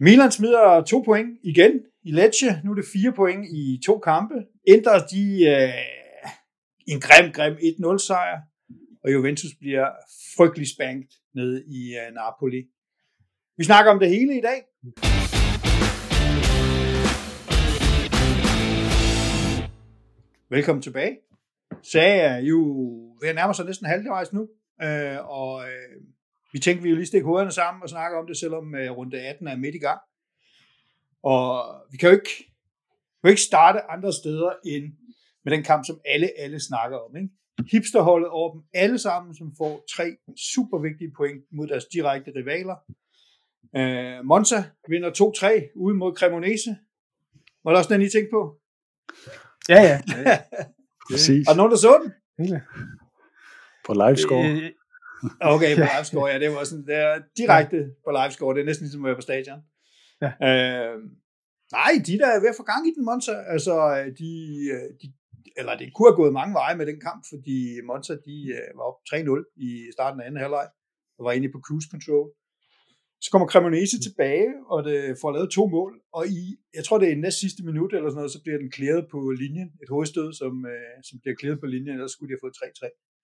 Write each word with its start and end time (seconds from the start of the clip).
Milan 0.00 0.32
smider 0.32 0.84
to 0.84 1.02
point 1.02 1.38
igen 1.42 1.72
i 2.02 2.10
Lecce. 2.10 2.60
Nu 2.64 2.70
er 2.70 2.74
det 2.74 2.84
fire 2.92 3.12
point 3.12 3.44
i 3.54 3.80
to 3.86 3.98
kampe. 3.98 4.34
Inter 4.66 5.06
de 5.12 5.22
øh, 5.54 5.74
en 6.86 7.00
grim, 7.00 7.32
grim 7.32 7.52
1-0 7.52 7.98
sejr. 8.06 8.40
Og 9.04 9.12
Juventus 9.12 9.50
bliver 9.58 9.86
frygtelig 10.36 10.68
spankt 10.74 11.14
ned 11.34 11.64
i 11.64 11.96
øh, 11.96 12.14
Napoli. 12.14 12.62
Vi 13.56 13.64
snakker 13.64 13.92
om 13.92 13.98
det 13.98 14.08
hele 14.08 14.38
i 14.38 14.40
dag. 14.40 14.58
Velkommen 20.50 20.82
tilbage. 20.82 21.18
Sagde 21.82 22.38
jo 22.40 22.58
vi 23.20 23.32
nærmer 23.32 23.52
sig 23.52 23.66
næsten 23.66 23.86
halvvejs 23.86 24.32
nu, 24.32 24.48
øh, 24.82 25.18
og 25.28 25.64
øh, 25.68 26.15
vi 26.56 26.60
tænkte, 26.60 26.82
vi 26.82 26.88
jo 26.88 26.96
lige 26.96 27.06
stikke 27.06 27.24
hovederne 27.24 27.50
sammen 27.50 27.82
og 27.82 27.88
snakke 27.88 28.18
om 28.18 28.26
det, 28.26 28.36
selvom 28.36 28.74
øh, 28.74 28.90
runde 28.90 29.20
18 29.20 29.48
er 29.48 29.56
midt 29.56 29.74
i 29.74 29.78
gang. 29.78 30.00
Og 31.22 31.44
vi 31.90 31.96
kan 31.96 32.08
jo 32.08 32.14
ikke, 32.14 32.34
vi 33.16 33.22
kan 33.22 33.30
ikke 33.30 33.42
starte 33.42 33.90
andre 33.90 34.12
steder 34.12 34.52
end 34.64 34.84
med 35.44 35.52
den 35.52 35.62
kamp, 35.62 35.86
som 35.86 36.00
alle, 36.04 36.28
alle 36.38 36.60
snakker 36.60 36.98
om. 36.98 37.16
Ikke? 37.16 37.28
Hipsterholdet 37.72 38.28
over 38.28 38.52
dem 38.52 38.62
alle 38.74 38.98
sammen, 38.98 39.34
som 39.34 39.52
får 39.58 39.84
tre 39.96 40.16
super 40.52 40.78
vigtige 40.78 41.12
point 41.16 41.44
mod 41.52 41.66
deres 41.66 41.84
direkte 41.84 42.32
rivaler. 42.36 42.76
Øh, 43.76 44.24
Monza 44.24 44.64
vinder 44.88 45.10
2-3 45.10 45.72
ude 45.76 45.94
mod 45.94 46.16
Cremonese. 46.16 46.76
Var 47.64 47.70
der 47.70 47.78
også 47.78 47.94
den, 47.94 48.02
I 48.02 48.08
tænkte 48.08 48.30
på? 48.32 48.60
Ja, 49.68 49.80
ja. 49.82 50.00
ja. 50.08 50.38
Præcis. 51.10 51.48
Er 51.48 51.50
der 51.52 51.56
nogen, 51.56 51.72
der 51.72 51.78
så 51.78 52.00
den? 52.02 52.12
Hele. 52.38 52.62
På 53.86 53.92
livescore. 53.92 54.50
Øh, 54.50 54.70
Okay, 55.54 55.72
på 55.80 55.84
livescore, 55.92 56.28
ja, 56.32 56.38
det 56.42 56.48
var 56.56 56.64
sådan, 56.64 56.86
det 56.90 56.96
er 57.06 57.14
direkte 57.40 57.78
på 58.04 58.10
livescore, 58.18 58.54
det 58.54 58.60
er 58.60 58.68
næsten 58.70 58.84
ligesom 58.84 59.04
at 59.04 59.08
være 59.08 59.20
på 59.20 59.28
stadion. 59.28 59.60
Ja. 60.22 60.30
Øh, 60.48 60.94
nej, 61.78 61.92
de 62.06 62.18
der 62.22 62.30
er 62.34 62.40
ved 62.42 62.52
at 62.52 62.58
få 62.60 62.66
gang 62.72 62.82
i 62.88 62.92
den, 62.96 63.04
Monza, 63.08 63.34
altså, 63.54 63.74
de, 64.20 64.30
de, 65.00 65.06
eller 65.60 65.74
det 65.80 65.86
kunne 65.94 66.08
have 66.10 66.20
gået 66.22 66.38
mange 66.40 66.54
veje 66.60 66.76
med 66.76 66.86
den 66.90 67.00
kamp, 67.06 67.20
fordi 67.32 67.56
Monza, 67.88 68.14
de 68.28 68.36
øh, 68.58 68.68
var 68.78 68.84
op 68.90 68.98
3-0 69.10 69.66
i 69.66 69.70
starten 69.96 70.20
af 70.20 70.26
anden 70.26 70.42
halvleg, 70.44 70.68
og 71.18 71.22
var 71.26 71.32
inde 71.32 71.52
på 71.52 71.60
cruise 71.66 71.88
control. 71.92 72.28
Så 73.24 73.28
kommer 73.32 73.48
Cremonese 73.52 73.98
tilbage, 74.06 74.50
og 74.72 74.78
det 74.88 74.98
får 75.22 75.30
lavet 75.32 75.50
to 75.50 75.62
mål, 75.76 75.92
og 76.18 76.22
i, 76.38 76.42
jeg 76.76 76.84
tror 76.84 76.98
det 76.98 77.08
er 77.08 77.16
i 77.16 77.24
næst 77.24 77.40
sidste 77.44 77.62
minut, 77.68 77.92
eller 77.92 78.08
sådan 78.10 78.20
noget, 78.20 78.34
så 78.36 78.40
bliver 78.44 78.58
den 78.62 78.70
klæret 78.76 79.04
på 79.12 79.18
linjen, 79.42 79.68
et 79.82 79.90
hovedstød, 79.94 80.28
som, 80.40 80.52
øh, 80.72 80.96
som 81.08 81.16
bliver 81.22 81.36
klæret 81.40 81.60
på 81.60 81.66
linjen, 81.74 81.94
ellers 81.96 82.12
skulle 82.12 82.28
de 82.28 82.36
have 82.36 82.44
fået 82.44 82.58
3-3. 82.60 83.15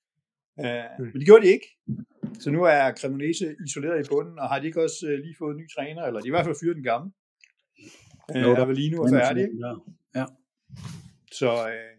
Uh, 0.56 0.64
Mm. 0.98 1.04
Men 1.04 1.12
det 1.14 1.24
gjorde 1.26 1.46
de 1.46 1.50
ikke. 1.52 1.66
Så 2.40 2.50
nu 2.50 2.62
er 2.64 2.92
Cremonese 3.00 3.56
isoleret 3.66 4.06
i 4.06 4.08
bunden, 4.10 4.38
og 4.38 4.48
har 4.48 4.58
de 4.60 4.66
ikke 4.66 4.82
også 4.82 5.06
uh, 5.06 5.12
lige 5.12 5.34
fået 5.38 5.54
en 5.54 5.60
ny 5.60 5.66
træner, 5.76 6.02
eller 6.02 6.20
de 6.20 6.26
i 6.28 6.30
hvert 6.30 6.44
fald 6.44 6.56
fyret 6.62 6.76
den 6.76 6.84
gamle. 6.84 7.10
Jo. 8.34 8.54
der 8.54 8.64
var 8.64 8.72
lige 8.72 8.90
nu 8.90 9.02
er 9.02 9.10
færdig. 9.10 9.42
ikke? 9.42 9.58
Ja. 10.14 10.24
Så, 11.32 11.52
uh, 11.52 11.92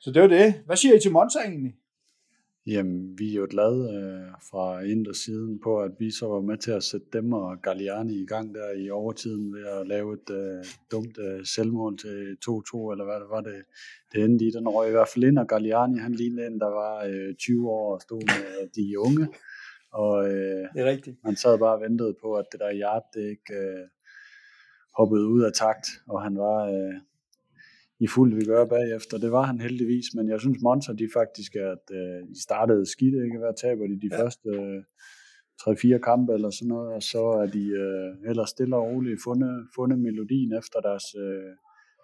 så 0.00 0.10
det 0.12 0.22
var 0.22 0.28
det. 0.28 0.62
Hvad 0.66 0.76
siger 0.76 0.94
I 0.96 1.00
til 1.00 1.12
Monza 1.12 1.38
egentlig? 1.38 1.74
Jamen, 2.66 3.18
vi 3.18 3.30
er 3.30 3.40
jo 3.40 3.46
glade 3.50 3.80
øh, 3.96 4.32
fra 4.50 4.80
Inter 4.80 5.12
siden 5.12 5.60
på, 5.60 5.80
at 5.80 5.92
vi 5.98 6.10
så 6.10 6.26
var 6.26 6.40
med 6.40 6.58
til 6.58 6.70
at 6.70 6.82
sætte 6.82 7.06
dem 7.12 7.32
og 7.32 7.62
Galliani 7.62 8.22
i 8.22 8.26
gang 8.26 8.54
der 8.54 8.72
i 8.72 8.90
overtiden 8.90 9.52
ved 9.54 9.66
at 9.66 9.86
lave 9.86 10.14
et 10.14 10.30
øh, 10.30 10.64
dumt 10.92 11.18
øh, 11.18 11.46
selvmål 11.54 11.98
til 11.98 12.36
2-2, 12.48 12.92
eller 12.92 13.04
hvad 13.04 13.20
det 13.22 13.28
var, 13.30 13.40
det, 13.40 13.62
det 14.12 14.24
endte 14.24 14.44
i. 14.44 14.50
Den 14.50 14.68
røg 14.68 14.88
i 14.88 14.90
hvert 14.90 15.08
fald 15.14 15.24
ind, 15.24 15.38
og 15.38 15.46
Galliani 15.48 15.98
han 15.98 16.14
lignede 16.14 16.46
en, 16.46 16.60
der 16.60 16.70
var 16.82 17.04
øh, 17.04 17.34
20 17.34 17.70
år 17.70 17.94
og 17.94 18.00
stod 18.00 18.22
med 18.26 18.68
de 18.76 18.98
unge. 18.98 19.28
Og 19.92 20.14
øh, 20.30 20.62
Det 20.74 20.80
er 20.80 20.90
rigtigt. 20.94 21.16
man 21.24 21.36
sad 21.36 21.58
bare 21.58 21.74
og 21.74 21.80
ventede 21.80 22.14
på, 22.22 22.34
at 22.34 22.46
det 22.52 22.60
der 22.60 22.70
yard, 22.82 23.04
det 23.14 23.24
ikke 23.34 23.54
øh, 23.62 23.84
hoppede 24.98 25.26
ud 25.34 25.42
af 25.42 25.52
takt, 25.52 25.86
og 26.08 26.22
han 26.22 26.34
var 26.36 26.58
øh, 26.74 26.94
i 28.00 28.06
fuld 28.06 28.34
vigør 28.34 28.64
bagefter. 28.64 29.18
Det 29.18 29.32
var 29.32 29.42
han 29.42 29.60
heldigvis, 29.60 30.06
men 30.16 30.28
jeg 30.28 30.40
synes 30.40 30.58
Monza, 30.62 30.92
de 30.92 31.08
faktisk 31.12 31.56
er, 31.56 31.70
at 31.76 31.86
øh, 32.00 32.28
de 32.30 32.42
startede 32.42 32.86
skidt, 32.94 33.14
ikke? 33.24 33.38
Hvad 33.38 33.54
taber 33.62 33.86
de 33.86 34.00
de 34.04 34.08
Ja. 34.12 34.22
første 34.22 34.48
øh, 34.48 34.82
3-4 35.62 35.98
kampe 35.98 36.32
eller 36.34 36.50
sådan 36.50 36.68
noget, 36.68 36.88
og 36.96 37.02
så 37.02 37.22
er 37.42 37.46
de 37.46 37.64
øh, 37.84 38.30
ellers 38.30 38.50
stille 38.50 38.76
og 38.76 38.82
roligt 38.90 39.20
fundet, 39.24 39.54
fundet 39.76 39.98
melodien 39.98 40.52
efter 40.60 40.78
deres 40.80 41.06
øh, 41.24 41.52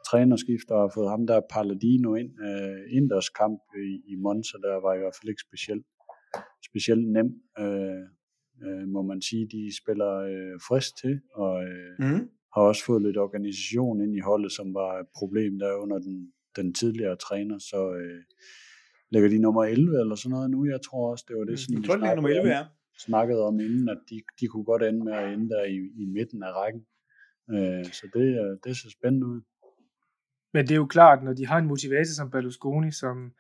trænerskifter 0.09 0.75
og 0.75 0.81
har 0.83 0.93
fået 0.95 1.11
ham 1.11 1.27
der 1.27 1.41
Palladino 1.55 2.15
ind. 2.15 2.31
Øh, 2.49 2.97
Inders 2.99 3.29
kamp 3.29 3.61
i, 3.89 4.13
i 4.13 4.15
Monza, 4.25 4.57
der 4.67 4.75
var 4.87 4.95
i 4.95 4.99
hvert 4.99 5.17
fald 5.19 5.29
ikke 5.33 5.45
specielt, 5.49 5.87
specielt 6.71 7.07
nem. 7.17 7.29
Øh, 7.63 8.03
øh, 8.65 8.89
må 8.95 9.03
man 9.03 9.21
sige, 9.29 9.45
de 9.55 9.63
spiller 9.83 10.13
øh, 10.33 10.55
frisk 10.69 10.91
til, 11.03 11.15
og 11.35 11.55
øh, 11.65 11.93
Mm. 11.99 12.29
Har 12.55 12.63
også 12.63 12.85
fået 12.85 13.03
lidt 13.03 13.19
organisation 13.19 14.01
ind 14.01 14.15
i 14.17 14.21
holdet, 14.21 14.53
som 14.53 14.75
var 14.75 14.99
et 14.99 15.07
problem 15.19 15.59
der 15.59 15.73
under 15.75 15.99
den, 15.99 16.33
den 16.57 16.75
tidligere 16.75 17.17
træner, 17.17 17.59
så 17.59 17.95
øh, 18.01 18.21
ligger 19.11 19.29
de 19.29 19.39
nummer 19.39 19.65
11 19.65 20.01
eller 20.01 20.15
sådan 20.15 20.31
noget 20.31 20.51
nu, 20.51 20.67
jeg 20.67 20.81
tror 20.87 21.11
også, 21.11 21.25
det 21.29 21.37
var 21.37 21.45
det, 21.45 21.59
sådan, 21.59 21.77
Jeg 21.77 21.85
tror, 21.85 21.97
det 21.97 22.09
er 22.09 22.15
nummer 22.15 22.31
11, 22.31 22.49
ja. 22.49 22.65
snakkede 22.99 23.43
om 23.43 23.61
inden, 23.61 23.89
at 23.89 23.99
de, 24.11 24.23
de 24.41 24.47
kunne 24.47 24.65
godt 24.65 24.83
ende 24.83 25.05
med 25.05 25.13
at 25.13 25.33
ende 25.35 25.49
der 25.49 25.65
i, 25.65 25.77
i 26.03 26.05
midten 26.07 26.43
af 26.43 26.53
rækken. 26.61 26.83
Øh, 27.55 27.85
så 27.85 28.05
det, 28.15 28.29
øh, 28.43 28.53
det 28.65 28.77
ser 28.77 28.91
spændende 28.91 29.27
ud. 29.27 29.41
Men 30.55 30.63
det 30.67 30.71
er 30.71 30.77
jo 30.77 30.87
klart, 30.87 31.25
når 31.25 31.33
de 31.33 31.47
har 31.47 31.59
en 31.59 31.67
motivator 31.67 32.15
som 32.17 32.31
Berlusconi, 32.31 32.91
som 32.91 33.33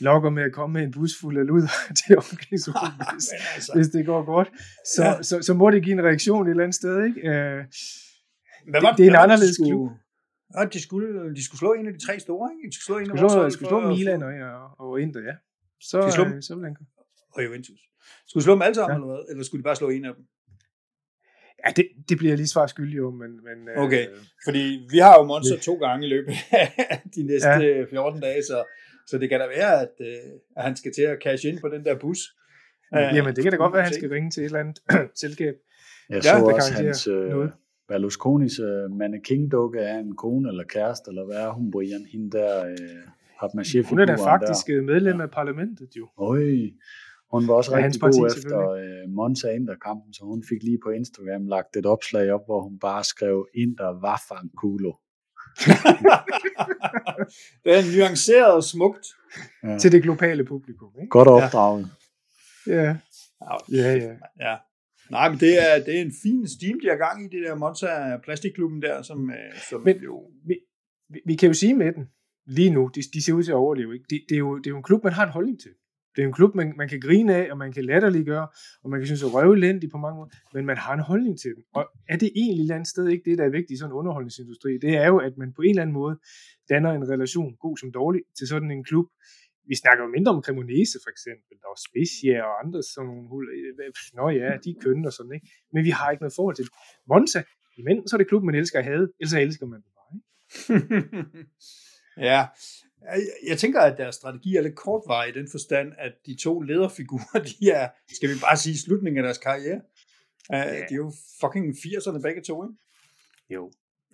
lokker 0.00 0.30
med 0.30 0.42
at 0.42 0.52
komme 0.52 0.72
med 0.72 0.82
en 0.82 0.92
bus 0.92 1.12
fuld 1.20 1.38
af 1.38 1.46
luder 1.46 1.74
til 2.00 2.16
organisationen, 2.16 2.96
hvis, 3.12 3.28
altså, 3.54 3.72
hvis 3.74 3.88
det 3.88 4.06
går 4.06 4.24
godt, 4.24 4.48
så, 4.94 5.02
Ja. 5.02 5.08
ja. 5.08 5.22
så, 5.22 5.42
så 5.42 5.54
må 5.54 5.70
det 5.70 5.82
give 5.84 5.92
en 5.92 6.04
reaktion 6.04 6.46
et 6.46 6.50
eller 6.50 6.62
andet 6.62 6.74
sted. 6.74 7.04
Ikke? 7.04 7.28
Øh, 7.28 7.64
hvad 8.70 8.80
det- 8.80 8.98
det 8.98 9.04
er 9.04 9.08
en 9.10 9.12
var 9.12 9.18
anderledes 9.26 9.50
de 9.50 9.54
skulle, 9.54 9.70
klub. 9.70 9.90
Ja, 10.56 10.60
de 10.74 10.80
skulle, 10.86 11.34
de 11.38 11.42
skulle 11.46 11.58
slå 11.58 11.70
en 11.78 11.86
af 11.90 11.92
de 11.96 12.00
tre 12.06 12.14
store, 12.26 12.44
ikke? 12.54 12.66
De 12.70 12.74
skulle 12.74 12.86
slå 12.90 12.96
en 12.98 13.02
af 13.02 13.06
skulle 13.06 13.22
Monza 13.22 13.50
skulle 13.56 13.68
for- 13.70 13.80
slå 13.82 13.88
Milan 13.94 14.20
for- 14.20 14.74
og, 14.80 14.90
og 14.90 15.00
Inter, 15.00 15.20
ja. 15.30 15.34
Så, 15.90 15.96
Skal 16.02 16.12
slå 16.18 16.24
dem? 16.24 16.32
øh, 16.32 16.42
så 16.46 16.54
vil 16.54 16.64
den 16.66 16.74
komme. 16.78 16.90
og 17.34 17.44
Juventus. 17.44 17.80
Skulle 18.28 18.40
de 18.42 18.44
slå 18.48 18.52
dem 18.56 18.62
alle 18.66 18.74
sammen, 18.80 18.92
Ja. 18.92 18.96
eller 18.98 19.08
hvad? 19.14 19.22
Eller 19.30 19.44
skulle 19.44 19.60
de 19.62 19.66
bare 19.70 19.76
slå 19.82 19.88
en 19.96 20.04
af 20.10 20.14
dem? 20.16 20.24
Ja, 21.64 21.70
det, 21.76 21.84
det 22.08 22.14
bliver 22.18 22.30
jeg 22.32 22.38
lige 22.42 22.48
svar 22.56 22.66
skyldig 22.66 22.98
om, 23.08 23.14
men... 23.22 23.30
men 23.48 23.58
øh, 23.68 23.84
Okay. 23.84 24.04
Fordi 24.46 24.64
vi 24.90 24.98
har 24.98 25.14
jo 25.18 25.22
Monster 25.32 25.58
to 25.68 25.74
gange 25.74 26.06
i 26.06 26.10
løbet 26.14 26.34
af 26.92 27.00
de 27.16 27.22
næste 27.30 27.48
ja. 27.48 27.84
14 27.90 28.20
dage, 28.20 28.42
så, 28.42 28.64
så 29.06 29.18
det 29.18 29.28
kan 29.30 29.40
da 29.40 29.46
være, 29.46 29.80
at, 29.84 29.94
øh, 30.00 30.30
at 30.56 30.62
han 30.62 30.76
skal 30.76 30.92
til 30.96 31.02
at 31.02 31.18
cash 31.22 31.46
ind 31.46 31.60
på 31.60 31.68
den 31.68 31.84
der 31.84 31.98
bus. 31.98 32.18
Øh, 32.94 33.00
Jamen, 33.16 33.36
det 33.36 33.42
kan 33.44 33.52
da 33.52 33.56
godt 33.58 33.72
være, 33.72 33.82
at 33.82 33.88
han 33.88 33.94
skal 33.94 34.08
ringe 34.10 34.30
til 34.30 34.40
et 34.40 34.44
eller 34.44 34.60
andet 34.60 34.78
selskab. 35.22 35.54
Jeg 36.08 36.16
Ja, 36.16 36.20
så 36.20 36.36
det 36.46 36.54
også 36.54 36.72
hans 36.72 37.06
øh, 37.06 37.28
noget. 37.28 37.52
Berlusconis 37.88 38.58
øh, 38.58 38.90
mannequin-dukke 38.90 39.80
af 39.80 39.98
en 39.98 40.16
kone 40.16 40.48
eller 40.48 40.64
kæreste, 40.64 41.08
eller 41.08 41.24
hvad 41.24 41.36
er 41.36 41.50
hun, 41.50 41.70
Brian? 41.70 42.06
Hende 42.12 42.30
der 42.30 42.66
øh, 42.66 42.76
papmaché 43.40 43.88
Hun 43.88 43.98
er 43.98 44.06
da 44.06 44.14
faktisk 44.14 44.70
øh, 44.70 44.84
medlem 44.84 45.20
af 45.20 45.30
parlamentet, 45.30 45.88
jo. 45.96 46.08
Øj, 46.18 46.42
hun 47.32 47.48
var 47.48 47.54
også 47.54 47.72
Ja, 47.72 47.78
ja, 47.78 47.84
rigtig 47.84 48.00
parti 48.00 48.18
god 48.18 48.26
efter 48.26 48.70
øh, 48.70 49.08
Monza 49.08 49.48
Inter-kampen, 49.48 50.14
så 50.14 50.24
hun 50.24 50.44
fik 50.48 50.62
lige 50.62 50.78
på 50.84 50.90
Instagram 50.90 51.46
lagt 51.46 51.76
et 51.76 51.86
opslag 51.86 52.32
op, 52.32 52.40
hvor 52.46 52.62
hun 52.62 52.78
bare 52.78 53.04
skrev 53.04 53.46
Inter 53.54 54.00
Waffan 54.04 54.50
Kulo. 54.58 54.92
det 57.64 57.72
er 57.78 57.96
nuanceret 57.96 58.52
og 58.52 58.64
smukt. 58.64 59.06
Ja. 59.62 59.78
Til 59.78 59.92
det 59.92 60.02
globale 60.02 60.44
publikum, 60.44 60.88
ikke? 61.00 61.10
Godt 61.10 61.28
opdraget. 61.28 61.88
Ja, 62.66 62.96
ja, 63.72 63.94
ja. 63.94 64.12
ja. 64.40 64.56
Nej, 65.10 65.28
men 65.30 65.38
det 65.38 65.52
er, 65.66 65.84
det 65.84 65.98
er 65.98 66.02
en 66.02 66.12
fin 66.22 66.48
steam, 66.48 66.80
de 66.80 66.88
har 66.88 66.96
gang 66.96 67.24
i, 67.24 67.36
det 67.36 67.46
der 67.46 67.54
Monza 67.54 68.16
Plastikklubben 68.24 68.82
der, 68.82 69.02
som, 69.02 69.30
øh, 69.30 69.52
som 69.70 69.80
Men- 69.82 69.96
jo... 69.96 70.30
Vi, 70.46 70.54
vi, 71.12 71.20
vi 71.26 71.34
kan 71.34 71.46
jo 71.46 71.54
sige 71.54 71.74
med 71.74 71.92
den, 71.92 72.04
lige 72.46 72.70
nu, 72.70 72.90
de, 72.94 73.00
de 73.14 73.24
ser 73.24 73.32
ud 73.32 73.42
til 73.42 73.52
at 73.52 73.56
overleve, 73.56 73.94
ikke? 73.94 74.06
Det, 74.10 74.20
det, 74.28 74.34
er 74.34 74.38
jo, 74.38 74.58
det 74.58 74.66
er 74.66 74.70
jo 74.70 74.76
en 74.76 74.82
klub, 74.82 75.04
man 75.04 75.12
har 75.12 75.24
en 75.26 75.32
holdning 75.32 75.60
til. 75.60 75.70
Det 76.16 76.22
er 76.22 76.26
en 76.26 76.32
klub, 76.32 76.54
man, 76.54 76.74
man 76.76 76.88
kan 76.88 77.00
grine 77.00 77.34
af, 77.34 77.50
og 77.52 77.58
man 77.58 77.72
kan 77.72 77.84
latterliggøre, 77.84 78.48
og 78.82 78.90
man 78.90 79.00
kan 79.00 79.06
synes 79.06 79.22
at 79.22 79.34
røvelændig 79.34 79.90
på 79.90 79.98
mange 79.98 80.16
måder, 80.18 80.30
men 80.54 80.66
man 80.66 80.76
har 80.76 80.94
en 80.94 81.00
holdning 81.00 81.38
til 81.42 81.50
den. 81.56 81.62
Og 81.74 81.84
er 82.08 82.16
det 82.16 82.30
egentlig 82.36 82.62
et 82.62 82.64
eller 82.64 82.74
andet 82.74 82.88
sted 82.88 83.08
ikke 83.08 83.30
det, 83.30 83.38
der 83.38 83.44
er 83.44 83.50
vigtigt 83.58 83.70
i 83.70 83.78
sådan 83.78 83.90
en 83.92 83.98
underholdningsindustri? 84.00 84.70
Det 84.84 84.92
er 84.96 85.06
jo, 85.06 85.18
at 85.18 85.32
man 85.38 85.52
på 85.56 85.62
en 85.62 85.70
eller 85.70 85.82
anden 85.82 85.94
måde 85.94 86.14
danner 86.72 86.90
en 86.92 87.08
relation, 87.08 87.56
god 87.64 87.76
som 87.76 87.92
dårlig, 87.92 88.20
til 88.38 88.46
sådan 88.48 88.70
en 88.70 88.84
klub. 88.84 89.06
Vi 89.70 89.74
snakker 89.82 90.04
jo 90.04 90.10
mindre 90.16 90.30
om 90.34 90.42
Cremonese 90.46 90.98
for 91.04 91.10
eksempel, 91.14 91.52
der 91.62 91.68
er 91.74 91.78
Spezia 91.88 92.36
og 92.48 92.54
andre 92.62 92.78
sådan 92.82 93.06
nogle 93.10 93.28
hul. 93.32 93.44
Nå 94.18 94.24
ja, 94.40 94.50
de 94.64 94.70
er 94.74 94.80
kønne 94.84 95.08
og 95.08 95.12
sådan, 95.18 95.32
ikke? 95.36 95.46
Men 95.72 95.84
vi 95.88 95.90
har 95.98 96.10
ikke 96.10 96.22
noget 96.22 96.38
forhold 96.40 96.56
til 96.56 96.64
det. 96.64 96.72
Monza, 97.10 97.40
men 97.86 98.08
så 98.08 98.16
er 98.16 98.18
det 98.18 98.28
klub, 98.28 98.42
man 98.42 98.54
elsker 98.54 98.78
at 98.78 98.84
have, 98.84 99.02
ellers 99.20 99.30
så 99.30 99.40
elsker 99.40 99.66
man 99.66 99.80
det 99.84 99.90
bare, 99.98 100.12
ikke? 100.16 100.28
ja, 102.28 102.40
jeg, 103.48 103.58
tænker, 103.58 103.80
at 103.80 103.98
deres 103.98 104.14
strategi 104.14 104.56
er 104.56 104.62
lidt 104.62 104.76
kortvarig 104.76 105.28
i 105.28 105.38
den 105.38 105.48
forstand, 105.50 105.92
at 105.98 106.12
de 106.26 106.36
to 106.42 106.60
lederfigurer, 106.60 107.42
de 107.50 107.70
er, 107.70 107.88
skal 108.14 108.28
vi 108.28 108.34
bare 108.40 108.56
sige, 108.56 108.78
slutningen 108.78 109.18
af 109.18 109.22
deres 109.22 109.38
karriere. 109.38 109.80
Uh, 110.50 110.78
de 110.88 110.94
er 110.96 111.02
jo 111.04 111.12
fucking 111.40 111.66
80'erne 111.74 112.20
begge 112.22 112.42
to, 112.42 112.64
ikke? 112.64 112.74
Jo. 113.50 113.64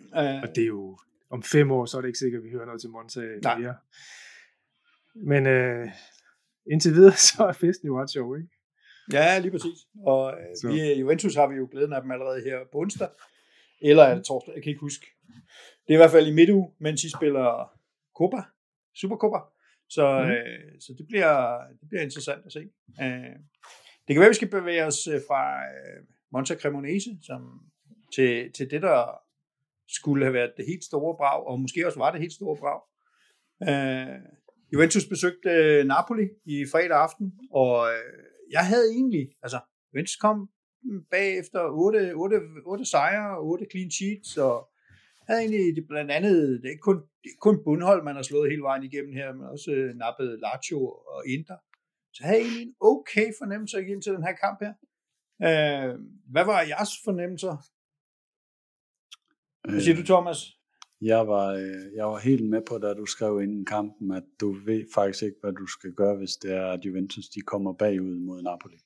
Uh, 0.00 0.42
Og 0.42 0.48
det 0.54 0.62
er 0.62 0.66
jo, 0.66 0.98
om 1.30 1.42
fem 1.42 1.70
år, 1.70 1.84
så 1.84 1.96
er 1.96 2.00
det 2.00 2.08
ikke 2.08 2.18
sikkert, 2.18 2.38
at 2.38 2.44
vi 2.44 2.50
hører 2.50 2.66
noget 2.66 2.80
til 2.80 2.90
Monza 2.90 3.20
Nej. 3.42 3.58
mere. 3.58 3.74
Men 5.14 5.46
øh, 5.46 5.88
indtil 6.70 6.92
videre, 6.92 7.16
så 7.28 7.44
er 7.44 7.52
festen 7.52 7.86
jo 7.86 8.00
ret 8.00 8.10
sjov, 8.10 8.36
ikke? 8.36 8.48
Ja, 9.12 9.38
lige 9.38 9.50
præcis. 9.50 9.78
Og 10.06 10.32
øh, 10.32 10.72
vi, 10.72 10.92
Juventus 10.92 11.34
har 11.34 11.46
vi 11.46 11.54
jo 11.54 11.68
glæden 11.70 11.92
af 11.92 12.02
dem 12.02 12.10
allerede 12.10 12.42
her 12.44 12.58
på 12.72 12.78
onsdag. 12.78 13.08
Eller 13.82 14.02
er 14.02 14.14
det 14.14 14.24
torsdag? 14.24 14.54
Jeg 14.54 14.62
kan 14.62 14.70
ikke 14.70 14.80
huske. 14.80 15.06
Det 15.86 15.88
er 15.88 15.94
i 15.94 16.02
hvert 16.02 16.10
fald 16.10 16.26
i 16.26 16.34
midtuge, 16.34 16.72
mens 16.78 17.04
I 17.04 17.10
spiller 17.10 17.72
Copa, 18.16 18.42
Supercopa. 18.94 19.38
Så, 19.88 20.22
mm. 20.22 20.30
øh, 20.30 20.80
så 20.80 20.94
det, 20.98 21.06
bliver, 21.08 21.58
det 21.80 21.88
bliver 21.88 22.02
interessant 22.02 22.46
at 22.46 22.52
se. 22.52 22.60
Øh, 23.02 23.36
det 24.04 24.14
kan 24.14 24.20
være, 24.20 24.30
at 24.30 24.36
vi 24.36 24.42
skal 24.42 24.50
bevæge 24.50 24.84
os 24.84 25.06
øh, 25.06 25.20
fra 25.28 25.64
øh, 25.64 26.04
Monza 26.32 26.54
Cremonese 26.54 27.10
som, 27.22 27.60
til, 28.14 28.52
til 28.52 28.70
det, 28.70 28.82
der 28.82 29.22
skulle 29.88 30.24
have 30.24 30.34
været 30.34 30.52
det 30.56 30.66
helt 30.66 30.84
store 30.84 31.16
brag, 31.16 31.46
og 31.46 31.60
måske 31.60 31.86
også 31.86 31.98
var 31.98 32.10
det 32.10 32.20
helt 32.20 32.32
store 32.32 32.56
brag. 32.56 32.80
Øh, 33.68 34.18
Juventus 34.72 35.06
besøgte 35.06 35.50
øh, 35.50 35.86
Napoli 35.86 36.26
i 36.44 36.66
fredag 36.72 36.98
aften, 37.06 37.26
og 37.50 37.74
øh, 37.92 38.12
jeg 38.50 38.66
havde 38.66 38.86
egentlig, 38.98 39.24
altså 39.42 39.60
Juventus 39.92 40.16
kom 40.16 40.50
bagefter 41.10 41.60
8, 41.70 42.12
8, 42.14 42.36
8 42.66 42.84
sejre 42.84 43.38
og 43.38 43.46
8 43.46 43.66
clean 43.70 43.90
sheets, 43.90 44.36
og 44.36 44.56
havde 45.26 45.40
egentlig 45.40 45.76
det 45.76 45.84
blandt 45.88 46.10
andet, 46.10 46.60
det 46.60 46.66
er 46.68 46.74
ikke 46.76 46.88
kun, 46.90 47.00
det 47.22 47.30
er 47.34 47.40
kun 47.40 47.64
bundhold, 47.64 48.04
man 48.04 48.16
har 48.16 48.22
slået 48.22 48.50
hele 48.50 48.62
vejen 48.62 48.84
igennem 48.84 49.12
her, 49.12 49.32
men 49.32 49.46
også 49.54 49.70
øh, 49.70 49.94
nappet 49.94 50.40
Lazio 50.44 50.80
og 50.88 51.20
Inter. 51.26 51.58
Så 52.12 52.18
jeg 52.20 52.28
havde 52.28 52.40
egentlig 52.40 52.62
en 52.62 52.74
okay 52.80 53.28
fornemmelse 53.40 53.82
igen 53.82 54.02
til 54.02 54.12
den 54.12 54.26
her 54.26 54.36
kamp 54.44 54.58
her. 54.64 54.74
Øh, 55.48 55.92
hvad 56.32 56.44
var 56.44 56.60
jeres 56.72 56.92
fornemmelser? 57.04 57.54
Hvad 59.70 59.80
siger 59.80 59.96
du, 59.96 60.04
Thomas? 60.12 60.40
Jeg 61.04 61.28
var, 61.28 61.48
øh, 61.52 61.84
jeg 61.96 62.06
var 62.06 62.18
helt 62.18 62.48
med 62.50 62.62
på, 62.68 62.78
da 62.78 62.94
du 62.94 63.06
skrev 63.06 63.42
inden 63.42 63.64
kampen, 63.64 64.12
at 64.12 64.24
du 64.40 64.52
ved 64.66 64.82
faktisk 64.94 65.22
ikke, 65.24 65.36
hvad 65.40 65.52
du 65.52 65.66
skal 65.66 65.92
gøre, 65.92 66.16
hvis 66.16 66.36
det 66.42 66.52
er, 66.52 66.66
at 66.66 66.84
Juventus 66.84 67.28
de 67.28 67.40
kommer 67.40 67.72
bagud 67.72 68.18
mod 68.18 68.42
Napoli. 68.42 68.78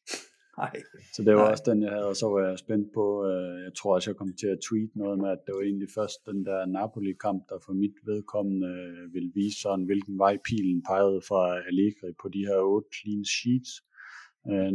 Nej. 0.58 0.76
Så 1.14 1.22
det 1.22 1.34
var 1.34 1.42
Nej. 1.42 1.50
også 1.52 1.64
den, 1.66 1.82
jeg 1.82 1.90
havde, 1.90 2.08
og 2.12 2.16
så 2.16 2.26
var 2.28 2.40
jeg 2.48 2.58
spændt 2.58 2.88
på, 2.94 3.06
øh, 3.30 3.62
jeg 3.64 3.72
tror 3.78 3.94
også, 3.94 4.10
jeg 4.10 4.16
kom 4.16 4.32
til 4.40 4.46
at 4.46 4.58
tweet 4.68 4.90
noget 4.96 5.18
med, 5.18 5.28
at 5.28 5.42
det 5.46 5.54
var 5.54 5.62
egentlig 5.62 5.88
først 5.98 6.18
den 6.26 6.44
der 6.44 6.66
Napoli-kamp, 6.66 7.42
der 7.48 7.58
for 7.66 7.72
mit 7.72 7.96
vedkommende 8.06 8.68
øh, 8.68 9.14
ville 9.14 9.30
vise 9.34 9.60
sådan, 9.60 9.84
hvilken 9.84 10.18
vej 10.18 10.38
pilen 10.48 10.82
pegede 10.88 11.20
fra 11.28 11.42
Allegri 11.68 12.10
på 12.22 12.28
de 12.28 12.46
her 12.48 12.58
otte 12.72 12.88
clean 12.96 13.24
sheets, 13.24 13.72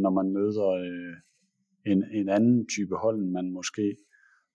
når 0.04 0.10
man 0.18 0.28
møder 0.38 0.68
en, 1.86 2.04
en 2.12 2.28
anden 2.28 2.66
type 2.66 2.96
hold, 2.96 3.20
man 3.36 3.50
måske 3.50 3.96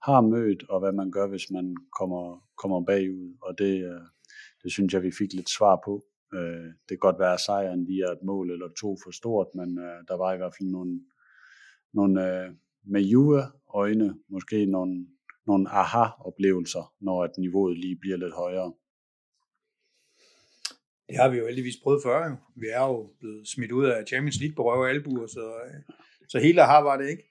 har 0.08 0.22
mødt, 0.22 0.70
og 0.70 0.80
hvad 0.80 0.92
man 0.92 1.12
gør, 1.12 1.28
hvis 1.28 1.52
man 1.52 1.76
kommer, 2.00 2.24
kommer 2.62 2.86
bagud. 2.86 3.38
Og 3.42 3.58
det, 3.58 3.74
øh, 3.92 4.06
det 4.64 4.72
synes 4.72 4.94
jeg, 4.94 5.04
vi 5.04 5.12
fik 5.12 5.34
lidt 5.34 5.50
svar 5.50 5.76
på. 5.86 5.94
Øh, 6.34 6.68
det 6.86 6.94
kan 6.96 7.06
godt 7.08 7.20
være, 7.20 7.34
at 7.34 7.46
sejren 7.48 7.86
lige 7.86 8.04
er 8.04 8.12
et 8.12 8.24
mål 8.24 8.52
eller 8.52 8.70
to 8.82 8.98
for 9.04 9.12
stort, 9.12 9.48
men 9.56 9.70
øh, 9.86 10.00
der 10.08 10.18
var 10.18 10.34
i 10.34 10.38
hvert 10.38 10.56
fald 10.58 10.70
nogle, 10.70 10.94
nogle 11.94 12.16
øh, 12.28 12.50
med 12.94 13.02
Juve-øjne, 13.02 14.10
måske 14.30 14.66
nogle, 14.66 15.08
nogle 15.48 15.70
aha-oplevelser, 15.70 16.94
når 17.00 17.24
at 17.24 17.32
niveauet 17.38 17.78
lige 17.78 17.98
bliver 18.02 18.18
lidt 18.18 18.34
højere. 18.34 18.74
Det 21.08 21.16
har 21.18 21.30
vi 21.30 21.38
jo 21.38 21.46
heldigvis 21.46 21.80
prøvet 21.84 22.02
før. 22.04 22.30
Jo. 22.30 22.36
Vi 22.56 22.68
er 22.68 22.86
jo 22.86 23.10
blevet 23.20 23.48
smidt 23.48 23.72
ud 23.72 23.86
af 23.86 24.08
Champions 24.08 24.40
League 24.42 24.56
på 24.56 24.64
røve 24.64 24.84
og 24.86 24.90
albuer, 24.90 25.28
så, 25.28 25.46
øh, 25.66 25.82
så 26.28 26.40
helt 26.40 26.60
har 26.60 26.82
var 26.82 26.98
det 26.98 27.10
ikke. 27.10 27.24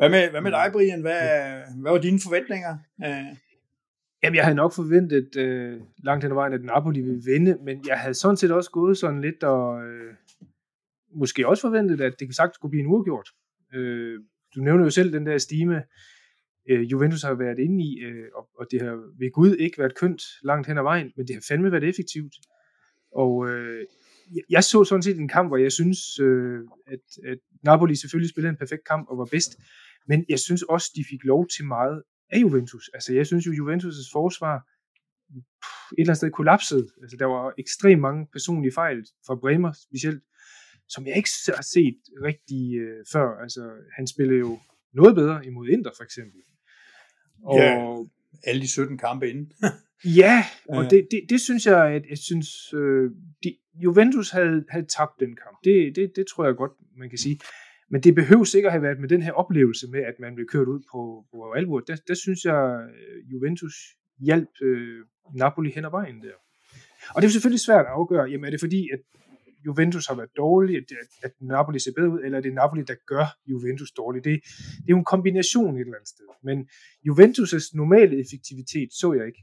Hvad 0.00 0.10
med, 0.10 0.30
hvad 0.30 0.40
med 0.40 0.50
dig, 0.50 0.68
Brian? 0.72 1.00
Hvad, 1.00 1.20
hvad 1.82 1.92
var 1.92 1.98
dine 1.98 2.20
forventninger? 2.26 2.72
Øh, 3.04 3.36
Jamen, 4.22 4.36
jeg 4.36 4.44
havde 4.44 4.56
nok 4.56 4.72
forventet 4.74 5.36
øh, 5.36 5.80
langt 6.04 6.24
hen 6.24 6.32
ad 6.32 6.34
vejen, 6.34 6.52
at 6.52 6.64
Napoli 6.64 7.00
ville 7.00 7.22
vinde, 7.24 7.58
men 7.64 7.84
jeg 7.86 7.98
havde 7.98 8.14
sådan 8.14 8.36
set 8.36 8.50
også 8.50 8.70
gået 8.70 8.96
sådan 8.98 9.20
lidt 9.20 9.42
og 9.44 9.84
øh, 9.86 10.14
måske 11.14 11.48
også 11.48 11.60
forventet, 11.60 12.00
at 12.00 12.14
det 12.20 12.36
sagtens 12.36 12.54
skulle 12.54 12.70
blive 12.70 12.80
en 12.80 12.86
uafgjort. 12.92 13.28
Øh, 13.74 14.18
du 14.56 14.60
nævner 14.60 14.84
jo 14.84 14.90
selv 14.90 15.12
den 15.12 15.26
der 15.26 15.38
stime, 15.38 15.82
øh, 16.70 16.92
Juventus 16.92 17.22
har 17.22 17.34
været 17.34 17.58
inde 17.58 17.84
i, 17.84 17.98
øh, 18.04 18.24
og, 18.34 18.48
og 18.58 18.66
det 18.70 18.82
har 18.82 18.94
ved 19.18 19.32
Gud 19.32 19.56
ikke 19.56 19.78
været 19.78 19.94
kønt 19.98 20.22
langt 20.42 20.66
hen 20.66 20.78
ad 20.78 20.82
vejen, 20.82 21.12
men 21.16 21.26
det 21.26 21.34
har 21.36 21.44
fandme 21.48 21.72
været 21.72 21.84
effektivt. 21.84 22.34
Og 23.14 23.48
øh, 23.50 23.80
jeg- 24.34 24.44
jeg 24.50 24.64
så 24.64 24.84
sådan 24.84 25.02
set 25.02 25.18
en 25.18 25.28
kamp, 25.28 25.48
hvor 25.50 25.56
jeg 25.56 25.72
synes, 25.72 25.98
øh, 26.20 26.58
at, 26.86 27.00
at 27.30 27.38
Napoli 27.64 27.94
selvfølgelig 27.96 28.30
spillede 28.30 28.50
en 28.50 28.56
perfekt 28.56 28.84
kamp 28.84 29.08
og 29.10 29.18
var 29.18 29.24
bedst, 29.24 29.50
men 30.08 30.24
jeg 30.28 30.38
synes 30.38 30.62
også, 30.62 30.90
de 30.96 31.04
fik 31.10 31.24
lov 31.24 31.48
til 31.56 31.64
meget 31.64 32.02
af 32.30 32.38
Juventus. 32.38 32.90
Altså 32.94 33.14
jeg 33.14 33.26
synes 33.26 33.46
jo, 33.46 33.50
Juventus' 33.52 34.10
forsvar 34.12 34.58
pff, 35.30 35.92
et 35.92 35.98
eller 35.98 36.10
andet 36.10 36.16
sted 36.16 36.30
kollapsede. 36.30 36.88
Altså 37.02 37.16
der 37.16 37.26
var 37.26 37.54
ekstremt 37.58 38.00
mange 38.00 38.26
personlige 38.32 38.72
fejl 38.72 39.06
fra 39.26 39.34
Bremer 39.34 39.72
specielt, 39.72 40.22
som 40.88 41.06
jeg 41.06 41.16
ikke 41.16 41.28
har 41.54 41.62
set 41.62 41.98
rigtig 42.22 42.74
øh, 42.78 43.04
før. 43.12 43.42
Altså 43.42 43.70
han 43.96 44.06
spillede 44.06 44.38
jo 44.38 44.58
noget 44.94 45.14
bedre 45.14 45.46
imod 45.46 45.68
Inter 45.68 45.90
for 45.96 46.04
eksempel. 46.04 46.40
Og, 47.44 47.58
Ja. 47.58 47.96
alle 48.44 48.60
de 48.62 48.68
17 48.68 48.98
kampe 48.98 49.30
inden. 49.30 49.52
Ja, 50.04 50.44
og 50.68 50.90
det, 50.90 51.08
det, 51.10 51.20
det 51.28 51.40
synes 51.40 51.66
jeg, 51.66 51.86
at 51.94 52.02
jeg 52.10 52.18
synes, 52.18 52.72
øh, 52.74 53.10
de, 53.44 53.56
Juventus 53.74 54.30
havde, 54.30 54.64
havde 54.68 54.86
tabt 54.86 55.20
den 55.20 55.36
kamp. 55.36 55.58
Det, 55.64 55.96
det, 55.96 56.12
det 56.16 56.26
tror 56.26 56.44
jeg 56.44 56.54
godt, 56.54 56.72
man 56.96 57.08
kan 57.08 57.18
sige. 57.18 57.40
Men 57.90 58.00
det 58.00 58.14
behøver 58.14 58.44
sikkert 58.44 58.72
have 58.72 58.82
været 58.82 59.00
med 59.00 59.08
den 59.08 59.22
her 59.22 59.32
oplevelse 59.32 59.86
med, 59.90 60.00
at 60.00 60.14
man 60.20 60.34
blev 60.34 60.46
kørt 60.46 60.68
ud 60.68 60.80
på, 60.92 61.24
på 61.32 61.52
alvor. 61.52 61.80
Der, 61.80 61.96
der 62.08 62.14
synes 62.14 62.44
jeg, 62.44 62.88
øh, 62.94 63.32
Juventus 63.32 63.74
hjalp 64.18 64.48
øh, 64.62 65.04
Napoli 65.34 65.70
hen 65.70 65.84
ad 65.84 65.90
vejen 65.90 66.22
der. 66.22 66.36
Og 67.14 67.22
det 67.22 67.28
er 67.28 67.32
selvfølgelig 67.32 67.60
svært 67.60 67.86
at 67.86 67.92
afgøre, 67.92 68.24
jamen 68.30 68.44
er 68.44 68.50
det 68.50 68.60
fordi, 68.60 68.88
at 68.92 69.00
Juventus 69.66 70.06
har 70.06 70.14
været 70.14 70.36
dårlig, 70.36 70.76
at, 70.76 70.84
at, 71.22 71.32
Napoli 71.40 71.78
ser 71.78 71.92
bedre 71.96 72.10
ud, 72.10 72.20
eller 72.24 72.38
er 72.38 72.42
det 72.42 72.54
Napoli, 72.54 72.82
der 72.82 72.94
gør 73.06 73.26
Juventus 73.46 73.92
dårlig? 73.92 74.24
Det, 74.24 74.40
det 74.76 74.88
er 74.88 74.94
jo 74.96 74.98
en 74.98 75.04
kombination 75.04 75.74
et 75.74 75.80
eller 75.80 75.94
andet 75.94 76.08
sted. 76.08 76.24
Men 76.42 76.68
Juventus' 77.08 77.70
normale 77.74 78.14
effektivitet 78.24 78.88
så 79.00 79.12
jeg 79.12 79.26
ikke. 79.26 79.42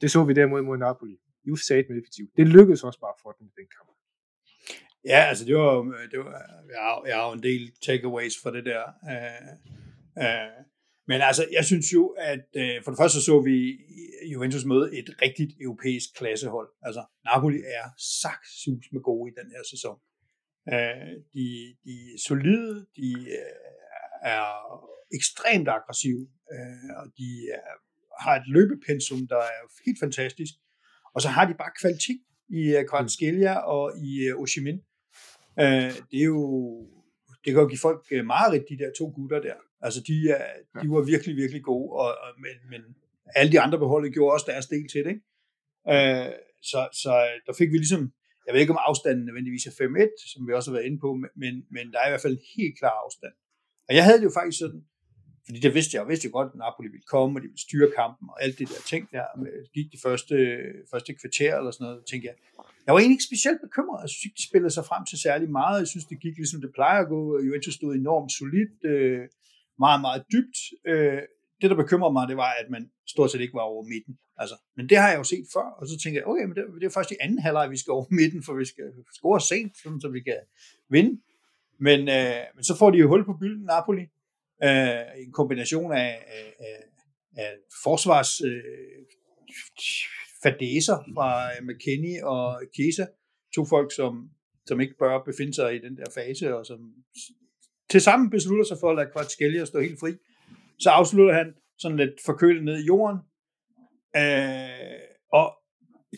Det 0.00 0.10
så 0.10 0.24
vi 0.24 0.32
derimod 0.32 0.62
mod 0.62 0.78
Napoli. 0.78 1.16
Juve 1.46 1.58
sagde 1.58 1.84
med 1.88 1.96
effektivt. 1.98 2.30
Det 2.36 2.46
lykkedes 2.48 2.84
også 2.84 3.00
bare 3.00 3.14
for 3.22 3.30
dem 3.38 3.46
i 3.46 3.52
den 3.60 3.68
kamp. 3.76 3.91
Ja, 5.04 5.20
altså 5.30 5.44
det 5.44 5.56
var, 5.56 5.78
øh, 5.78 6.10
det 6.10 6.18
var 6.18 6.26
øh, 6.26 6.70
jeg, 6.74 6.80
har, 6.80 7.02
jeg 7.06 7.16
har 7.16 7.26
jo 7.26 7.32
en 7.32 7.42
del 7.42 7.72
takeaways 7.86 8.34
for 8.42 8.50
det 8.50 8.64
der. 8.64 8.84
Uh, 9.12 9.52
uh, 10.24 10.64
men 11.08 11.20
altså, 11.28 11.46
jeg 11.52 11.64
synes 11.64 11.86
jo, 11.92 12.06
at 12.32 12.46
uh, 12.62 12.76
for 12.84 12.90
det 12.90 12.98
første 13.00 13.18
så, 13.18 13.24
så 13.24 13.40
vi 13.40 13.56
Juventus 14.32 14.64
møde 14.64 14.98
et 14.98 15.08
rigtigt 15.22 15.52
europæisk 15.60 16.08
klassehold. 16.18 16.68
Altså, 16.82 17.02
Napoli 17.24 17.58
er 17.78 17.86
saksus 18.20 18.86
med 18.92 19.02
gode 19.08 19.26
i 19.30 19.34
den 19.40 19.48
her 19.54 19.62
sæson. 19.72 19.96
Uh, 20.72 21.10
de, 21.34 21.46
de 21.84 21.94
er 22.14 22.20
solide, 22.26 22.86
de 22.98 23.08
uh, 23.38 24.30
er 24.34 24.46
ekstremt 25.18 25.68
aggressive, 25.76 26.22
uh, 26.54 26.90
og 27.00 27.06
de 27.18 27.28
er, 27.58 27.74
har 28.24 28.34
et 28.40 28.46
løbepensum, 28.54 29.20
der 29.32 29.42
er 29.54 29.62
helt 29.86 30.00
fantastisk. 30.04 30.54
Og 31.14 31.22
så 31.22 31.28
har 31.28 31.44
de 31.46 31.54
bare 31.62 31.72
kvalitet 31.80 32.20
i 32.60 32.62
Kvartskelia 32.90 33.54
og 33.74 33.84
i 34.08 34.10
uh, 34.30 34.42
Oshimin. 34.42 34.80
Uh, 35.56 35.92
det 36.10 36.18
er 36.24 36.30
jo 36.36 36.42
det 37.44 37.52
kan 37.52 37.62
jo 37.62 37.68
give 37.68 37.86
folk 37.88 38.02
uh, 38.14 38.26
meget 38.26 38.64
de 38.68 38.78
der 38.78 38.90
to 38.98 39.12
gutter 39.16 39.40
der. 39.40 39.54
Altså 39.80 40.00
de, 40.08 40.30
er, 40.30 40.44
de 40.82 40.90
var 40.90 41.02
virkelig, 41.12 41.36
virkelig 41.36 41.62
gode, 41.62 41.92
og, 41.92 42.08
og, 42.24 42.30
men, 42.44 42.56
men 42.70 42.82
alle 43.34 43.52
de 43.52 43.60
andre 43.60 43.78
beholdet 43.78 44.12
gjorde 44.12 44.34
også 44.34 44.46
deres 44.48 44.66
del 44.66 44.88
til 44.88 45.04
det. 45.04 45.10
Ikke? 45.14 45.24
Uh, 45.92 46.32
så, 46.70 46.80
så 47.02 47.12
der 47.46 47.54
fik 47.58 47.70
vi 47.72 47.78
ligesom, 47.78 48.12
jeg 48.46 48.52
ved 48.52 48.60
ikke 48.60 48.76
om 48.76 48.84
afstanden 48.88 49.24
nødvendigvis 49.24 49.66
er 49.66 49.70
5-1, 49.70 50.32
som 50.32 50.46
vi 50.46 50.52
også 50.52 50.70
har 50.70 50.76
været 50.76 50.88
inde 50.88 51.00
på, 51.04 51.08
men, 51.42 51.54
men 51.74 51.84
der 51.92 51.98
er 52.00 52.06
i 52.08 52.12
hvert 52.12 52.26
fald 52.26 52.38
en 52.38 52.48
helt 52.56 52.78
klar 52.80 52.96
afstand. 53.04 53.34
Og 53.88 53.92
jeg 53.96 54.04
havde 54.04 54.18
det 54.18 54.28
jo 54.30 54.38
faktisk 54.38 54.58
sådan, 54.58 54.82
fordi 55.46 55.58
det 55.66 55.74
vidste 55.74 55.90
jeg, 55.94 56.00
jeg 56.02 56.08
vidste 56.08 56.26
jo 56.28 56.32
godt, 56.38 56.48
at 56.52 56.58
Napoli 56.64 56.88
ville 56.96 57.08
komme, 57.14 57.32
og 57.38 57.40
de 57.42 57.48
ville 57.52 57.66
styre 57.68 57.88
kampen, 58.00 58.24
og 58.32 58.36
alt 58.44 58.58
det 58.58 58.68
der 58.68 58.80
ting 58.92 59.02
der, 59.16 59.26
med, 59.40 59.52
gik 59.76 59.88
de 59.94 59.98
første, 60.06 60.36
første 60.92 61.10
kvarter 61.20 61.52
eller 61.58 61.70
sådan 61.70 61.84
noget, 61.86 61.98
tænkte 62.10 62.26
jeg, 62.28 62.36
jeg 62.86 62.92
var 62.94 63.00
egentlig 63.00 63.16
ikke 63.18 63.30
specielt 63.30 63.60
bekymret. 63.66 64.02
Jeg 64.02 64.10
synes 64.10 64.24
ikke, 64.24 64.38
de 64.40 64.48
spillede 64.50 64.72
sig 64.76 64.84
frem 64.90 65.02
til 65.10 65.18
særlig 65.26 65.48
meget. 65.60 65.78
Jeg 65.82 65.88
synes, 65.92 66.06
det 66.12 66.18
gik 66.24 66.36
ligesom 66.36 66.60
det 66.60 66.72
plejer 66.78 67.00
at 67.02 67.08
gå. 67.14 67.20
Juventus 67.46 67.74
stod 67.74 67.94
enormt 67.94 68.32
solidt, 68.38 68.76
øh, 68.92 69.22
meget, 69.84 70.00
meget 70.06 70.22
dybt. 70.32 70.58
Øh, 70.90 71.22
det, 71.60 71.70
der 71.70 71.76
bekymrede 71.84 72.12
mig, 72.12 72.28
det 72.28 72.36
var, 72.36 72.50
at 72.62 72.68
man 72.70 72.82
stort 73.14 73.30
set 73.30 73.40
ikke 73.40 73.58
var 73.60 73.66
over 73.72 73.82
midten. 73.94 74.14
Altså, 74.42 74.56
men 74.76 74.88
det 74.88 74.96
har 74.98 75.08
jeg 75.08 75.18
jo 75.18 75.24
set 75.24 75.46
før, 75.54 75.66
og 75.78 75.86
så 75.90 75.94
tænker 76.02 76.20
jeg, 76.20 76.26
okay, 76.30 76.44
men 76.44 76.54
det, 76.56 76.64
det 76.80 76.86
er 76.86 76.96
først 76.98 77.10
i 77.10 77.16
anden 77.20 77.38
halvleg, 77.38 77.70
vi 77.70 77.76
skal 77.76 77.92
over 77.96 78.06
midten, 78.20 78.42
for 78.46 78.54
vi 78.54 78.64
skal 78.64 78.88
score 79.18 79.40
sent, 79.40 79.72
sådan, 79.82 80.00
så 80.00 80.08
vi 80.08 80.20
kan 80.20 80.40
vinde. 80.94 81.12
Men, 81.86 82.00
øh, 82.18 82.42
men 82.54 82.64
så 82.68 82.74
får 82.80 82.90
de 82.90 82.98
jo 82.98 83.08
hul 83.08 83.24
på 83.24 83.34
bylden, 83.40 83.64
Napoli. 83.64 84.04
Øh, 84.64 85.22
en 85.24 85.32
kombination 85.32 85.92
af, 85.92 86.24
af, 86.26 86.54
af, 86.60 86.78
af 87.36 87.52
forsvars 87.84 88.40
øh, 88.40 89.02
fadæser 90.42 90.98
fra 91.14 91.28
øh, 91.50 91.66
McKinney 91.66 92.22
og 92.22 92.62
Chiesa. 92.74 93.06
To 93.54 93.64
folk, 93.64 93.94
som, 93.94 94.30
som 94.66 94.80
ikke 94.80 94.94
bør 94.98 95.24
befinde 95.24 95.54
sig 95.54 95.74
i 95.74 95.78
den 95.78 95.96
der 95.96 96.10
fase, 96.14 96.56
og 96.56 96.66
som 96.66 96.80
til 97.90 98.00
sammen 98.00 98.30
beslutter 98.30 98.64
sig 98.64 98.76
for 98.80 98.90
at 98.90 98.96
lade 98.96 99.10
Kvartskelia 99.12 99.64
stå 99.64 99.80
helt 99.80 100.00
fri. 100.00 100.12
Så 100.78 100.90
afslutter 100.90 101.34
han 101.34 101.54
sådan 101.78 101.96
lidt 101.96 102.14
forkølet 102.26 102.64
ned 102.64 102.78
i 102.82 102.86
jorden. 102.86 103.18
Øh, 104.16 105.00
og 105.32 105.46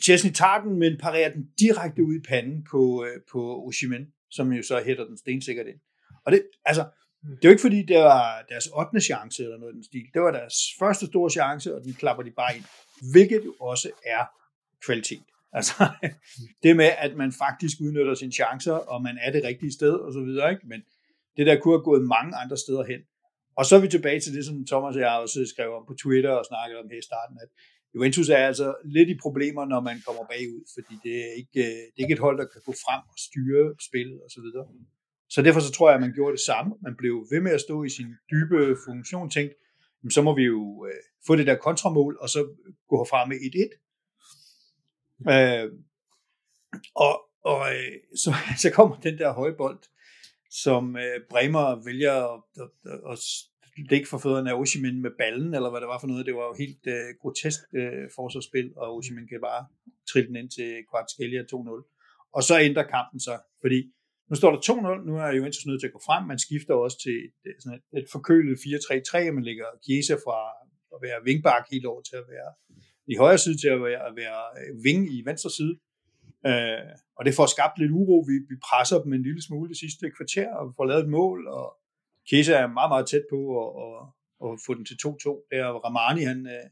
Chesney 0.02 0.32
tager 0.32 0.60
den, 0.64 0.78
men 0.78 0.98
parerer 1.00 1.32
den 1.32 1.44
direkte 1.58 2.02
ud 2.02 2.14
i 2.14 2.26
panden 2.28 2.66
på, 2.70 3.04
øh, 3.06 3.20
på 3.32 3.40
Oshimen, 3.66 4.06
som 4.30 4.52
jo 4.52 4.62
så 4.62 4.82
hætter 4.86 5.04
den 5.04 5.18
stensikkert 5.18 5.66
ind. 5.66 5.80
Og 6.26 6.32
det, 6.32 6.42
altså, 6.64 6.84
det 7.30 7.44
er 7.44 7.48
jo 7.48 7.50
ikke 7.50 7.66
fordi, 7.68 7.82
det 7.82 7.98
var 7.98 8.44
deres 8.48 8.66
8. 8.66 9.00
chance 9.00 9.42
eller 9.42 9.58
noget 9.58 9.72
i 9.72 9.76
den 9.76 9.84
stil. 9.84 10.06
Det 10.14 10.22
var 10.22 10.30
deres 10.30 10.54
første 10.78 11.06
store 11.06 11.30
chance, 11.30 11.74
og 11.74 11.84
den 11.84 11.94
klapper 11.94 12.22
de 12.22 12.30
bare 12.30 12.56
ind. 12.56 12.64
Hvilket 13.12 13.42
jo 13.44 13.54
også 13.60 13.90
er 14.06 14.24
kvalitet. 14.86 15.26
Altså, 15.52 15.74
det 16.62 16.76
med, 16.76 16.90
at 16.98 17.16
man 17.16 17.32
faktisk 17.44 17.76
udnytter 17.80 18.14
sine 18.14 18.32
chancer, 18.32 18.72
og 18.72 19.02
man 19.02 19.18
er 19.24 19.30
det 19.32 19.44
rigtige 19.44 19.72
sted, 19.72 19.94
og 20.06 20.12
så 20.12 20.20
videre, 20.20 20.50
ikke? 20.50 20.66
Men 20.66 20.80
det 21.36 21.46
der 21.46 21.60
kunne 21.60 21.74
have 21.78 21.88
gået 21.90 22.02
mange 22.16 22.36
andre 22.36 22.56
steder 22.56 22.84
hen. 22.84 23.00
Og 23.58 23.66
så 23.66 23.76
er 23.76 23.80
vi 23.80 23.88
tilbage 23.88 24.20
til 24.20 24.32
det, 24.36 24.44
som 24.44 24.66
Thomas 24.66 24.96
og 24.96 25.02
jeg 25.02 25.18
også 25.24 25.40
skrev 25.52 25.70
om 25.78 25.84
på 25.86 25.94
Twitter 26.02 26.34
og 26.40 26.44
snakkede 26.50 26.78
om 26.82 26.88
her 26.92 26.98
i 26.98 27.08
starten, 27.10 27.36
at 27.44 27.50
Juventus 27.94 28.28
er 28.28 28.42
altså 28.50 28.68
lidt 28.96 29.08
i 29.08 29.16
problemer, 29.24 29.64
når 29.72 29.80
man 29.88 29.96
kommer 30.06 30.22
bagud, 30.32 30.62
fordi 30.74 30.94
det 31.04 31.14
er 31.26 31.32
ikke, 31.40 31.62
det 31.92 31.98
er 31.98 32.04
ikke 32.04 32.16
et 32.18 32.26
hold, 32.26 32.36
der 32.38 32.46
kan 32.52 32.62
gå 32.68 32.72
frem 32.84 33.02
og 33.12 33.16
styre 33.26 33.64
spillet 33.88 34.18
og 34.24 34.30
så 34.34 34.40
videre. 34.46 34.66
Så 35.34 35.42
derfor 35.42 35.60
så 35.60 35.72
tror 35.72 35.88
jeg, 35.88 35.94
at 35.94 36.00
man 36.00 36.14
gjorde 36.14 36.32
det 36.32 36.40
samme. 36.40 36.74
Man 36.82 36.96
blev 36.96 37.26
ved 37.30 37.40
med 37.40 37.52
at 37.52 37.60
stå 37.60 37.84
i 37.84 37.88
sin 37.88 38.14
dybe 38.30 38.76
funktion, 38.86 39.30
tænkte, 39.30 39.56
så 40.10 40.22
må 40.22 40.36
vi 40.36 40.42
jo 40.42 40.86
øh, 40.86 41.00
få 41.26 41.36
det 41.36 41.46
der 41.46 41.56
kontramål, 41.56 42.18
og 42.20 42.28
så 42.28 42.40
gå 42.88 42.96
herfra 43.00 43.24
med 43.26 43.36
1-1. 43.36 43.70
Øh, 45.32 45.72
og 46.94 47.20
og 47.44 47.60
øh, 47.74 47.92
så, 48.16 48.34
så 48.62 48.70
kommer 48.70 48.96
den 49.00 49.18
der 49.18 49.32
høje 49.32 49.54
bold, 49.56 49.82
som 50.50 50.96
øh, 50.96 51.20
Bremer 51.30 51.84
vælger 51.84 52.14
at, 52.34 52.42
at, 52.62 52.68
at, 53.12 53.18
at 53.62 53.70
ligge 53.90 54.06
for 54.06 54.18
fødderne 54.18 54.50
af 54.50 54.54
Oshimin 54.54 55.02
med 55.02 55.10
ballen, 55.18 55.54
eller 55.54 55.70
hvad 55.70 55.80
det 55.80 55.88
var 55.88 56.00
for 56.00 56.06
noget. 56.06 56.26
Det 56.26 56.34
var 56.34 56.46
jo 56.50 56.54
helt 56.58 56.86
øh, 56.86 57.08
grotesk 57.20 57.60
øh, 57.74 58.04
forsvarsspil, 58.14 58.72
og 58.76 58.96
Oshimin 58.96 59.28
kan 59.28 59.40
bare 59.40 59.66
trille 60.10 60.28
den 60.28 60.36
ind 60.36 60.50
til 60.50 60.84
Kvartskelia 60.90 61.42
2-0. 61.42 62.30
Og 62.32 62.42
så 62.42 62.60
ændrer 62.60 62.82
kampen 62.82 63.20
sig, 63.20 63.38
fordi 63.60 63.92
nu 64.30 64.34
står 64.36 64.50
der 64.52 64.58
2-0, 64.58 65.06
nu 65.08 65.12
er 65.16 65.28
Juventus 65.36 65.66
nødt 65.66 65.80
til 65.80 65.90
at 65.90 65.96
gå 65.96 66.02
frem, 66.08 66.22
man 66.32 66.38
skifter 66.46 66.74
også 66.74 66.98
til 67.04 67.16
et, 67.26 67.36
øh, 67.46 67.54
sådan 67.62 67.78
et, 67.78 67.98
et 68.00 68.08
forkølet 68.14 68.58
4-3-3, 68.58 69.30
man 69.36 69.44
lægger 69.48 69.66
Chiesa 69.84 70.14
fra 70.26 70.38
at 70.94 70.98
være 71.06 71.24
vingbak 71.28 71.64
helt 71.72 71.86
over 71.92 72.02
til 72.02 72.16
at 72.22 72.26
være 72.34 72.50
i 73.12 73.14
højre 73.22 73.38
side 73.38 73.56
til 73.62 73.70
at 73.76 73.80
være, 73.88 74.02
at 74.08 74.14
være 74.22 74.40
øh, 74.60 74.84
ving 74.86 75.02
i 75.16 75.18
venstre 75.28 75.50
side. 75.58 75.74
Øh, 76.48 76.90
og 77.16 77.22
det 77.26 77.34
får 77.38 77.46
skabt 77.54 77.78
lidt 77.78 77.96
uro. 78.00 78.16
Vi, 78.30 78.36
vi 78.50 78.56
presser 78.68 78.98
dem 79.02 79.12
en 79.12 79.26
lille 79.28 79.42
smule 79.42 79.68
det 79.72 79.78
sidste 79.84 80.04
kvarter, 80.16 80.48
og 80.58 80.64
får 80.76 80.86
lavet 80.90 81.04
et 81.04 81.14
mål, 81.18 81.38
og 81.58 81.66
Chiesa 82.28 82.54
er 82.54 82.76
meget, 82.78 82.90
meget 82.94 83.06
tæt 83.12 83.26
på 83.32 83.38
at, 83.62 83.68
at, 83.84 83.96
at 84.44 84.50
få 84.66 84.70
den 84.78 84.84
til 84.86 84.98
2-2. 85.04 85.06
Der 85.50 85.64
Ramani, 85.84 86.22
han 86.32 86.40
øh, 86.54 86.66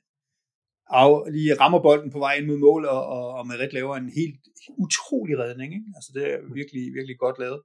af, 0.93 1.33
lige 1.33 1.55
rammer 1.55 1.83
bolden 1.83 2.11
på 2.11 2.19
vej 2.19 2.35
ind 2.35 2.47
mod 2.47 2.59
mål, 2.59 2.85
og, 2.85 3.07
og, 3.07 3.35
og 3.35 3.47
Merit 3.47 3.73
laver 3.73 3.97
en 3.97 4.11
helt 4.21 4.41
utrolig 4.69 5.39
redning. 5.39 5.75
Ikke? 5.75 5.87
Altså, 5.97 6.11
det 6.15 6.33
er 6.33 6.39
virkelig, 6.55 6.95
virkelig 6.95 7.19
godt 7.19 7.39
lavet. 7.39 7.61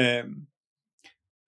Øhm, 0.00 0.34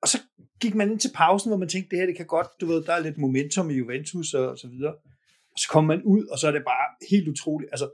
og 0.03 0.09
så 0.09 0.19
gik 0.61 0.75
man 0.75 0.91
ind 0.91 1.01
til 1.01 1.11
pausen, 1.15 1.51
hvor 1.51 1.59
man 1.59 1.69
tænkte, 1.69 1.91
det 1.91 1.99
her 1.99 2.07
det 2.07 2.17
kan 2.17 2.27
godt, 2.27 2.47
du 2.61 2.67
ved, 2.67 2.85
der 2.85 2.93
er 2.93 3.01
lidt 3.01 3.19
momentum 3.19 3.71
i 3.71 3.75
Juventus 3.75 4.35
og, 4.35 4.49
og 4.49 4.59
så 4.59 4.69
videre. 4.69 4.95
Og 5.55 5.59
så 5.59 5.69
kommer 5.69 5.95
man 5.95 6.05
ud, 6.05 6.27
og 6.27 6.39
så 6.39 6.49
er 6.49 6.53
det 6.53 6.65
bare 6.65 6.87
helt 7.11 7.29
utroligt. 7.29 7.71
Altså, 7.73 7.91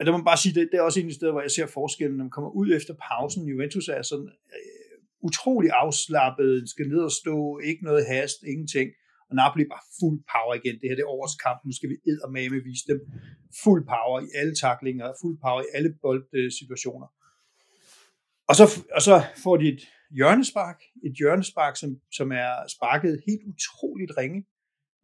der 0.00 0.10
må 0.10 0.18
man 0.18 0.24
bare 0.24 0.36
sige, 0.36 0.54
det, 0.54 0.68
det 0.72 0.78
er 0.78 0.82
også 0.82 1.00
en 1.00 1.06
af 1.06 1.10
de 1.10 1.14
steder, 1.14 1.32
hvor 1.32 1.40
jeg 1.40 1.50
ser 1.50 1.66
forskellen, 1.66 2.16
når 2.16 2.24
man 2.24 2.30
kommer 2.30 2.50
ud 2.50 2.68
efter 2.78 2.94
pausen. 3.08 3.48
Juventus 3.48 3.88
er 3.88 4.02
sådan 4.02 4.30
øh, 4.56 4.96
utrolig 5.20 5.70
afslappet, 5.70 6.68
skal 6.68 6.88
ned 6.88 6.98
og 6.98 7.12
stå, 7.12 7.58
ikke 7.58 7.84
noget 7.84 8.06
hast, 8.06 8.42
ingenting. 8.42 8.90
Og 9.28 9.34
Napoli 9.40 9.64
bare 9.74 9.86
fuld 10.00 10.18
power 10.34 10.54
igen. 10.60 10.74
Det 10.80 10.86
her 10.88 10.96
det 10.98 11.04
er 11.06 11.14
årets 11.16 11.36
kamp. 11.44 11.58
Nu 11.66 11.72
skal 11.76 11.88
vi 11.92 11.96
med 12.34 12.62
vise 12.70 12.86
dem 12.90 13.00
fuld 13.64 13.82
power 13.94 14.18
i 14.26 14.28
alle 14.38 14.54
taklinger, 14.64 15.06
fuld 15.22 15.36
power 15.44 15.60
i 15.66 15.70
alle 15.76 15.90
boldsituationer. 16.04 17.08
Og 18.48 18.54
så, 18.58 18.64
og 18.96 19.02
så 19.08 19.14
får 19.44 19.56
de 19.56 19.66
et 19.74 19.82
hjørnespark, 20.18 20.78
et 21.06 21.14
hjørnespark, 21.20 21.74
som, 21.76 21.90
som 22.18 22.28
er 22.32 22.52
sparket 22.74 23.22
helt 23.28 23.44
utroligt 23.52 24.12
ringe, 24.18 24.40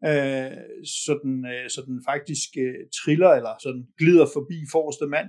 øh, 0.09 0.59
så, 1.05 1.13
den, 1.23 1.37
øh, 1.53 1.71
så 1.75 1.81
den 1.89 1.97
faktisk 2.11 2.49
øh, 2.65 2.81
triller, 2.99 3.31
eller 3.39 3.55
sådan 3.65 3.85
glider 4.01 4.27
forbi 4.37 4.59
forreste 4.75 5.07
mand. 5.15 5.29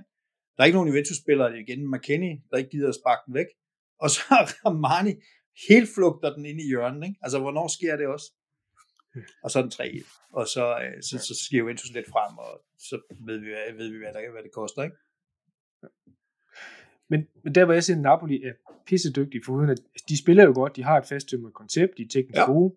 Der 0.54 0.60
er 0.60 0.66
ikke 0.66 0.78
nogen 0.78 0.90
Juventus-spillere 0.92 1.60
igen, 1.62 1.80
McKenny, 1.92 2.32
der 2.50 2.56
ikke 2.56 2.70
gider 2.70 2.88
at 2.88 3.00
sparke 3.00 3.22
den 3.26 3.34
væk. 3.34 3.50
Og 4.02 4.08
så 4.10 4.20
Ramani 4.64 5.12
helt 5.68 5.88
flugter 5.94 6.34
den 6.34 6.44
ind 6.50 6.60
i 6.60 6.68
hjørnet. 6.72 7.02
Ikke? 7.08 7.18
Altså, 7.24 7.38
hvornår 7.38 7.68
sker 7.76 7.96
det 7.96 8.06
også? 8.06 8.26
Og 9.42 9.50
så 9.50 9.58
er 9.58 9.62
den 9.62 9.70
3 9.70 10.02
og 10.30 10.46
så, 10.46 10.78
øh, 10.82 11.02
så, 11.02 11.18
så 11.18 11.44
sker 11.44 11.58
Juventus 11.58 11.92
lidt 11.92 12.08
frem, 12.08 12.38
og 12.38 12.64
så 12.78 13.00
ved 13.20 13.38
vi, 13.38 13.50
ved 13.78 13.88
vi 13.92 13.98
hvad, 13.98 14.12
der, 14.12 14.32
hvad 14.32 14.42
det 14.42 14.52
koster, 14.52 14.82
ikke? 14.82 14.96
Men, 17.10 17.26
men 17.44 17.54
der 17.54 17.64
hvor 17.64 17.74
jeg 17.74 17.84
siger, 17.84 17.96
at 17.96 18.02
Napoli 18.02 18.42
er 18.42 18.52
pissedygtige, 18.86 19.42
for 19.44 19.52
uden 19.52 19.70
at 19.70 19.80
de 20.08 20.18
spiller 20.18 20.44
jo 20.44 20.52
godt, 20.54 20.76
de 20.76 20.82
har 20.82 20.98
et 20.98 21.06
fasttømret 21.06 21.54
koncept, 21.54 21.92
de 21.96 22.02
er 22.02 22.08
teknisk 22.08 22.36
ja. 22.36 22.46
gode, 22.52 22.74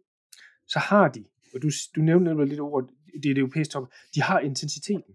så 0.67 0.79
har 0.79 1.08
de, 1.08 1.25
og 1.53 1.62
du, 1.62 1.70
du 1.96 2.01
nævnte 2.01 2.25
nemlig 2.29 2.48
lidt 2.48 2.60
over, 2.60 2.82
det 3.24 3.29
er 3.29 3.34
det 3.34 3.38
europæiske 3.38 3.72
top, 3.72 3.88
de 4.15 4.22
har 4.22 4.39
intensiteten. 4.39 5.13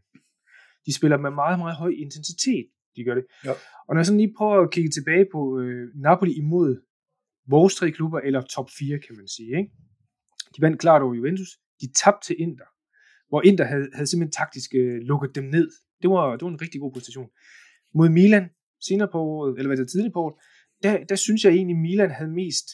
De 0.87 0.95
spiller 0.95 1.17
med 1.17 1.31
meget, 1.31 1.59
meget 1.59 1.76
høj 1.76 1.93
intensitet, 1.99 2.67
de 2.97 3.05
gør 3.05 3.14
det. 3.14 3.25
Ja. 3.45 3.50
Og 3.87 3.95
når 3.95 3.99
jeg 3.99 4.07
sådan 4.07 4.21
lige 4.21 4.35
prøver 4.37 4.62
at 4.62 4.73
kigge 4.73 4.91
tilbage 4.91 5.26
på 5.33 5.61
øh, 5.61 5.88
Napoli 5.95 6.33
imod 6.33 6.83
vores 7.47 7.75
tre 7.75 7.91
klubber, 7.91 8.21
eller 8.21 8.41
top 8.43 8.71
4, 8.79 8.99
kan 8.99 9.17
man 9.17 9.29
sige, 9.29 9.59
ikke? 9.59 9.71
De 10.56 10.62
vandt 10.62 10.80
klart 10.80 11.02
over 11.02 11.14
Juventus. 11.14 11.49
De 11.80 11.87
tabte 12.04 12.26
til 12.26 12.37
Inter, 12.38 12.68
hvor 13.28 13.42
Inter 13.42 13.64
havde, 13.64 13.88
havde 13.94 14.06
simpelthen 14.06 14.32
taktisk 14.32 14.71
øh, 14.75 15.00
lukket 15.00 15.35
dem 15.35 15.44
ned. 15.44 15.71
Det 16.02 16.11
var, 16.11 16.37
det 16.37 16.42
var 16.44 16.50
en 16.50 16.62
rigtig 16.62 16.80
god 16.80 16.92
position. 16.92 17.28
Mod 17.94 18.09
Milan, 18.09 18.49
senere 18.80 19.09
på 19.12 19.18
året, 19.18 19.59
eller 19.59 19.68
hvad 19.68 19.76
det 19.76 19.88
tidligt 19.90 20.14
på 20.14 20.21
året, 20.21 20.37
der, 20.82 21.04
der 21.04 21.16
synes 21.16 21.44
jeg 21.44 21.52
egentlig, 21.52 21.76
Milan 21.76 22.11
havde 22.11 22.30
mest, 22.30 22.66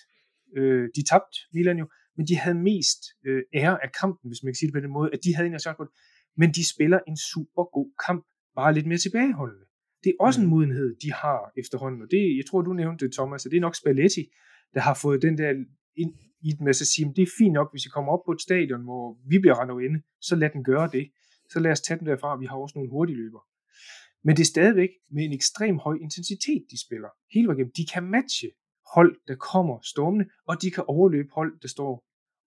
øh, 0.57 0.89
de 0.97 1.03
tabte 1.11 1.39
Milan 1.55 1.79
jo, 1.79 1.87
men 2.17 2.27
de 2.27 2.37
havde 2.37 2.59
mest 2.71 3.01
øh, 3.27 3.43
ære 3.55 3.85
af 3.85 3.91
kampen, 4.01 4.31
hvis 4.31 4.43
man 4.43 4.51
kan 4.51 4.59
sige 4.59 4.69
det 4.69 4.75
på 4.75 4.81
den 4.81 4.93
måde, 4.99 5.11
at 5.13 5.21
de 5.25 5.35
havde 5.35 5.49
en 5.49 5.77
på 5.77 5.85
det. 5.85 5.93
Men 6.41 6.49
de 6.57 6.71
spiller 6.75 7.01
en 7.11 7.17
super 7.33 7.65
god 7.77 7.91
kamp, 8.07 8.23
bare 8.59 8.75
lidt 8.75 8.87
mere 8.87 8.99
tilbageholdende. 8.99 9.67
Det 10.05 10.11
er 10.11 10.25
også 10.27 10.41
en 10.41 10.47
mm. 10.47 10.51
modenhed, 10.51 10.97
de 11.05 11.13
har 11.13 11.39
efterhånden, 11.63 12.03
og 12.03 12.09
det, 12.11 12.37
jeg 12.39 12.47
tror, 12.49 12.63
du 12.63 12.73
nævnte 12.73 13.05
det, 13.05 13.15
Thomas, 13.15 13.47
at 13.47 13.51
det 13.51 13.57
er 13.57 13.67
nok 13.67 13.77
Spalletti, 13.77 14.25
der 14.75 14.81
har 14.81 14.95
fået 15.03 15.23
den 15.23 15.39
der 15.39 15.51
ind, 15.99 16.15
i 16.41 16.51
det 16.51 16.61
med 16.61 16.69
at 16.69 16.77
sige, 16.77 17.13
det 17.17 17.23
er 17.23 17.33
fint 17.39 17.53
nok, 17.53 17.69
hvis 17.73 17.87
I 17.87 17.89
kommer 17.89 18.13
op 18.13 18.25
på 18.27 18.33
et 18.33 18.41
stadion, 18.41 18.83
hvor 18.83 19.19
vi 19.31 19.39
bliver 19.39 19.61
rendt 19.61 19.85
inde, 19.87 20.03
så 20.21 20.37
lad 20.37 20.51
den 20.51 20.65
gøre 20.65 20.89
det. 20.93 21.11
Så 21.53 21.61
lad 21.61 21.71
os 21.71 21.81
tage 21.81 21.99
den 21.99 22.07
derfra, 22.07 22.37
vi 22.37 22.47
har 22.47 22.57
også 22.57 22.79
nogle 22.79 22.91
hurtige 22.91 23.17
løber. 23.17 23.43
Men 24.25 24.37
det 24.37 24.43
er 24.43 24.53
stadigvæk 24.57 24.91
med 25.11 25.25
en 25.25 25.33
ekstrem 25.33 25.79
høj 25.79 25.97
intensitet, 26.01 26.63
de 26.71 26.81
spiller. 26.87 27.09
Hele 27.35 27.53
igennem. 27.53 27.73
De 27.77 27.87
kan 27.93 28.05
matche 28.05 28.49
hold, 28.95 29.17
der 29.29 29.35
kommer 29.35 29.79
stormende, 29.83 30.27
og 30.49 30.63
de 30.63 30.71
kan 30.71 30.85
overløbe 30.87 31.29
hold, 31.33 31.61
der 31.63 31.69
står, 31.69 32.05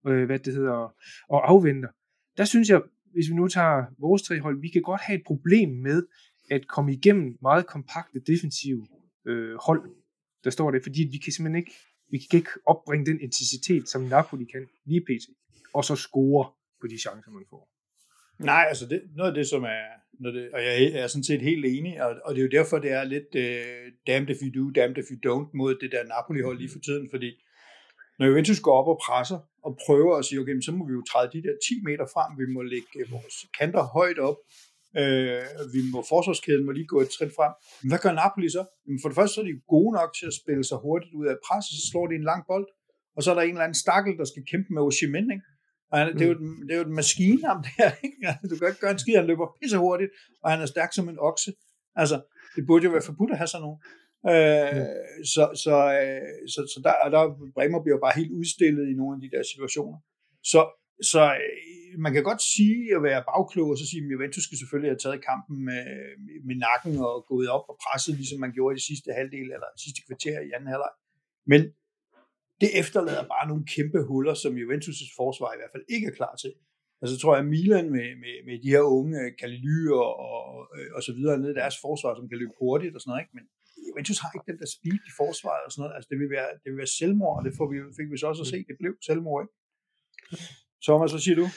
øh, 0.08 0.26
hvad 0.26 0.40
det 0.40 0.54
hedder, 0.54 0.96
og 1.30 1.50
afventer. 1.50 1.90
Der 2.38 2.46
synes 2.46 2.70
jeg, 2.70 2.82
hvis 3.14 3.30
vi 3.30 3.36
nu 3.36 3.48
tager 3.48 3.86
vores 4.00 4.22
tre 4.22 4.40
hold, 4.40 4.62
vi 4.62 4.70
kan 4.70 4.82
godt 4.82 5.02
have 5.02 5.20
et 5.20 5.26
problem 5.26 5.70
med 5.70 6.08
at 6.52 6.68
komme 6.68 6.94
igennem 6.94 7.38
meget 7.42 7.68
kompakte 7.68 8.20
defensive 8.20 8.88
øh, 9.26 9.56
hold, 9.66 9.82
der 10.44 10.50
står 10.50 10.72
der, 10.72 10.80
fordi 10.84 11.02
vi 11.12 11.18
kan 11.18 11.34
simpelthen 11.34 11.60
ikke 11.60 11.76
vi 12.12 12.18
kan 12.18 12.38
ikke 12.40 12.50
opbringe 12.66 13.06
den 13.06 13.20
intensitet, 13.22 13.90
som 13.90 14.02
Napoli 14.02 14.46
kan 14.46 14.68
lige 14.86 15.02
pt. 15.02 15.26
Og 15.74 15.86
så 15.86 15.96
score 15.96 16.52
på 16.82 16.88
de 16.88 16.98
chancer, 17.00 17.32
man 17.32 17.46
får. 17.50 17.70
Nej, 18.40 18.66
altså 18.68 18.86
det, 18.86 19.02
noget 19.16 19.30
af 19.30 19.36
det, 19.36 19.48
som 19.48 19.64
er, 19.64 19.84
noget 20.20 20.36
det, 20.36 20.52
og 20.54 20.64
jeg 20.64 20.84
er 20.84 21.08
sådan 21.08 21.24
set 21.24 21.42
helt 21.42 21.66
enig, 21.66 22.04
og, 22.04 22.16
og 22.26 22.36
det 22.36 22.42
er 22.42 22.46
jo 22.46 22.60
derfor, 22.60 22.80
det 22.80 22.92
er 22.92 23.04
lidt 23.04 23.32
uh, 23.36 23.94
damned 24.08 24.30
if 24.30 24.42
you 24.42 24.52
do, 24.60 24.72
damned 24.80 24.98
if 24.98 25.12
you 25.12 25.20
don't 25.28 25.50
mod 25.54 25.76
det 25.82 25.92
der 25.92 26.04
Napoli-hold 26.04 26.58
lige 26.58 26.72
for 26.72 26.80
tiden, 26.80 27.08
fordi 27.10 27.32
når 28.20 28.26
Juventus 28.28 28.60
går 28.60 28.76
op 28.82 28.88
og 28.88 29.02
presser 29.06 29.40
og 29.64 29.78
prøver 29.86 30.18
at 30.18 30.26
sige, 30.26 30.40
okay, 30.40 30.62
så 30.62 30.72
må 30.72 30.88
vi 30.88 30.94
jo 30.94 31.04
træde 31.12 31.30
de 31.34 31.44
der 31.48 31.56
10 31.68 31.84
meter 31.84 32.06
frem, 32.14 32.30
vi 32.42 32.46
må 32.54 32.62
lægge 32.62 33.12
vores 33.12 33.38
kanter 33.60 33.84
højt 33.84 34.20
op, 34.20 34.38
Øh, 35.00 35.44
vi 35.76 35.82
må, 35.92 36.00
forsvarskæden 36.14 36.66
må 36.66 36.72
lige 36.72 36.92
gå 36.94 37.00
et 37.06 37.12
skridt 37.16 37.34
frem. 37.38 37.54
Men 37.82 37.88
hvad 37.92 38.02
gør 38.06 38.14
Napoli 38.22 38.50
så? 38.58 38.64
Jamen 38.86 39.00
for 39.02 39.10
det 39.10 39.18
første 39.20 39.34
så 39.36 39.42
er 39.42 39.48
de 39.50 39.62
gode 39.76 39.92
nok 40.00 40.10
til 40.20 40.26
at 40.32 40.36
spille 40.42 40.64
sig 40.70 40.78
hurtigt 40.86 41.14
ud 41.20 41.26
af 41.32 41.36
pres, 41.48 41.66
og 41.70 41.76
så 41.78 41.84
slår 41.92 42.06
de 42.08 42.16
en 42.22 42.30
lang 42.32 42.42
bold, 42.52 42.68
og 43.16 43.20
så 43.24 43.28
er 43.32 43.36
der 43.36 43.46
en 43.46 43.56
eller 43.56 43.68
anden 43.68 43.82
stakkel, 43.84 44.14
der 44.22 44.28
skal 44.32 44.44
kæmpe 44.52 44.70
med 44.74 44.82
Oshimen, 44.88 45.28
ikke? 45.36 45.48
Og 45.92 45.96
han, 46.00 46.08
det, 46.18 46.24
er 46.28 46.32
jo, 46.34 46.38
mm. 46.40 46.62
det 46.68 46.72
er 46.76 46.80
jo 46.82 46.88
en 46.92 47.00
maskine 47.02 47.44
om 47.54 47.60
det 47.66 47.74
her, 47.80 47.92
ikke? 48.06 48.18
Du 48.50 48.56
kan 48.58 48.68
ikke 48.72 48.84
gøre 48.86 48.96
en 48.98 49.04
skid, 49.04 49.16
han 49.22 49.30
løber 49.32 49.48
pisse 49.60 49.78
hurtigt, 49.86 50.12
og 50.44 50.48
han 50.52 50.60
er 50.62 50.70
stærk 50.76 50.92
som 50.94 51.10
en 51.10 51.20
okse. 51.30 51.52
Altså, 52.02 52.18
det 52.56 52.64
burde 52.68 52.86
jo 52.86 52.92
være 52.96 53.10
forbudt 53.10 53.32
at 53.32 53.40
have 53.42 53.52
sådan 53.54 53.66
nogen. 53.68 53.80
Øh, 54.32 54.78
ja. 54.80 54.86
Så, 55.34 55.44
så, 55.64 55.76
øh, 56.00 56.34
så, 56.54 56.60
så 56.74 56.78
der, 56.86 56.94
der 57.16 57.22
Bremer 57.56 57.82
bliver 57.84 58.00
bare 58.06 58.20
helt 58.20 58.32
udstillet 58.40 58.86
i 58.92 58.94
nogle 59.00 59.14
af 59.16 59.22
de 59.24 59.30
der 59.36 59.44
situationer. 59.52 60.00
Så, 60.52 60.62
så 61.12 61.24
øh, 61.44 62.00
man 62.06 62.14
kan 62.14 62.24
godt 62.30 62.42
sige 62.56 62.96
at 62.96 63.04
være 63.10 63.28
bagklog, 63.32 63.68
og 63.74 63.78
så 63.78 63.86
sige, 63.92 64.04
at 64.04 64.12
Juventus 64.14 64.44
skal 64.48 64.58
selvfølgelig 64.62 64.92
have 64.94 65.04
taget 65.06 65.26
kampen 65.30 65.58
med, 65.70 65.84
med 66.48 66.56
nakken 66.68 66.94
og 67.08 67.16
gået 67.32 67.50
op 67.56 67.66
og 67.72 67.76
presset, 67.84 68.14
ligesom 68.20 68.40
man 68.40 68.54
gjorde 68.58 68.74
i 68.74 68.80
de 68.80 68.88
sidste 68.90 69.10
halvdel 69.18 69.48
eller 69.56 69.70
sidste 69.84 70.02
kvarter 70.08 70.38
i 70.48 70.50
anden 70.56 70.72
halvleg. 70.74 70.94
Men 71.52 71.62
det 72.62 72.70
efterlader 72.82 73.26
bare 73.36 73.50
nogle 73.52 73.64
kæmpe 73.76 74.00
huller, 74.10 74.36
som 74.44 74.52
Juventus' 74.62 75.14
forsvar 75.20 75.50
i 75.54 75.60
hvert 75.60 75.74
fald 75.74 75.86
ikke 75.96 76.08
er 76.12 76.18
klar 76.20 76.36
til. 76.44 76.54
Altså 77.02 77.16
tror 77.18 77.34
jeg, 77.36 77.46
Milan 77.54 77.88
med, 77.96 78.08
med, 78.24 78.36
med 78.48 78.56
de 78.64 78.74
her 78.76 78.86
unge 78.98 79.16
øh, 79.24 79.30
Kalily 79.40 79.82
og, 80.04 80.12
og, 80.30 80.40
og 80.98 81.02
så 81.08 81.12
videre 81.18 81.38
ned 81.44 81.52
i 81.52 81.60
deres 81.62 81.78
forsvar, 81.86 82.12
som 82.16 82.30
kan 82.30 82.38
løbe 82.42 82.56
hurtigt 82.62 82.96
og 82.96 83.02
sådan 83.02 83.12
noget, 83.12 83.24
ikke? 83.24 83.36
men 83.38 83.46
Juventus 83.88 84.20
har 84.22 84.30
ikke 84.36 84.50
den 84.52 84.60
der 84.62 84.70
speed 84.76 85.02
i 85.10 85.14
forsvaret 85.22 85.64
og 85.66 85.72
sådan 85.72 85.82
noget. 85.82 85.96
Altså, 85.96 86.08
det 86.12 86.18
vil 86.22 86.30
være, 86.38 86.50
det 86.62 86.70
vil 86.72 86.82
være 86.84 86.96
selvmord, 87.00 87.36
og 87.40 87.44
det 87.46 87.54
får 87.60 87.68
vi, 87.72 87.78
fik 88.00 88.10
vi 88.12 88.18
så 88.22 88.28
også 88.32 88.44
at 88.46 88.52
se. 88.54 88.58
Det 88.70 88.76
blev 88.82 88.94
selvmord, 89.08 89.40
ikke? 89.44 89.56
Thomas, 90.86 91.12
hvad 91.12 91.20
siger 91.20 91.36
du? 91.36 91.48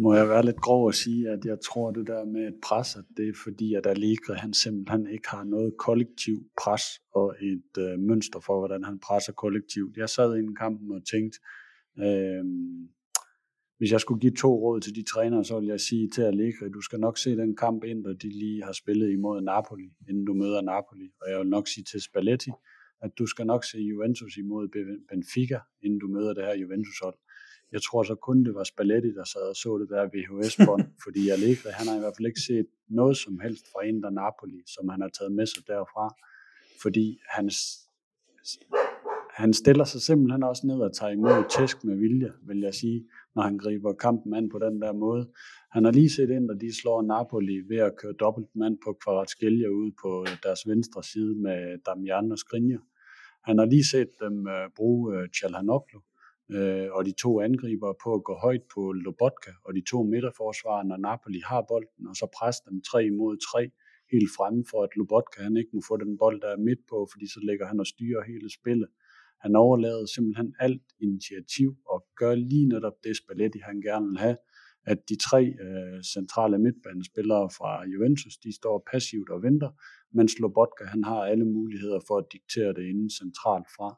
Må 0.00 0.14
jeg 0.14 0.28
være 0.28 0.44
lidt 0.44 0.60
grov 0.60 0.86
og 0.86 0.94
sige, 0.94 1.30
at 1.30 1.44
jeg 1.44 1.58
tror 1.60 1.90
det 1.90 2.06
der 2.06 2.24
med 2.24 2.48
et 2.48 2.58
pres, 2.62 2.96
at 2.96 3.04
det 3.16 3.28
er 3.28 3.32
fordi, 3.44 3.74
at 3.74 3.86
Allegri 3.86 4.34
han 4.34 4.54
simpelthen 4.54 5.06
ikke 5.06 5.28
har 5.28 5.44
noget 5.44 5.74
kollektiv 5.78 6.36
pres 6.62 6.82
og 7.14 7.34
et 7.42 7.78
øh, 7.78 7.98
mønster 7.98 8.40
for, 8.40 8.58
hvordan 8.58 8.84
han 8.84 8.98
presser 8.98 9.32
kollektivt. 9.32 9.96
Jeg 9.96 10.08
sad 10.08 10.36
i 10.36 10.38
en 10.38 10.56
kamp 10.56 10.80
og 10.90 11.02
tænkte, 11.12 11.38
øh, 11.98 12.44
hvis 13.78 13.92
jeg 13.92 14.00
skulle 14.00 14.20
give 14.20 14.34
to 14.34 14.50
råd 14.64 14.80
til 14.80 14.94
de 14.94 15.04
trænere, 15.12 15.44
så 15.44 15.54
ville 15.54 15.72
jeg 15.72 15.80
sige 15.80 16.08
til 16.14 16.22
Allegri, 16.22 16.68
du 16.74 16.80
skal 16.80 17.00
nok 17.00 17.18
se 17.18 17.36
den 17.36 17.56
kamp 17.56 17.84
ind, 17.84 18.06
og 18.06 18.22
de 18.22 18.28
lige 18.28 18.64
har 18.64 18.72
spillet 18.72 19.12
imod 19.12 19.40
Napoli, 19.40 19.88
inden 20.08 20.24
du 20.24 20.34
møder 20.34 20.60
Napoli. 20.60 21.08
Og 21.22 21.30
jeg 21.30 21.38
vil 21.38 21.48
nok 21.48 21.68
sige 21.68 21.84
til 21.84 22.00
Spalletti, 22.00 22.50
at 23.02 23.10
du 23.18 23.26
skal 23.26 23.46
nok 23.46 23.64
se 23.64 23.78
Juventus 23.78 24.36
imod 24.36 24.68
Benfica, 25.08 25.58
inden 25.82 25.98
du 25.98 26.08
møder 26.08 26.34
det 26.34 26.44
her 26.44 26.54
Juventus-hold. 26.54 27.18
Jeg 27.74 27.82
tror 27.82 28.02
så 28.02 28.14
kun, 28.14 28.44
det 28.44 28.54
var 28.54 28.64
Spalletti, 28.64 29.10
der 29.18 29.24
sad 29.24 29.46
og 29.52 29.56
så 29.56 29.70
det 29.80 29.88
der 29.94 30.10
VHS-bånd, 30.14 30.84
fordi 31.04 31.22
Allegri, 31.34 31.70
han 31.78 31.86
har 31.88 31.96
i 31.96 32.02
hvert 32.02 32.16
fald 32.16 32.30
ikke 32.30 32.46
set 32.50 32.68
noget 33.00 33.16
som 33.16 33.34
helst 33.44 33.64
fra 33.72 33.80
Inter 33.90 34.10
Napoli, 34.20 34.60
som 34.74 34.88
han 34.88 35.00
har 35.00 35.10
taget 35.18 35.32
med 35.32 35.46
sig 35.46 35.62
derfra, 35.66 36.06
fordi 36.82 37.06
hans, 37.36 37.56
han 39.40 39.52
stiller 39.52 39.84
sig 39.84 40.00
simpelthen 40.00 40.42
også 40.42 40.66
ned 40.66 40.80
og 40.86 40.94
tager 40.96 41.12
imod 41.12 41.38
tæsk 41.56 41.84
med 41.84 41.96
vilje, 41.96 42.30
vil 42.48 42.60
jeg 42.60 42.74
sige, 42.74 43.00
når 43.34 43.42
han 43.42 43.58
griber 43.58 43.92
kampen 43.92 44.34
an 44.34 44.48
på 44.48 44.58
den 44.58 44.82
der 44.82 44.92
måde. 44.92 45.22
Han 45.70 45.84
har 45.84 45.92
lige 45.92 46.10
set 46.10 46.30
ind, 46.30 46.50
at 46.50 46.60
de 46.60 46.80
slår 46.80 47.02
Napoli 47.02 47.56
ved 47.70 47.80
at 47.88 47.96
køre 48.00 48.12
dobbelt 48.12 48.50
mand 48.60 48.78
på 48.84 48.90
Kvaratskhelia 49.02 49.68
ud 49.68 49.90
på 50.02 50.10
deres 50.44 50.62
venstre 50.66 51.02
side 51.02 51.34
med 51.46 51.58
Damian 51.86 52.32
og 52.32 52.38
Skriniar. 52.38 52.82
Han 53.48 53.58
har 53.58 53.66
lige 53.74 53.86
set 53.94 54.10
dem 54.20 54.36
uh, 54.54 54.66
bruge 54.76 55.18
uh, 55.18 55.24
Chalhanoglu, 55.36 56.00
øh, 56.50 56.88
og 56.92 57.04
de 57.04 57.12
to 57.12 57.40
angriber 57.40 57.92
på 58.04 58.14
at 58.14 58.24
gå 58.24 58.34
højt 58.34 58.64
på 58.74 58.92
Lobotka, 58.92 59.50
og 59.64 59.74
de 59.74 59.82
to 59.90 60.02
midterforsvarer, 60.02 60.82
når 60.82 60.96
Napoli 60.96 61.40
har 61.44 61.62
bolden, 61.68 62.06
og 62.10 62.16
så 62.16 62.26
presse 62.38 62.62
dem 62.68 62.82
tre 62.90 63.10
mod 63.10 63.36
tre 63.48 63.70
helt 64.12 64.30
fremme, 64.36 64.64
for 64.70 64.82
at 64.82 64.96
Lobotka 64.96 65.42
han 65.42 65.56
ikke 65.56 65.70
må 65.74 65.80
få 65.88 65.96
den 65.96 66.18
bold, 66.18 66.40
der 66.40 66.50
er 66.52 66.64
midt 66.68 66.82
på, 66.90 67.08
fordi 67.12 67.26
så 67.34 67.40
lægger 67.48 67.66
han 67.66 67.80
og 67.80 67.86
styrer 67.86 68.22
hele 68.30 68.48
spillet. 68.58 68.88
Han 69.44 69.56
overlader 69.56 70.06
simpelthen 70.06 70.54
alt 70.60 70.86
initiativ 71.00 71.76
og 71.92 72.06
gør 72.16 72.34
lige 72.34 72.68
netop 72.68 72.96
det 73.04 73.16
Spalletti, 73.16 73.58
han 73.58 73.80
gerne 73.80 74.06
vil 74.06 74.18
have, 74.18 74.36
at 74.86 74.98
de 75.08 75.16
tre 75.28 75.42
øh, 75.66 76.02
centrale 76.14 76.58
midtbanespillere 76.58 77.50
fra 77.58 77.70
Juventus, 77.92 78.36
de 78.36 78.56
står 78.60 78.86
passivt 78.92 79.30
og 79.30 79.42
venter, 79.42 79.70
mens 80.12 80.32
Lobotka 80.38 80.84
han 80.84 81.04
har 81.04 81.20
alle 81.30 81.44
muligheder 81.44 82.00
for 82.08 82.16
at 82.18 82.26
diktere 82.32 82.72
det 82.78 82.84
inden 82.92 83.10
centralt 83.10 83.68
fra. 83.76 83.88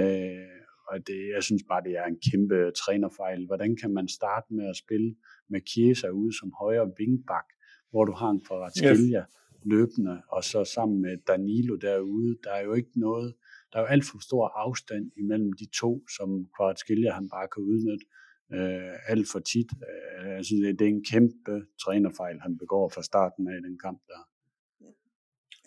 Øh, 0.00 0.60
og 0.90 1.06
det, 1.06 1.20
jeg 1.34 1.42
synes 1.42 1.62
bare, 1.68 1.82
det 1.84 1.94
er 1.98 2.04
en 2.04 2.20
kæmpe 2.30 2.70
trænerfejl. 2.80 3.46
Hvordan 3.46 3.76
kan 3.76 3.90
man 3.90 4.08
starte 4.08 4.54
med 4.54 4.66
at 4.68 4.76
spille 4.76 5.16
med 5.48 5.60
Chiesa 5.68 6.08
ude 6.08 6.38
som 6.38 6.52
højre 6.60 6.92
vingbak, 6.98 7.48
hvor 7.90 8.04
du 8.04 8.12
har 8.12 8.30
en 8.30 8.40
Kvaratskhelia 8.46 9.20
yes. 9.20 9.26
løbende, 9.64 10.22
og 10.28 10.44
så 10.44 10.64
sammen 10.64 11.02
med 11.02 11.16
Danilo 11.28 11.76
derude, 11.76 12.38
der 12.44 12.52
er 12.52 12.62
jo 12.62 12.72
ikke 12.74 12.94
noget, 12.96 13.34
der 13.72 13.78
er 13.78 13.82
jo 13.82 13.86
alt 13.86 14.04
for 14.04 14.18
stor 14.18 14.48
afstand 14.48 15.10
imellem 15.16 15.52
de 15.52 15.66
to, 15.80 16.08
som 16.16 16.28
Kvaratskhelia 16.56 17.12
han 17.12 17.28
bare 17.28 17.48
kan 17.54 17.62
udnytte 17.62 18.06
øh, 18.54 19.12
alt 19.12 19.26
for 19.32 19.38
tit. 19.38 19.70
Øh, 19.88 20.30
jeg 20.36 20.44
synes, 20.44 20.62
det, 20.66 20.78
det 20.78 20.84
er 20.84 20.94
en 20.98 21.04
kæmpe 21.12 21.54
trænerfejl, 21.82 22.40
han 22.40 22.58
begår 22.58 22.88
fra 22.94 23.02
starten 23.02 23.48
af 23.48 23.62
den 23.62 23.78
kamp 23.84 24.00
der. 24.06 24.29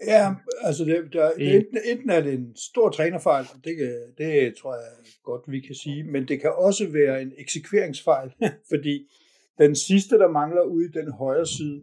Ja, 0.08 0.34
altså 0.62 0.86
det, 0.86 1.14
der, 1.14 1.34
det, 1.34 1.56
enten, 1.56 1.78
enten 1.86 2.10
er 2.10 2.22
det 2.22 2.34
en 2.34 2.56
stor 2.56 2.90
trænerfejl, 2.90 3.46
det, 3.64 3.78
kan, 3.78 3.94
det 4.18 4.56
tror 4.56 4.74
jeg 4.74 4.84
godt, 5.24 5.42
vi 5.48 5.60
kan 5.60 5.76
sige, 5.76 6.04
men 6.04 6.28
det 6.28 6.42
kan 6.42 6.52
også 6.58 6.88
være 6.88 7.22
en 7.22 7.34
eksekveringsfejl, 7.38 8.32
fordi 8.72 9.10
den 9.58 9.76
sidste, 9.76 10.16
der 10.20 10.28
mangler 10.28 10.62
ude 10.62 10.86
i 10.86 10.92
den 10.92 11.12
højre 11.12 11.48
side, 11.48 11.82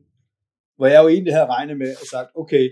hvor 0.76 0.86
jeg 0.86 1.02
jo 1.02 1.08
egentlig 1.08 1.34
havde 1.34 1.46
regnet 1.46 1.78
med 1.78 1.90
og 1.90 2.06
sagt, 2.10 2.28
okay, 2.34 2.70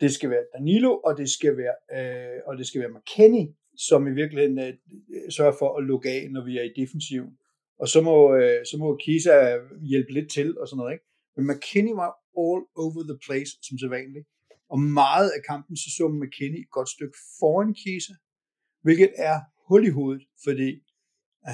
det 0.00 0.14
skal 0.14 0.30
være 0.30 0.44
Danilo, 0.58 1.00
og 1.04 1.18
det 1.18 1.30
skal 1.30 1.56
være, 1.56 1.76
øh, 1.98 2.40
og 2.46 2.58
det 2.58 2.66
skal 2.66 2.80
være 2.80 2.90
McKenny, 2.90 3.44
som 3.76 4.06
i 4.06 4.10
virkeligheden 4.10 4.58
øh, 4.58 4.74
sørger 5.30 5.54
for 5.58 5.78
at 5.78 5.84
lukke 5.84 6.10
af, 6.10 6.28
når 6.30 6.44
vi 6.44 6.58
er 6.58 6.62
i 6.62 6.72
defensiven. 6.82 7.30
Og 7.78 7.88
så 7.88 8.00
må, 8.00 8.34
øh, 8.34 8.66
så 8.70 8.76
må 8.78 8.96
Kisa 8.96 9.58
hjælpe 9.90 10.12
lidt 10.12 10.30
til 10.30 10.58
og 10.58 10.68
sådan 10.68 10.78
noget. 10.78 10.92
Ikke? 10.92 11.04
Men 11.36 11.46
McKenny 11.46 11.92
var 12.02 12.10
all 12.42 12.62
over 12.82 13.02
the 13.10 13.18
place, 13.26 13.52
som 13.62 13.78
sædvanligt. 13.78 14.26
Og 14.74 14.80
meget 14.80 15.28
af 15.36 15.40
kampen, 15.50 15.76
så 15.76 15.88
så 15.96 16.04
McKinney 16.20 16.60
et 16.60 16.70
godt 16.78 16.90
stykke 16.96 17.16
foran 17.38 17.74
Kisa, 17.82 18.14
hvilket 18.84 19.12
er 19.30 19.36
hul 19.68 19.82
i 19.86 19.92
hovedet, 19.98 20.24
fordi 20.44 20.70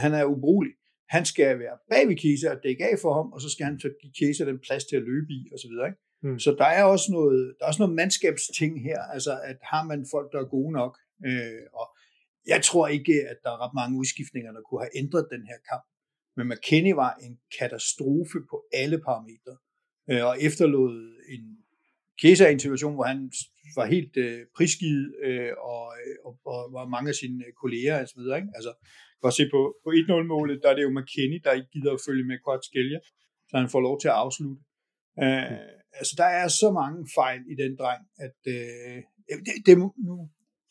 han 0.03 0.13
er 0.21 0.25
ubrugelig. 0.25 0.75
Han 1.15 1.25
skal 1.25 1.59
være 1.59 1.77
bag 1.91 2.09
ved 2.09 2.17
Kisa 2.17 2.49
og 2.55 2.61
dække 2.63 2.85
af 2.91 2.97
for 3.03 3.13
ham, 3.19 3.33
og 3.35 3.41
så 3.41 3.49
skal 3.51 3.65
han 3.67 3.77
give 4.01 4.13
Kisa 4.19 4.45
den 4.51 4.59
plads 4.67 4.85
til 4.85 4.97
at 4.97 5.03
løbe 5.11 5.31
i, 5.39 5.41
og 5.53 5.59
så 5.63 5.69
videre. 5.71 5.87
Ikke? 5.91 6.01
Mm. 6.23 6.39
Så 6.45 6.51
der 6.61 6.71
er 6.79 6.85
også 6.95 7.09
noget, 7.13 7.55
der 7.57 7.63
er 7.65 7.69
også 7.71 7.83
noget 7.83 7.97
mandskabsting 8.01 8.73
her, 8.89 9.01
altså 9.15 9.33
at 9.51 9.59
har 9.73 9.83
man 9.91 10.01
folk, 10.15 10.29
der 10.33 10.39
er 10.41 10.55
gode 10.57 10.73
nok, 10.81 10.95
øh, 11.29 11.65
og 11.81 11.87
jeg 12.53 12.61
tror 12.69 12.87
ikke, 12.97 13.15
at 13.31 13.39
der 13.45 13.51
er 13.53 13.61
ret 13.65 13.75
mange 13.81 13.99
udskiftninger, 14.01 14.51
der 14.53 14.63
kunne 14.63 14.83
have 14.85 14.97
ændret 15.03 15.33
den 15.35 15.43
her 15.51 15.59
kamp. 15.71 15.85
Men 16.37 16.45
McKinney 16.51 16.95
var 17.03 17.13
en 17.27 17.35
katastrofe 17.59 18.39
på 18.51 18.57
alle 18.81 18.99
parametre, 19.07 19.55
øh, 20.11 20.23
og 20.29 20.35
efterlod 20.49 20.95
en 21.35 21.45
Kesa 22.21 22.45
er 22.45 22.49
en 22.49 22.65
situation, 22.67 22.95
hvor 22.95 23.05
han 23.05 23.33
var 23.77 23.87
helt 23.87 24.17
øh, 24.17 24.41
prisgivet, 24.57 25.07
øh, 25.27 25.53
og, 25.71 25.85
og, 26.27 26.33
og, 26.53 26.61
var 26.77 26.93
mange 26.95 27.09
af 27.09 27.15
sine 27.15 27.45
kolleger 27.63 28.01
og 28.03 28.09
så 28.09 28.17
videre. 28.21 28.37
Ikke? 28.41 28.53
Altså, 28.59 28.73
kan 29.23 29.33
se 29.33 29.45
på, 29.55 29.61
på 29.85 29.89
1-0-målet, 30.01 30.61
der 30.63 30.69
er 30.71 30.77
det 30.77 30.83
jo 30.89 30.97
McKenny, 30.99 31.39
der 31.45 31.53
ikke 31.59 31.71
gider 31.75 31.93
at 31.93 32.05
følge 32.07 32.25
med 32.31 32.37
Kvartskælja, 32.45 32.99
så 33.49 33.55
han 33.61 33.69
får 33.75 33.81
lov 33.89 34.01
til 34.01 34.09
at 34.09 34.19
afslutte. 34.25 34.63
Øh, 35.25 35.59
altså, 36.01 36.15
der 36.23 36.29
er 36.41 36.49
så 36.49 36.69
mange 36.81 36.99
fejl 37.19 37.41
i 37.53 37.55
den 37.63 37.73
dreng, 37.81 38.03
at 38.27 38.39
øh, 38.57 38.99
det, 39.47 39.55
det, 39.67 39.75
nu 39.79 40.17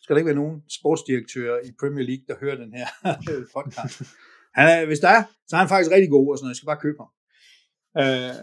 skal 0.01 0.13
der 0.13 0.19
ikke 0.19 0.31
være 0.33 0.43
nogen 0.43 0.57
sportsdirektører 0.79 1.57
i 1.67 1.69
Premier 1.81 2.05
League, 2.09 2.25
der 2.29 2.35
hører 2.43 2.57
den 2.63 2.71
her 2.79 2.87
podcast. 3.55 3.95
Han 4.57 4.65
er, 4.73 4.85
hvis 4.85 4.99
der 4.99 5.09
er, 5.17 5.23
så 5.47 5.55
er 5.55 5.59
han 5.63 5.71
faktisk 5.73 5.91
rigtig 5.95 6.11
god 6.17 6.25
og 6.31 6.37
sådan 6.37 6.45
noget. 6.45 6.53
Jeg 6.53 6.59
skal 6.59 6.71
bare 6.73 6.85
købe 6.85 6.99
ham. 7.03 7.11
Øh, 8.01 8.35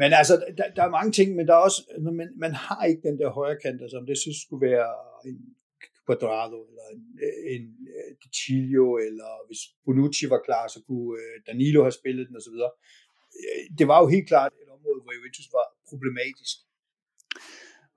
men 0.00 0.10
altså, 0.20 0.34
der, 0.58 0.66
der 0.76 0.82
er 0.84 0.96
mange 0.98 1.12
ting, 1.18 1.28
men 1.36 1.46
der 1.48 1.54
er 1.54 1.64
også, 1.68 1.80
man, 2.18 2.28
man 2.44 2.52
har 2.64 2.84
ikke 2.84 3.02
den 3.08 3.18
der 3.20 3.30
højre 3.38 3.60
kant, 3.62 3.82
altså 3.82 3.96
om 4.00 4.06
det 4.06 4.18
synes 4.18 4.38
skulle 4.44 4.64
være 4.70 4.90
en 5.28 5.38
Quadrado, 6.06 6.58
eller 6.70 6.86
en, 6.94 7.02
en 7.54 7.64
øh, 7.96 8.10
uh, 8.10 8.30
Chilio, 8.38 8.86
eller 9.06 9.30
hvis 9.46 9.62
Bonucci 9.84 10.26
var 10.34 10.42
klar, 10.48 10.64
så 10.74 10.78
kunne 10.86 11.10
øh, 11.20 11.34
Danilo 11.48 11.80
have 11.86 11.98
spillet 12.00 12.28
den, 12.28 12.36
osv. 12.40 12.56
Øh, 13.40 13.62
det 13.78 13.86
var 13.90 13.98
jo 14.02 14.06
helt 14.14 14.28
klart 14.32 14.52
et 14.62 14.70
område, 14.76 15.00
hvor 15.02 15.12
Juventus 15.16 15.48
var 15.58 15.66
problematisk. 15.90 16.56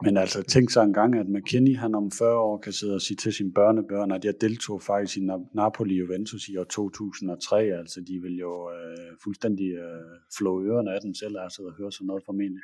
Men 0.06 0.18
altså, 0.18 0.44
tænk 0.44 0.72
så 0.72 0.82
en 0.82 0.94
gang, 0.94 1.16
at 1.16 1.30
McKinney, 1.30 1.76
han 1.76 1.96
om 1.96 2.12
40 2.12 2.38
år 2.38 2.58
kan 2.58 2.74
sidde 2.74 2.96
og 2.96 3.02
sige 3.02 3.18
til 3.18 3.34
sine 3.34 3.54
børnebørn, 3.54 4.12
at 4.12 4.26
jeg 4.26 4.34
deltog 4.42 4.82
faktisk 4.82 5.18
i 5.18 5.22
Napoli 5.56 5.96
Juventus 5.96 6.48
i 6.48 6.58
år 6.58 6.64
2003. 6.64 7.58
Altså, 7.82 8.00
de 8.08 8.16
vil 8.24 8.36
jo 8.46 8.72
øh, 8.72 9.12
fuldstændig 9.24 9.70
øh, 9.86 10.14
flå 10.38 10.52
ørerne 10.68 10.94
af 10.96 11.02
dem 11.02 11.14
selv, 11.14 11.36
altså 11.40 11.62
at 11.70 11.74
høre 11.78 11.92
sådan 11.92 12.08
noget 12.08 12.24
formentlig. 12.26 12.64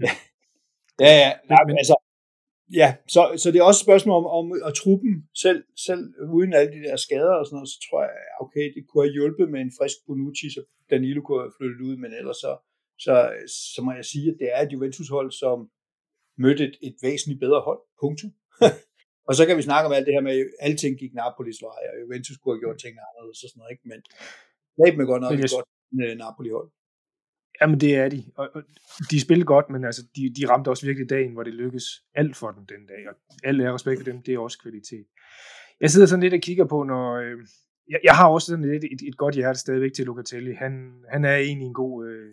Ja, 1.00 1.12
ja. 1.22 1.30
Nej, 1.52 1.62
men, 1.66 1.76
altså, 1.82 1.96
ja 2.80 2.88
så, 3.14 3.22
så 3.42 3.46
det 3.52 3.58
er 3.58 3.68
også 3.70 3.82
et 3.82 3.86
spørgsmål 3.88 4.16
om, 4.22 4.26
om 4.38 4.46
at 4.68 4.74
truppen 4.74 5.14
selv, 5.44 5.60
selv 5.86 6.02
uden 6.36 6.52
alle 6.52 6.72
de 6.76 6.82
der 6.86 6.96
skader 6.96 7.34
og 7.40 7.46
sådan 7.46 7.56
noget, 7.56 7.68
så 7.68 7.78
tror 7.86 8.00
jeg, 8.02 8.12
okay, 8.44 8.64
det 8.74 8.82
kunne 8.86 9.04
have 9.04 9.16
hjulpet 9.16 9.46
med 9.50 9.60
en 9.60 9.72
frisk 9.78 9.96
Bonucci, 10.06 10.48
så 10.54 10.60
Danilo 10.90 11.20
kunne 11.22 11.42
have 11.42 11.56
flyttet 11.58 11.80
ud, 11.88 11.96
men 12.02 12.10
ellers 12.20 12.36
så, 12.44 12.52
så, 13.04 13.14
så 13.74 13.80
må 13.82 13.90
jeg 13.92 14.04
sige, 14.12 14.28
at 14.32 14.36
det 14.40 14.48
er 14.54 14.60
et 14.62 14.72
Juventus-hold, 14.72 15.30
som 15.42 15.58
mødte 16.44 16.64
et, 16.68 16.76
et 16.88 16.96
væsentligt 17.02 17.40
bedre 17.40 17.60
hold. 17.68 17.80
Punktum. 18.02 18.30
og 19.28 19.34
så 19.38 19.42
kan 19.46 19.56
vi 19.56 19.62
snakke 19.68 19.86
om 19.88 19.92
alt 19.96 20.06
det 20.06 20.14
her 20.14 20.24
med, 20.28 20.32
at 20.32 20.46
alting 20.66 20.98
gik 20.98 21.12
Napolis 21.14 21.62
vej, 21.68 21.80
og 21.90 21.96
Juventus 22.02 22.36
kunne 22.36 22.54
have 22.54 22.64
gjort 22.64 22.78
ting 22.84 22.94
anderledes 23.08 23.42
og 23.44 23.48
sådan 23.48 23.58
noget, 23.60 23.72
ikke? 23.74 23.84
men 23.90 24.00
Laben 24.78 25.00
er 25.00 25.08
godt 25.12 25.22
nok 25.22 25.32
et 25.32 25.54
godt 25.56 25.68
uh, 25.92 26.14
Napoli-hold. 26.22 26.70
Jamen 27.60 27.80
det 27.80 27.92
er 27.96 28.08
de, 28.08 28.20
og, 28.36 28.48
og 28.54 28.62
de 29.10 29.20
spillede 29.20 29.46
godt, 29.54 29.70
men 29.70 29.84
altså, 29.84 30.02
de, 30.16 30.34
de 30.38 30.48
ramte 30.50 30.68
også 30.68 30.86
virkelig 30.86 31.10
dagen, 31.10 31.32
hvor 31.32 31.42
det 31.42 31.54
lykkedes 31.54 31.88
alt 32.14 32.36
for 32.36 32.50
dem 32.50 32.66
den 32.66 32.86
dag, 32.86 33.08
og 33.08 33.14
alt 33.44 33.60
er 33.60 33.74
respekt 33.74 34.00
for 34.00 34.10
dem, 34.10 34.22
det 34.22 34.34
er 34.34 34.38
også 34.38 34.58
kvalitet. 34.62 35.06
Jeg 35.80 35.90
sidder 35.90 36.06
sådan 36.06 36.22
lidt 36.22 36.34
og 36.34 36.40
kigger 36.40 36.64
på, 36.64 36.82
når, 36.82 37.14
øh, 37.16 37.38
jeg, 37.88 38.00
jeg 38.04 38.14
har 38.16 38.28
også 38.28 38.46
sådan 38.46 38.64
lidt 38.72 38.84
et, 38.84 39.08
et 39.08 39.16
godt 39.16 39.34
hjerte 39.34 39.58
stadigvæk 39.58 39.92
til 39.92 40.06
Locatelli. 40.06 40.52
Han, 40.52 40.72
han 41.12 41.24
er 41.24 41.36
egentlig 41.36 41.66
en 41.66 41.74
god, 41.74 42.06
øh, 42.08 42.32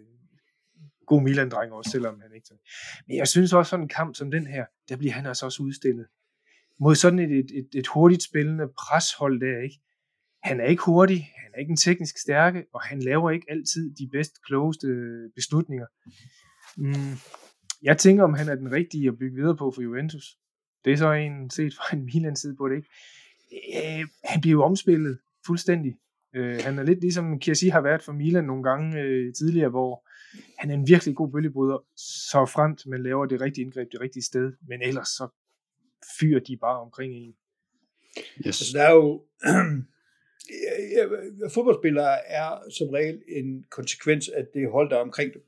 god 1.08 1.22
Milan-dreng 1.22 1.72
også, 1.74 1.92
selvom 1.92 2.22
han 2.22 2.32
ikke 2.36 2.48
Men 3.08 3.18
jeg 3.18 3.28
synes 3.28 3.54
også, 3.54 3.70
sådan 3.70 3.84
en 3.84 3.90
kamp 3.90 4.16
som 4.16 4.32
den 4.32 4.48
her, 4.48 4.66
der 4.90 4.98
bliver 4.98 5.14
han 5.14 5.26
altså 5.26 5.46
også 5.46 5.64
udstillet. 5.64 6.06
Mod 6.80 6.96
sådan 6.96 7.20
et, 7.20 7.32
et, 7.32 7.52
et, 7.54 7.68
et 7.76 7.88
hurtigt 7.88 8.24
spillende 8.24 8.68
preshold 8.68 9.40
der, 9.40 9.64
ikke? 9.64 9.80
Han 10.44 10.60
er 10.60 10.66
ikke 10.66 10.84
hurtig, 10.84 11.18
han 11.44 11.52
er 11.54 11.60
ikke 11.60 11.72
en 11.72 11.78
teknisk 11.78 12.18
stærke, 12.18 12.66
og 12.74 12.82
han 12.82 13.00
laver 13.00 13.32
ikke 13.32 13.46
altid 13.50 13.96
de 13.96 14.10
bedst 14.12 14.44
klogeste 14.46 14.88
beslutninger. 15.36 15.86
Mm. 16.78 17.18
Jeg 17.84 17.98
tænker, 17.98 18.24
om 18.24 18.34
han 18.34 18.50
er 18.50 18.56
den 18.56 18.72
rigtige 18.72 19.08
at 19.08 19.18
bygge 19.20 19.36
videre 19.36 19.58
på 19.58 19.72
for 19.76 19.82
Juventus. 19.82 20.38
Det 20.86 20.94
er 20.94 20.98
så 20.98 21.12
en 21.12 21.50
set 21.50 21.74
fra 21.76 21.98
en 21.98 22.06
Milan 22.06 22.36
side 22.36 22.56
på 22.56 22.70
det, 22.70 22.76
ikke? 22.76 22.90
Øh, 24.00 24.08
han 24.24 24.42
bliver 24.42 24.52
jo 24.52 24.64
omspillet 24.64 25.20
fuldstændig. 25.46 25.96
Øh, 26.36 26.60
han 26.64 26.80
er 26.80 26.84
lidt 26.84 27.02
ligesom 27.02 27.40
Kiasi 27.40 27.68
har 27.68 27.82
været 27.82 28.04
for 28.04 28.14
Milan 28.14 28.44
nogle 28.44 28.64
gange 28.64 29.02
øh, 29.02 29.34
tidligere, 29.34 29.70
hvor 29.70 30.08
han 30.60 30.70
er 30.70 30.74
en 30.74 30.88
virkelig 30.88 31.16
god 31.16 31.32
bølgebryder, 31.32 31.86
så 31.96 32.46
fremt 32.46 32.86
man 32.88 33.04
laver 33.04 33.26
det 33.26 33.42
rigtige 33.42 33.66
indgreb 33.66 33.92
det 33.92 34.02
rigtige 34.02 34.24
sted, 34.24 34.54
men 34.68 34.82
ellers 34.82 35.08
så 35.08 35.28
fyrer 36.20 36.40
de 36.40 36.58
bare 36.58 36.80
omkring 36.80 37.14
en. 37.14 37.36
Yes. 38.18 38.46
Altså, 38.46 38.78
der 38.78 38.84
er 38.84 38.94
jo... 38.94 39.22
fodboldspillere 41.54 42.28
er 42.28 42.70
som 42.78 42.90
regel 42.90 43.22
en 43.28 43.66
konsekvens 43.70 44.30
af 44.30 44.46
det 44.54 44.72
hold, 44.72 44.90
der 44.90 44.96
er 44.96 45.02
omkring 45.02 45.34
dem. 45.34 45.42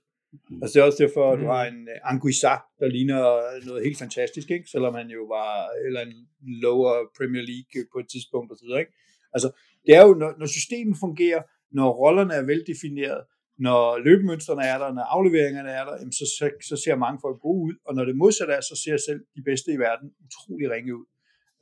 Mm. 0.49 0.61
Altså 0.61 0.73
det 0.73 0.81
er 0.81 0.85
også 0.85 1.03
derfor, 1.03 1.31
at 1.31 1.39
du 1.39 1.45
har 1.45 1.65
en 1.65 1.81
uh, 1.81 2.11
Anguissa, 2.11 2.55
der 2.79 2.87
ligner 2.87 3.21
noget 3.65 3.83
helt 3.83 3.97
fantastisk, 3.97 4.51
ikke? 4.51 4.69
selvom 4.69 4.93
han 4.93 5.07
jo 5.07 5.23
var 5.23 5.69
eller 5.85 6.01
en 6.01 6.27
lower 6.61 6.95
Premier 7.17 7.41
League 7.41 7.87
på 7.93 7.99
et 7.99 8.07
tidspunkt 8.09 8.51
osv. 8.51 8.79
Ikke? 8.79 8.93
Altså 9.33 9.51
det 9.85 9.95
er 9.95 10.03
jo, 10.07 10.13
når, 10.13 10.33
når 10.39 10.45
systemet 10.45 10.97
fungerer, 10.99 11.41
når 11.71 11.91
rollerne 11.91 12.33
er 12.33 12.41
veldefineret, 12.41 13.21
når 13.57 13.97
løbemønstrene 14.07 14.63
er 14.73 14.77
der, 14.77 14.89
når 14.93 15.05
afleveringerne 15.15 15.71
er 15.79 15.83
der, 15.85 15.95
så, 16.19 16.25
så, 16.37 16.45
så 16.69 16.75
ser 16.83 16.95
mange 17.05 17.19
folk 17.25 17.39
gode 17.47 17.61
ud, 17.67 17.75
og 17.87 17.95
når 17.95 18.05
det 18.05 18.15
modsatte 18.15 18.53
er, 18.53 18.61
så 18.61 18.75
ser 18.83 18.97
selv 19.07 19.21
de 19.35 19.41
bedste 19.49 19.69
i 19.71 19.79
verden 19.85 20.07
utrolig 20.25 20.67
ringe 20.75 20.95
ud. 20.99 21.05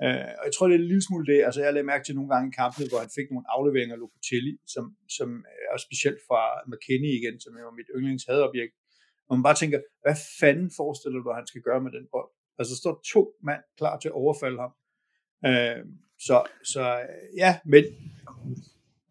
Øh, 0.04 0.30
og 0.40 0.44
jeg 0.48 0.54
tror, 0.54 0.66
det 0.68 0.76
er 0.76 0.84
en 0.84 0.92
lille 0.92 1.06
smule 1.08 1.26
det, 1.32 1.40
altså 1.48 1.60
jeg 1.64 1.74
lagde 1.74 1.92
mærke 1.92 2.06
til 2.06 2.16
nogle 2.16 2.32
gange 2.34 2.48
i 2.50 2.58
kampene, 2.62 2.90
hvor 2.90 3.00
han 3.06 3.16
fik 3.18 3.28
nogle 3.32 3.48
afleveringer 3.56 3.96
af 3.98 4.02
Locatelli, 4.04 4.54
som, 4.74 4.86
som 5.18 5.30
er 5.74 5.80
specielt 5.88 6.22
fra 6.28 6.42
McKinney 6.72 7.12
igen, 7.20 7.36
som 7.44 7.52
er 7.58 7.78
mit 7.80 7.90
yndlingshadobjekt. 7.98 8.74
og 9.28 9.32
man 9.38 9.46
bare 9.48 9.60
tænker, 9.62 9.80
hvad 10.04 10.18
fanden 10.42 10.70
forestiller 10.80 11.20
du, 11.20 11.30
at 11.30 11.40
han 11.42 11.50
skal 11.52 11.66
gøre 11.68 11.82
med 11.86 11.92
den 11.98 12.06
bold? 12.14 12.32
Altså, 12.58 12.70
der 12.74 12.80
står 12.84 12.96
to 13.14 13.22
mand 13.48 13.64
klar 13.80 13.96
til 14.00 14.10
at 14.12 14.18
overfalde 14.24 14.60
ham. 14.64 14.74
Øh, 15.50 15.82
så, 16.28 16.38
så 16.74 16.84
ja, 17.44 17.52
men 17.74 17.84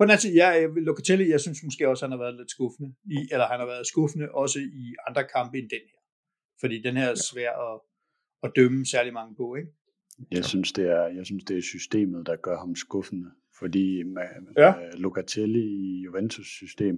på 0.03 0.05
den 0.05 0.11
anden 0.11 0.21
side, 0.21 0.35
ja, 0.35 0.67
Locatelli, 0.67 1.31
jeg 1.31 1.41
synes 1.41 1.63
måske 1.65 1.89
også, 1.89 2.05
han 2.05 2.11
har 2.11 2.19
været 2.19 2.37
lidt 2.37 2.51
skuffende, 2.51 2.95
i, 3.05 3.19
eller 3.33 3.47
han 3.47 3.61
har 3.61 3.67
været 3.67 3.87
skuffende 3.87 4.27
også 4.43 4.59
i 4.59 4.95
andre 5.09 5.25
kampe 5.35 5.59
end 5.59 5.71
den 5.77 5.85
her. 5.91 6.01
Fordi 6.61 6.83
den 6.83 6.97
her 6.97 7.09
er 7.09 7.15
svær 7.15 7.53
at, 7.69 7.81
at 8.43 8.53
dømme 8.57 8.87
særlig 8.87 9.13
mange 9.13 9.35
på, 9.37 9.55
ikke? 9.55 9.71
Jeg 10.31 10.45
synes, 10.45 10.73
det 10.73 10.85
er, 10.85 11.07
jeg 11.19 11.27
synes, 11.27 11.45
det 11.45 11.59
er 11.59 11.63
systemet, 11.63 12.27
der 12.27 12.37
gør 12.37 12.59
ham 12.59 12.75
skuffende. 12.77 13.31
Fordi 13.59 14.03
med, 14.03 14.23
ja. 14.57 14.75
Locatelli 14.95 15.65
i 15.87 16.03
Juventus-system, 16.05 16.97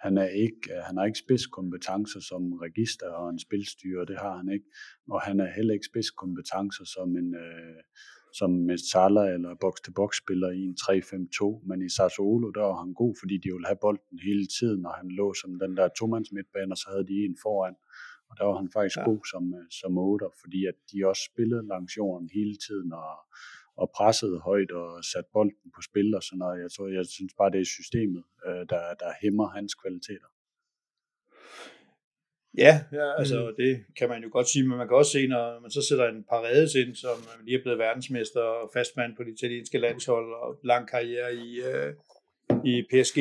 han, 0.00 0.18
er 0.18 0.28
ikke, 0.28 0.60
han 0.86 0.96
har 0.96 1.04
ikke 1.04 1.18
spidskompetencer 1.18 2.20
som 2.20 2.52
register 2.52 3.08
og 3.08 3.30
en 3.30 3.38
spilstyrer, 3.38 4.04
det 4.04 4.18
har 4.18 4.36
han 4.36 4.48
ikke. 4.52 4.66
Og 5.10 5.22
han 5.22 5.40
er 5.40 5.50
heller 5.56 5.74
ikke 5.74 5.86
spidskompetencer 5.92 6.84
som 6.94 7.08
en, 7.16 7.34
øh, 7.34 7.80
som 8.32 8.50
Salah 8.90 9.34
eller 9.34 9.54
box-to-box 9.54 10.10
spiller 10.22 10.50
i 10.50 10.62
en 10.70 10.76
3-5-2, 10.80 11.66
men 11.68 11.82
i 11.82 11.88
Sassuolo, 11.96 12.50
der 12.50 12.60
var 12.70 12.78
han 12.84 12.94
god, 12.94 13.14
fordi 13.20 13.36
de 13.38 13.52
ville 13.52 13.66
have 13.66 13.82
bolden 13.86 14.18
hele 14.28 14.46
tiden, 14.58 14.86
og 14.86 14.94
han 14.94 15.08
lå 15.08 15.34
som 15.34 15.58
den 15.58 15.76
der 15.76 15.88
tomands 15.98 16.32
midtbane, 16.32 16.72
og 16.72 16.78
så 16.78 16.86
havde 16.92 17.06
de 17.06 17.16
en 17.24 17.36
foran. 17.42 17.76
Og 18.28 18.34
der 18.38 18.44
var 18.44 18.56
han 18.60 18.70
faktisk 18.76 18.96
ja. 18.96 19.04
god 19.10 19.22
som, 19.32 19.44
øh, 19.58 19.66
som 19.80 19.98
otter, 19.98 20.30
fordi 20.42 20.60
at 20.70 20.78
de 20.90 21.06
også 21.10 21.22
spillede 21.30 21.68
langs 21.72 21.92
jorden 21.96 22.28
hele 22.36 22.56
tiden 22.66 22.92
og, 22.92 23.14
og 23.76 23.86
pressede 23.96 24.38
højt 24.48 24.70
og 24.70 25.04
satte 25.10 25.30
bolden 25.32 25.70
på 25.74 25.80
spil 25.88 26.08
og 26.18 26.22
sådan 26.22 26.38
noget. 26.38 26.62
Jeg, 26.64 26.70
tror, 26.72 26.86
jeg 26.98 27.06
synes 27.06 27.34
bare, 27.40 27.50
det 27.54 27.60
er 27.60 27.74
systemet, 27.78 28.22
øh, 28.46 28.62
der, 28.72 28.82
der 29.02 29.10
hæmmer 29.22 29.46
hans 29.56 29.74
kvaliteter. 29.74 30.28
Ja, 32.56 32.80
ja 32.92 33.18
altså 33.18 33.38
mm. 33.48 33.54
det 33.64 33.84
kan 33.98 34.08
man 34.08 34.22
jo 34.22 34.28
godt 34.32 34.48
sige, 34.48 34.68
men 34.68 34.78
man 34.78 34.88
kan 34.88 34.96
også 34.96 35.12
se, 35.12 35.26
når 35.26 35.60
man 35.60 35.70
så 35.70 35.82
sætter 35.88 36.08
en 36.08 36.24
parades 36.24 36.74
ind, 36.74 36.94
som 36.94 37.16
lige 37.44 37.58
er 37.58 37.62
blevet 37.62 37.78
verdensmester 37.78 38.40
og 38.40 38.70
fastmand 38.74 39.16
på 39.16 39.22
det 39.24 39.32
italienske 39.32 39.78
landshold 39.78 40.34
og 40.42 40.58
lang 40.64 40.88
karriere 40.88 41.34
i, 41.34 41.60
øh, 41.70 41.94
i 42.64 42.74
PSG, 42.90 43.18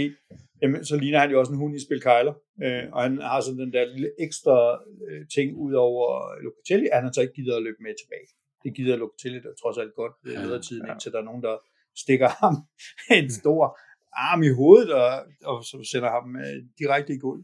jamen, 0.62 0.86
så 0.86 0.96
ligner 0.98 1.20
han 1.20 1.32
jo 1.32 1.40
også 1.40 1.52
en 1.52 1.58
hund 1.58 1.76
i 1.76 1.86
spil 1.86 2.02
kejler. 2.02 2.34
Øh, 2.64 2.84
og 2.92 3.02
han 3.04 3.18
har 3.22 3.42
sådan 3.42 3.60
den 3.60 3.74
der 3.74 3.86
lille 3.86 4.12
ekstra 4.20 4.80
øh, 5.08 5.28
ting 5.36 5.58
ud 5.58 5.74
over 5.74 6.08
Locatelli, 6.44 6.88
at 6.92 7.04
han 7.04 7.14
så 7.14 7.22
ikke 7.22 7.34
gider 7.34 7.58
at 7.58 7.64
løbe 7.64 7.78
med 7.80 7.94
tilbage. 8.02 8.28
Det 8.64 8.76
gider 8.76 8.96
Locatelli 8.96 9.40
der 9.40 9.54
trods 9.62 9.78
alt 9.78 9.96
godt 9.96 10.14
ved 10.24 10.34
ja, 10.34 10.62
tiden, 10.62 10.86
ja. 10.86 10.92
indtil 10.92 11.12
der 11.12 11.20
er 11.20 11.30
nogen, 11.30 11.44
der 11.44 11.58
stikker 12.04 12.30
ham 12.42 12.56
en 13.20 13.32
stor 13.32 13.80
arm 14.14 14.44
i 14.44 14.52
hovedet, 14.60 14.94
og, 14.94 15.12
og 15.46 15.64
så 15.64 15.90
sender 15.92 16.10
ham 16.10 16.36
øh, 16.36 16.58
direkte 16.80 17.14
i 17.14 17.18
gulv. 17.18 17.44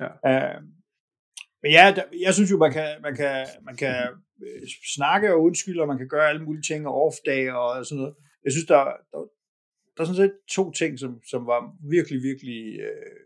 Ja. 0.00 0.10
Øh, 0.30 0.60
men 1.62 1.72
ja, 1.72 1.92
der, 1.96 2.04
jeg 2.20 2.34
synes 2.34 2.50
jo, 2.50 2.58
man 2.58 2.72
kan, 2.72 3.02
man 3.02 3.16
kan, 3.16 3.46
man 3.62 3.76
kan 3.76 3.96
øh, 4.42 4.62
snakke 4.94 5.34
og 5.34 5.42
undskylde, 5.42 5.82
og 5.82 5.88
man 5.88 5.98
kan 5.98 6.08
gøre 6.08 6.28
alle 6.28 6.44
mulige 6.44 6.62
ting 6.62 6.86
og 6.86 6.94
off-dag 7.06 7.52
og 7.52 7.86
sådan 7.86 8.00
noget. 8.00 8.14
Jeg 8.44 8.52
synes, 8.52 8.66
der, 8.66 8.84
der, 9.12 9.18
der 9.94 10.00
er 10.02 10.04
sådan 10.04 10.22
set 10.22 10.34
to 10.48 10.72
ting, 10.72 10.98
som, 10.98 11.20
som 11.30 11.46
var 11.46 11.60
virkelig, 11.90 12.22
virkelig 12.22 12.80
øh, 12.80 13.20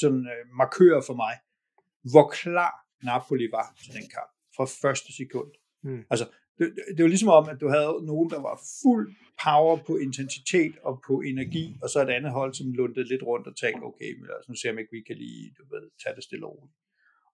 sådan 0.00 0.26
øh, 0.34 0.56
markører 0.56 1.02
for 1.06 1.14
mig, 1.14 1.34
hvor 2.12 2.28
klar 2.28 2.74
Napoli 3.02 3.48
var 3.52 3.74
til 3.84 3.92
den 3.92 4.08
kamp 4.14 4.30
fra 4.56 4.64
første 4.82 5.16
sekund. 5.16 5.50
Mm. 5.82 6.04
Altså, 6.10 6.26
det, 6.58 6.66
det 6.96 7.02
var 7.02 7.08
ligesom 7.08 7.28
om, 7.28 7.48
at 7.48 7.60
du 7.60 7.68
havde 7.68 8.06
nogen, 8.10 8.30
der 8.30 8.40
var 8.40 8.60
fuld 8.82 9.14
power 9.44 9.76
på 9.86 9.96
intensitet 9.96 10.74
og 10.82 11.02
på 11.06 11.20
energi, 11.20 11.76
og 11.82 11.88
så 11.90 12.02
et 12.02 12.10
andet 12.10 12.32
hold, 12.32 12.54
som 12.54 12.72
lundede 12.72 13.08
lidt 13.08 13.22
rundt 13.22 13.46
og 13.46 13.56
tænkte, 13.56 13.84
okay, 13.84 14.10
men 14.18 14.28
altså, 14.36 14.46
nu 14.48 14.56
ser 14.56 14.72
vi 14.72 14.80
ikke, 14.80 14.92
vi 14.92 15.02
kan 15.08 15.16
lige 15.16 15.54
du 15.58 15.62
ved, 15.74 15.90
tage 16.02 16.16
det 16.16 16.24
stille 16.24 16.46
og 16.46 16.52
roligt. 16.52 16.76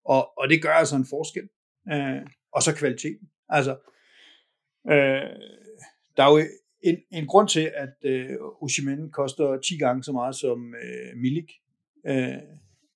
Og, 0.04 0.38
og 0.38 0.48
det 0.48 0.62
gør 0.62 0.74
altså 0.82 0.96
en 0.96 1.06
forskel. 1.10 1.48
Øh, 1.92 2.22
og 2.52 2.62
så 2.62 2.74
kvaliteten. 2.74 3.26
Altså, 3.48 3.72
øh, 4.90 5.30
der 6.16 6.22
er 6.24 6.30
jo 6.30 6.38
en, 6.82 6.96
en 7.12 7.26
grund 7.26 7.48
til, 7.48 7.70
at 7.74 7.94
øh, 8.04 8.36
Oshimen 8.62 9.10
koster 9.10 9.60
10 9.60 9.78
gange 9.78 10.02
så 10.02 10.12
meget 10.12 10.36
som 10.36 10.74
øh, 10.74 11.16
Milik. 11.16 11.50
Øh, 12.06 12.42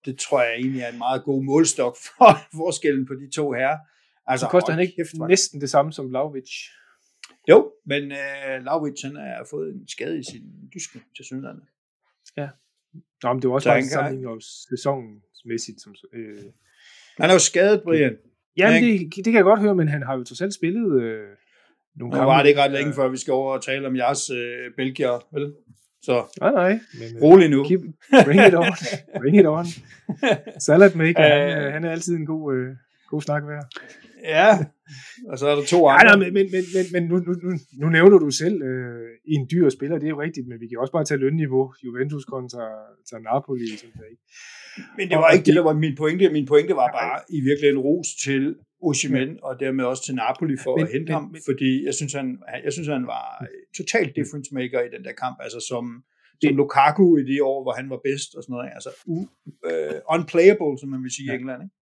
det 0.05 0.19
tror 0.19 0.43
jeg 0.43 0.55
egentlig 0.55 0.83
er 0.83 0.93
en 0.93 0.99
meget 0.99 1.25
god 1.25 1.43
målstok 1.43 1.97
for 2.07 2.31
forskellen 2.57 3.07
på 3.07 3.15
de 3.15 3.31
to 3.31 3.53
herrer. 3.53 3.79
Altså, 4.27 4.47
så 4.47 4.51
koster 4.51 4.73
han 4.73 4.81
ikke 4.81 4.95
kæft, 4.97 5.29
næsten 5.29 5.61
det 5.61 5.71
samme 5.71 5.93
som 5.93 6.09
Vlaovic? 6.09 6.51
Jo, 7.49 7.73
men 7.87 8.03
øh, 8.13 8.63
Vlaovic 8.63 9.03
han 9.03 9.17
har 9.17 9.47
fået 9.51 9.75
en 9.75 9.89
skade 9.89 10.19
i 10.19 10.23
sin 10.23 10.43
dyske 10.75 11.01
til 11.17 11.25
synligheden. 11.25 11.61
Ja. 12.37 12.49
Nå, 13.23 13.33
men 13.33 13.43
det 13.43 13.49
var 13.49 13.55
også 13.55 13.69
bare 13.69 13.79
en 13.79 13.89
sammenligning 13.89 14.43
sæsonsmæssigt. 14.43 15.81
Som, 15.83 15.95
øh... 16.13 16.39
Han 17.17 17.31
er 17.31 17.33
jo 17.33 17.39
skadet, 17.39 17.83
Brian. 17.83 18.17
Ja, 18.57 18.81
det, 18.81 19.17
det 19.17 19.25
kan 19.25 19.35
jeg 19.35 19.45
godt 19.45 19.61
høre, 19.61 19.75
men 19.75 19.89
han 19.89 20.03
har 20.03 20.17
jo 20.19 20.25
totalt 20.25 20.55
spillet 20.55 21.03
øh, 21.03 21.29
nogle 21.97 22.19
Nu 22.19 22.25
var 22.25 22.43
det 22.43 22.49
ikke 22.49 22.63
ret 22.63 22.71
længe, 22.71 22.93
før 22.93 23.09
vi 23.09 23.17
skal 23.17 23.33
over 23.33 23.53
og 23.53 23.65
tale 23.65 23.87
om 23.87 23.97
jeres 23.97 24.31
øh, 24.31 24.71
belgier, 24.77 25.27
vel? 25.33 25.55
Så 26.03 26.25
nej, 26.41 26.53
nej. 26.53 26.71
Men, 26.71 27.17
øh, 27.17 27.23
rolig 27.23 27.49
nu. 27.49 27.65
Keep, 27.65 27.81
bring 28.25 28.47
it 28.47 28.55
on. 28.55 28.65
Bring 29.21 29.37
it 29.37 29.47
on. 29.47 29.67
Salad 30.59 30.95
maker, 30.95 31.23
han, 31.23 31.73
han 31.73 31.85
er 31.85 31.91
altid 31.91 32.17
en 32.17 32.27
god, 32.27 32.55
øh, 32.55 32.77
god 33.09 33.23
snak 33.23 33.43
værd. 33.47 33.65
Ja, 34.25 34.51
og 35.31 35.39
så 35.39 35.47
er 35.49 35.55
der 35.55 35.65
to 35.65 35.89
andre. 35.89 36.11
Ja, 36.11 36.17
nej, 36.17 36.31
men, 36.31 36.35
men, 36.55 36.65
men, 36.75 36.85
men, 36.93 37.03
nu, 37.11 37.17
nu, 37.27 37.33
nu, 37.43 37.51
nu 37.81 37.87
nævner 37.89 38.19
du 38.19 38.31
selv 38.31 38.63
øh, 38.63 39.09
en 39.25 39.49
dyr 39.53 39.69
spiller, 39.69 39.99
det 39.99 40.07
er 40.07 40.15
jo 40.17 40.21
rigtigt, 40.21 40.49
men 40.49 40.61
vi 40.61 40.67
kan 40.69 40.79
også 40.79 40.93
bare 40.93 41.05
tage 41.05 41.21
lønniveau. 41.25 41.65
Juventus 41.85 42.25
kontra, 42.25 42.65
kontra 42.97 43.19
Napoli. 43.19 43.77
Sådan 43.77 43.93
der, 43.99 44.07
ikke? 44.13 44.23
Men 44.97 45.09
det 45.09 45.17
var 45.17 45.29
og 45.29 45.35
ikke 45.35 45.47
det, 45.47 45.55
der 45.55 45.63
var 45.71 45.75
min 45.85 45.97
pointe. 45.97 46.33
Min 46.39 46.47
pointe 46.47 46.75
var 46.83 46.91
bare 47.01 47.17
i 47.29 47.41
virkeligheden 47.49 47.79
en 47.81 47.87
ros 47.89 48.09
til 48.25 48.57
Osimhen, 48.89 49.39
og 49.43 49.61
dermed 49.61 49.85
også 49.85 50.03
til 50.05 50.15
Napoli 50.15 50.57
for 50.65 50.77
men, 50.77 50.87
at 50.87 50.93
hente 50.93 51.11
men, 51.13 51.15
ham, 51.15 51.25
men, 51.33 51.41
fordi 51.49 51.85
jeg 51.85 51.95
synes, 51.95 52.13
han, 52.13 52.39
jeg 52.65 52.73
synes, 52.73 52.89
han 52.89 53.07
var 53.07 53.27
totalt 53.77 54.17
difference 54.17 54.51
maker 54.55 54.81
i 54.81 54.91
den 54.95 55.05
der 55.07 55.15
kamp, 55.23 55.37
altså 55.45 55.61
som, 55.71 55.85
som 56.43 56.57
Lukaku 56.57 57.17
i 57.17 57.25
de 57.31 57.37
år, 57.51 57.59
hvor 57.65 57.75
han 57.81 57.91
var 57.91 58.01
bedst 58.09 58.31
og 58.37 58.43
sådan 58.43 58.53
noget, 58.55 58.71
altså 58.79 58.91
uh, 59.07 60.15
unplayable, 60.15 60.73
som 60.81 60.89
man 60.95 61.03
vil 61.05 61.13
sige 61.17 61.27
ja. 61.29 61.33
i 61.33 61.37
England, 61.39 61.63
ikke? 61.67 61.84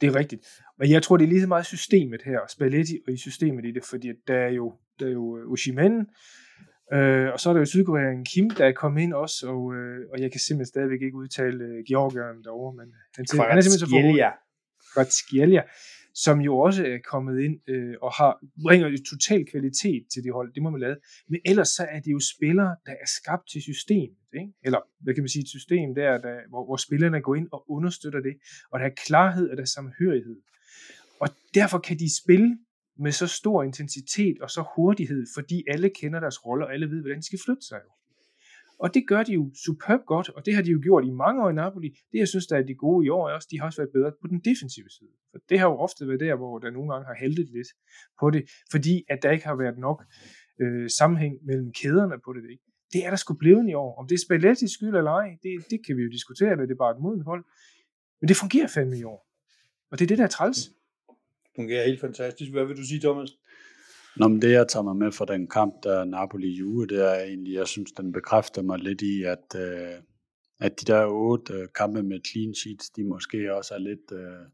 Det 0.00 0.06
er 0.06 0.14
rigtigt. 0.14 0.46
Men 0.78 0.90
jeg 0.90 1.02
tror, 1.02 1.16
det 1.16 1.24
er 1.24 1.28
lige 1.28 1.40
så 1.40 1.46
meget 1.46 1.66
systemet 1.66 2.22
her, 2.24 2.38
Spalletti 2.48 2.98
og 3.06 3.12
i 3.12 3.16
systemet 3.16 3.64
i 3.64 3.72
det, 3.72 3.84
fordi 3.84 4.08
der 4.28 4.38
er 4.38 4.48
jo, 4.50 4.74
der 5.00 5.06
er 5.06 5.10
jo 5.10 5.52
Oshimen, 5.52 6.06
øh, 6.92 7.28
og 7.32 7.40
så 7.40 7.48
er 7.48 7.52
der 7.52 7.60
jo 7.60 7.64
Sydkorean 7.64 8.24
Kim, 8.24 8.50
der 8.50 8.64
er 8.66 8.72
kommet 8.72 9.02
ind 9.02 9.12
også, 9.14 9.46
og, 9.46 9.74
øh, 9.74 9.98
og 10.12 10.20
jeg 10.20 10.30
kan 10.32 10.40
simpelthen 10.40 10.66
stadigvæk 10.66 11.02
ikke 11.02 11.16
udtale 11.16 11.64
øh, 11.64 11.84
Georgieren 11.88 12.44
derovre, 12.44 12.72
men 12.76 12.86
han, 13.16 13.24
han 13.50 13.58
er 13.58 13.60
simpelthen 13.60 13.86
så 13.86 13.90
forhåbentlig. 13.90 14.24
Kvaratskhelia 14.92 15.62
som 16.24 16.40
jo 16.40 16.58
også 16.58 16.82
er 16.86 16.98
kommet 17.12 17.40
ind 17.40 17.56
øh, 17.68 17.94
og 18.02 18.12
har 18.12 18.32
bringer 18.62 18.88
jo 18.88 18.98
total 19.12 19.46
kvalitet 19.52 20.02
til 20.12 20.24
det 20.24 20.32
hold, 20.32 20.54
det 20.54 20.62
må 20.62 20.70
man 20.70 20.80
lade. 20.80 20.96
Men 21.28 21.40
ellers 21.44 21.68
så 21.68 21.82
er 21.90 22.00
det 22.00 22.12
jo 22.12 22.20
spillere, 22.34 22.76
der 22.86 22.92
er 22.92 23.08
skabt 23.18 23.48
til 23.52 23.62
systemet, 23.62 24.24
ikke? 24.40 24.52
eller 24.64 24.80
hvad 25.02 25.14
kan 25.14 25.22
man 25.22 25.28
sige, 25.28 25.42
et 25.42 25.48
system 25.48 25.94
der, 25.94 26.18
der 26.26 26.36
hvor, 26.48 26.64
hvor 26.64 26.76
spillerne 26.76 27.20
går 27.20 27.34
ind 27.34 27.48
og 27.52 27.70
understøtter 27.70 28.20
det, 28.20 28.34
og 28.70 28.80
der 28.80 28.86
er 28.86 28.94
klarhed 29.06 29.50
og 29.50 29.56
der 29.56 29.62
er 29.62 29.72
samhørighed. 29.78 30.36
Og 31.20 31.28
derfor 31.54 31.78
kan 31.78 31.98
de 31.98 32.16
spille 32.22 32.58
med 32.98 33.12
så 33.12 33.26
stor 33.26 33.62
intensitet 33.62 34.36
og 34.40 34.50
så 34.50 34.62
hurtighed, 34.76 35.26
fordi 35.36 35.64
alle 35.68 35.90
kender 36.00 36.20
deres 36.20 36.46
roller, 36.46 36.66
og 36.66 36.72
alle 36.74 36.90
ved, 36.90 37.00
hvordan 37.00 37.18
de 37.18 37.26
skal 37.26 37.38
flytte 37.44 37.62
sig. 37.62 37.80
Jo. 37.84 37.90
Og 38.82 38.94
det 38.94 39.02
gør 39.10 39.22
de 39.22 39.32
jo 39.32 39.50
superb 39.64 40.00
godt, 40.06 40.28
og 40.28 40.46
det 40.46 40.54
har 40.54 40.62
de 40.62 40.70
jo 40.70 40.80
gjort 40.82 41.04
i 41.04 41.10
mange 41.10 41.44
år 41.44 41.50
i 41.50 41.52
Napoli. 41.52 41.88
Det, 42.12 42.18
jeg 42.18 42.28
synes, 42.28 42.46
der 42.46 42.56
er 42.56 42.62
de 42.62 42.74
gode 42.74 43.06
i 43.06 43.08
år, 43.08 43.28
er 43.28 43.34
også, 43.34 43.48
de 43.50 43.58
har 43.58 43.66
også 43.66 43.80
været 43.82 43.92
bedre 43.92 44.12
på 44.22 44.26
den 44.32 44.40
defensive 44.48 44.90
side. 44.96 45.14
For 45.30 45.38
det 45.48 45.58
har 45.58 45.66
jo 45.66 45.76
ofte 45.86 46.08
været 46.08 46.20
der, 46.20 46.34
hvor 46.36 46.58
der 46.58 46.70
nogle 46.70 46.92
gange 46.92 47.06
har 47.06 47.16
heldet 47.24 47.48
lidt 47.56 47.68
på 48.20 48.30
det, 48.30 48.42
fordi 48.70 49.04
at 49.08 49.18
der 49.22 49.30
ikke 49.30 49.46
har 49.46 49.56
været 49.56 49.78
nok 49.78 49.98
øh, 50.62 50.90
sammenhæng 50.98 51.34
mellem 51.48 51.72
kæderne 51.80 52.16
på 52.24 52.30
det. 52.32 52.50
Ikke? 52.50 52.64
Det 52.92 53.00
er 53.06 53.10
der 53.10 53.16
sgu 53.16 53.34
blevet 53.34 53.68
i 53.70 53.74
år. 53.74 53.90
Om 54.00 54.06
det 54.08 54.14
er 54.14 54.22
Spalletti 54.26 54.68
skyld 54.74 54.94
eller 55.00 55.10
ej, 55.10 55.28
det, 55.42 55.50
det 55.70 55.78
kan 55.86 55.96
vi 55.96 56.02
jo 56.02 56.10
diskutere, 56.10 56.50
eller 56.50 56.66
det 56.66 56.74
er 56.74 56.82
bare 56.84 56.94
et 56.96 57.02
modent 57.02 57.24
hold. 57.24 57.44
Men 58.20 58.28
det 58.28 58.36
fungerer 58.36 58.68
fandme 58.76 58.98
i 58.98 59.04
år. 59.04 59.20
Og 59.90 59.98
det 59.98 60.04
er 60.04 60.08
det, 60.08 60.18
der 60.18 60.24
er 60.24 60.34
træls. 60.38 60.58
Det 61.44 61.50
fungerer 61.56 61.86
helt 61.86 62.00
fantastisk. 62.00 62.50
Hvad 62.52 62.64
vil 62.64 62.76
du 62.76 62.86
sige, 62.90 63.00
Thomas? 63.00 63.30
Nå, 64.20 64.28
men 64.28 64.42
det 64.42 64.52
jeg 64.52 64.68
tager 64.68 64.84
mig 64.84 64.96
med 64.96 65.12
for 65.12 65.24
den 65.24 65.46
kamp, 65.46 65.74
der 65.82 66.04
Napoli-Juve, 66.04 66.86
det 66.86 67.00
er 67.10 67.24
egentlig, 67.24 67.54
jeg 67.54 67.66
synes, 67.66 67.92
den 67.92 68.12
bekræfter 68.12 68.62
mig 68.62 68.78
lidt 68.78 69.02
i, 69.02 69.22
at, 69.22 69.46
øh, 69.56 69.96
at 70.58 70.80
de 70.80 70.84
der 70.92 71.06
otte 71.06 71.54
øh, 71.54 71.68
kampe 71.74 72.02
med 72.02 72.20
clean 72.30 72.54
sheets, 72.54 72.90
de 72.90 73.04
måske 73.04 73.54
også 73.54 73.74
er 73.74 73.78
lidt, 73.78 74.12
øh, 74.12 74.46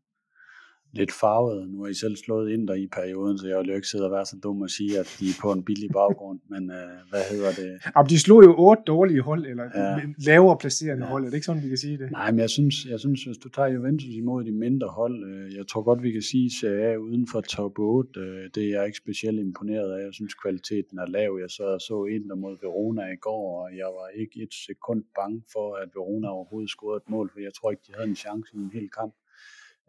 lidt 0.93 1.13
farvet. 1.13 1.71
Nu 1.71 1.83
har 1.83 1.89
I 1.89 1.95
selv 1.95 2.17
slået 2.17 2.53
ind 2.53 2.69
der 2.69 2.75
i 2.75 2.87
perioden, 2.87 3.39
så 3.39 3.49
jeg 3.49 3.59
vil 3.59 3.69
jo 3.69 3.75
ikke 3.75 3.89
sidde 3.89 4.05
og 4.05 4.11
være 4.11 4.27
så 4.27 4.37
dum 4.43 4.63
og 4.63 4.71
sige, 4.71 4.99
at 4.99 5.17
de 5.21 5.29
er 5.29 5.39
på 5.43 5.53
en 5.53 5.63
billig 5.65 5.91
baggrund, 5.93 6.41
men 6.49 6.71
øh, 6.71 6.97
hvad 7.11 7.23
hedder 7.31 7.51
det? 7.53 7.71
Jamen, 7.97 8.09
de 8.09 8.19
slog 8.19 8.45
jo 8.45 8.55
otte 8.59 8.83
dårlige 8.87 9.23
hold, 9.23 9.47
eller 9.47 9.65
ja. 9.75 10.01
lavere 10.19 10.57
placerende 10.57 11.05
ja. 11.05 11.11
hold, 11.11 11.25
er 11.25 11.29
det 11.29 11.35
ikke 11.35 11.47
sådan, 11.47 11.63
vi 11.63 11.69
kan 11.69 11.77
sige 11.77 11.99
det? 11.99 12.11
Nej, 12.11 12.31
men 12.31 12.41
jeg 12.41 12.51
synes, 12.51 12.75
jeg 12.85 13.01
synes, 13.01 13.25
hvis 13.25 13.39
du 13.39 13.49
tager 13.49 13.69
Juventus 13.69 14.15
imod 14.23 14.45
de 14.45 14.53
mindre 14.53 14.89
hold, 14.89 15.25
øh, 15.31 15.55
jeg 15.55 15.67
tror 15.67 15.83
godt, 15.83 16.03
vi 16.03 16.11
kan 16.13 16.23
sige, 16.23 16.69
at 16.69 16.93
A 16.93 16.97
uden 16.97 17.27
for 17.33 17.41
top 17.41 17.79
8, 17.79 18.21
øh, 18.21 18.51
det 18.55 18.65
er 18.65 18.71
jeg 18.77 18.87
ikke 18.87 18.99
specielt 18.99 19.41
imponeret 19.41 19.93
af. 19.93 20.05
Jeg 20.05 20.15
synes, 20.15 20.35
kvaliteten 20.35 20.99
er 20.99 21.07
lav. 21.07 21.39
Jeg 21.41 21.51
så, 21.51 21.67
så 21.89 22.05
ind 22.05 22.29
der 22.29 22.35
mod 22.35 22.57
Verona 22.63 23.03
i 23.03 23.17
går, 23.17 23.63
og 23.63 23.77
jeg 23.77 23.87
var 23.99 24.09
ikke 24.23 24.43
et 24.43 24.55
sekund 24.67 25.05
bange 25.19 25.43
for, 25.53 25.75
at 25.75 25.89
Verona 25.95 26.29
overhovedet 26.29 26.71
scorede 26.71 26.97
et 26.97 27.11
mål, 27.11 27.31
for 27.33 27.41
jeg 27.41 27.55
tror 27.55 27.71
ikke, 27.71 27.83
de 27.87 27.93
havde 27.97 28.09
en 28.09 28.17
chance 28.17 28.51
i 28.55 28.59
en 28.59 28.71
hel 28.73 28.89
kamp. 28.99 29.15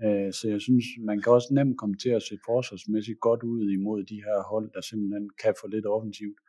Øh, 0.06 0.34
så 0.34 0.46
jeg 0.54 0.62
synes, 0.62 0.86
man 1.10 1.22
kan 1.22 1.34
også 1.34 1.50
nemt 1.52 1.78
komme 1.78 1.96
til 1.96 2.10
at 2.10 2.24
se 2.24 2.38
forsvarsmæssigt 2.46 3.20
godt 3.20 3.44
ud 3.44 3.72
imod 3.78 4.04
de 4.04 4.16
her 4.16 4.38
hold, 4.52 4.72
der 4.74 4.82
simpelthen 4.82 5.30
kan 5.44 5.54
få 5.62 5.68
lidt 5.68 5.86
offensivt. 5.86 6.40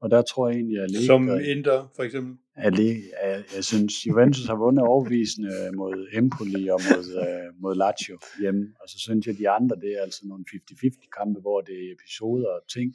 Og 0.00 0.10
der 0.10 0.22
tror 0.22 0.48
jeg 0.48 0.54
egentlig, 0.56 0.78
at 0.78 0.82
Allegri... 0.82 1.06
Som 1.06 1.22
Inter, 1.52 1.92
for 1.96 2.02
eksempel? 2.02 2.32
Allegri, 2.56 3.02
jeg, 3.22 3.44
jeg 3.56 3.64
synes, 3.64 4.06
Juventus 4.06 4.46
har 4.46 4.58
vundet 4.64 4.84
overvisende 4.84 5.54
mod 5.76 6.08
Empoli 6.12 6.68
og 6.68 6.80
mod, 6.88 7.06
uh, 7.24 7.62
mod 7.62 7.74
Lazio 7.74 8.18
hjemme. 8.40 8.64
Og 8.80 8.88
så 8.88 8.96
synes 8.98 9.26
jeg, 9.26 9.34
at 9.34 9.38
de 9.38 9.48
andre, 9.58 9.76
det 9.76 9.90
er 9.96 10.02
altså 10.02 10.22
nogle 10.24 10.44
50-50 10.50 11.08
kampe, 11.18 11.40
hvor 11.40 11.60
det 11.60 11.74
er 11.84 11.92
episoder 11.96 12.50
og 12.58 12.62
ting, 12.76 12.88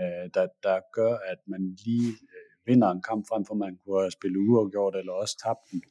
uh, 0.00 0.24
der, 0.36 0.46
der 0.66 0.78
gør, 0.98 1.12
at 1.32 1.40
man 1.52 1.62
lige 1.84 2.08
uh, 2.08 2.66
vinder 2.68 2.90
en 2.90 3.02
kamp, 3.08 3.22
frem 3.28 3.44
for 3.48 3.54
man 3.54 3.72
kunne 3.76 4.00
have 4.00 4.16
spillet 4.18 4.40
uafgjort 4.48 4.96
eller 4.96 5.12
også 5.12 5.36
tabt 5.44 5.64
den. 5.70 5.82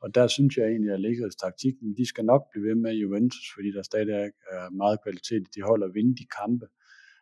Og 0.00 0.14
der 0.14 0.26
synes 0.26 0.56
jeg 0.56 0.66
egentlig, 0.66 0.92
at 0.92 1.00
Lakers 1.00 1.36
taktikken, 1.36 1.96
de 1.96 2.06
skal 2.06 2.24
nok 2.24 2.42
blive 2.50 2.68
ved 2.68 2.74
med 2.74 2.92
Juventus, 2.94 3.46
fordi 3.54 3.72
der 3.72 3.82
stadig 3.82 4.14
er 4.50 4.70
meget 4.70 5.02
kvalitet 5.02 5.42
i 5.48 5.50
de 5.54 5.62
hold 5.62 5.82
at 5.82 5.94
vinde 5.94 6.16
de 6.16 6.26
kampe. 6.40 6.66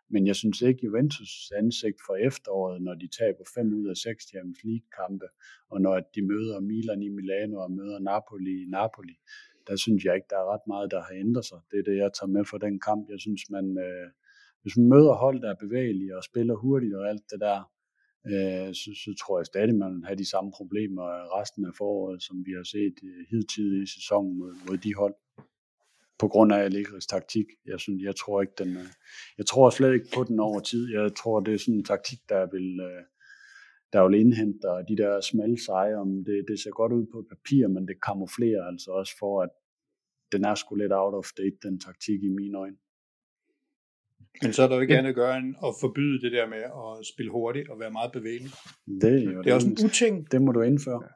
Men 0.08 0.26
jeg 0.26 0.36
synes 0.36 0.62
ikke, 0.62 0.80
Juventus 0.84 1.52
ansigt 1.56 1.98
for 2.06 2.14
efteråret, 2.16 2.82
når 2.82 2.94
de 2.94 3.08
taber 3.18 3.44
5 3.54 3.74
ud 3.74 3.86
af 3.88 3.96
6 3.96 4.24
Champions 4.28 4.64
League-kampe, 4.64 5.26
og 5.70 5.80
når 5.80 6.00
de 6.14 6.22
møder 6.22 6.60
Milan 6.60 7.02
i 7.02 7.08
Milano 7.08 7.56
og 7.58 7.72
møder 7.72 7.98
Napoli 7.98 8.62
i 8.62 8.66
Napoli, 8.68 9.16
der 9.68 9.76
synes 9.76 10.04
jeg 10.04 10.14
ikke, 10.14 10.30
der 10.30 10.38
er 10.38 10.52
ret 10.54 10.66
meget, 10.66 10.90
der 10.90 11.02
har 11.02 11.14
ændret 11.14 11.44
sig. 11.44 11.60
Det 11.70 11.78
er 11.78 11.82
det, 11.82 11.96
jeg 11.96 12.10
tager 12.12 12.34
med 12.36 12.44
for 12.44 12.58
den 12.58 12.80
kamp. 12.80 13.10
Jeg 13.10 13.20
synes, 13.20 13.42
man, 13.50 13.78
øh, 13.86 14.08
hvis 14.62 14.76
man 14.76 14.88
møder 14.88 15.14
hold, 15.14 15.40
der 15.40 15.50
er 15.50 15.64
bevægelige 15.64 16.16
og 16.16 16.24
spiller 16.24 16.54
hurtigt 16.54 16.94
og 16.94 17.08
alt 17.08 17.24
det 17.30 17.40
der, 17.40 17.70
øh, 18.32 18.74
så, 18.74 18.90
så 19.04 19.14
tror 19.20 19.38
jeg 19.38 19.46
stadig, 19.46 19.74
man 19.74 19.94
vil 19.94 20.06
have 20.06 20.22
de 20.22 20.30
samme 20.30 20.50
problemer 20.58 21.04
resten 21.40 21.64
af 21.64 21.74
foråret, 21.78 22.22
som 22.22 22.36
vi 22.46 22.52
har 22.52 22.66
set 22.74 22.96
øh, 23.04 23.82
i 23.82 23.86
sæsonen 23.86 24.38
mod, 24.38 24.52
mod 24.68 24.76
de 24.78 24.94
hold. 24.94 25.14
På 26.18 26.28
grund 26.28 26.52
af 26.52 26.58
Allegris 26.58 27.06
taktik. 27.06 27.46
Jeg, 27.66 27.80
synes, 27.80 28.02
jeg 28.02 28.16
tror 28.16 28.42
ikke, 28.42 28.52
den, 28.58 28.76
øh, 28.76 28.88
jeg 29.38 29.46
tror 29.46 29.70
slet 29.70 29.94
ikke 29.94 30.10
på 30.14 30.24
den 30.24 30.40
over 30.40 30.60
tid. 30.60 30.92
Jeg 30.92 31.14
tror, 31.14 31.40
det 31.40 31.54
er 31.54 31.58
sådan 31.58 31.74
en 31.74 31.84
taktik, 31.84 32.18
der 32.28 32.46
vil, 32.54 32.80
øh, 32.80 33.02
der 33.92 34.08
vil 34.08 34.20
indhente 34.20 34.68
de 34.88 34.96
der 35.02 35.20
smalle 35.20 35.64
sejre. 35.64 36.00
Om 36.00 36.24
det, 36.24 36.44
det 36.48 36.60
ser 36.60 36.70
godt 36.70 36.92
ud 36.92 37.06
på 37.12 37.24
papir, 37.28 37.68
men 37.68 37.88
det 37.88 38.04
kamuflerer 38.08 38.64
altså 38.64 38.90
også 38.90 39.14
for, 39.18 39.42
at 39.42 39.50
den 40.32 40.44
er 40.44 40.54
sgu 40.54 40.74
lidt 40.74 40.92
out 40.92 41.14
of 41.14 41.28
date, 41.38 41.58
den 41.62 41.80
taktik 41.80 42.22
i 42.22 42.28
mine 42.28 42.58
øjne. 42.58 42.76
Men 44.42 44.52
så 44.52 44.62
er 44.62 44.68
der 44.68 44.74
jo 44.74 44.80
ikke 44.80 44.92
ja. 44.92 44.98
andet 44.98 45.10
at 45.10 45.14
gøre 45.16 45.38
end 45.38 45.54
at 45.64 45.74
forbyde 45.80 46.20
det 46.20 46.32
der 46.32 46.48
med 46.48 46.58
at 46.58 47.06
spille 47.14 47.32
hurtigt 47.32 47.68
og 47.68 47.80
være 47.80 47.90
meget 47.90 48.12
bevægelig. 48.12 48.50
Det 49.00 49.12
er, 49.12 49.32
jo 49.32 49.42
det 49.42 49.50
er 49.50 49.54
også 49.54 49.68
en 49.68 49.76
uting. 49.84 50.32
Det 50.32 50.42
må 50.42 50.52
du 50.52 50.62
indføre. 50.62 51.02
Ja. 51.02 51.08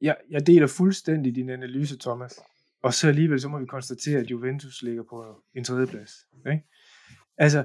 Jeg, 0.00 0.16
jeg 0.30 0.46
deler 0.46 0.66
fuldstændig 0.66 1.34
din 1.34 1.50
analyse, 1.50 1.98
Thomas. 1.98 2.40
Og 2.82 2.94
så 2.94 3.08
alligevel, 3.08 3.40
så 3.40 3.48
må 3.48 3.58
vi 3.58 3.66
konstatere, 3.66 4.20
at 4.20 4.30
Juventus 4.30 4.82
ligger 4.82 5.02
på 5.10 5.42
en 5.54 5.64
tredjeplads. 5.64 6.12
Ikke? 6.46 6.64
Altså, 7.38 7.64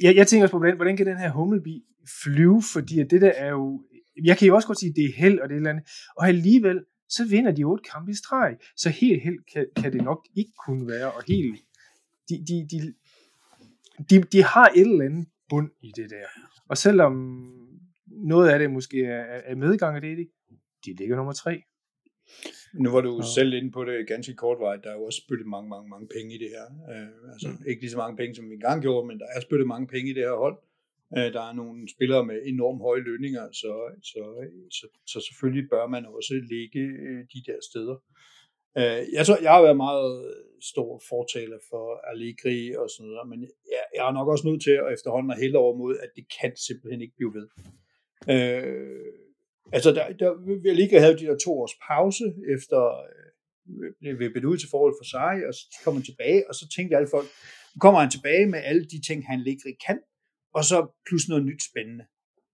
jeg, 0.00 0.16
jeg 0.16 0.26
tænker 0.26 0.44
også 0.44 0.52
på, 0.52 0.58
hvordan, 0.58 0.76
hvordan 0.76 0.96
kan 0.96 1.06
den 1.06 1.18
her 1.18 1.30
hummelbi 1.30 1.84
flyve, 2.22 2.62
fordi 2.72 3.00
at 3.00 3.10
det 3.10 3.20
der 3.20 3.30
er 3.30 3.50
jo, 3.50 3.82
jeg 4.24 4.38
kan 4.38 4.48
jo 4.48 4.54
også 4.54 4.68
godt 4.68 4.78
sige, 4.78 4.90
at 4.90 4.96
det 4.96 5.04
er 5.04 5.12
held 5.16 5.38
og 5.38 5.48
det 5.48 5.56
eller 5.56 5.70
andet, 5.70 5.84
og 6.16 6.28
alligevel, 6.28 6.84
så 7.08 7.28
vinder 7.28 7.52
de 7.52 7.64
otte 7.64 7.84
kampe 7.92 8.10
i 8.10 8.14
streg, 8.14 8.56
så 8.76 8.90
helt 8.90 9.22
held 9.22 9.38
kan, 9.52 9.66
kan 9.76 9.92
det 9.92 10.04
nok 10.04 10.26
ikke 10.34 10.52
kunne 10.66 10.88
være, 10.88 11.12
og 11.12 11.22
helt, 11.26 11.60
de, 12.28 12.44
de, 12.48 12.66
de, 12.70 12.94
de, 14.10 14.22
de 14.22 14.42
har 14.42 14.68
et 14.76 14.80
eller 14.80 15.04
andet 15.04 15.28
bund 15.48 15.70
i 15.82 15.92
det 15.96 16.10
der. 16.10 16.26
Og 16.68 16.76
selvom 16.76 17.14
noget 18.06 18.48
af 18.48 18.58
det 18.58 18.70
måske 18.70 19.04
er, 19.04 19.40
er 19.44 19.54
medgang 19.54 19.96
af 19.96 20.02
det, 20.02 20.28
de 20.84 20.94
ligger 20.94 21.16
nummer 21.16 21.32
tre. 21.32 21.62
Nu 22.74 22.90
var 22.90 23.00
du 23.00 23.16
ja. 23.16 23.26
selv 23.34 23.52
inde 23.54 23.70
på 23.70 23.84
det 23.84 24.08
ganske 24.08 24.34
kortvarigt. 24.34 24.84
Der 24.84 24.90
er 24.90 24.94
jo 24.94 25.04
også 25.04 25.22
spyttet 25.24 25.46
mange, 25.46 25.68
mange, 25.68 25.88
mange 25.88 26.08
penge 26.16 26.34
i 26.34 26.38
det 26.38 26.50
her. 26.56 26.66
Uh, 26.92 27.32
altså 27.32 27.48
mm. 27.48 27.64
ikke 27.68 27.82
lige 27.82 27.90
så 27.90 27.96
mange 27.96 28.16
penge, 28.16 28.34
som 28.34 28.48
vi 28.50 28.54
engang 28.54 28.82
gjorde, 28.82 29.06
men 29.06 29.18
der 29.18 29.26
er 29.36 29.40
spyttet 29.40 29.66
mange 29.66 29.86
penge 29.86 30.10
i 30.10 30.14
det 30.14 30.22
her 30.22 30.36
hold. 30.44 30.58
Uh, 31.16 31.28
der 31.36 31.42
er 31.48 31.52
nogle 31.52 31.88
spillere 31.94 32.26
med 32.26 32.38
enormt 32.44 32.82
høje 32.82 33.00
lønninger, 33.00 33.44
så, 33.52 33.72
så, 34.02 34.22
så, 34.70 34.86
så 35.06 35.18
selvfølgelig 35.26 35.70
bør 35.70 35.86
man 35.86 36.06
også 36.06 36.34
ligge 36.52 36.82
uh, 37.06 37.20
de 37.32 37.40
der 37.48 37.58
steder. 37.70 37.96
Uh, 38.80 39.02
jeg 39.16 39.26
tror, 39.26 39.38
jeg 39.42 39.52
har 39.52 39.62
været 39.62 39.82
meget 39.88 40.34
stor 40.72 41.02
fortaler 41.08 41.58
for 41.70 41.86
Allegri 42.10 42.74
og 42.80 42.86
sådan 42.90 43.10
noget, 43.10 43.28
men 43.28 43.40
jeg, 43.74 43.82
jeg 43.96 44.08
er 44.08 44.12
nok 44.12 44.28
også 44.28 44.46
nødt 44.48 44.62
til 44.62 44.70
at 44.70 44.92
efterhånden 44.96 45.30
at 45.30 45.40
hælde 45.42 45.58
over 45.58 45.74
mod, 45.76 45.94
at 46.04 46.10
det 46.16 46.24
kan 46.40 46.52
simpelthen 46.66 47.00
ikke 47.02 47.16
blive 47.16 47.34
ved. 47.38 47.46
Øh, 48.34 49.12
Altså, 49.72 49.90
der, 49.92 50.12
der 50.12 50.30
vi 50.62 50.74
lige 50.74 51.00
havde 51.00 51.18
de 51.18 51.26
der 51.26 51.38
to 51.44 51.60
års 51.60 51.76
pause 51.88 52.24
efter 52.56 52.80
øh, 54.02 54.18
ved 54.20 54.44
ud 54.44 54.58
til 54.58 54.68
forhold 54.70 54.94
for 55.00 55.08
sig, 55.16 55.34
og 55.48 55.54
så 55.54 55.80
kommer 55.84 56.00
han 56.00 56.10
tilbage, 56.10 56.48
og 56.48 56.54
så 56.54 56.64
tænkte 56.76 56.96
alle 56.96 57.08
folk, 57.16 57.28
nu 57.74 57.78
kommer 57.80 58.00
han 58.00 58.10
tilbage 58.10 58.46
med 58.46 58.60
alle 58.64 58.84
de 58.92 59.00
ting, 59.08 59.26
han 59.26 59.38
Allegri 59.40 59.72
kan, 59.86 59.98
og 60.56 60.64
så 60.64 60.78
plus 61.08 61.28
noget 61.28 61.44
nyt 61.50 61.62
spændende. 61.70 62.04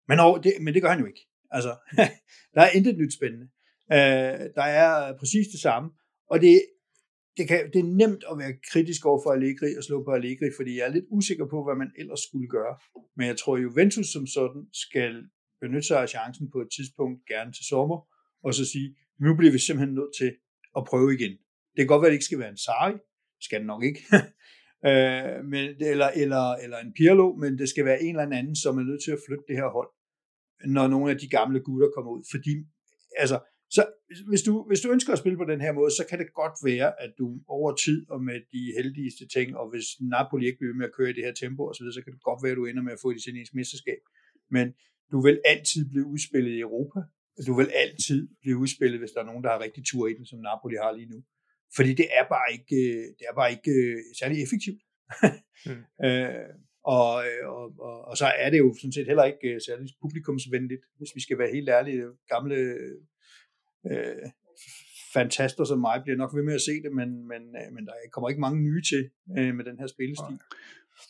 Men, 0.08 0.20
og, 0.20 0.44
det, 0.44 0.52
men 0.64 0.74
det 0.74 0.82
gør 0.82 0.90
han 0.94 1.00
jo 1.00 1.06
ikke. 1.06 1.24
Altså, 1.50 1.72
der 2.54 2.62
er 2.66 2.70
intet 2.76 2.98
nyt 2.98 3.14
spændende. 3.18 3.46
Øh, 3.92 4.40
der 4.58 4.66
er 4.82 5.16
præcis 5.20 5.46
det 5.54 5.60
samme, 5.60 5.88
og 6.30 6.40
det, 6.40 6.54
det, 7.36 7.48
kan, 7.48 7.70
det 7.72 7.78
er 7.78 7.90
nemt 8.02 8.24
at 8.30 8.38
være 8.38 8.54
kritisk 8.70 9.06
over 9.06 9.20
for 9.24 9.30
Allegri 9.32 9.76
og 9.78 9.84
slå 9.84 10.04
på 10.04 10.10
Allegri, 10.10 10.48
fordi 10.58 10.72
jeg 10.78 10.86
er 10.86 10.92
lidt 10.96 11.04
usikker 11.10 11.46
på, 11.46 11.64
hvad 11.64 11.76
man 11.82 11.90
ellers 11.98 12.22
skulle 12.28 12.48
gøre. 12.48 12.74
Men 13.16 13.26
jeg 13.26 13.36
tror, 13.38 13.56
Juventus 13.56 14.06
som 14.14 14.26
sådan 14.26 14.62
skal 14.72 15.12
benytte 15.60 15.88
sig 15.88 15.98
af 16.02 16.08
chancen 16.08 16.50
på 16.50 16.58
et 16.64 16.70
tidspunkt, 16.76 17.26
gerne 17.32 17.52
til 17.52 17.64
sommer, 17.72 17.98
og 18.44 18.54
så 18.54 18.64
sige, 18.72 18.88
nu 19.24 19.36
bliver 19.36 19.52
vi 19.52 19.58
simpelthen 19.58 19.94
nødt 19.94 20.14
til 20.20 20.30
at 20.78 20.82
prøve 20.90 21.14
igen. 21.18 21.34
Det 21.72 21.80
kan 21.80 21.86
godt 21.86 22.02
være, 22.02 22.08
at 22.08 22.12
det 22.12 22.20
ikke 22.20 22.30
skal 22.30 22.42
være 22.44 22.54
en 22.56 22.64
Sarri, 22.66 22.94
skal 23.46 23.58
det 23.60 23.66
nok 23.66 23.82
ikke, 23.88 24.00
øh, 24.88 25.36
men, 25.52 25.64
eller, 25.92 26.08
eller, 26.22 26.44
eller 26.64 26.78
en 26.78 26.92
Pirlo, 26.98 27.26
men 27.42 27.58
det 27.60 27.68
skal 27.68 27.84
være 27.84 28.02
en 28.02 28.14
eller 28.20 28.38
anden, 28.38 28.56
som 28.56 28.78
er 28.78 28.86
nødt 28.90 29.02
til 29.04 29.12
at 29.16 29.22
flytte 29.26 29.44
det 29.48 29.56
her 29.56 29.70
hold, 29.76 29.90
når 30.76 30.86
nogle 30.88 31.10
af 31.12 31.18
de 31.18 31.28
gamle 31.28 31.60
gutter 31.66 31.88
kommer 31.94 32.10
ud. 32.16 32.24
Fordi, 32.34 32.54
altså, 33.22 33.36
så 33.76 33.82
hvis 34.28 34.42
du, 34.42 34.52
hvis 34.68 34.80
du 34.80 34.88
ønsker 34.92 35.12
at 35.12 35.18
spille 35.18 35.38
på 35.38 35.44
den 35.52 35.60
her 35.60 35.72
måde, 35.72 35.90
så 35.90 36.04
kan 36.10 36.18
det 36.18 36.28
godt 36.42 36.56
være, 36.70 36.88
at 37.04 37.12
du 37.18 37.26
over 37.56 37.70
tid 37.84 37.98
og 38.14 38.20
med 38.28 38.38
de 38.54 38.62
heldigste 38.78 39.24
ting, 39.36 39.56
og 39.60 39.70
hvis 39.70 39.86
Napoli 40.14 40.46
ikke 40.46 40.58
bliver 40.58 40.74
med 40.80 40.86
at 40.88 40.94
køre 40.96 41.10
i 41.10 41.16
det 41.16 41.24
her 41.24 41.34
tempo 41.42 41.62
osv., 41.70 41.84
så, 41.84 41.92
så 41.94 42.00
kan 42.04 42.12
det 42.12 42.22
godt 42.30 42.42
være, 42.42 42.54
at 42.54 42.60
du 42.60 42.66
ender 42.66 42.82
med 42.82 42.92
at 42.96 43.02
få 43.02 43.10
et 43.10 43.20
italiensk 43.22 43.54
mesterskab. 43.54 44.00
Men 44.56 44.66
du 45.12 45.18
vil 45.26 45.36
altid 45.52 45.82
blive 45.92 46.06
udspillet 46.14 46.52
i 46.58 46.60
Europa. 46.68 47.00
Du 47.48 47.54
vil 47.60 47.68
altid 47.84 48.20
blive 48.42 48.56
udspillet, 48.62 48.98
hvis 49.00 49.12
der 49.14 49.20
er 49.20 49.30
nogen, 49.30 49.44
der 49.44 49.50
har 49.50 49.60
rigtig 49.66 49.82
tur 49.86 50.04
i 50.08 50.14
den, 50.18 50.26
som 50.26 50.38
Napoli 50.48 50.76
har 50.84 50.92
lige 50.92 51.12
nu. 51.14 51.18
Fordi 51.76 51.92
det 52.00 52.08
er 52.18 52.24
bare 52.34 52.48
ikke, 52.56 52.80
det 53.18 53.24
er 53.30 53.34
bare 53.40 53.50
ikke 53.56 53.72
øh, 53.82 53.98
særlig 54.20 54.36
effektivt. 54.44 54.82
mm. 55.66 55.82
øh, 56.06 56.50
og, 56.84 57.10
og, 57.54 57.64
og, 57.88 57.96
og 58.08 58.14
så 58.20 58.26
er 58.26 58.50
det 58.50 58.58
jo 58.58 58.74
sådan 58.80 58.96
set 58.96 59.06
heller 59.06 59.24
ikke 59.32 59.48
øh, 59.54 59.60
særlig 59.66 59.88
publikumsvenligt, 60.02 60.84
hvis 60.98 61.12
vi 61.14 61.20
skal 61.20 61.38
være 61.38 61.54
helt 61.56 61.68
ærlige. 61.68 62.04
Gamle 62.28 62.58
øh, 63.92 64.30
fantaster 65.12 65.64
som 65.64 65.78
mig 65.78 66.00
bliver 66.04 66.16
nok 66.16 66.34
ved 66.36 66.42
med 66.42 66.54
at 66.54 66.60
se 66.60 66.74
det, 66.84 66.92
men, 66.92 67.08
men, 67.28 67.42
men 67.74 67.86
der 67.86 67.92
kommer 68.12 68.28
ikke 68.28 68.40
mange 68.40 68.62
nye 68.62 68.82
til 68.90 69.10
øh, 69.38 69.54
med 69.54 69.64
den 69.64 69.78
her 69.78 69.86
spillestil. 69.86 70.36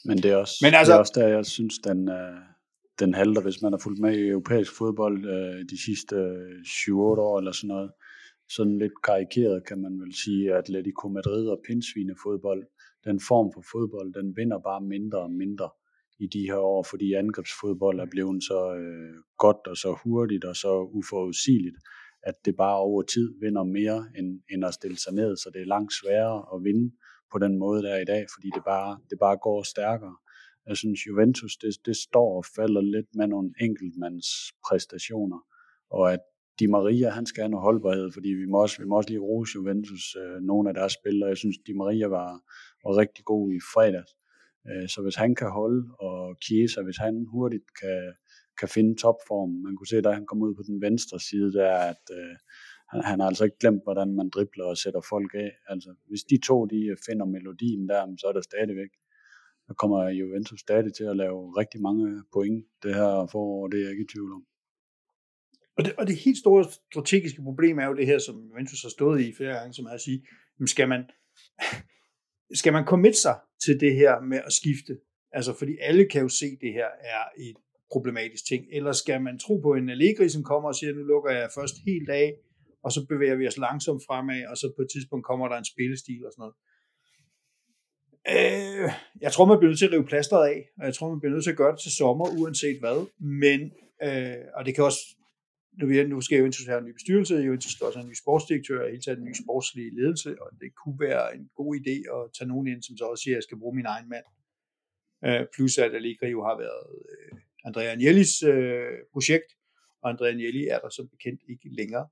Men 0.04 0.16
det 0.18 0.30
er 0.30 0.37
også, 0.37 0.54
men 0.62 0.74
altså, 0.74 0.92
det 0.92 0.96
er 0.96 1.00
også 1.00 1.12
der, 1.20 1.28
jeg 1.28 1.46
synes, 1.46 1.74
den, 1.78 2.08
den 2.98 3.14
halter, 3.14 3.42
hvis 3.42 3.62
man 3.62 3.72
har 3.72 3.80
fulgt 3.82 4.00
med 4.00 4.18
i 4.18 4.28
europæisk 4.28 4.72
fodbold 4.78 5.18
øh, 5.34 5.64
de 5.70 5.84
sidste 5.87 6.16
7-8 6.66 6.92
år 7.28 7.38
eller 7.38 7.52
sådan 7.52 7.68
noget. 7.68 7.90
Sådan 8.56 8.78
lidt 8.78 9.02
karikeret 9.04 9.66
kan 9.68 9.78
man 9.78 10.00
vel 10.00 10.14
sige, 10.24 10.52
at 10.52 10.58
Atletico 10.58 11.08
Madrid 11.08 11.46
og 11.48 11.60
pindsvinefodbold, 11.66 12.62
den 13.04 13.20
form 13.28 13.48
for 13.54 13.64
fodbold, 13.72 14.14
den 14.14 14.37
vinder 14.37 14.58
bare 14.58 14.80
mindre 14.80 15.18
og 15.18 15.30
mindre 15.30 15.68
i 16.18 16.26
de 16.26 16.42
her 16.50 16.62
år, 16.74 16.82
fordi 16.90 17.12
angrebsfodbold 17.12 18.00
er 18.00 18.06
blevet 18.10 18.42
så 18.42 18.60
øh, 18.82 19.14
godt 19.38 19.62
og 19.66 19.76
så 19.76 19.98
hurtigt 20.04 20.44
og 20.44 20.56
så 20.56 20.72
uforudsigeligt, 20.98 21.76
at 22.26 22.34
det 22.44 22.56
bare 22.56 22.78
over 22.78 23.02
tid 23.02 23.34
vinder 23.40 23.64
mere 23.64 24.04
end, 24.18 24.40
end 24.50 24.64
at 24.64 24.74
stille 24.74 24.98
sig 24.98 25.14
ned, 25.14 25.37
så 25.37 25.50
det 25.54 25.60
er 25.62 25.66
langt 25.66 25.92
sværere 25.92 26.38
at 26.54 26.64
vinde 26.64 26.94
på 27.32 27.38
den 27.38 27.58
måde 27.58 27.82
der 27.82 27.96
i 27.96 28.04
dag, 28.04 28.26
fordi 28.34 28.48
det 28.54 28.64
bare, 28.64 28.98
det 29.10 29.18
bare 29.18 29.37
går 29.37 29.62
stærkere. 29.62 30.16
Jeg 30.68 30.76
synes, 30.76 31.06
Juventus, 31.06 31.56
det, 31.56 31.87
det 31.87 31.96
står 31.96 32.37
og 32.37 32.44
falder 32.56 32.80
lidt 32.80 33.10
med 33.14 33.26
nogle 33.26 33.50
enkeltmands 33.60 34.28
præstationer, 34.66 35.40
og 35.90 36.12
at 36.12 36.20
Di 36.58 36.66
Maria, 36.66 37.08
han 37.10 37.26
skal 37.26 37.42
have 37.42 37.50
noget 37.50 37.62
holdbarhed, 37.62 38.12
fordi 38.12 38.28
vi 38.28 38.46
må 38.46 38.62
også, 38.62 38.76
vi 38.82 38.88
må 38.88 38.96
også 38.96 39.10
lige 39.10 39.26
rose 39.28 39.52
Juventus, 39.54 40.16
øh, 40.22 40.40
nogle 40.42 40.68
af 40.70 40.74
deres 40.74 40.92
spillere. 40.92 41.28
Jeg 41.28 41.37
synes, 41.37 41.56
Di 41.66 41.72
Maria 41.72 42.06
var, 42.06 42.30
var 42.84 42.96
rigtig 42.96 43.24
god 43.24 43.52
i 43.52 43.60
fredags. 43.74 44.12
Øh, 44.68 44.88
så 44.88 45.02
hvis 45.02 45.14
han 45.14 45.34
kan 45.34 45.50
holde, 45.50 45.82
og 45.98 46.37
Chiesa, 46.44 46.82
hvis 46.82 46.96
han 46.96 47.26
hurtigt 47.32 47.68
kan, 47.80 48.12
kan 48.60 48.68
finde 48.68 48.96
topform, 49.02 49.50
man 49.50 49.76
kunne 49.76 49.92
se, 49.92 50.00
da 50.00 50.10
han 50.10 50.26
kom 50.26 50.42
ud 50.42 50.54
på 50.54 50.62
den 50.66 50.80
venstre 50.80 51.20
side, 51.20 51.52
der 51.52 51.70
at 51.92 52.04
øh, 52.18 52.34
han, 52.90 53.00
han 53.10 53.20
har 53.20 53.26
altså 53.26 53.44
ikke 53.44 53.58
glemt, 53.60 53.82
hvordan 53.84 54.14
man 54.14 54.30
dribler 54.34 54.64
og 54.64 54.76
sætter 54.76 55.00
folk 55.08 55.34
af. 55.34 55.50
Altså, 55.68 55.94
hvis 56.08 56.22
de 56.30 56.38
to 56.46 56.64
de 56.64 56.80
øh, 56.92 56.96
finder 57.06 57.26
melodien 57.26 57.88
der, 57.88 58.16
så 58.20 58.26
er 58.26 58.32
der 58.32 58.40
stadigvæk 58.40 58.92
der 59.68 59.74
kommer 59.74 60.08
Juventus 60.08 60.60
stadig 60.60 60.94
til 60.94 61.04
at 61.04 61.16
lave 61.16 61.58
rigtig 61.60 61.80
mange 61.80 62.22
point 62.32 62.66
det 62.82 62.94
her 62.94 63.26
forår, 63.32 63.68
det 63.68 63.78
er 63.78 63.82
jeg 63.82 63.90
ikke 63.90 64.04
i 64.04 64.12
tvivl 64.14 64.32
om. 64.32 64.44
Og 65.76 65.84
det, 65.84 65.92
og 65.98 66.06
det 66.06 66.16
helt 66.16 66.38
store 66.38 66.64
strategiske 66.92 67.42
problem 67.42 67.78
er 67.78 67.86
jo 67.86 67.94
det 67.94 68.06
her, 68.06 68.18
som 68.18 68.36
Juventus 68.48 68.82
har 68.82 68.88
stået 68.88 69.20
i 69.20 69.34
flere 69.36 69.54
gange, 69.58 69.74
som 69.74 69.84
er 69.84 69.90
at 69.90 70.00
sige, 70.00 70.26
skal 70.66 70.88
man, 70.88 71.02
skal 72.60 72.72
man 72.72 72.84
commit 72.84 73.16
sig 73.16 73.36
til 73.64 73.80
det 73.80 73.94
her 73.94 74.20
med 74.20 74.40
at 74.46 74.52
skifte? 74.52 74.92
Altså, 75.32 75.52
fordi 75.58 75.76
alle 75.80 76.08
kan 76.08 76.22
jo 76.22 76.28
se, 76.28 76.46
at 76.46 76.58
det 76.60 76.72
her 76.72 76.90
er 77.00 77.24
et 77.38 77.56
problematisk 77.94 78.44
ting. 78.50 78.62
Eller 78.76 78.92
skal 78.92 79.18
man 79.26 79.38
tro 79.44 79.54
på 79.66 79.70
en 79.74 79.88
Allegri, 79.94 80.28
som 80.28 80.44
kommer 80.50 80.68
og 80.68 80.76
siger, 80.78 80.92
nu 80.92 81.02
lukker 81.12 81.30
jeg 81.30 81.48
først 81.59 81.76
helt 81.88 82.11
af, 82.24 82.28
og 82.85 82.90
så 82.94 83.00
bevæger 83.12 83.37
vi 83.40 83.46
os 83.50 83.59
langsomt 83.66 84.02
fremad, 84.09 84.40
og 84.50 84.57
så 84.61 84.66
på 84.76 84.83
et 84.83 84.90
tidspunkt 84.94 85.24
kommer 85.30 85.46
der 85.48 85.57
en 85.59 85.72
spillestil 85.72 86.22
og 86.26 86.33
sådan 86.33 86.42
noget. 86.44 86.57
Øh, 88.35 88.90
jeg 89.24 89.30
tror, 89.33 89.44
man 89.50 89.59
bliver 89.59 89.70
nødt 89.70 89.80
til 89.80 89.90
at 89.90 89.94
rive 89.94 90.11
plasteret 90.12 90.44
af, 90.52 90.59
og 90.78 90.85
jeg 90.88 90.94
tror, 90.94 91.09
man 91.12 91.20
bliver 91.20 91.35
nødt 91.35 91.44
til 91.44 91.54
at 91.54 91.61
gøre 91.62 91.72
det 91.74 91.80
til 91.83 91.92
sommer, 92.00 92.26
uanset 92.40 92.78
hvad. 92.83 92.98
Men, 93.42 93.61
øh, 94.07 94.44
og 94.57 94.62
det 94.66 94.72
kan 94.74 94.85
også, 94.90 95.02
nu, 95.80 95.85
nu 96.12 96.20
skal 96.26 96.38
jo 96.38 96.44
have 96.72 96.80
en 96.83 96.88
ny 96.88 96.94
bestyrelse, 96.98 97.35
jo 97.48 97.52
skal 97.61 97.87
også 97.87 97.98
have 97.98 98.07
en 98.09 98.12
ny 98.12 98.18
sportsdirektør, 98.24 98.80
og 98.85 98.90
hele 98.90 99.04
taget 99.04 99.18
en 99.18 99.28
ny 99.30 99.35
sportslig 99.44 99.87
ledelse, 100.00 100.30
og 100.42 100.48
det 100.61 100.70
kunne 100.80 100.98
være 101.09 101.24
en 101.37 101.44
god 101.61 101.70
idé 101.80 101.96
at 102.16 102.22
tage 102.37 102.48
nogen 102.52 102.66
ind, 102.72 102.83
som 102.83 102.96
så 102.96 103.04
også 103.04 103.22
siger, 103.22 103.35
at 103.35 103.40
jeg 103.40 103.46
skal 103.48 103.61
bruge 103.62 103.76
min 103.80 103.90
egen 103.94 104.09
mand. 104.14 104.26
Øh, 105.26 105.42
plus 105.54 105.78
at 105.78 105.94
Allegri 105.98 106.28
jo 106.37 106.40
har 106.48 106.57
været 106.64 106.87
øh, 107.04 107.33
Andrea 107.64 107.90
Agnellis 107.90 108.42
øh, 108.42 108.92
projekt, 109.12 109.50
og 110.03 110.11
Andrea 110.11 110.29
Agnelli 110.29 110.66
er 110.66 110.79
der 110.79 110.88
som 110.88 111.09
bekendt 111.09 111.40
ikke 111.48 111.68
længere. 111.79 112.07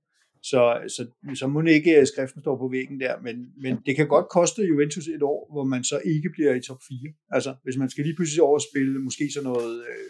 Så, 0.51 0.62
så, 0.88 1.03
så 1.35 1.47
må 1.47 1.62
ikke 1.62 2.01
øh, 2.01 2.07
skriften 2.07 2.41
står 2.43 2.57
på 2.59 2.69
væggen 2.69 3.01
der, 3.01 3.21
men, 3.21 3.37
men 3.62 3.79
det 3.87 3.97
kan 3.97 4.09
godt 4.09 4.29
koste 4.29 4.62
Juventus 4.62 5.09
et 5.09 5.23
år, 5.23 5.49
hvor 5.53 5.65
man 5.65 5.85
så 5.85 6.01
ikke 6.05 6.31
bliver 6.31 6.55
i 6.55 6.61
top 6.61 6.81
4. 6.88 7.12
Altså, 7.31 7.55
hvis 7.62 7.77
man 7.77 7.91
skal 7.91 8.05
lige 8.05 8.17
pludselig 8.17 8.43
overspille 8.43 8.99
måske 9.01 9.31
sådan 9.35 9.49
noget 9.51 9.81
øh, 9.81 10.09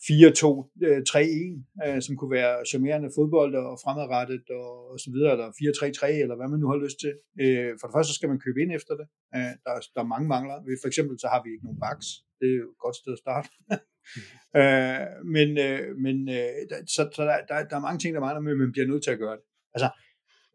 4-2-3-1, 0.00 0.12
øh, 0.86 1.94
øh, 1.94 2.02
som 2.02 2.16
kunne 2.16 2.34
være 2.40 2.66
charmerende 2.70 3.10
fodbold 3.16 3.54
og 3.54 3.78
fremadrettet 3.84 4.44
og, 4.50 4.90
og 4.92 4.98
så 5.04 5.10
videre, 5.14 5.32
eller 5.32 5.48
4-3-3, 5.48 6.06
eller 6.22 6.36
hvad 6.36 6.48
man 6.48 6.60
nu 6.60 6.68
har 6.72 6.78
lyst 6.84 6.98
til. 7.04 7.12
Øh, 7.42 7.70
for 7.78 7.86
det 7.86 7.94
første 7.94 8.10
så 8.10 8.16
skal 8.18 8.28
man 8.32 8.40
købe 8.44 8.58
ind 8.62 8.72
efter 8.78 8.94
det. 9.00 9.06
Øh, 9.36 9.52
der, 9.64 9.72
der 9.94 10.00
er 10.02 10.12
mange 10.14 10.28
mangler. 10.34 10.56
For 10.82 10.88
eksempel 10.90 11.14
så 11.20 11.28
har 11.32 11.40
vi 11.42 11.48
ikke 11.52 11.66
nogen 11.66 11.80
backs. 11.84 12.08
Det 12.40 12.48
er 12.52 12.58
jo 12.64 12.70
et 12.74 12.82
godt 12.84 12.96
sted 13.00 13.12
at 13.16 13.22
starte. 13.24 13.48
Mm. 14.16 14.60
øh, 14.60 15.06
men 15.24 15.58
øh, 15.58 15.96
men 15.96 16.28
øh, 16.28 16.48
så, 16.86 17.10
så 17.14 17.22
der, 17.22 17.36
der, 17.48 17.68
der 17.68 17.76
er 17.76 17.80
mange 17.80 17.98
ting, 17.98 18.14
der 18.14 18.20
mangler, 18.20 18.40
men 18.40 18.58
man 18.58 18.72
bliver 18.72 18.86
nødt 18.86 19.04
til 19.04 19.10
at 19.10 19.18
gøre 19.18 19.36
det. 19.36 19.44
Altså, 19.74 19.90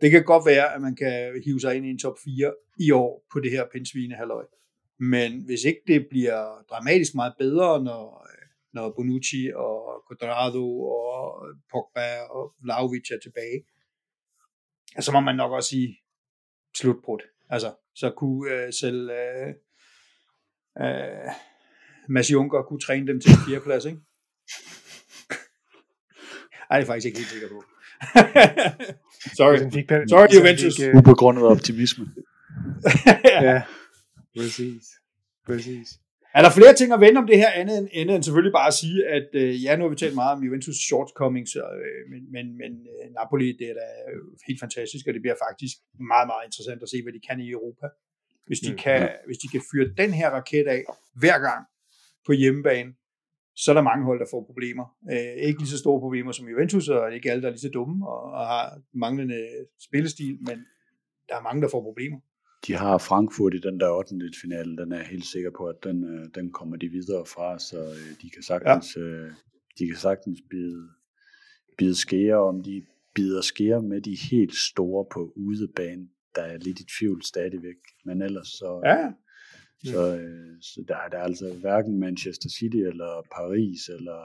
det 0.02 0.12
kan 0.12 0.24
godt 0.24 0.46
være, 0.46 0.74
at 0.76 0.82
man 0.82 0.96
kan 0.96 1.42
hive 1.46 1.60
sig 1.60 1.76
ind 1.76 1.86
i 1.86 1.90
en 1.90 2.00
top 2.00 2.18
4 2.24 2.54
i 2.80 2.92
år 2.92 3.26
på 3.34 3.40
det 3.40 3.52
her 3.52 3.66
pinsvine 3.74 4.16
halløj. 4.16 4.46
Men 5.00 5.46
hvis 5.46 5.64
ikke 5.64 5.82
det 5.88 6.08
bliver 6.10 6.64
dramatisk 6.70 7.16
meget 7.16 7.34
bedre, 7.40 7.84
når 7.84 8.26
når 8.76 8.94
Bonucci 8.96 9.52
og 9.56 10.04
Quadrado 10.08 10.82
og 10.82 11.48
Pogba 11.72 12.22
og 12.30 12.54
Vlaovic 12.64 13.12
er 13.12 13.20
tilbage, 13.24 13.60
så 15.00 15.12
må 15.12 15.20
man 15.20 15.36
nok 15.36 15.52
også 15.52 15.70
sige 15.70 15.98
slutbrudt. 16.78 17.24
Altså, 17.50 17.76
så 17.96 18.12
kunne 18.18 18.52
øh, 18.52 18.74
selv 18.74 19.10
øh, 19.10 19.48
øh, 20.82 21.32
Mads 22.10 22.32
Juncker 22.32 22.62
kunne 22.62 22.80
træne 22.80 23.08
dem 23.08 23.22
til 23.22 23.32
en 23.32 23.38
fjerdeplads, 23.48 23.86
ikke? 23.86 23.98
Ej, 26.70 26.78
det 26.78 26.84
er 26.84 26.88
faktisk 26.88 27.06
ikke 27.06 27.18
helt 27.18 27.30
sikker 27.30 27.48
på. 27.48 27.64
Sorry. 29.38 29.58
Sorry, 30.08 30.28
Juventus. 30.36 30.78
Fik, 30.78 30.94
uh... 30.94 31.00
Ubegrundet 31.00 31.44
optimisme. 31.44 32.06
ja. 33.26 33.44
ja, 33.44 33.62
præcis. 34.38 34.84
Præcis. 35.46 35.88
Er 36.38 36.42
der 36.42 36.52
flere 36.60 36.74
ting 36.74 36.90
at 36.94 37.02
vende 37.06 37.18
om 37.24 37.28
det 37.28 37.38
her 37.38 37.52
andet 37.62 37.78
end, 37.78 37.88
andet 37.94 38.16
end 38.16 38.24
selvfølgelig 38.24 38.56
bare 38.60 38.68
at 38.68 38.78
sige, 38.82 38.98
at 39.18 39.30
øh, 39.34 39.64
ja, 39.64 39.76
nu 39.76 39.84
har 39.84 39.90
vi 39.90 39.96
talt 39.96 40.20
meget 40.22 40.34
om 40.38 40.44
Juventus 40.44 40.78
shortcomings, 40.88 41.56
øh, 41.56 41.64
men, 42.12 42.22
men, 42.36 42.46
men 42.62 42.72
øh, 42.94 43.06
Napoli, 43.18 43.48
det 43.60 43.68
er 43.72 43.76
da 43.82 43.88
helt 44.48 44.60
fantastisk, 44.66 45.08
og 45.08 45.14
det 45.14 45.22
bliver 45.22 45.38
faktisk 45.46 45.76
meget, 46.14 46.28
meget 46.32 46.44
interessant 46.48 46.84
at 46.84 46.90
se, 46.90 46.98
hvad 47.04 47.14
de 47.14 47.22
kan 47.28 47.40
i 47.40 47.50
Europa. 47.58 47.88
Hvis 48.48 48.60
de, 48.60 48.72
mm. 48.72 48.78
kan, 48.78 49.10
hvis 49.28 49.40
de 49.44 49.48
kan 49.54 49.62
fyre 49.72 49.88
den 50.02 50.12
her 50.20 50.30
raket 50.38 50.68
af 50.76 50.82
hver 51.22 51.38
gang 51.48 51.62
på 52.26 52.32
hjemmebane, 52.32 52.94
så 53.56 53.72
er 53.72 53.74
der 53.74 53.82
mange 53.82 54.06
hold, 54.06 54.20
der 54.20 54.26
får 54.32 54.44
problemer. 54.44 54.86
Øh, 55.12 55.48
ikke 55.48 55.60
lige 55.60 55.70
så 55.70 55.78
store 55.78 56.00
problemer 56.00 56.32
som 56.32 56.48
Juventus, 56.48 56.90
og 56.90 57.16
ikke 57.16 57.32
alle, 57.32 57.42
der 57.42 57.48
er 57.48 57.52
lige 57.52 57.68
så 57.68 57.70
dumme 57.70 58.08
og, 58.08 58.22
og 58.22 58.48
har 58.48 58.82
manglende 58.94 59.48
spillestil, 59.88 60.38
men 60.42 60.58
der 61.30 61.36
er 61.38 61.42
mange, 61.42 61.62
der 61.62 61.70
får 61.70 61.82
problemer 61.82 62.20
de 62.68 62.74
har 62.74 62.98
Frankfurt 62.98 63.54
i 63.54 63.60
den 63.60 63.80
der 63.80 63.90
8. 63.90 64.32
finale, 64.42 64.78
den 64.78 64.92
er 64.92 64.98
jeg 64.98 65.06
helt 65.06 65.26
sikker 65.26 65.52
på, 65.58 65.66
at 65.66 65.76
den, 65.84 66.04
øh, 66.04 66.26
den 66.36 66.52
kommer 66.52 66.78
de 66.78 66.88
videre 66.88 67.26
fra, 67.26 67.60
så 67.60 67.80
øh, 67.80 68.22
de 68.22 68.30
kan 68.30 68.44
sagtens, 68.44 68.96
ja. 68.96 69.02
øh, 69.02 69.32
de 69.80 69.88
kan 69.88 69.96
sagtens 69.96 70.40
bide, 70.50 70.90
bide 71.78 71.96
skære, 71.96 72.36
om 72.36 72.64
de 72.64 72.86
bider 73.16 73.42
skære 73.42 73.82
med 73.82 74.02
de 74.02 74.18
helt 74.32 74.56
store 74.56 75.06
på 75.14 75.34
udebane, 75.36 76.08
der 76.36 76.42
er 76.42 76.58
lidt 76.58 76.80
i 76.80 76.86
tvivl 77.00 77.24
stadigvæk, 77.24 77.80
men 78.06 78.22
ellers 78.22 78.48
så, 78.48 78.82
ja. 78.86 79.12
Så, 79.94 80.18
øh, 80.18 80.62
så 80.62 80.84
der, 80.88 80.98
der 81.12 81.18
er 81.18 81.24
altså 81.24 81.54
hverken 81.54 82.00
Manchester 82.00 82.50
City 82.50 82.78
eller 82.92 83.28
Paris 83.36 83.90
eller 83.90 84.20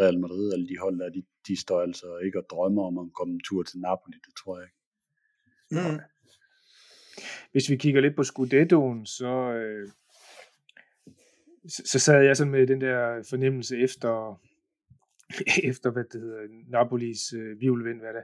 Real 0.00 0.18
Madrid, 0.20 0.52
eller 0.52 0.66
de 0.66 0.78
hold 0.78 0.98
der, 0.98 1.08
de, 1.08 1.22
de 1.48 1.60
står 1.60 1.80
altså 1.80 2.18
ikke 2.18 2.38
og 2.38 2.46
drømmer 2.50 2.82
om 2.86 2.98
at 2.98 3.12
komme 3.18 3.34
en 3.34 3.40
tur 3.48 3.62
til 3.62 3.78
Napoli, 3.78 4.18
det 4.26 4.34
tror 4.40 4.58
jeg 4.58 4.66
ikke. 4.68 4.78
Mm. 5.70 6.00
Hvis 7.52 7.70
vi 7.70 7.76
kigger 7.76 8.00
lidt 8.00 8.16
på 8.16 8.24
Scudettoen, 8.24 9.06
så, 9.06 9.52
øh, 9.52 9.88
så 11.68 11.98
sad 11.98 12.22
jeg 12.22 12.36
så 12.36 12.44
med 12.44 12.66
den 12.66 12.80
der 12.80 13.26
fornemmelse 13.30 13.76
efter, 13.78 14.40
efter 15.70 15.90
hvad 15.90 16.04
det 16.12 16.20
hedder, 16.20 16.46
Napolis 16.68 17.32
øh, 17.32 17.60
vivlvind, 17.60 17.98
hvad 17.98 18.12
der. 18.12 18.22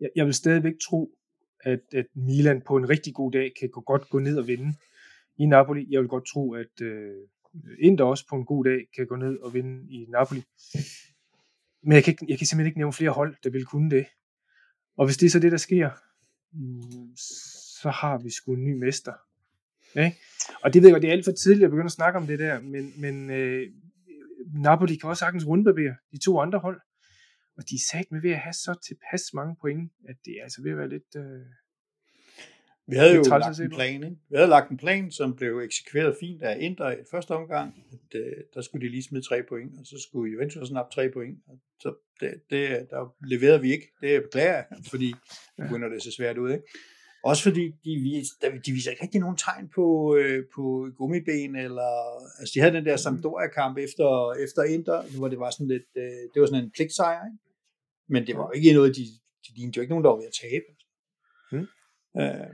Jeg, 0.00 0.10
jeg 0.16 0.26
vil 0.26 0.34
stadigvæk 0.34 0.74
tro, 0.88 1.18
at, 1.60 1.80
at 1.92 2.06
Milan 2.14 2.62
på 2.66 2.76
en 2.76 2.88
rigtig 2.88 3.14
god 3.14 3.32
dag 3.32 3.52
kan 3.60 3.68
gå, 3.68 3.80
godt 3.80 4.08
gå 4.08 4.18
ned 4.18 4.38
og 4.38 4.46
vinde 4.46 4.72
i 5.36 5.46
Napoli. 5.46 5.86
Jeg 5.90 6.00
vil 6.00 6.08
godt 6.08 6.26
tro, 6.26 6.54
at 6.54 6.80
øh, 6.82 7.14
Inter 7.78 8.04
også 8.04 8.26
på 8.28 8.36
en 8.36 8.44
god 8.44 8.64
dag 8.64 8.88
kan 8.96 9.06
gå 9.06 9.16
ned 9.16 9.38
og 9.38 9.54
vinde 9.54 9.92
i 9.92 10.06
Napoli. 10.08 10.42
Men 11.82 11.92
jeg 11.92 12.04
kan, 12.04 12.16
jeg 12.28 12.38
kan 12.38 12.46
simpelthen 12.46 12.66
ikke 12.66 12.78
nævne 12.78 12.92
flere 12.92 13.10
hold, 13.10 13.36
der 13.44 13.50
vil 13.50 13.64
kunne 13.64 13.90
det. 13.90 14.06
Og 14.96 15.06
hvis 15.06 15.16
det 15.16 15.26
er 15.26 15.30
så 15.30 15.38
det, 15.38 15.52
der 15.52 15.58
sker, 15.58 15.90
mm, 16.52 17.16
så 17.80 17.90
har 17.90 18.18
vi 18.18 18.30
sgu 18.30 18.54
en 18.54 18.64
ny 18.64 18.72
mester. 18.72 19.12
Ikke? 19.96 20.16
Og 20.62 20.74
det 20.74 20.82
ved 20.82 20.88
jeg 20.88 20.94
godt, 20.94 21.02
det 21.02 21.08
er 21.08 21.12
alt 21.12 21.24
for 21.24 21.32
tidligt 21.32 21.64
at 21.64 21.70
begynde 21.70 21.92
at 21.92 21.92
snakke 21.92 22.18
om 22.18 22.26
det 22.26 22.38
der, 22.38 22.60
men, 22.60 22.92
men 23.00 23.30
øh, 23.30 23.70
Napoli 24.54 24.96
kan 24.96 25.08
også 25.08 25.20
sagtens 25.20 25.46
rundbarbere 25.46 25.94
de 26.12 26.18
to 26.18 26.40
andre 26.40 26.58
hold. 26.58 26.80
Og 27.56 27.70
de 27.70 27.74
er 27.74 27.84
sat 27.92 28.06
med 28.10 28.20
ved 28.20 28.30
at 28.30 28.38
have 28.38 28.52
så 28.52 28.74
tilpas 28.86 29.34
mange 29.34 29.56
point, 29.60 29.92
at 30.08 30.16
det 30.24 30.32
er 30.38 30.42
altså 30.42 30.62
ved 30.62 30.70
at 30.70 30.78
være 30.78 30.88
lidt... 30.88 31.16
Øh, 31.16 31.46
vi 32.86 32.96
havde 32.96 33.14
jo 33.14 33.22
lagt 33.38 33.60
en 33.60 33.70
plan, 33.70 34.04
ikke? 34.04 34.16
Vi 34.30 34.36
havde 34.36 34.48
lagt 34.48 34.70
en 34.70 34.76
plan, 34.76 35.10
som 35.10 35.36
blev 35.36 35.58
eksekveret 35.58 36.16
fint 36.20 36.42
af 36.42 36.56
Inter 36.60 36.90
i 36.90 36.96
første 37.10 37.30
omgang. 37.30 37.74
At, 37.92 38.20
øh, 38.20 38.32
der 38.54 38.60
skulle 38.60 38.86
de 38.86 38.90
lige 38.90 39.02
smide 39.02 39.24
tre 39.28 39.42
point, 39.48 39.72
og 39.80 39.86
så 39.86 40.06
skulle 40.08 40.32
Juventus 40.32 40.68
snap 40.68 40.90
tre 40.90 41.10
point. 41.10 41.38
Så 41.80 41.94
det, 42.20 42.42
det, 42.50 42.86
der 42.90 43.14
leverede 43.26 43.60
vi 43.60 43.72
ikke. 43.72 43.86
Det 44.00 44.22
beklager 44.22 44.54
jeg, 44.54 44.66
fordi 44.92 45.14
nu 45.58 45.64
begynder 45.64 45.88
det 45.88 46.02
så 46.02 46.12
svært 46.12 46.38
ud. 46.38 46.50
Ikke? 46.50 46.64
Også 47.24 47.42
fordi 47.42 47.64
de, 47.84 47.92
vis- 48.06 48.62
de 48.66 48.72
viser 48.72 48.90
ikke 48.90 49.02
rigtig 49.02 49.20
nogen 49.20 49.36
tegn 49.36 49.68
på, 49.74 50.16
øh, 50.16 50.44
på 50.54 50.88
gummiben, 50.96 51.56
eller, 51.56 51.90
altså 52.40 52.52
de 52.54 52.60
havde 52.60 52.74
den 52.74 52.84
der 52.84 52.96
Sampdoria-kamp 52.96 53.78
efter, 53.78 54.32
efter 54.44 54.62
Inter, 54.62 55.16
hvor 55.18 55.28
det 55.28 55.38
var 55.38 55.50
sådan 55.50 55.68
lidt, 55.68 55.88
øh, 55.96 56.22
det 56.34 56.40
var 56.40 56.46
sådan 56.46 56.64
en 56.64 56.70
pligtsejr, 56.70 57.26
ikke? 57.26 57.38
men 58.08 58.26
det 58.26 58.36
var 58.36 58.42
jo 58.42 58.52
ikke 58.56 58.72
noget, 58.72 58.96
de, 58.96 59.04
de 59.44 59.50
lignede 59.56 59.76
jo 59.76 59.80
ikke 59.82 59.92
nogen, 59.92 60.04
der 60.04 60.10
var 60.10 60.16
ved 60.16 60.26
at 60.32 60.38
tabe. 60.44 60.68
Mm. 61.52 61.66
Øh, 62.20 62.50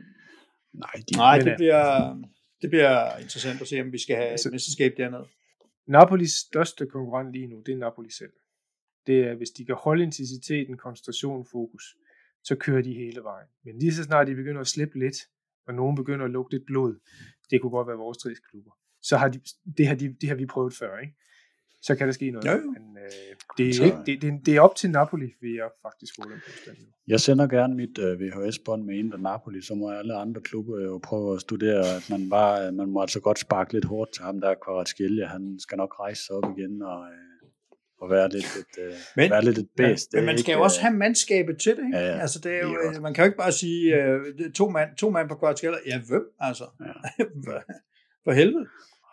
Nej, 0.72 0.92
de, 1.08 1.16
nej, 1.16 1.38
det 1.38 1.50
øh, 1.50 1.56
bliver, 1.56 2.14
det 2.62 2.70
bliver 2.70 3.16
interessant 3.18 3.60
at 3.60 3.68
se, 3.68 3.80
om 3.80 3.92
vi 3.92 3.98
skal 3.98 4.16
have 4.16 4.28
Altså- 4.28 4.48
et 4.48 4.52
mesterskab 4.52 4.92
dernede. 4.96 5.26
Napolis 5.86 6.32
største 6.32 6.86
konkurrent 6.86 7.32
lige 7.32 7.46
nu, 7.46 7.62
det 7.66 7.72
er 7.72 7.76
Napoli 7.78 8.10
selv. 8.10 8.32
Det 9.06 9.20
er, 9.20 9.34
hvis 9.34 9.50
de 9.50 9.64
kan 9.64 9.74
holde 9.74 10.02
intensiteten, 10.02 10.76
koncentration, 10.76 11.46
fokus, 11.52 11.96
så 12.44 12.56
kører 12.56 12.82
de 12.82 12.94
hele 12.94 13.20
vejen. 13.22 13.48
Men 13.64 13.78
lige 13.78 13.94
så 13.94 14.02
snart 14.04 14.26
de 14.26 14.34
begynder 14.34 14.60
at 14.60 14.66
slippe 14.66 14.98
lidt, 14.98 15.16
og 15.66 15.74
nogen 15.74 15.96
begynder 15.96 16.24
at 16.24 16.30
lugte 16.30 16.56
lidt 16.56 16.66
blod, 16.66 16.94
det 17.50 17.60
kunne 17.60 17.70
godt 17.70 17.88
være 17.88 17.96
vores 17.96 18.18
tre 18.18 18.30
klubber. 18.50 18.70
Så 19.02 19.16
har 19.16 19.28
de, 19.28 19.40
det, 19.78 19.86
har 19.86 19.94
de, 19.94 20.16
det 20.20 20.28
har 20.28 20.36
vi 20.36 20.46
prøvet 20.46 20.74
før, 20.74 20.98
ikke? 20.98 21.14
Så 21.82 21.94
kan 21.94 22.06
der 22.06 22.12
ske 22.12 22.30
noget. 22.30 22.46
Jo, 22.46 22.50
jo. 22.52 22.56
Men 22.58 22.96
øh, 23.04 23.10
det, 23.58 23.68
er 23.68 23.74
Så- 23.74 23.84
ikke, 23.84 23.96
det, 24.06 24.22
det, 24.22 24.46
det, 24.46 24.56
er 24.56 24.60
op 24.60 24.74
til 24.76 24.90
Napoli, 24.90 25.28
vil 25.40 25.54
jeg 25.54 25.68
faktisk 25.82 26.14
holde 26.18 26.34
en 26.34 26.40
påstand 26.46 26.76
nu. 26.78 26.84
Jeg 27.08 27.20
sender 27.20 27.46
gerne 27.46 27.74
mit 27.74 27.98
øh, 27.98 28.20
VHS-bånd 28.20 28.84
med 28.84 28.94
Inter 28.98 29.18
Napoli, 29.18 29.62
så 29.62 29.74
må 29.74 29.90
alle 29.90 30.14
andre 30.14 30.40
klubber 30.40 30.80
jo 30.80 31.00
prøve 31.04 31.34
at 31.34 31.40
studere, 31.40 31.96
at 31.96 32.10
man, 32.10 32.30
bare, 32.30 32.72
man 32.72 32.88
må 32.90 33.00
altså 33.00 33.20
godt 33.20 33.38
sparke 33.38 33.72
lidt 33.72 33.84
hårdt 33.84 34.12
til 34.14 34.24
ham 34.24 34.40
der 34.40 34.54
Kvaratskhelia. 34.64 35.26
Han 35.26 35.56
skal 35.58 35.76
nok 35.78 36.00
rejse 36.00 36.22
sig 36.26 36.36
op 36.36 36.44
igen 36.58 36.82
og, 36.82 37.00
øh, 37.04 37.48
og 38.00 38.10
være 38.10 38.28
lidt 38.28 38.44
et, 38.44 38.82
øh, 38.84 38.92
Men- 39.16 39.30
være 39.30 39.44
lidt 39.44 39.58
et 39.58 39.68
bedst. 39.76 40.08
Men 40.14 40.24
man 40.24 40.38
skal 40.38 40.52
jo 40.52 40.62
også 40.62 40.80
have 40.80 40.94
mandskabet 40.94 41.58
til 41.58 41.76
det. 41.76 41.84
Ikke? 41.84 41.98
Ja, 41.98 42.06
ja. 42.06 42.20
Altså, 42.20 42.38
det 42.38 42.52
er 42.52 42.60
jo, 42.60 42.68
er 42.72 42.84
godt. 42.84 42.96
øh, 42.96 43.02
man 43.02 43.14
kan 43.14 43.22
jo 43.24 43.26
ikke 43.26 43.38
bare 43.38 43.52
sige 43.52 43.94
øh, 44.04 44.52
to 44.54 44.68
mand, 44.68 44.96
to 44.96 45.10
mand 45.10 45.28
på 45.28 45.34
kvartskælder. 45.34 45.78
Ja, 45.86 46.00
hvem 46.08 46.24
altså? 46.40 46.64
Ja. 46.80 46.92
for, 47.46 47.62
for 48.24 48.32
helvede. 48.32 48.66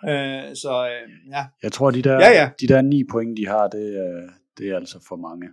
Øh, 0.06 0.56
så 0.56 0.90
øh, 0.92 1.10
ja, 1.30 1.46
Jeg 1.64 1.72
tror, 1.72 1.92
de 1.92 2.02
der, 2.02 2.14
Ja, 2.14 2.30
ja. 2.42 2.50
de 2.62 2.68
der 2.68 2.82
ni 2.82 3.04
point, 3.12 3.38
de 3.38 3.48
har, 3.48 3.68
det, 3.68 3.98
er- 3.98 4.30
det 4.58 4.70
er 4.70 4.76
altså 4.76 5.06
for 5.08 5.16
mange. 5.16 5.48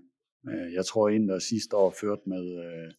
Øh, 0.49 0.73
Jeg 0.73 0.87
tror, 0.87 1.09
Inter 1.09 1.39
sidste 1.39 1.77
år 1.77 1.95
ført 2.01 2.19
med 2.27 2.45
øh, 2.65 2.93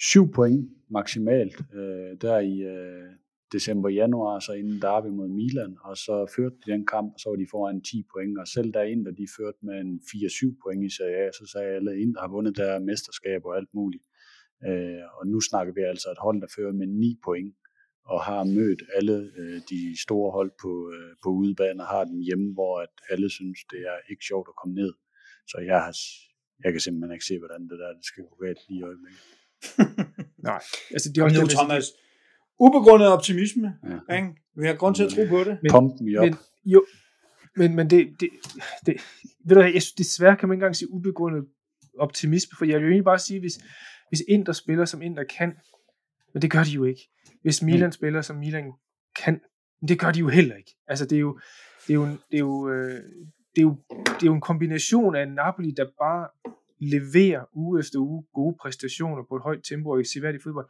syv 0.00 0.32
point 0.32 0.68
maksimalt, 0.90 1.56
øh, 1.74 2.16
der 2.20 2.38
i 2.38 2.60
øh, 2.60 3.08
december-januar, 3.52 4.38
så 4.40 4.52
inden 4.52 4.80
derby 4.82 5.06
mod 5.06 5.28
Milan, 5.28 5.76
og 5.84 5.96
så 5.96 6.32
førte 6.36 6.56
de 6.66 6.72
den 6.72 6.86
kamp, 6.86 7.12
og 7.14 7.20
så 7.20 7.28
var 7.30 7.36
de 7.36 7.46
foran 7.50 7.80
10 7.80 8.04
point, 8.12 8.38
og 8.38 8.46
selv 8.48 8.72
der 8.72 8.82
Inter, 8.82 9.12
de 9.12 9.26
førte 9.38 9.58
med 9.62 9.80
en 9.80 10.00
4-7 10.04 10.56
point 10.62 10.84
i 10.84 10.96
Serie 10.96 11.16
A, 11.26 11.30
så 11.32 11.46
sagde 11.52 11.74
alle, 11.76 11.90
at 11.92 11.98
Inter 11.98 12.20
har 12.20 12.28
vundet 12.28 12.56
der 12.56 12.78
mesterskab 12.78 13.44
og 13.44 13.56
alt 13.56 13.68
muligt. 13.74 14.04
Øh, 14.68 15.02
og 15.20 15.26
nu 15.26 15.40
snakker 15.40 15.72
vi 15.72 15.80
altså 15.80 16.08
et 16.10 16.18
hold, 16.20 16.40
der 16.40 16.46
fører 16.56 16.72
med 16.72 16.86
9 16.86 17.18
point, 17.24 17.54
og 18.12 18.18
har 18.28 18.44
mødt 18.44 18.82
alle 18.96 19.16
øh, 19.38 19.60
de 19.70 19.80
store 20.04 20.30
hold 20.32 20.52
på, 20.62 20.72
øh, 20.94 21.10
på 21.22 21.28
udebane, 21.40 21.82
og 21.82 21.88
har 21.94 22.04
dem 22.04 22.18
hjemme, 22.28 22.48
hvor 22.56 22.80
at 22.84 22.94
alle 23.10 23.30
synes, 23.30 23.58
det 23.70 23.80
er 23.92 23.98
ikke 24.10 24.24
sjovt 24.30 24.48
at 24.52 24.56
komme 24.60 24.74
ned. 24.74 24.92
Så 25.50 25.56
jeg, 25.70 25.78
har, 25.84 25.94
jeg 26.64 26.72
kan 26.72 26.80
simpelthen 26.80 27.12
ikke 27.16 27.24
se, 27.30 27.38
hvordan 27.38 27.62
det 27.70 27.78
der 27.82 27.90
det 27.98 28.04
skal 28.10 28.22
gå 28.30 28.34
galt 28.44 28.58
lige 28.68 28.80
i 28.80 28.82
øjeblikket. 28.90 29.22
Nej, 30.48 30.60
altså 30.94 31.06
er 31.16 31.24
også 31.24 31.40
nu, 31.40 31.46
det, 31.46 31.50
Thomas. 31.50 31.86
Ubegrundet 32.60 33.08
optimisme. 33.08 33.68
Ja. 33.90 34.14
Ikke? 34.16 34.28
Vi 34.60 34.66
har 34.66 34.74
grund 34.74 34.94
til 34.94 35.04
at 35.04 35.10
tro 35.10 35.22
på 35.28 35.38
det. 35.44 35.58
Men- 35.62 35.70
Pump 35.70 35.92
me 36.00 36.20
up. 36.20 36.24
Men, 36.24 36.34
jo, 36.64 36.86
men, 37.56 37.74
men 37.76 37.90
det, 37.90 38.00
det, 38.20 38.28
det, 38.86 38.94
ved 39.46 39.54
du 39.56 39.60
hvad, 39.62 39.72
jeg 39.72 39.82
synes, 39.82 39.92
desværre 39.92 40.36
kan 40.36 40.48
man 40.48 40.54
ikke 40.56 40.62
engang 40.62 40.76
sige 40.76 40.90
ubegrundet 40.92 41.44
optimisme, 41.98 42.56
for 42.58 42.64
jeg 42.64 42.76
vil 42.76 42.84
jo 42.84 42.90
egentlig 42.90 43.04
bare 43.04 43.18
sige, 43.18 43.40
hvis, 43.40 43.58
hvis 44.08 44.22
Inter 44.28 44.52
spiller, 44.52 44.84
som 44.84 45.02
Inter 45.02 45.24
kan, 45.24 45.52
men 46.34 46.42
det 46.42 46.50
gør 46.50 46.64
de 46.64 46.70
jo 46.70 46.84
ikke. 46.84 47.10
Hvis 47.42 47.62
Milan 47.62 47.92
spiller, 47.92 48.22
som 48.22 48.36
Milan 48.36 48.72
kan, 49.24 49.40
men 49.80 49.88
det 49.88 49.98
gør 49.98 50.10
de 50.10 50.18
jo 50.18 50.28
heller 50.28 50.56
ikke. 50.56 50.76
Altså, 50.86 51.04
det 51.04 51.16
er 51.16 51.20
jo, 51.20 51.40
det 51.86 51.90
er 51.90 51.94
jo, 51.94 52.06
det 52.06 52.36
er 52.36 52.38
jo, 52.38 52.68
øh, 52.70 53.02
det 53.54 53.58
er 53.58 53.62
jo, 53.62 53.76
det 53.90 54.22
er 54.22 54.26
jo 54.26 54.34
en 54.34 54.40
kombination 54.40 55.16
af 55.16 55.28
Napoli, 55.28 55.70
der 55.70 55.86
bare 55.98 56.28
leverer 56.80 57.44
uge 57.52 57.80
efter 57.80 57.98
uge 57.98 58.24
gode 58.34 58.56
præstationer 58.60 59.22
på 59.28 59.36
et 59.36 59.42
højt 59.42 59.60
tempo 59.68 59.90
og 59.90 60.00
i 60.00 60.04
seværdig 60.04 60.40
fodbold, 60.42 60.66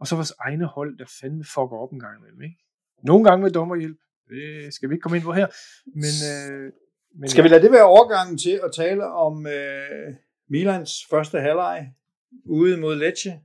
og 0.00 0.06
så 0.06 0.14
vores 0.14 0.32
egne 0.40 0.64
hold, 0.64 0.98
der 0.98 1.04
fandme 1.20 1.44
fucker 1.44 1.76
op 1.76 1.92
en 1.92 2.00
gang 2.00 2.18
imellem. 2.18 2.42
Ikke? 2.42 2.56
Nogle 3.02 3.24
gange 3.24 3.42
med 3.42 3.50
dommerhjælp, 3.50 3.98
det 4.28 4.74
skal 4.74 4.88
vi 4.88 4.94
ikke 4.94 5.02
komme 5.02 5.16
ind 5.16 5.24
på 5.24 5.32
her, 5.32 5.46
men, 5.86 6.14
øh, 6.30 6.72
men 7.18 7.28
Skal 7.28 7.44
vi 7.44 7.48
lade 7.48 7.62
det 7.62 7.72
være 7.72 7.84
overgangen 7.84 8.38
til 8.38 8.60
at 8.64 8.70
tale 8.76 9.04
om 9.06 9.46
øh, 9.46 10.14
Milans 10.48 10.92
første 11.10 11.40
halvleg 11.40 11.92
ude 12.44 12.76
mod 12.76 12.96
Lecce? 12.96 13.40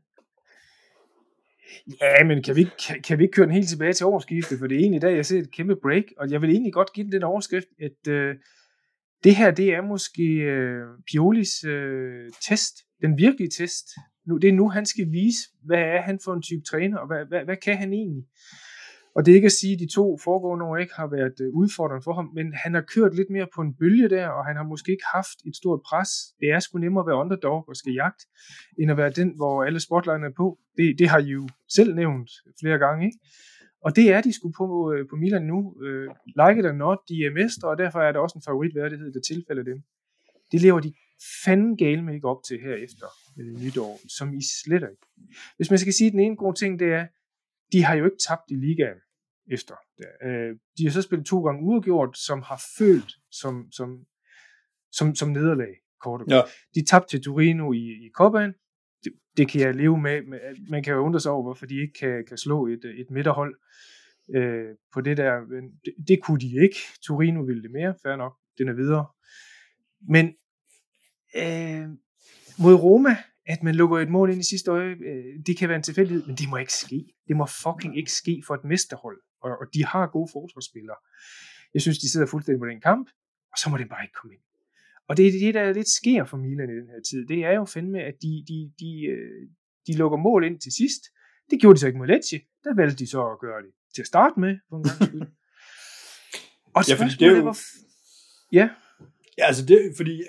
Ja, 2.02 2.24
men 2.24 2.44
kan 2.44 2.56
vi, 2.56 2.60
ikke, 2.62 2.78
kan, 2.88 3.02
kan 3.02 3.18
vi 3.18 3.24
ikke 3.24 3.36
køre 3.36 3.46
den 3.46 3.56
helt 3.56 3.70
tilbage 3.70 3.94
til 3.94 4.06
overskiftet? 4.06 4.60
For 4.60 4.68
det 4.68 4.76
er 4.76 4.80
egentlig 4.80 5.02
der, 5.02 5.08
dag, 5.08 5.16
jeg 5.16 5.26
ser 5.26 5.40
et 5.40 5.52
kæmpe 5.52 5.76
break, 5.76 6.04
og 6.18 6.32
jeg 6.32 6.42
vil 6.42 6.50
egentlig 6.50 6.74
godt 6.74 6.94
give 6.94 7.04
den 7.04 7.12
den 7.12 7.24
overskrift, 7.24 7.68
at 7.80 8.08
øh, 8.08 8.36
det 9.24 9.36
her, 9.36 9.52
det 9.52 9.74
er 9.74 9.82
måske 9.82 10.24
øh, 10.24 10.86
Piolis 11.12 11.64
øh, 11.64 12.32
test, 12.50 12.76
den 13.02 13.18
virkelige 13.18 13.50
test. 13.50 13.86
Nu, 14.28 14.38
det 14.38 14.48
er 14.48 14.54
nu, 14.54 14.70
han 14.70 14.86
skal 14.86 15.12
vise, 15.12 15.40
hvad 15.66 15.80
er 15.80 16.02
han 16.02 16.20
for 16.24 16.34
en 16.34 16.42
type 16.42 16.64
træner, 16.64 16.98
og 16.98 17.08
hvad, 17.08 17.26
hvad, 17.26 17.46
hvad 17.46 17.58
kan 17.58 17.78
han 17.78 17.94
egentlig? 17.94 18.24
Og 19.16 19.26
det 19.26 19.32
er 19.32 19.36
ikke 19.36 19.54
at 19.54 19.60
sige, 19.62 19.74
at 19.74 19.80
de 19.80 19.94
to 19.94 20.18
foregående 20.24 20.66
år 20.66 20.78
ikke 20.78 20.96
har 20.96 21.08
været 21.08 21.38
øh, 21.42 21.50
udfordrende 21.62 22.04
for 22.04 22.14
ham, 22.14 22.28
men 22.38 22.54
han 22.54 22.74
har 22.74 22.82
kørt 22.94 23.16
lidt 23.16 23.30
mere 23.30 23.48
på 23.56 23.62
en 23.62 23.74
bølge 23.80 24.10
der, 24.10 24.28
og 24.28 24.46
han 24.46 24.56
har 24.56 24.64
måske 24.64 24.92
ikke 24.92 25.08
haft 25.14 25.38
et 25.48 25.56
stort 25.56 25.82
pres. 25.90 26.10
Det 26.40 26.48
er 26.52 26.60
sgu 26.60 26.78
nemmere 26.78 27.04
at 27.04 27.08
være 27.08 27.22
underdog 27.24 27.70
og 27.70 27.76
skal 27.76 27.94
jagt, 27.94 28.22
end 28.80 28.92
at 28.92 28.98
være 28.98 29.10
den, 29.10 29.30
hvor 29.36 29.64
alle 29.64 29.80
spotlighterne 29.80 30.26
er 30.26 30.36
på. 30.38 30.48
Det, 30.78 31.00
det 31.00 31.08
har 31.10 31.20
I 31.20 31.30
jo 31.40 31.48
selv 31.78 31.96
nævnt 31.96 32.30
flere 32.62 32.78
gange, 32.78 33.06
ikke? 33.06 33.20
Og 33.86 33.96
det 33.96 34.06
er 34.14 34.22
de 34.22 34.34
sgu 34.34 34.52
på, 34.58 34.94
øh, 34.94 35.08
på 35.10 35.16
Milan 35.16 35.46
nu. 35.54 35.60
Øh, 35.86 36.08
like 36.42 36.60
it 36.60 36.66
or 36.72 36.78
not, 36.86 37.00
de 37.10 37.16
er 37.26 37.32
mestre, 37.34 37.70
og 37.70 37.78
derfor 37.78 38.00
er 38.00 38.12
der 38.12 38.20
også 38.20 38.38
en 38.38 38.48
favoritværdighed, 38.50 39.14
der 39.14 39.20
tilfælder 39.32 39.64
dem. 39.64 39.78
Det 40.52 40.62
lever 40.62 40.80
de 40.80 40.94
fanden 41.46 41.78
gale 41.78 42.02
med 42.04 42.14
ikke 42.14 42.28
op 42.28 42.42
til 42.48 42.58
her 42.66 42.76
efter 42.76 43.08
øh, 43.40 43.62
nytår, 43.64 44.00
som 44.18 44.34
I 44.34 44.42
slet 44.64 44.84
ikke. 44.92 45.06
Hvis 45.58 45.70
man 45.70 45.80
skal 45.80 45.94
sige, 45.94 46.08
at 46.08 46.12
den 46.12 46.20
ene 46.20 46.36
gode 46.36 46.60
ting, 46.60 46.80
det 46.80 46.90
er, 46.94 47.06
de 47.72 47.84
har 47.84 47.96
jo 47.96 48.06
ikke 48.06 48.18
tabt 48.28 48.48
i 48.50 48.56
ligaen 48.56 49.00
efter. 49.52 49.76
Øh, 50.24 50.56
de 50.78 50.84
har 50.84 50.92
så 50.92 51.02
spillet 51.02 51.28
to 51.28 51.42
gange 51.44 51.64
uafgjort, 51.64 52.18
som 52.18 52.42
har 52.42 52.62
følt 52.78 53.12
som, 53.32 53.72
som, 53.72 54.06
som, 54.92 55.16
som 55.16 55.30
nederlag, 55.30 55.74
kort 56.02 56.22
og. 56.22 56.28
Ja. 56.30 56.42
De 56.76 56.86
tabte 56.86 57.18
til 57.18 57.24
Torino 57.24 57.74
i, 57.74 58.06
i 58.06 58.10
Copaen. 58.16 58.54
Det, 59.04 59.14
det 59.38 59.50
kan 59.50 59.62
jeg 59.62 59.76
leve 59.76 59.98
med. 60.02 60.22
Man 60.70 60.84
kan 60.84 60.94
jo 60.94 61.00
undre 61.00 61.20
sig 61.20 61.32
over, 61.32 61.44
hvorfor 61.44 61.66
de 61.66 61.82
ikke 61.82 61.94
kan, 62.00 62.26
kan 62.28 62.38
slå 62.38 62.68
et, 62.68 62.86
et 62.86 63.08
midterhold 63.10 63.56
øh, 64.36 64.76
på 64.94 65.02
det 65.02 65.18
der. 65.18 65.40
Men 65.48 65.64
det, 65.86 65.94
det 66.08 66.24
kunne 66.24 66.40
de 66.40 66.64
ikke. 66.64 66.78
Torino 67.08 67.42
ville 67.42 67.64
det 67.64 67.72
mere, 67.72 67.96
fair 68.04 68.16
nok. 68.16 68.34
Den 68.58 68.70
er 68.70 68.74
videre. 68.74 69.06
Men 70.10 70.26
øh, 71.36 71.88
mod 72.64 72.74
Roma, 72.74 73.18
at 73.46 73.64
man 73.64 73.76
lukker 73.76 73.98
et 73.98 74.10
mål 74.10 74.32
ind 74.32 74.40
i 74.40 74.50
sidste 74.50 74.72
øje, 74.72 74.90
øh, 74.90 75.46
det 75.46 75.58
kan 75.58 75.70
være 75.70 75.76
en 75.76 75.84
tilfældighed, 75.84 76.26
men 76.26 76.36
det 76.36 76.50
må 76.50 76.58
ikke 76.58 76.74
ske. 76.74 77.06
Det 77.28 77.36
må 77.36 77.46
fucking 77.46 77.98
ikke 77.98 78.12
ske 78.12 78.44
for 78.48 78.54
et 78.54 78.64
mesterhold. 78.64 79.22
Og, 79.46 79.52
og 79.62 79.66
de 79.76 79.82
har 79.86 80.06
gode 80.16 80.30
forsvarsspillere. 80.36 80.98
Jeg 81.74 81.82
synes, 81.82 81.98
de 82.00 82.10
sidder 82.12 82.28
fuldstændig 82.34 82.60
på 82.64 82.66
den 82.74 82.82
kamp, 82.90 83.08
og 83.52 83.58
så 83.62 83.66
må 83.70 83.76
det 83.78 83.90
bare 83.90 84.04
ikke 84.06 84.18
komme 84.22 84.34
ind. 84.36 84.44
Og 85.10 85.18
det 85.18 85.24
er 85.28 85.32
det, 85.32 85.54
der 85.54 85.74
lidt 85.74 85.90
sker 86.00 86.22
for 86.26 86.38
Milan 86.38 86.70
i 86.74 86.78
den 86.82 86.90
her 86.94 87.02
tid. 87.10 87.22
Det 87.32 87.40
er 87.50 87.52
jo 87.60 87.66
fandme, 87.66 88.00
at 88.10 88.16
de, 88.24 88.32
de, 88.50 88.58
de, 88.82 88.92
øh, 89.16 89.42
de 89.88 89.94
lukker 90.02 90.18
mål 90.28 90.42
ind 90.46 90.58
til 90.66 90.72
sidst. 90.82 91.02
Det 91.50 91.60
gjorde 91.62 91.76
de 91.76 91.80
så 91.80 91.88
ikke 91.88 92.00
med 92.00 92.08
Lecce. 92.08 92.38
Der 92.64 92.74
valgte 92.76 92.98
de 93.04 93.08
så 93.16 93.22
at 93.34 93.40
gøre 93.40 93.62
det 93.66 93.72
til 93.96 94.02
at 94.02 94.08
starte 94.08 94.40
med, 94.40 94.54
for 94.70 94.76
en 94.78 94.84
gang 94.84 94.98
skyld. 95.04 95.22
Og 96.76 96.82
Ja, 96.90 96.96
fordi 97.02 97.12
det 97.20 97.28
er 97.28 97.38
jo- 97.38 97.54
Ja, 98.52 98.70
Ja, 99.38 99.46
altså 99.46 99.66
det, 99.66 99.94
fordi 99.98 100.24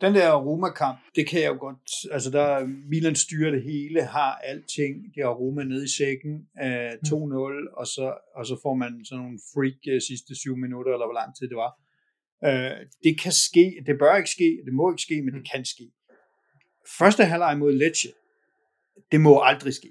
den 0.00 0.14
der 0.14 0.34
Roma-kamp, 0.46 0.98
det 1.16 1.28
kan 1.28 1.40
jeg 1.40 1.48
jo 1.48 1.58
godt, 1.60 2.12
altså 2.12 2.30
der 2.30 2.66
Milan 2.90 3.16
styrer 3.16 3.50
det 3.50 3.62
hele, 3.62 4.02
har 4.02 4.32
alting, 4.34 4.94
de 5.14 5.20
har 5.20 5.30
Roma 5.30 5.64
nede 5.64 5.84
i 5.84 5.92
sækken, 5.98 6.32
øh, 6.64 6.92
2-0, 6.92 7.78
og 7.80 7.86
så, 7.86 8.06
og 8.34 8.46
så 8.46 8.60
får 8.62 8.74
man 8.74 9.04
sådan 9.04 9.22
nogle 9.22 9.38
freak 9.54 9.80
øh, 9.92 10.00
sidste 10.08 10.34
syv 10.42 10.56
minutter, 10.56 10.92
eller 10.92 11.06
hvor 11.06 11.18
lang 11.20 11.30
tid 11.36 11.48
det 11.48 11.58
var. 11.64 11.72
Øh, 12.48 12.76
det 13.04 13.20
kan 13.22 13.32
ske, 13.32 13.64
det 13.86 13.94
bør 13.98 14.16
ikke 14.16 14.30
ske, 14.30 14.48
det 14.66 14.72
må 14.78 14.84
ikke 14.92 15.02
ske, 15.02 15.22
men 15.22 15.34
det 15.34 15.50
kan 15.52 15.64
ske. 15.64 15.86
Første 16.98 17.24
halvleg 17.24 17.58
mod 17.58 17.72
Lecce, 17.72 18.08
det 19.12 19.20
må 19.20 19.40
aldrig 19.42 19.74
ske. 19.74 19.90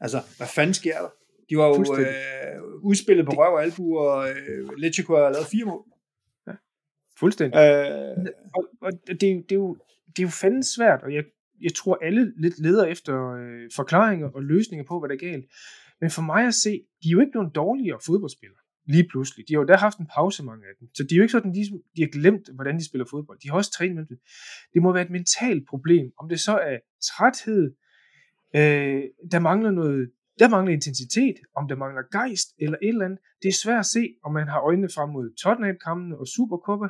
Altså, 0.00 0.18
hvad 0.36 0.46
fanden 0.46 0.74
sker 0.74 0.98
der? 1.04 1.12
De 1.50 1.56
var 1.56 1.66
jo 1.66 1.96
øh, 1.98 2.82
udspillet 2.82 3.26
på 3.26 3.32
røv 3.32 3.52
og 3.54 3.62
albu, 3.62 3.98
og 3.98 4.30
øh, 4.30 4.68
Lecce 4.78 5.02
kunne 5.02 5.18
have 5.18 5.32
lavet 5.32 5.46
fire 5.46 5.64
mål. 5.64 5.84
Fuldstændig. 7.20 7.56
Øh, 7.58 8.26
og, 8.56 8.62
og 8.86 8.90
det, 9.20 9.22
er 9.28 9.34
jo- 9.34 9.42
det, 9.48 9.52
er 9.52 9.60
jo, 9.64 9.76
det 10.16 10.18
er 10.18 10.26
jo 10.28 10.28
fandme 10.42 10.62
svært, 10.76 11.00
og 11.02 11.14
jeg, 11.14 11.24
jeg 11.66 11.72
tror 11.74 11.98
alle 12.02 12.32
lidt 12.44 12.58
leder 12.58 12.84
efter 12.94 13.14
øh, 13.40 13.70
forklaringer 13.76 14.28
og 14.36 14.42
løsninger 14.42 14.84
på, 14.88 14.98
hvad 15.00 15.08
der 15.08 15.14
er 15.14 15.30
galt. 15.30 15.46
Men 16.00 16.10
for 16.10 16.22
mig 16.22 16.46
at 16.46 16.54
se, 16.54 16.70
de 17.02 17.08
er 17.08 17.12
jo 17.16 17.20
ikke 17.20 17.36
nogen 17.38 17.50
dårligere 17.50 17.98
fodboldspillere, 18.06 18.62
lige 18.94 19.06
pludselig. 19.10 19.44
De 19.48 19.54
har 19.54 19.60
jo 19.60 19.66
der 19.66 19.76
haft 19.76 19.98
en 19.98 20.08
pause, 20.14 20.44
mange 20.44 20.64
af 20.68 20.74
dem. 20.80 20.88
Så 20.96 21.02
de 21.02 21.14
er 21.14 21.16
jo 21.16 21.22
ikke 21.22 21.32
sådan, 21.32 21.54
de, 21.54 21.62
de 21.96 22.02
har 22.02 22.08
glemt, 22.18 22.46
hvordan 22.54 22.76
de 22.78 22.84
spiller 22.88 23.06
fodbold. 23.10 23.38
De 23.42 23.48
har 23.50 23.56
også 23.56 23.72
trænet 23.72 23.96
med 23.96 24.06
det. 24.06 24.18
Det 24.74 24.82
må 24.82 24.92
være 24.92 25.04
et 25.04 25.10
mentalt 25.18 25.64
problem. 25.68 26.06
Om 26.20 26.28
det 26.28 26.40
så 26.40 26.54
er 26.58 26.78
træthed, 27.10 27.64
Øh, 28.56 29.02
der 29.32 29.38
mangler 29.38 29.70
noget, 29.70 30.10
der 30.38 30.48
mangler 30.48 30.72
intensitet, 30.72 31.36
om 31.56 31.68
der 31.68 31.76
mangler 31.76 32.02
gejst 32.12 32.48
eller 32.58 32.78
et 32.82 32.88
eller 32.88 33.04
andet. 33.04 33.18
Det 33.42 33.48
er 33.48 33.58
svært 33.64 33.78
at 33.78 33.86
se, 33.86 34.14
om 34.24 34.32
man 34.32 34.48
har 34.48 34.60
øjnene 34.60 34.88
frem 34.94 35.08
mod 35.08 35.34
Tottenham-kampene 35.42 36.18
og 36.18 36.26
Supercup, 36.26 36.80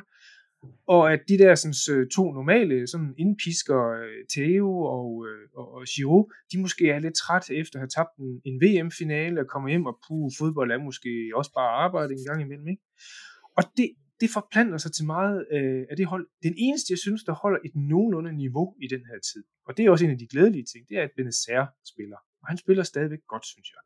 og 0.87 1.13
at 1.13 1.21
de 1.27 1.37
der 1.37 1.55
sådan, 1.55 1.97
øh, 1.97 2.09
to 2.09 2.31
normale 2.31 2.87
sådan 2.87 3.13
indpisker, 3.17 3.81
øh, 4.01 4.25
Theo 4.35 4.69
og, 4.95 5.25
øh, 5.27 5.49
og, 5.55 5.73
og 5.73 5.81
Giroud, 5.85 6.33
de 6.51 6.61
måske 6.61 6.89
er 6.89 6.99
lidt 6.99 7.15
træt 7.15 7.49
efter 7.49 7.75
at 7.75 7.81
have 7.81 7.95
tabt 7.97 8.13
en, 8.17 8.41
en 8.45 8.61
VM-finale 8.63 9.39
og 9.41 9.47
kommer 9.47 9.69
hjem 9.69 9.85
og 9.85 9.97
puh, 10.07 10.31
fodbold 10.37 10.71
er 10.71 10.77
måske 10.77 11.31
også 11.35 11.51
bare 11.53 11.71
arbejde 11.85 12.13
en 12.13 12.25
gang 12.25 12.41
imellem. 12.41 12.67
Ikke? 12.67 12.83
Og 13.57 13.63
det, 13.77 13.89
det 14.21 14.29
forplanter 14.29 14.77
sig 14.77 14.91
til 14.93 15.05
meget 15.05 15.37
øh, 15.55 15.83
af 15.89 15.95
det 15.97 16.05
hold. 16.05 16.27
Den 16.43 16.53
eneste, 16.57 16.91
jeg 16.91 16.97
synes, 16.97 17.23
der 17.23 17.33
holder 17.43 17.59
et 17.65 17.75
nogenlunde 17.75 18.33
niveau 18.43 18.75
i 18.83 18.87
den 18.87 19.03
her 19.09 19.19
tid, 19.33 19.43
og 19.67 19.77
det 19.77 19.85
er 19.85 19.91
også 19.91 20.05
en 20.05 20.11
af 20.11 20.17
de 20.17 20.27
glædelige 20.27 20.65
ting, 20.71 20.89
det 20.89 20.97
er, 20.97 21.03
at 21.03 21.11
Benacer 21.17 21.65
spiller. 21.91 22.19
Og 22.41 22.47
han 22.47 22.57
spiller 22.57 22.83
stadigvæk 22.83 23.19
godt, 23.27 23.45
synes 23.45 23.71
jeg. 23.71 23.79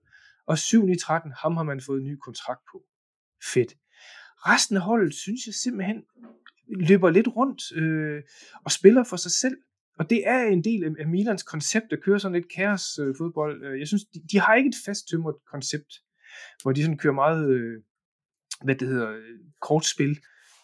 Og 0.46 0.58
7 0.58 0.90
i 0.90 0.96
13, 0.96 1.32
ham 1.42 1.58
har 1.58 1.64
man 1.64 1.82
fået 1.82 2.02
en 2.02 2.08
ny 2.08 2.16
kontrakt 2.16 2.62
på. 2.72 2.84
Fedt. 3.54 3.74
Resten 4.38 4.76
af 4.78 4.82
holdet, 4.82 5.14
synes 5.14 5.42
jeg 5.46 5.54
simpelthen, 5.54 6.04
løber 6.68 7.10
lidt 7.10 7.28
rundt 7.28 7.62
øh, 7.76 8.24
og 8.66 8.72
spiller 8.72 9.04
for 9.04 9.18
sig 9.18 9.32
selv. 9.32 9.58
Og 10.00 10.10
det 10.10 10.28
er 10.28 10.44
en 10.44 10.64
del 10.64 10.96
af 11.00 11.08
Milans 11.08 11.44
koncept, 11.44 11.94
at 11.94 12.02
køre 12.04 12.20
sådan 12.20 12.36
lidt 12.36 12.54
kaos 12.56 13.00
øh, 13.00 13.16
fodbold. 13.18 13.64
Øh, 13.64 13.80
jeg 13.80 13.88
synes, 13.88 14.06
de, 14.06 14.22
de 14.32 14.40
har 14.40 14.56
ikke 14.56 14.68
et 14.68 14.76
fasttømret 14.86 15.36
koncept, 15.52 15.94
hvor 16.62 16.72
de 16.72 16.82
sådan 16.82 16.98
kører 16.98 17.14
meget, 17.14 17.50
øh, 17.50 17.82
hvad 18.64 18.76
det 18.76 18.88
hedder, 18.88 19.12
øh, 19.12 19.40
kortspil 19.62 20.20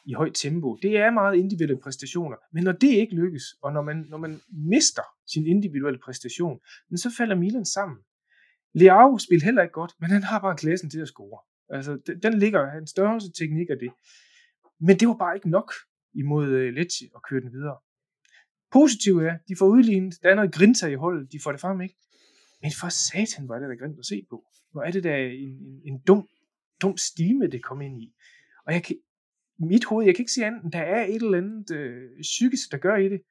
i 0.05 0.13
højt 0.13 0.35
tempo. 0.35 0.77
Det 0.81 0.97
er 0.97 1.11
meget 1.11 1.35
individuelle 1.37 1.81
præstationer. 1.83 2.37
Men 2.53 2.63
når 2.63 2.71
det 2.71 2.87
ikke 2.87 3.15
lykkes, 3.15 3.43
og 3.61 3.73
når 3.73 3.81
man, 3.81 4.05
når 4.09 4.17
man 4.17 4.41
mister 4.49 5.01
sin 5.33 5.47
individuelle 5.47 5.99
præstation, 5.99 6.59
så 6.95 7.13
falder 7.17 7.35
Milan 7.35 7.65
sammen. 7.65 7.97
Leao 8.73 9.17
spiller 9.17 9.45
heller 9.45 9.61
ikke 9.61 9.73
godt, 9.73 9.93
men 9.99 10.09
han 10.09 10.23
har 10.23 10.39
bare 10.39 10.57
klassen 10.57 10.89
til 10.89 10.99
at 10.99 11.07
score. 11.07 11.39
Altså, 11.69 12.15
den 12.23 12.39
ligger, 12.39 12.69
hans 12.69 12.89
størrelse 12.89 13.31
teknik 13.31 13.69
af 13.69 13.77
det. 13.79 13.91
Men 14.79 14.99
det 14.99 15.07
var 15.07 15.13
bare 15.13 15.35
ikke 15.35 15.49
nok 15.49 15.73
imod 16.13 16.47
øh, 16.47 16.73
Lecce 16.73 17.05
og 17.13 17.21
køre 17.29 17.41
den 17.41 17.51
videre. 17.51 17.77
Positivt 18.71 19.23
er, 19.23 19.37
de 19.47 19.55
får 19.59 19.67
udlignet, 19.67 20.13
der 20.23 20.29
er 20.29 20.35
noget 20.35 20.53
grinter 20.53 20.87
i 20.87 20.95
holdet, 20.95 21.31
de 21.31 21.39
får 21.43 21.51
det 21.51 21.61
frem, 21.61 21.81
ikke? 21.81 21.95
Men 22.61 22.71
for 22.79 22.89
satan, 22.89 23.45
hvor 23.45 23.55
er 23.55 23.59
det 23.59 23.69
da 23.69 23.85
grimt 23.85 23.99
at 23.99 24.05
se 24.05 24.25
på. 24.29 24.45
Hvor 24.71 24.83
er 24.83 24.91
det 24.91 25.03
der 25.03 25.15
en, 25.15 25.49
en, 25.49 25.81
en 25.85 25.99
dum, 26.07 26.27
dum 26.81 26.97
stime, 26.97 27.47
det 27.47 27.63
kom 27.63 27.81
ind 27.81 28.01
i. 28.01 28.13
Og 28.65 28.73
jeg 28.73 28.83
kan, 28.83 28.95
mit 29.69 29.85
hoved, 29.85 30.05
jeg 30.05 30.15
kan 30.15 30.23
ikke 30.23 30.31
sige 30.31 30.45
andet, 30.45 30.73
der 30.73 30.79
er 30.79 31.05
et 31.05 31.15
eller 31.15 31.37
andet 31.37 31.71
øh, 31.71 32.09
psykisk, 32.21 32.71
der 32.71 32.77
gør 32.77 32.95
i 32.95 33.09
det. 33.09 33.21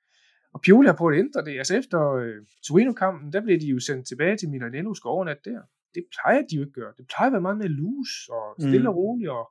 Og 0.55 0.61
Pioli 0.61 0.87
har 0.87 0.95
prøvet 1.01 1.14
at 1.14 1.20
ændre 1.24 1.45
det. 1.45 1.59
Altså 1.59 1.76
efter 1.76 2.01
øh, 2.12 2.39
Torino-kampen, 2.66 3.33
der 3.33 3.41
blev 3.41 3.61
de 3.61 3.66
jo 3.66 3.78
sendt 3.78 4.09
tilbage 4.09 4.37
til 4.37 4.51
Milanello 4.51 4.95
skal 4.95 5.09
overnat 5.09 5.45
der. 5.45 5.61
Det 5.95 6.05
plejer 6.16 6.43
de 6.49 6.57
jo 6.57 6.62
ikke 6.62 6.74
at 6.76 6.81
gøre. 6.81 6.93
Det 6.99 7.07
plejer 7.12 7.28
at 7.31 7.33
være 7.33 7.47
meget 7.49 7.59
mere 7.59 7.76
loose 7.81 8.16
og 8.37 8.45
stille 8.59 8.87
mm. 8.87 8.93
og 8.93 8.97
roligt. 8.97 9.31
Og, 9.31 9.45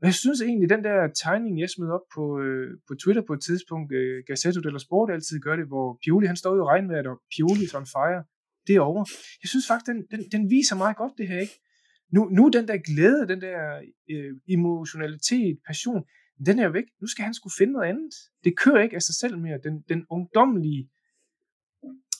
og 0.00 0.04
jeg 0.10 0.14
synes 0.14 0.40
egentlig, 0.40 0.68
den 0.70 0.84
der 0.84 0.98
tegning, 1.24 1.60
jeg 1.60 1.70
smed 1.70 1.90
op 1.96 2.06
på, 2.14 2.24
øh, 2.44 2.68
på 2.88 2.92
Twitter 3.02 3.22
på 3.26 3.32
et 3.32 3.42
tidspunkt, 3.48 3.88
øh, 3.92 4.22
Gazzetto 4.26 4.60
della 4.60 4.78
Sport 4.78 5.10
altid 5.10 5.40
gør 5.40 5.56
det, 5.56 5.66
hvor 5.72 5.98
Pioli 6.02 6.26
han 6.26 6.36
står 6.42 6.56
i 6.56 6.62
regnvejret, 6.72 7.06
og 7.06 7.16
Pioli 7.34 7.66
on 7.78 7.86
fire, 7.96 8.22
det 8.66 8.74
er 8.76 8.80
over. 8.80 9.04
Jeg 9.42 9.48
synes 9.52 9.66
faktisk, 9.70 9.88
den, 9.90 9.98
den, 10.12 10.20
den 10.34 10.50
viser 10.50 10.76
meget 10.76 10.96
godt 10.96 11.12
det 11.18 11.28
her, 11.28 11.40
ikke? 11.46 11.56
Nu, 12.10 12.24
nu 12.24 12.48
den 12.48 12.68
der 12.68 12.76
glæde, 12.76 13.28
den 13.28 13.40
der 13.40 13.82
øh, 14.10 14.36
emotionalitet, 14.48 15.58
passion, 15.66 16.04
den 16.46 16.58
er 16.58 16.68
væk. 16.68 16.84
Nu 17.00 17.06
skal 17.06 17.24
han 17.24 17.34
skulle 17.34 17.54
finde 17.58 17.72
noget 17.72 17.88
andet. 17.88 18.14
Det 18.44 18.58
kører 18.58 18.82
ikke 18.82 18.96
af 18.96 19.02
sig 19.02 19.14
selv 19.14 19.38
mere. 19.38 19.58
Den, 19.64 19.84
den 19.88 20.06
ungdomlige, 20.10 20.90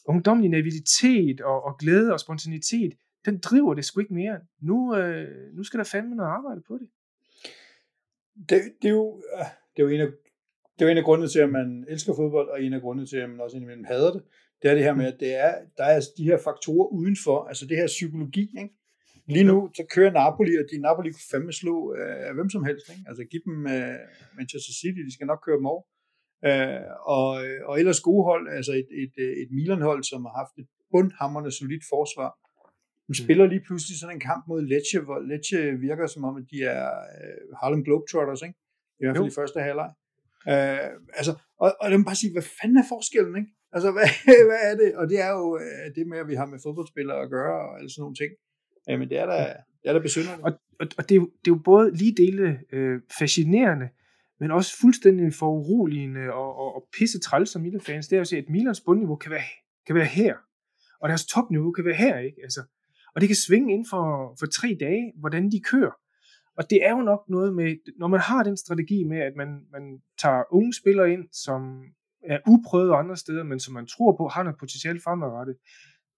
ungdomlige 0.04 0.50
naivitet 0.50 1.40
og, 1.40 1.64
og 1.64 1.78
glæde 1.78 2.12
og 2.12 2.20
spontanitet, 2.20 2.92
den 3.24 3.38
driver 3.38 3.74
det 3.74 3.84
sgu 3.84 4.00
ikke 4.00 4.14
mere. 4.14 4.40
Nu, 4.60 4.96
øh, 4.96 5.54
nu 5.54 5.62
skal 5.62 5.78
der 5.78 5.84
fandme 5.84 6.14
noget 6.14 6.30
arbejde 6.30 6.60
på 6.68 6.78
det. 6.78 6.88
Det, 8.48 8.62
det, 8.82 8.88
er 8.88 8.92
jo, 8.92 9.22
øh, 9.38 9.44
det 9.76 9.82
er 9.82 9.86
jo 9.86 9.88
en 9.88 10.00
af 10.00 10.08
det 10.80 10.86
er 10.86 10.88
jo 10.88 10.92
en 10.92 10.98
af 10.98 11.04
grundene 11.04 11.28
til, 11.28 11.38
at 11.38 11.50
man 11.50 11.84
elsker 11.88 12.14
fodbold, 12.14 12.48
og 12.48 12.62
en 12.62 12.72
af 12.72 12.80
grundene 12.80 13.06
til, 13.06 13.16
at 13.16 13.30
man 13.30 13.40
også 13.40 13.56
indimellem 13.56 13.84
hader 13.84 14.12
det. 14.12 14.22
Det 14.62 14.70
er 14.70 14.74
det 14.74 14.84
her 14.84 14.94
med, 14.94 15.06
at 15.06 15.20
det 15.20 15.34
er, 15.34 15.54
der 15.76 15.84
er 15.84 16.00
de 16.16 16.24
her 16.24 16.38
faktorer 16.44 16.86
udenfor, 16.86 17.44
altså 17.44 17.66
det 17.66 17.76
her 17.76 17.86
psykologi, 17.86 18.54
ikke? 18.58 18.74
Lige 19.26 19.44
nu, 19.44 19.70
så 19.76 19.82
kører 19.94 20.12
Napoli, 20.12 20.52
og 20.60 20.64
de 20.70 20.78
Napoli 20.78 21.10
kunne 21.10 21.30
fandme 21.32 21.52
slå 21.52 21.94
øh, 21.94 22.34
hvem 22.34 22.50
som 22.50 22.64
helst. 22.64 22.86
Ikke? 22.88 23.04
Altså 23.08 23.22
give 23.30 23.42
dem 23.48 23.66
øh, 23.74 23.98
Manchester 24.38 24.72
City, 24.80 25.00
de 25.08 25.14
skal 25.14 25.26
nok 25.26 25.40
køre 25.46 25.58
dem 25.60 25.66
over. 25.66 25.82
Øh, 26.48 26.84
og, 27.16 27.28
og 27.68 27.74
ellers 27.80 28.00
gode 28.00 28.24
hold, 28.30 28.44
altså 28.58 28.72
et, 28.72 28.88
et, 29.02 29.14
et 29.42 29.50
Milan-hold, 29.56 30.02
som 30.04 30.20
har 30.24 30.34
haft 30.42 30.54
et 30.62 30.68
bundhammerne 30.92 31.50
solidt 31.60 31.84
forsvar, 31.94 32.30
de 33.10 33.12
mm. 33.12 33.24
spiller 33.24 33.46
lige 33.46 33.64
pludselig 33.66 33.96
sådan 33.98 34.16
en 34.16 34.26
kamp 34.30 34.42
mod 34.48 34.60
Lecce, 34.72 35.00
hvor 35.06 35.18
Lecce 35.30 35.58
virker 35.88 36.06
som 36.06 36.24
om, 36.28 36.34
at 36.40 36.46
de 36.52 36.58
er 36.76 36.86
øh, 37.14 37.40
Harlem 37.60 37.84
Globetrotters, 37.84 38.42
ikke? 38.46 38.58
I 38.98 39.02
hvert 39.02 39.16
fald 39.16 39.28
jo. 39.28 39.34
i 39.34 39.38
første 39.40 39.58
halvleg. 39.66 39.90
Øh, 40.52 40.90
altså, 41.18 41.32
og, 41.64 41.68
og 41.80 41.86
det 41.90 41.96
må 41.98 42.04
bare 42.10 42.22
sige, 42.22 42.32
hvad 42.36 42.46
fanden 42.58 42.78
er 42.82 42.86
forskellen, 42.94 43.34
ikke? 43.40 43.52
Altså, 43.74 43.88
hvad, 43.96 44.08
hvad 44.50 44.60
er 44.70 44.74
det? 44.82 44.90
Og 45.00 45.04
det 45.10 45.18
er 45.26 45.32
jo 45.40 45.46
øh, 45.64 45.86
det 45.96 46.04
med, 46.10 46.18
at 46.22 46.28
vi 46.30 46.36
har 46.40 46.48
med 46.52 46.58
fodboldspillere 46.64 47.20
at 47.24 47.30
gøre, 47.36 47.56
og 47.66 47.72
alle 47.78 47.90
sådan 47.90 48.02
nogle 48.04 48.20
ting. 48.22 48.32
Jamen, 48.90 49.08
det 49.08 49.18
er 49.18 49.26
da, 49.26 49.56
det 49.82 49.88
er 49.88 49.92
da 49.92 49.98
besynderligt. 49.98 50.44
Og, 50.44 50.52
og, 50.80 50.86
og 50.98 51.08
det, 51.08 51.14
er 51.14 51.16
jo, 51.16 51.24
det 51.24 51.50
er 51.50 51.54
jo 51.56 51.60
både 51.64 51.96
lige 51.96 52.14
dele 52.16 52.60
øh, 52.72 53.00
fascinerende, 53.18 53.88
men 54.40 54.50
også 54.50 54.80
fuldstændig 54.80 55.34
foruroligende 55.34 56.32
og, 56.32 56.56
og, 56.56 56.74
og 56.76 56.88
pisse 56.98 57.20
træls 57.20 57.50
som 57.50 57.62
Milan-fans, 57.62 58.08
det 58.08 58.16
er 58.16 58.18
jo 58.18 58.20
at 58.20 58.28
se, 58.28 58.36
at 58.36 58.48
Milans 58.48 58.80
bundniveau 58.80 59.16
kan 59.16 59.30
være, 59.30 59.42
kan 59.86 59.94
være 59.94 60.04
her, 60.04 60.34
og 61.00 61.08
deres 61.08 61.26
topniveau 61.26 61.72
kan 61.72 61.84
være 61.84 61.94
her, 61.94 62.18
ikke? 62.18 62.38
Altså, 62.42 62.60
og 63.14 63.20
det 63.20 63.28
kan 63.28 63.36
svinge 63.36 63.72
inden 63.72 63.86
for, 63.90 64.36
for 64.38 64.46
tre 64.46 64.76
dage, 64.80 65.12
hvordan 65.16 65.50
de 65.50 65.60
kører. 65.60 65.90
Og 66.56 66.70
det 66.70 66.86
er 66.86 66.90
jo 66.90 67.02
nok 67.02 67.22
noget 67.28 67.54
med, 67.54 67.76
når 67.98 68.06
man 68.06 68.20
har 68.20 68.42
den 68.42 68.56
strategi 68.56 69.04
med, 69.04 69.18
at 69.18 69.32
man, 69.36 69.48
man 69.72 70.02
tager 70.18 70.42
unge 70.52 70.74
spillere 70.74 71.12
ind, 71.12 71.24
som 71.32 71.84
er 72.22 72.38
uprøvet 72.48 72.92
andre 72.94 73.16
steder, 73.16 73.42
men 73.42 73.60
som 73.60 73.74
man 73.74 73.86
tror 73.86 74.16
på 74.16 74.28
har 74.28 74.42
noget 74.42 74.58
potentiale 74.58 75.00
fremadrettet, 75.00 75.56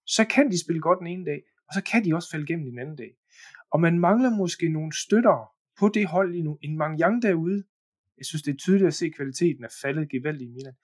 så 0.07 0.25
kan 0.25 0.51
de 0.51 0.65
spille 0.65 0.81
godt 0.81 0.99
den 0.99 1.07
ene 1.07 1.25
dag, 1.25 1.43
og 1.73 1.75
så 1.75 1.91
kan 1.93 2.05
de 2.05 2.15
også 2.15 2.31
falde 2.31 2.45
igennem 2.45 2.67
en 2.67 2.79
anden 2.79 2.97
dag. 2.97 3.13
Og 3.71 3.81
man 3.81 3.99
mangler 3.99 4.31
måske 4.31 4.69
nogle 4.69 4.93
støtter 5.05 5.53
på 5.79 5.89
det 5.89 6.07
hold 6.07 6.33
lige 6.33 6.43
nu. 6.43 6.59
En 6.63 6.77
Mangyang 6.77 7.23
derude, 7.23 7.65
jeg 8.19 8.27
synes 8.27 8.43
det 8.43 8.53
er 8.53 8.57
tydeligt 8.57 8.87
at 8.87 8.95
se, 8.95 9.07
at 9.07 9.15
kvaliteten 9.17 9.65
er 9.65 9.75
faldet 9.83 10.11
gevaldigt 10.11 10.51
i 10.51 10.53
Milan. 10.53 10.75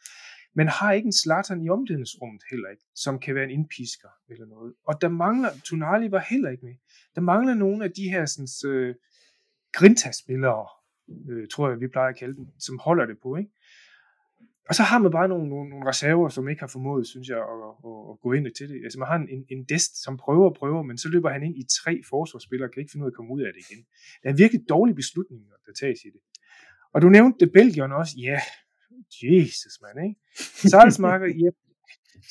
Men 0.55 0.68
har 0.68 0.93
ikke 0.93 1.07
en 1.07 1.12
Slatan 1.12 1.62
i 1.62 1.68
omklædningsrummet 1.68 2.43
heller 2.51 2.68
ikke, 2.68 2.84
som 2.95 3.18
kan 3.18 3.34
være 3.34 3.45
en 3.45 3.51
indpisker 3.51 4.09
eller 4.28 4.47
noget. 4.47 4.74
Og 4.86 5.01
der 5.01 5.09
mangler, 5.09 5.51
Tonali 5.64 6.11
var 6.11 6.24
heller 6.30 6.51
ikke 6.51 6.66
med. 6.66 6.74
Der 7.14 7.20
mangler 7.20 7.55
nogle 7.55 7.84
af 7.84 7.91
de 7.93 8.11
her 8.11 8.26
sådan, 8.26 8.72
øh, 8.72 8.95
grinta-spillere, 9.72 10.66
øh, 11.30 11.49
tror 11.49 11.68
jeg, 11.68 11.80
vi 11.80 11.89
plejer 11.89 12.09
at 12.09 12.18
kalde 12.18 12.36
dem, 12.36 12.47
som 12.59 12.78
holder 12.78 13.07
det 13.07 13.18
på. 13.22 13.36
Ikke? 13.36 13.51
Og 14.69 14.75
så 14.75 14.83
har 14.83 14.99
man 14.99 15.12
bare 15.19 15.29
nogle, 15.29 15.49
nogle, 15.49 15.71
nogle 15.71 15.89
reserver, 15.91 16.29
som 16.29 16.49
ikke 16.49 16.61
har 16.61 16.73
formået, 16.77 17.07
synes 17.07 17.29
jeg, 17.29 17.41
at, 17.53 17.61
at, 17.89 17.97
at 18.11 18.14
gå 18.25 18.33
ind 18.33 18.47
til 18.59 18.69
det. 18.69 18.79
Altså 18.85 18.99
man 18.99 19.09
har 19.09 19.16
en, 19.16 19.45
en 19.55 19.64
dest, 19.73 19.93
som 20.05 20.16
prøver 20.25 20.47
og 20.51 20.57
prøver, 20.61 20.83
men 20.83 20.99
så 20.99 21.09
løber 21.09 21.31
han 21.31 21.43
ind 21.43 21.57
i 21.62 21.64
tre 21.81 21.95
forsvarsspillere, 22.11 22.69
og 22.69 22.73
kan 22.73 22.81
ikke 22.81 22.93
finde 22.93 23.05
ud 23.05 23.11
af 23.11 23.14
at 23.14 23.19
komme 23.19 23.31
ud 23.37 23.43
af 23.47 23.51
det 23.55 23.61
igen. 23.66 23.81
Der 24.23 24.29
er 24.31 24.37
virkelig 24.43 24.62
dårlige 24.69 24.97
beslutninger, 25.03 25.55
der 25.66 25.73
tages 25.81 26.01
i 26.09 26.11
det. 26.14 26.21
Og 26.95 27.03
du 27.03 27.09
nævnte 27.09 27.37
det 27.43 27.53
Belgien 27.53 27.93
også. 28.01 28.14
Ja, 28.29 28.41
Jesus, 29.23 29.75
man, 29.85 29.95
ikke? 30.07 30.16
Salzmarker, 30.73 31.27
ja, 31.27 31.51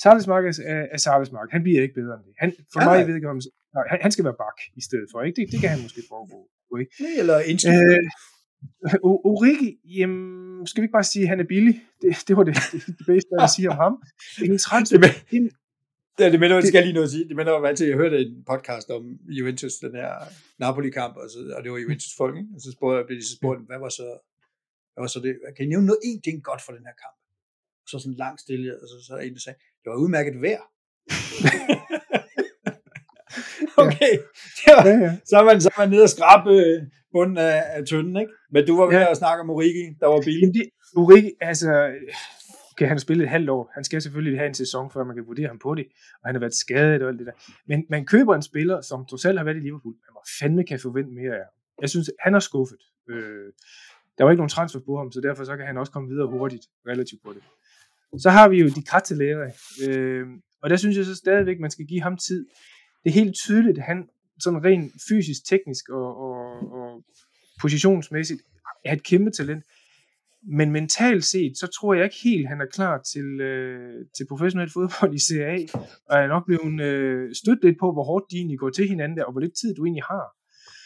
Salzmarker 0.04 0.50
er, 0.74 0.86
er 0.96 0.98
Salzmarker. 0.98 1.52
Han 1.52 1.64
bliver 1.64 1.82
ikke 1.82 1.98
bedre 2.02 2.14
end 2.18 2.26
det. 2.28 2.34
Han, 2.44 2.50
for 2.74 2.80
ja, 2.82 2.86
mig 2.90 3.08
ved 3.08 3.16
ikke, 3.16 3.30
om, 3.30 3.42
nej, 3.76 3.86
han, 3.92 4.00
han 4.02 4.12
skal 4.12 4.26
være 4.26 4.40
bak 4.44 4.58
i 4.80 4.82
stedet 4.88 5.08
for, 5.12 5.18
ikke? 5.22 5.36
Det, 5.42 5.52
det 5.52 5.60
kan 5.62 5.70
han 5.70 5.82
måske 5.86 6.02
foregå. 6.14 6.40
Ikke? 6.82 6.92
Eller 7.22 7.38
øh, 7.38 8.04
Origi, 9.04 9.80
jamen, 10.00 10.68
skal 10.68 10.82
vi 10.82 10.86
ikke 10.86 10.98
bare 11.00 11.04
sige, 11.04 11.24
at 11.24 11.30
han 11.30 11.40
er 11.40 11.44
billig? 11.44 11.76
Det, 12.02 12.10
det 12.28 12.38
var 12.38 12.44
det, 12.44 12.56
det, 12.72 12.82
det 13.00 13.06
bedste, 13.06 13.30
jeg 13.40 13.50
sige 13.50 13.70
om 13.70 13.78
ham. 13.84 13.94
En 14.44 14.58
transfer. 14.58 14.98
Det, 14.98 15.16
men, 15.32 15.44
det, 16.18 16.32
det 16.32 16.40
minder, 16.40 16.56
det 16.56 16.68
skal 16.68 16.78
jeg 16.78 16.86
lige 16.86 17.00
noget 17.00 17.12
sige. 17.12 17.28
Det 17.30 17.36
minder 17.36 17.60
mig 17.60 17.70
altid, 17.70 17.88
jeg 17.88 17.98
hørte 17.98 18.18
en 18.20 18.44
podcast 18.52 18.90
om 18.90 19.04
Juventus, 19.38 19.74
den 19.86 19.96
her 19.96 20.12
Napoli-kamp, 20.60 21.16
og, 21.18 21.30
så, 21.30 21.40
og 21.58 21.64
det 21.64 21.72
var 21.72 21.78
Juventus 21.78 22.14
folk, 22.18 22.36
ikke? 22.38 22.50
og 22.56 22.62
så 22.62 22.72
spurgte, 22.72 23.06
blev 23.08 23.18
de 23.20 23.26
så 23.30 23.36
spurgt, 23.40 23.60
hvad 23.70 23.80
var 23.80 23.90
så, 23.90 24.08
hvad 24.94 25.02
var 25.04 25.12
så 25.16 25.20
det? 25.20 25.34
Kan 25.56 25.66
I 25.66 25.70
nævne 25.70 25.86
noget, 25.86 26.02
en 26.04 26.22
ting 26.22 26.44
godt 26.44 26.62
for 26.66 26.72
den 26.78 26.86
her 26.90 26.98
kamp? 27.04 27.18
Så 27.90 28.00
sådan 28.00 28.22
langt 28.24 28.42
stille, 28.42 28.70
og 28.82 28.88
så, 28.92 28.96
så 29.08 29.14
er 29.18 29.22
en, 29.22 29.34
der 29.34 29.40
sagde, 29.40 29.60
det 29.82 29.88
var 29.92 29.98
udmærket 30.04 30.42
vejr. 30.42 30.64
okay, 33.84 34.14
ja, 34.68 34.88
ja, 34.88 34.96
ja. 35.06 35.18
Så, 35.26 35.38
er 35.40 35.44
man, 35.44 35.62
så 35.62 35.70
er 35.76 35.80
man 35.82 35.90
nede 35.90 36.04
og 36.04 36.10
skrabe 36.10 36.50
øh, 36.50 36.82
bunden 37.12 37.38
af, 37.38 37.64
af 37.76 37.86
tønden, 37.86 38.18
ikke? 38.18 38.32
Men 38.52 38.68
du 38.68 38.78
var 38.78 38.86
ved 38.86 38.98
ja. 38.98 39.12
at 39.12 39.18
snakke 39.18 39.42
om 39.42 39.50
Origi, 39.50 39.86
der 40.00 40.08
var 40.08 40.22
billig. 40.22 40.54
Det, 40.54 40.66
Origi, 40.96 41.32
altså, 41.42 41.72
okay, 42.72 42.86
han 42.88 42.98
har 42.98 43.06
spillet 43.08 43.24
et 43.24 43.30
halvt 43.30 43.50
år. 43.50 43.72
Han 43.74 43.84
skal 43.84 44.02
selvfølgelig 44.02 44.40
have 44.40 44.48
en 44.48 44.54
sæson, 44.54 44.92
før 44.92 45.04
man 45.04 45.16
kan 45.16 45.28
vurdere 45.28 45.48
ham 45.48 45.60
på 45.60 45.76
det. 45.76 45.86
Og 46.22 46.28
han 46.28 46.36
har 46.36 46.40
været 46.40 46.56
skadet 46.56 47.02
og 47.02 47.10
alt 47.10 47.20
det 47.20 47.28
der. 47.28 47.38
Men 47.68 47.86
man 47.90 48.06
køber 48.06 48.36
en 48.36 48.42
spiller, 48.42 48.82
som 48.82 49.06
trods 49.06 49.26
alt 49.26 49.40
har 49.40 49.46
været 49.46 49.58
i 49.58 49.60
Liverpool. 49.60 49.94
Man 49.94 50.14
må 50.14 50.22
fandme 50.40 50.64
kan 50.64 50.80
forvente 50.80 51.12
mere 51.12 51.34
af 51.36 51.46
Jeg 51.82 51.90
synes, 51.90 52.10
han 52.20 52.36
er 52.36 52.40
skuffet. 52.40 52.78
Øh, 53.10 53.48
der 54.18 54.24
var 54.24 54.32
ikke 54.32 54.40
nogen 54.40 54.50
transfer 54.50 54.80
på 54.86 54.98
ham, 54.98 55.12
så 55.12 55.22
derfor 55.22 55.44
så 55.44 55.58
kan 55.58 55.66
han 55.66 55.78
også 55.78 55.92
komme 55.92 56.10
videre 56.10 56.28
hurtigt, 56.28 56.66
relativt 56.88 57.22
på 57.26 57.34
det. 57.34 57.42
Så 58.22 58.30
har 58.30 58.48
vi 58.50 58.58
jo 58.60 58.68
de 58.68 58.84
Kratzelere. 58.84 59.52
Øh, 59.88 60.28
og 60.62 60.68
Og 60.68 60.70
der 60.70 60.78
synes 60.78 60.98
jeg 60.98 61.06
så 61.06 61.16
stadigvæk, 61.16 61.60
man 61.60 61.72
skal 61.72 61.86
give 61.86 62.02
ham 62.02 62.18
tid. 62.18 62.46
Det 63.08 63.16
er 63.16 63.24
helt 63.24 63.36
tydeligt, 63.36 63.78
at 63.78 63.84
han 63.84 64.10
sådan 64.40 64.64
rent 64.64 64.92
fysisk, 65.10 65.42
teknisk 65.50 65.90
og, 65.90 66.18
og, 66.18 66.40
og 66.72 67.04
positionsmæssigt 67.62 68.42
er 68.86 68.94
et 68.94 69.04
kæmpe 69.04 69.32
talent. 69.32 69.64
Men 70.58 70.72
mentalt 70.72 71.26
set, 71.26 71.58
så 71.58 71.68
tror 71.68 71.94
jeg 71.94 72.04
ikke 72.04 72.16
helt, 72.24 72.48
han 72.48 72.62
er 72.62 72.66
klar 72.66 73.02
til, 73.14 73.42
øh, 73.42 74.06
til 74.18 74.26
professionel 74.30 74.70
fodbold 74.74 75.14
i 75.14 75.20
CA, 75.20 75.58
og 76.10 76.18
jeg 76.18 76.24
er 76.24 76.28
nok 76.28 76.46
blevet 76.46 76.82
øh, 76.82 77.36
stødt 77.36 77.64
lidt 77.64 77.80
på, 77.80 77.92
hvor 77.94 78.04
hårdt 78.04 78.26
de 78.32 78.38
egentlig 78.38 78.60
går 78.60 78.70
til 78.70 78.88
hinanden 78.88 79.18
der, 79.18 79.24
og 79.24 79.32
hvor 79.32 79.42
lidt 79.42 79.58
tid 79.62 79.76
du 79.76 79.86
egentlig 79.86 80.04
har. 80.04 80.26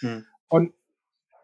Mm. 0.04 0.24
Og 0.50 0.62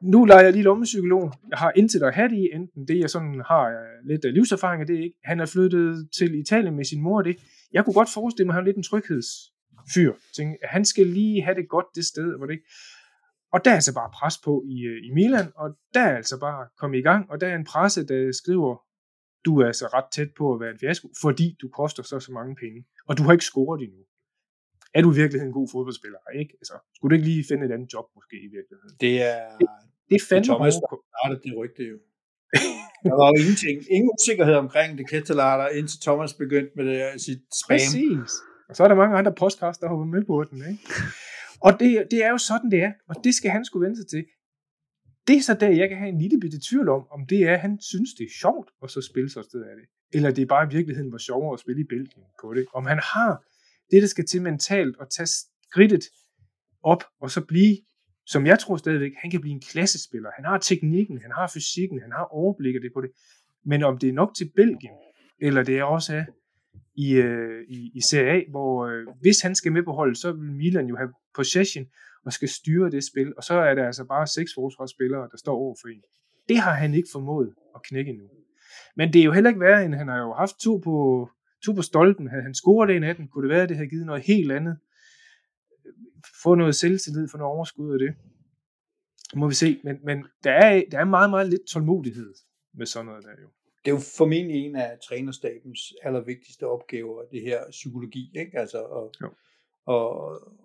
nu 0.01 0.25
leger 0.25 0.43
jeg 0.43 0.53
lige 0.53 0.63
lommepsykolog. 0.63 1.33
Jeg 1.49 1.57
har 1.57 1.71
intet 1.75 2.03
at 2.03 2.13
have 2.13 2.29
det 2.29 2.37
i, 2.37 2.49
enten 2.53 2.87
det, 2.87 2.99
jeg 2.99 3.09
sådan 3.09 3.41
har 3.47 3.63
øh, 3.69 4.07
lidt 4.09 4.33
livserfaring 4.33 4.81
af 4.81 4.87
det, 4.87 4.97
ikke? 4.97 5.15
Han 5.23 5.39
er 5.39 5.45
flyttet 5.45 6.09
til 6.17 6.39
Italien 6.39 6.75
med 6.75 6.85
sin 6.85 7.01
mor, 7.01 7.21
det. 7.21 7.35
Jeg 7.73 7.85
kunne 7.85 7.93
godt 7.93 8.09
forestille 8.13 8.45
mig, 8.45 8.53
at 8.53 8.55
han 8.55 8.63
er 8.63 8.65
lidt 8.65 8.77
en 8.77 8.83
tryghedsfyr. 9.93 10.13
Tænke, 10.35 10.57
han 10.63 10.85
skal 10.85 11.07
lige 11.07 11.41
have 11.41 11.55
det 11.55 11.69
godt 11.69 11.85
det 11.95 12.05
sted, 12.05 12.37
hvor 12.37 12.45
det 12.45 12.53
ikke. 12.53 12.69
Og 13.53 13.65
der 13.65 13.71
er 13.71 13.75
altså 13.75 13.93
bare 13.93 14.09
pres 14.13 14.37
på 14.45 14.63
i, 14.67 14.77
øh, 14.91 15.07
i 15.07 15.09
Milan, 15.13 15.51
og 15.55 15.67
der 15.93 16.01
er 16.01 16.15
altså 16.15 16.39
bare 16.39 16.67
kommet 16.79 16.97
i 16.97 17.01
gang, 17.01 17.31
og 17.31 17.41
der 17.41 17.47
er 17.47 17.55
en 17.55 17.65
presse, 17.65 18.07
der 18.07 18.31
skriver, 18.31 18.71
du 19.45 19.59
er 19.61 19.65
altså 19.65 19.85
ret 19.87 20.09
tæt 20.15 20.31
på 20.37 20.53
at 20.53 20.59
være 20.59 20.71
en 20.71 20.79
fiasko, 20.79 21.07
fordi 21.21 21.47
du 21.61 21.67
koster 21.79 22.03
så 22.03 22.19
så 22.19 22.31
mange 22.31 22.55
penge, 22.55 22.85
og 23.07 23.17
du 23.17 23.23
har 23.23 23.31
ikke 23.31 23.45
scoret 23.51 23.81
endnu. 23.81 24.03
Er 24.93 25.01
du 25.01 25.09
virkelig 25.09 25.41
en 25.41 25.51
god 25.59 25.67
fodboldspiller? 25.71 26.19
Ikke? 26.41 26.53
Altså, 26.61 26.75
skulle 26.95 27.09
du 27.11 27.15
ikke 27.17 27.29
lige 27.31 27.45
finde 27.49 27.65
et 27.65 27.71
andet 27.71 27.93
job 27.93 28.05
måske 28.17 28.35
i 28.47 28.49
virkeligheden? 28.57 28.95
Det 29.05 29.15
er, 29.31 29.57
det, 29.59 29.67
det 30.09 30.15
er 30.15 30.25
fandme 30.29 30.47
Thomas, 30.51 30.73
der 30.83 30.87
startede 31.11 31.41
det 31.45 31.53
rygte 31.61 31.83
jo. 31.93 31.97
Der 33.07 33.15
var 33.21 33.27
jo 33.31 33.35
ingenting, 33.43 33.75
ingen 33.95 34.09
usikkerhed 34.17 34.55
omkring 34.65 34.89
det 34.97 35.05
Kettelater, 35.09 35.67
indtil 35.77 35.99
Thomas 36.07 36.33
begyndte 36.43 36.71
med 36.77 36.85
det, 36.89 37.21
sit 37.27 37.41
spam. 37.61 37.75
Præcis. 37.75 38.31
Og 38.69 38.75
så 38.75 38.83
er 38.83 38.87
der 38.87 38.95
mange 38.95 39.17
andre 39.17 39.33
podcasts, 39.33 39.79
der 39.79 39.87
hopper 39.87 40.05
med 40.05 40.23
på 40.25 40.43
den. 40.43 40.57
Ikke? 40.71 40.83
Og 41.61 41.79
det, 41.79 42.07
det 42.11 42.23
er 42.25 42.29
jo 42.29 42.37
sådan, 42.37 42.71
det 42.71 42.83
er. 42.83 42.91
Og 43.09 43.15
det 43.23 43.33
skal 43.35 43.51
han 43.51 43.65
skulle 43.65 43.85
vente 43.85 44.01
sig 44.01 44.09
til. 44.09 44.25
Det 45.27 45.37
er 45.37 45.41
så 45.41 45.53
der, 45.53 45.69
jeg 45.69 45.89
kan 45.89 45.97
have 45.97 46.09
en 46.09 46.21
lille 46.21 46.39
bitte 46.39 46.59
tvivl 46.69 46.89
om, 46.89 47.07
om 47.11 47.25
det 47.29 47.43
er, 47.43 47.53
at 47.53 47.59
han 47.59 47.79
synes, 47.81 48.09
det 48.17 48.23
er 48.23 48.33
sjovt 48.39 48.69
at 48.83 48.89
så 48.91 49.01
spille 49.01 49.29
sig 49.29 49.43
sted 49.43 49.61
af 49.61 49.75
det. 49.75 49.85
Eller 50.13 50.31
det 50.31 50.41
er 50.41 50.45
bare 50.45 50.65
i 50.65 50.75
virkeligheden 50.75 51.11
var 51.11 51.17
sjovere 51.17 51.53
at 51.53 51.59
spille 51.59 51.81
i 51.81 51.87
Belgien 51.89 52.25
på 52.41 52.53
det. 52.53 52.65
Om 52.73 52.85
han 52.85 52.99
har 53.13 53.43
det, 53.91 54.01
der 54.01 54.07
skal 54.07 54.25
til 54.25 54.41
mentalt 54.41 54.95
at 55.01 55.07
tage 55.09 55.27
skridtet 55.27 56.03
op 56.83 57.03
og 57.21 57.31
så 57.31 57.45
blive, 57.45 57.77
som 58.25 58.45
jeg 58.45 58.59
tror 58.59 58.77
stadigvæk, 58.77 59.11
han 59.21 59.31
kan 59.31 59.41
blive 59.41 59.53
en 59.53 59.61
klassespiller. 59.61 60.29
Han 60.35 60.45
har 60.45 60.57
teknikken, 60.57 61.21
han 61.21 61.31
har 61.31 61.51
fysikken, 61.53 62.01
han 62.01 62.11
har 62.11 62.23
overblikket 62.23 62.81
det 62.81 62.91
på 62.93 63.01
det. 63.01 63.11
Men 63.65 63.83
om 63.83 63.97
det 63.97 64.09
er 64.09 64.13
nok 64.13 64.35
til 64.35 64.51
Belgien, 64.55 64.97
eller 65.41 65.63
det 65.63 65.77
er 65.77 65.83
også 65.83 66.15
er 66.15 66.25
i, 66.97 67.13
øh, 67.13 67.63
i, 67.67 67.91
i 67.93 68.01
Serie 68.01 68.31
A, 68.31 68.41
hvor 68.49 68.85
øh, 68.85 69.07
hvis 69.21 69.41
han 69.41 69.55
skal 69.55 69.71
med 69.71 69.83
på 69.83 69.91
holdet, 69.91 70.17
så 70.17 70.31
vil 70.31 70.51
Milan 70.51 70.87
jo 70.87 70.95
have 70.95 71.13
possession 71.35 71.85
og 72.25 72.33
skal 72.33 72.49
styre 72.49 72.91
det 72.91 73.03
spil, 73.03 73.33
og 73.37 73.43
så 73.43 73.53
er 73.53 73.75
der 73.75 73.85
altså 73.85 74.05
bare 74.05 74.27
seks 74.27 74.51
forsvarsspillere, 74.55 75.29
der 75.31 75.37
står 75.37 75.55
over 75.55 75.75
for 75.81 75.87
en. 75.87 76.01
Det 76.49 76.57
har 76.57 76.73
han 76.73 76.93
ikke 76.93 77.09
formået 77.11 77.53
at 77.75 77.81
knække 77.83 78.11
endnu. 78.11 78.27
Men 78.95 79.13
det 79.13 79.19
er 79.19 79.23
jo 79.23 79.31
heller 79.31 79.49
ikke 79.49 79.59
værre, 79.59 79.85
end 79.85 79.93
han 79.93 80.07
har 80.07 80.17
jo 80.17 80.33
haft 80.33 80.59
to 80.59 80.77
på, 80.77 81.29
to 81.65 81.73
på 81.73 81.81
stolpen. 81.81 82.27
Havde 82.29 82.43
han 82.43 82.53
scoret 82.53 82.95
en 82.95 83.03
af 83.03 83.15
dem, 83.15 83.27
kunne 83.27 83.47
det 83.47 83.53
være, 83.55 83.63
at 83.63 83.69
det 83.69 83.77
havde 83.77 83.89
givet 83.89 84.05
noget 84.05 84.23
helt 84.23 84.51
andet. 84.51 84.77
Få 86.43 86.55
noget 86.55 86.75
selvtillid, 86.75 87.27
få 87.31 87.37
noget 87.37 87.53
overskud 87.53 87.93
af 87.93 87.99
det. 87.99 88.15
Må 89.35 89.47
vi 89.47 89.53
se. 89.53 89.79
Men, 89.83 89.97
men 90.05 90.25
der, 90.43 90.51
er, 90.51 90.83
der 90.91 90.99
er 90.99 91.05
meget, 91.05 91.29
meget 91.29 91.49
lidt 91.49 91.61
tålmodighed 91.71 92.33
med 92.73 92.85
sådan 92.85 93.05
noget 93.05 93.23
der 93.23 93.31
jo 93.41 93.49
det 93.87 93.93
er 93.93 93.97
jo 93.97 94.09
formentlig 94.17 94.65
en 94.65 94.75
af 94.75 94.97
trænerstabens 95.07 95.93
allervigtigste 96.03 96.67
opgaver, 96.67 97.23
det 97.31 97.41
her 97.41 97.59
psykologi, 97.71 98.31
ikke? 98.41 98.59
Altså 98.59 98.79
at, 98.83 99.31
og, 99.85 100.07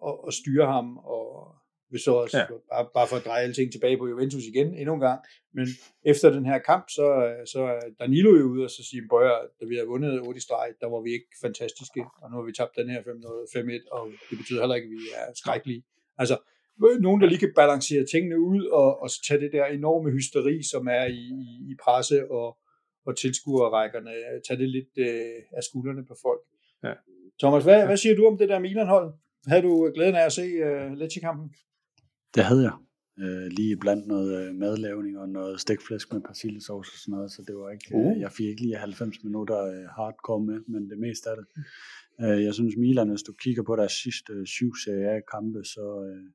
og, 0.00 0.24
og 0.24 0.32
styre 0.32 0.66
ham, 0.66 0.98
og 0.98 1.54
vi 1.90 1.98
så 1.98 2.12
også, 2.12 2.38
ja. 2.38 2.46
bare, 2.72 2.88
bare 2.94 3.08
for 3.08 3.16
at 3.16 3.24
dreje 3.24 3.42
alting 3.42 3.72
tilbage 3.72 3.98
på 3.98 4.08
Juventus 4.08 4.44
igen, 4.44 4.74
endnu 4.74 4.94
en 4.94 5.00
gang, 5.00 5.20
men 5.54 5.66
efter 6.04 6.30
den 6.30 6.46
her 6.46 6.58
kamp, 6.58 6.84
så, 6.88 7.06
så 7.52 7.60
er 7.62 7.80
Danilo 8.00 8.30
jo 8.36 8.44
ude 8.44 8.64
og 8.64 8.70
så 8.70 8.82
siger, 8.90 9.02
bøjer, 9.10 9.38
da 9.60 9.64
vi 9.66 9.76
har 9.76 9.84
vundet 9.84 10.20
8 10.20 10.38
i 10.38 10.40
streg, 10.40 10.68
der 10.80 10.86
var 10.86 11.00
vi 11.00 11.10
ikke 11.12 11.30
fantastiske, 11.40 12.00
og 12.22 12.30
nu 12.30 12.36
har 12.36 12.44
vi 12.44 12.52
tabt 12.52 12.76
den 12.76 12.90
her 12.90 13.00
5-1, 13.02 13.92
og 13.96 14.10
det 14.30 14.38
betyder 14.38 14.60
heller 14.62 14.74
ikke, 14.74 14.86
at 14.86 14.90
vi 14.90 15.02
er 15.20 15.26
skrækkelige. 15.34 15.82
Altså, 16.18 16.36
nogen, 17.00 17.20
der 17.20 17.26
lige 17.28 17.38
kan 17.38 17.52
balancere 17.56 18.06
tingene 18.12 18.40
ud, 18.40 18.66
og, 18.66 19.02
og 19.02 19.08
tage 19.28 19.40
det 19.40 19.52
der 19.52 19.64
enorme 19.64 20.10
hysteri, 20.10 20.62
som 20.62 20.88
er 20.88 21.04
i, 21.04 21.22
i, 21.46 21.70
i 21.72 21.74
presse 21.84 22.30
og, 22.30 22.58
og 23.06 23.16
tilskuerrækkerne, 23.16 24.10
tage 24.48 24.58
det 24.60 24.68
lidt 24.68 24.92
øh, 24.98 25.56
af 25.56 25.62
skuldrene 25.68 26.04
på 26.10 26.14
folk. 26.22 26.42
Ja. 26.84 26.94
Thomas, 27.40 27.64
hvad, 27.64 27.86
hvad 27.86 27.96
siger 27.96 28.14
du 28.16 28.26
om 28.26 28.38
det 28.38 28.48
der 28.48 28.58
Milan-hold? 28.58 29.12
Havde 29.46 29.62
du 29.62 29.90
glæden 29.94 30.14
af 30.14 30.24
at 30.26 30.32
se 30.32 30.42
uh, 30.42 30.92
Lecce-kampen? 30.98 31.50
Det 32.34 32.44
havde 32.44 32.62
jeg. 32.62 32.76
Uh, 33.22 33.46
lige 33.58 33.76
blandt 33.76 34.06
noget 34.06 34.30
uh, 34.48 34.54
madlavning 34.56 35.18
og 35.18 35.28
noget 35.28 35.60
stikflæsk 35.60 36.12
med 36.12 36.20
persillesauce 36.20 36.90
og 36.94 36.98
sådan 36.98 37.12
noget, 37.12 37.32
så 37.32 37.42
det 37.46 37.56
var 37.56 37.70
ikke, 37.70 37.88
uh. 37.94 38.06
uh, 38.06 38.20
jeg 38.20 38.32
fik 38.32 38.46
ikke 38.46 38.62
lige 38.62 38.76
90 38.76 39.24
minutter 39.24 39.58
uh, 39.68 39.84
hardcore 39.96 40.44
med, 40.44 40.60
men 40.68 40.90
det 40.90 40.98
meste 40.98 41.30
af 41.30 41.36
det. 41.36 41.46
Uh, 42.24 42.44
jeg 42.44 42.54
synes 42.54 42.74
Milan, 42.76 43.08
hvis 43.08 43.22
du 43.22 43.32
kigger 43.32 43.62
på 43.62 43.76
deres 43.76 43.92
sidste 43.92 44.32
uh, 44.40 44.44
syv 44.56 44.70
Serie 44.84 45.08
A-kampe, 45.16 45.64
så, 45.64 45.86
uh, 46.08 46.26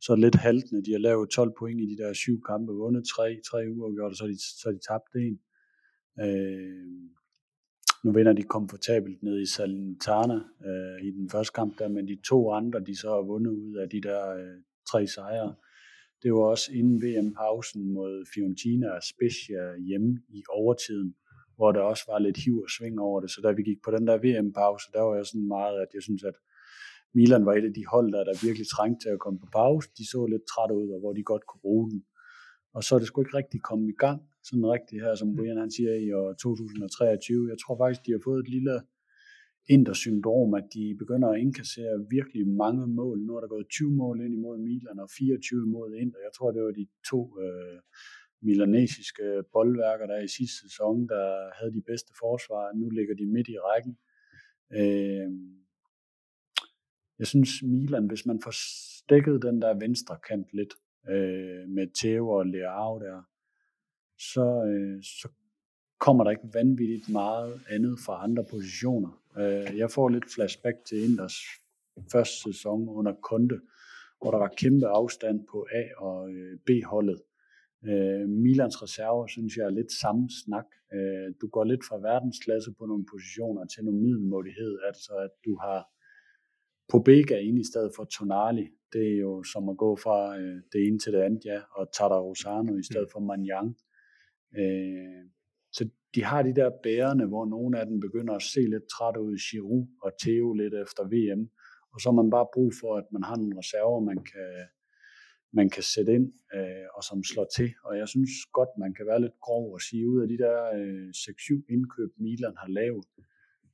så 0.00 0.12
er 0.12 0.16
lidt 0.16 0.34
haltende. 0.34 0.84
De 0.86 0.92
har 0.92 0.98
lavet 1.08 1.30
12 1.30 1.52
point 1.58 1.80
i 1.80 1.86
de 1.92 1.96
der 2.02 2.12
syv 2.12 2.36
kampe, 2.50 2.72
vundet 2.72 3.04
tre, 3.14 3.40
tre 3.50 3.58
uger 3.74 3.94
gjort, 3.96 4.10
og 4.12 4.16
så 4.16 4.24
har 4.24 4.32
de, 4.32 4.38
så 4.62 4.68
de 4.76 4.80
tabt 4.88 5.14
en. 5.26 5.38
Øh, 6.20 7.02
nu 8.04 8.12
vinder 8.12 8.32
de 8.32 8.42
komfortabelt 8.42 9.22
ned 9.22 9.40
i 9.40 9.46
Salentana 9.46 10.34
øh, 10.68 11.06
i 11.06 11.10
den 11.10 11.30
første 11.30 11.52
kamp 11.52 11.78
der, 11.78 11.88
men 11.88 12.08
de 12.08 12.18
to 12.28 12.52
andre, 12.52 12.80
de 12.80 12.96
så 12.96 13.08
har 13.08 13.22
vundet 13.22 13.50
ud 13.50 13.74
af 13.76 13.88
de 13.88 14.00
der 14.00 14.30
øh, 14.30 14.56
tre 14.90 15.06
sejre. 15.06 15.54
Det 16.22 16.32
var 16.32 16.44
også 16.54 16.72
inden 16.72 17.02
VM-pausen 17.02 17.92
mod 17.92 18.26
Fiorentina 18.34 18.88
og 18.96 19.02
Spezia 19.02 19.64
hjemme 19.88 20.20
i 20.28 20.42
overtiden, 20.48 21.14
hvor 21.56 21.72
der 21.72 21.80
også 21.80 22.04
var 22.08 22.18
lidt 22.18 22.38
hiv 22.44 22.56
og 22.58 22.70
sving 22.70 23.00
over 23.00 23.20
det. 23.20 23.30
Så 23.30 23.40
da 23.44 23.50
vi 23.52 23.62
gik 23.62 23.80
på 23.84 23.90
den 23.90 24.06
der 24.06 24.16
VM-pause, 24.24 24.86
der 24.92 25.00
var 25.00 25.16
jeg 25.16 25.26
sådan 25.26 25.48
meget, 25.48 25.76
at 25.80 25.88
jeg 25.94 26.02
synes, 26.02 26.22
at 26.24 26.36
Milan 27.14 27.46
var 27.46 27.54
et 27.54 27.64
af 27.64 27.74
de 27.74 27.86
hold, 27.86 28.12
der, 28.12 28.24
der 28.24 28.46
virkelig 28.46 28.66
trængte 28.68 29.04
til 29.04 29.10
at 29.14 29.22
komme 29.24 29.38
på 29.40 29.48
pause. 29.52 29.88
De 29.98 30.10
så 30.10 30.26
lidt 30.26 30.46
trætte 30.52 30.74
ud, 30.74 30.88
og 30.94 31.00
hvor 31.00 31.12
de 31.12 31.22
godt 31.22 31.46
kunne 31.46 31.64
bruge 31.66 31.90
den. 31.90 32.04
Og 32.74 32.84
så 32.84 32.94
er 32.94 32.98
det 32.98 33.08
sgu 33.08 33.20
ikke 33.20 33.36
rigtig 33.36 33.60
kommet 33.62 33.88
i 33.88 33.98
gang, 34.04 34.20
sådan 34.48 34.66
rigtigt 34.76 35.02
her, 35.04 35.14
som 35.14 35.28
mm. 35.28 35.36
Brian 35.36 35.62
han 35.64 35.70
siger 35.70 35.94
i 36.06 36.12
år 36.12 36.32
2023. 36.32 37.48
Jeg 37.52 37.58
tror 37.62 37.76
faktisk, 37.82 38.02
de 38.06 38.12
har 38.12 38.22
fået 38.24 38.40
et 38.40 38.50
lille 38.56 38.74
intersyndrom, 39.76 40.54
at 40.54 40.66
de 40.74 40.84
begynder 40.98 41.28
at 41.28 41.40
indkassere 41.40 42.06
virkelig 42.16 42.48
mange 42.48 42.86
mål. 42.86 43.16
Nu 43.26 43.36
er 43.36 43.40
der 43.40 43.54
gået 43.54 43.68
20 43.68 43.90
mål 44.02 44.20
ind 44.24 44.34
imod 44.34 44.58
Milan 44.58 44.98
og 45.04 45.10
24 45.18 45.66
mod 45.66 45.94
Inter. 45.94 46.20
Jeg 46.26 46.32
tror, 46.36 46.50
det 46.50 46.62
var 46.62 46.70
de 46.70 46.86
to 47.10 47.20
øh, 47.44 47.78
milanesiske 48.42 49.42
boldværker, 49.52 50.06
der 50.06 50.18
i 50.18 50.28
sidste 50.28 50.58
sæson, 50.64 51.08
der 51.08 51.26
havde 51.58 51.72
de 51.78 51.82
bedste 51.90 52.12
forsvar. 52.22 52.72
Nu 52.80 52.88
ligger 52.90 53.14
de 53.14 53.26
midt 53.26 53.48
i 53.48 53.58
rækken. 53.66 53.94
Øh, 54.78 55.28
jeg 57.18 57.26
synes 57.26 57.50
Milan, 57.62 58.06
hvis 58.06 58.26
man 58.26 58.40
får 58.44 58.54
stikket 58.98 59.42
den 59.42 59.62
der 59.62 59.74
venstre 59.84 60.16
kant 60.28 60.48
lidt, 60.52 60.74
øh, 61.12 61.62
med 61.76 61.86
Theo 62.00 62.28
og 62.28 62.46
Leao 62.46 62.98
der, 62.98 63.18
så, 64.30 64.46
øh, 64.70 65.02
så 65.02 65.28
kommer 66.00 66.24
der 66.24 66.30
ikke 66.30 66.54
vanvittigt 66.54 67.08
meget 67.08 67.60
andet 67.70 67.98
fra 68.06 68.24
andre 68.24 68.44
positioner. 68.50 69.22
Øh, 69.38 69.78
jeg 69.78 69.90
får 69.90 70.08
lidt 70.08 70.32
flashback 70.34 70.76
til 70.84 70.98
Inders 71.04 71.38
første 72.12 72.36
sæson 72.42 72.88
under 72.88 73.14
Konte, 73.22 73.60
hvor 74.20 74.30
der 74.30 74.38
var 74.38 74.52
kæmpe 74.56 74.86
afstand 74.86 75.46
på 75.50 75.66
A- 75.80 75.94
og 75.96 76.30
øh, 76.30 76.58
B-holdet. 76.66 77.20
Øh, 77.84 78.28
Milans 78.28 78.82
reserver 78.82 79.26
synes 79.26 79.56
jeg 79.56 79.64
er 79.64 79.70
lidt 79.70 79.92
samme 79.92 80.28
snak. 80.44 80.66
Øh, 80.94 81.34
du 81.40 81.46
går 81.48 81.64
lidt 81.64 81.84
fra 81.88 81.96
verdensklasse 81.96 82.70
på 82.78 82.86
nogle 82.86 83.04
positioner 83.12 83.64
til 83.66 83.84
noget 83.84 84.00
middelmådighed, 84.02 84.78
altså 84.88 85.12
at 85.26 85.30
du 85.44 85.58
har 85.64 85.80
Pobega 86.88 87.36
ind 87.38 87.58
i 87.58 87.66
stedet 87.70 87.92
for 87.96 88.04
Tonali. 88.04 88.68
Det 88.92 89.04
er 89.12 89.18
jo 89.18 89.42
som 89.42 89.68
at 89.68 89.76
gå 89.76 89.96
fra 89.96 90.38
øh, 90.38 90.60
det 90.72 90.86
ene 90.86 90.98
til 90.98 91.12
det 91.12 91.20
andet, 91.20 91.44
ja, 91.44 91.60
og 91.70 91.92
Tata 91.92 92.18
Rosano 92.20 92.76
i 92.76 92.82
stedet 92.82 93.08
mm. 93.08 93.12
for 93.12 93.20
Manjang. 93.20 93.76
Øh, 94.58 95.24
så 95.72 95.88
de 96.14 96.24
har 96.24 96.42
de 96.42 96.54
der 96.54 96.70
bærende, 96.82 97.26
hvor 97.26 97.44
nogle 97.46 97.80
af 97.80 97.86
dem 97.86 98.00
begynder 98.00 98.34
at 98.34 98.42
se 98.42 98.60
lidt 98.60 98.86
træt 98.94 99.16
ud, 99.16 99.36
Giroud 99.50 99.86
og 100.02 100.12
Theo 100.22 100.52
lidt 100.52 100.74
efter 100.74 101.02
VM, 101.14 101.50
og 101.92 102.00
så 102.00 102.08
har 102.08 102.16
man 102.22 102.30
bare 102.30 102.52
brug 102.54 102.72
for, 102.80 102.96
at 102.96 103.06
man 103.12 103.22
har 103.22 103.36
nogle 103.36 103.58
reserver, 103.58 104.00
man 104.00 104.18
kan, 104.32 104.50
man 105.52 105.70
kan 105.70 105.82
sætte 105.82 106.12
ind, 106.14 106.32
øh, 106.54 106.86
og 106.96 107.02
som 107.04 107.24
slår 107.24 107.46
til. 107.56 107.70
Og 107.84 107.98
jeg 107.98 108.08
synes 108.08 108.30
godt, 108.52 108.72
man 108.78 108.94
kan 108.94 109.06
være 109.06 109.20
lidt 109.20 109.40
grov 109.40 109.72
og 109.74 109.80
sige, 109.80 110.08
ud 110.08 110.22
af 110.22 110.28
de 110.28 110.38
der 110.38 110.56
øh, 110.78 111.08
6-7 111.08 111.74
indkøb, 111.74 112.10
Milan 112.16 112.56
har 112.62 112.68
lavet, 112.68 113.04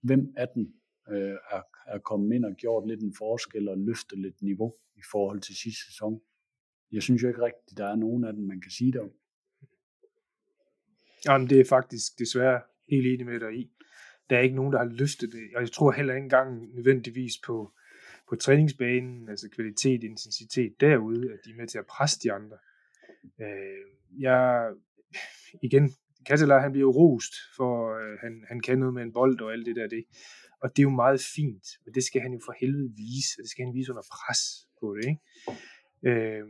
hvem 0.03 0.23
af 0.37 0.49
dem 0.55 0.65
øh, 1.13 1.37
er, 1.57 1.63
er 1.95 1.99
kommet 1.99 2.35
ind 2.37 2.45
og 2.45 2.55
gjort 2.55 2.89
lidt 2.89 3.03
en 3.03 3.15
forskel 3.19 3.69
og 3.69 3.79
løftet 3.79 4.19
lidt 4.19 4.43
niveau 4.43 4.75
i 4.97 5.05
forhold 5.13 5.41
til 5.41 5.55
sidste 5.57 5.85
sæson. 5.89 6.21
Jeg 6.93 7.03
synes 7.03 7.23
jo 7.23 7.29
ikke 7.29 7.45
rigtigt, 7.45 7.79
der 7.79 7.87
er 7.87 7.97
nogen 7.97 8.25
af 8.25 8.33
dem, 8.33 8.45
man 8.45 8.61
kan 8.61 8.71
sige 8.71 8.93
det 8.93 9.01
om. 9.01 9.11
Jamen, 11.27 11.51
det 11.51 11.61
er 11.61 11.65
faktisk 11.65 12.19
desværre 12.19 12.61
helt 12.91 13.07
enig 13.07 13.27
med 13.27 13.41
dig 13.41 13.55
i. 13.55 13.71
der 14.31 14.37
er 14.37 14.41
ikke 14.41 14.57
nogen, 14.57 14.73
der 14.73 14.79
har 14.79 14.87
løftet 14.87 15.33
det, 15.33 15.49
og 15.57 15.61
jeg 15.63 15.73
tror 15.73 15.93
heller 15.93 16.15
ikke 16.15 16.25
engang 16.25 16.75
nødvendigvis 16.75 17.33
på, 17.47 17.73
på 18.29 18.37
træningsbanen, 18.37 19.29
altså 19.29 19.49
kvalitet, 19.55 20.05
intensitet 20.05 20.81
derude, 20.81 21.33
at 21.33 21.39
de 21.45 21.51
er 21.51 21.57
med 21.57 21.67
til 21.67 21.79
at 21.79 21.87
presse 21.87 22.21
de 22.23 22.33
andre. 22.33 22.57
Øh, 23.41 24.21
jeg, 24.21 24.71
igen, 25.63 25.95
Katalar, 26.27 26.61
han 26.61 26.73
bliver 26.73 26.87
jo 26.87 26.91
rost, 26.91 27.35
for 27.57 27.73
øh, 27.99 28.19
han, 28.21 28.45
han 28.49 28.61
kan 28.61 28.79
noget 28.79 28.95
med 28.95 29.03
en 29.03 29.13
bold 29.13 29.41
og 29.41 29.53
alt 29.53 29.67
det 29.67 29.77
der. 29.77 29.87
Det. 29.87 30.05
Og 30.63 30.77
det 30.77 30.83
er 30.83 30.89
jo 30.91 31.01
meget 31.05 31.21
fint, 31.37 31.67
men 31.85 31.95
det 31.95 32.05
skal 32.05 32.21
han 32.21 32.33
jo 32.33 32.41
for 32.45 32.55
helvede 32.61 32.93
vise, 32.97 33.31
og 33.39 33.43
det 33.43 33.51
skal 33.51 33.65
han 33.65 33.75
vise 33.75 33.93
under 33.93 34.07
pres 34.17 34.41
på 34.81 34.87
det. 34.97 35.07
Ikke? 35.09 35.21
Øh, 36.09 36.45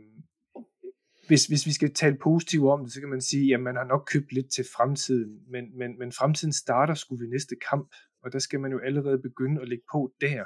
hvis, 1.29 1.45
hvis 1.45 1.65
vi 1.65 1.71
skal 1.71 1.93
tale 1.93 2.17
positivt 2.17 2.65
om 2.65 2.83
det, 2.83 2.93
så 2.93 2.99
kan 2.99 3.09
man 3.09 3.21
sige, 3.21 3.53
at 3.53 3.59
man 3.59 3.75
har 3.75 3.83
nok 3.83 4.03
købt 4.11 4.31
lidt 4.33 4.51
til 4.51 4.65
fremtiden, 4.75 5.31
men, 5.51 5.77
men, 5.77 5.99
men 5.99 6.11
fremtiden 6.11 6.53
starter 6.53 6.93
sgu 6.93 7.15
ved 7.15 7.27
næste 7.27 7.55
kamp, 7.69 7.89
og 8.23 8.33
der 8.33 8.39
skal 8.39 8.59
man 8.59 8.71
jo 8.71 8.79
allerede 8.79 9.19
begynde 9.21 9.61
at 9.61 9.69
lægge 9.69 9.83
på 9.91 10.13
der. 10.21 10.43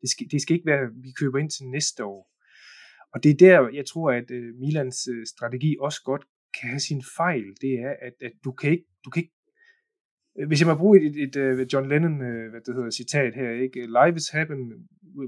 Det 0.00 0.10
skal, 0.10 0.26
det 0.30 0.42
skal 0.42 0.54
ikke 0.56 0.66
være, 0.66 0.80
at 0.80 0.90
vi 1.02 1.10
køber 1.20 1.38
ind 1.38 1.50
til 1.50 1.66
næste 1.66 2.04
år. 2.04 2.30
Og 3.14 3.22
det 3.22 3.30
er 3.30 3.36
der, 3.36 3.68
jeg 3.72 3.86
tror, 3.86 4.12
at 4.12 4.30
øh, 4.30 4.54
Milans 4.54 5.08
øh, 5.08 5.26
strategi 5.26 5.76
også 5.80 6.02
godt 6.04 6.24
kan 6.60 6.68
have 6.68 6.80
sin 6.80 7.02
fejl. 7.16 7.44
Det 7.60 7.72
er, 7.86 7.94
at, 8.02 8.14
at 8.22 8.32
du, 8.44 8.52
kan 8.52 8.70
ikke, 8.70 8.84
du 9.04 9.10
kan 9.10 9.22
ikke 9.22 9.34
Øh, 10.38 10.46
hvis 10.48 10.60
jeg 10.60 10.68
må 10.68 10.74
bruge 10.74 11.00
et, 11.00 11.06
et, 11.06 11.16
et 11.22 11.36
øh, 11.36 11.66
John 11.72 11.88
Lennon 11.88 12.22
øh, 12.22 12.50
hvad 12.50 12.60
det 12.60 12.74
hedder, 12.74 12.90
citat 12.90 13.34
her, 13.34 13.50
ikke? 13.50 13.80
Life 13.98 14.16
is 14.16 14.28
happen 14.28 14.60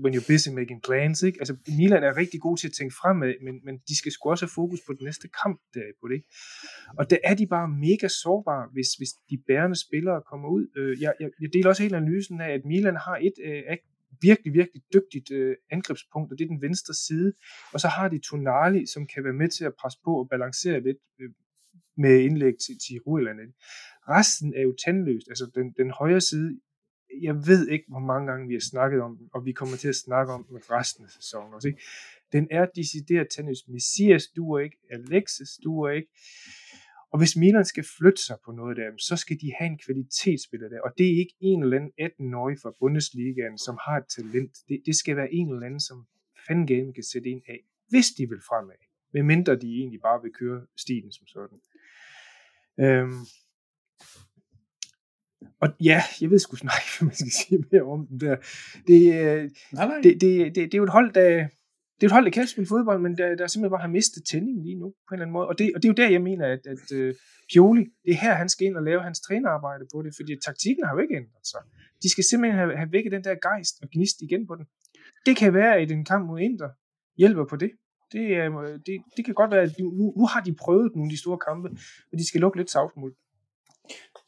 when 0.03 0.15
you're 0.15 0.27
busy 0.33 0.49
making 0.49 0.83
plans. 0.83 1.23
Ikke? 1.23 1.39
Altså, 1.41 1.57
Milan 1.79 2.03
er 2.03 2.17
rigtig 2.17 2.41
god 2.41 2.57
til 2.57 2.69
at 2.69 2.75
tænke 2.79 2.95
fremad, 3.03 3.35
men, 3.45 3.55
men 3.65 3.75
de 3.89 3.99
skal 3.99 4.13
sgu 4.13 4.31
også 4.31 4.45
have 4.45 4.57
fokus 4.61 4.81
på 4.87 4.93
den 4.93 5.05
næste 5.05 5.29
kamp 5.43 5.61
der 5.75 5.81
på 6.01 6.09
det. 6.09 6.21
Og 6.99 7.11
der 7.11 7.19
er 7.25 7.35
de 7.35 7.47
bare 7.47 7.69
mega 7.69 8.09
sårbare, 8.23 8.69
hvis, 8.73 8.91
hvis 8.99 9.13
de 9.31 9.37
bærende 9.49 9.79
spillere 9.87 10.23
kommer 10.31 10.49
ud. 10.49 10.65
Jeg, 11.01 11.13
jeg, 11.21 11.31
jeg 11.41 11.53
deler 11.53 11.69
også 11.69 11.83
hele 11.83 11.97
analysen 11.97 12.41
af, 12.41 12.51
at 12.55 12.63
Milan 12.65 12.97
har 13.07 13.17
et 13.29 13.37
øh, 13.45 13.63
virkelig, 14.23 14.53
virkelig 14.53 14.83
dygtigt 14.95 15.31
øh, 15.31 15.57
angrebspunkt, 15.71 16.33
og 16.33 16.39
det 16.39 16.45
er 16.45 16.49
den 16.49 16.63
venstre 16.63 16.95
side. 16.95 17.33
Og 17.73 17.81
så 17.81 17.89
har 17.89 18.09
de 18.09 18.19
Tonali, 18.19 18.87
som 18.87 19.07
kan 19.07 19.25
være 19.25 19.41
med 19.43 19.49
til 19.49 19.65
at 19.65 19.75
presse 19.81 19.99
på 20.05 20.13
og 20.21 20.29
balancere 20.29 20.81
lidt 20.81 21.01
øh, 21.21 21.31
med 21.99 22.21
indlæg 22.21 22.55
til, 22.65 22.75
til 22.85 22.97
Rueland. 23.07 23.39
Resten 24.09 24.55
er 24.55 24.63
jo 24.63 24.75
tandløst. 24.85 25.29
Altså 25.29 25.51
den, 25.55 25.75
den 25.79 25.91
højre 25.91 26.21
side, 26.21 26.61
jeg 27.23 27.35
ved 27.47 27.69
ikke, 27.69 27.85
hvor 27.89 27.99
mange 27.99 28.31
gange 28.31 28.49
vi 28.49 28.55
har 28.55 28.61
snakket 28.61 29.01
om 29.01 29.17
den, 29.17 29.29
og 29.35 29.45
vi 29.45 29.53
kommer 29.53 29.77
til 29.77 29.89
at 29.89 29.97
snakke 29.97 30.33
om 30.33 30.45
den 30.49 30.59
resten 30.71 31.05
af 31.05 31.11
sæsonen 31.11 31.55
også. 31.55 31.69
Ikke? 31.69 31.83
Den 32.33 32.49
er 32.51 32.67
decideret 32.67 33.29
tandløst. 33.37 33.69
Messias 33.69 34.27
duer 34.37 34.61
ikke, 34.61 34.77
Alexis 34.91 35.51
duer 35.65 35.91
ikke. 35.91 36.09
Og 37.13 37.19
hvis 37.19 37.37
Milan 37.37 37.65
skal 37.65 37.85
flytte 37.99 38.23
sig 38.23 38.37
på 38.45 38.53
noget 38.53 38.77
der, 38.77 38.91
så 38.99 39.17
skal 39.17 39.37
de 39.41 39.53
have 39.59 39.71
en 39.71 39.79
kvalitetsspiller 39.79 40.69
der. 40.69 40.81
Og 40.81 40.91
det 40.99 41.07
er 41.07 41.17
ikke 41.19 41.35
en 41.41 41.63
eller 41.63 41.77
anden 41.77 41.93
18-årig 42.07 42.57
fra 42.63 42.73
Bundesligaen, 42.81 43.59
som 43.59 43.79
har 43.87 43.97
et 43.97 44.09
talent. 44.17 44.53
Det, 44.69 44.83
det 44.87 44.97
skal 44.97 45.17
være 45.17 45.33
en 45.33 45.49
eller 45.53 45.67
anden, 45.67 45.81
som 45.81 46.07
fangame 46.49 46.93
kan 46.93 47.03
sætte 47.13 47.29
ind 47.29 47.43
af, 47.49 47.61
hvis 47.89 48.09
de 48.19 48.29
vil 48.29 48.41
fremad. 48.49 48.81
Medmindre 49.15 49.57
de 49.57 49.69
egentlig 49.81 50.01
bare 50.01 50.23
vil 50.23 50.33
køre 50.33 50.67
stilen 50.77 51.13
som 51.13 51.27
sådan. 51.27 51.59
Øhm, 52.81 53.23
og 55.61 55.69
ja, 55.81 56.03
jeg 56.21 56.31
ved 56.31 56.39
sgu 56.39 56.57
snart 56.57 56.81
ikke, 56.83 56.93
hvad 56.99 57.07
man 57.07 57.15
skal 57.15 57.33
sige 57.41 57.65
mere 57.73 57.83
om 57.83 58.07
den 58.07 58.21
der. 58.21 58.37
Det, 58.87 59.01
øh, 59.21 59.51
nej, 59.73 59.87
nej. 59.87 60.01
Det, 60.03 60.21
det, 60.21 60.55
det, 60.55 60.57
det 60.57 60.75
er 60.75 60.79
jo 60.79 60.85
et 60.85 60.97
hold, 60.99 61.13
der, 61.13 61.49
det 61.97 62.03
er 62.03 62.09
et 62.11 62.17
hold, 62.17 62.25
der 62.25 62.31
kan 62.31 62.47
spille 62.47 62.69
fodbold, 62.69 63.01
men 63.03 63.19
der, 63.19 63.27
der 63.41 63.47
simpelthen 63.47 63.75
bare 63.77 63.87
har 63.87 63.97
mistet 63.99 64.23
tændingen 64.31 64.65
lige 64.65 64.79
nu, 64.83 64.89
på 65.07 65.11
en 65.11 65.15
eller 65.15 65.25
anden 65.25 65.37
måde. 65.39 65.49
Og 65.51 65.59
det, 65.59 65.67
og 65.75 65.79
det 65.83 65.89
er 65.89 65.93
jo 65.93 66.01
der, 66.03 66.09
jeg 66.17 66.23
mener, 66.23 66.47
at, 66.55 66.63
at 66.75 66.85
uh, 66.99 67.11
Pioli, 67.51 67.85
det 68.05 68.11
er 68.13 68.21
her, 68.25 68.35
han 68.43 68.49
skal 68.49 68.67
ind 68.67 68.77
og 68.77 68.85
lave 68.91 69.01
hans 69.03 69.21
trænerarbejde 69.21 69.85
på 69.93 70.03
det, 70.05 70.13
fordi 70.19 70.33
taktikken 70.47 70.85
har 70.85 70.93
jo 70.97 71.01
ikke 71.05 71.17
ændret 71.23 71.47
sig. 71.53 71.63
De 72.03 72.09
skal 72.11 72.25
simpelthen 72.25 72.59
have, 72.61 72.77
have 72.77 72.93
vækket 72.93 73.13
den 73.13 73.25
der 73.25 73.35
gejst 73.49 73.75
og 73.83 73.89
gnist 73.95 74.19
igen 74.27 74.47
på 74.47 74.55
den. 74.59 74.65
Det 75.27 75.37
kan 75.37 75.55
være, 75.55 75.75
at 75.77 75.91
en 75.91 76.05
kamp 76.05 76.27
mod 76.27 76.41
Inter 76.41 76.71
hjælper 77.17 77.45
på 77.53 77.57
det. 77.57 77.71
Det, 78.13 78.25
uh, 78.49 78.65
det, 78.87 78.95
det 79.17 79.23
kan 79.25 79.35
godt 79.35 79.51
være, 79.51 79.63
at 79.69 79.75
nu, 79.81 80.13
nu 80.19 80.25
har 80.33 80.41
de 80.47 80.55
prøvet 80.65 80.89
nogle 80.97 81.09
af 81.09 81.13
de 81.15 81.21
store 81.25 81.39
kampe, 81.49 81.69
og 82.11 82.15
de 82.19 82.29
skal 82.29 82.41
lukke 82.41 82.59
lidt 82.59 82.71
savsmuld. 82.71 83.15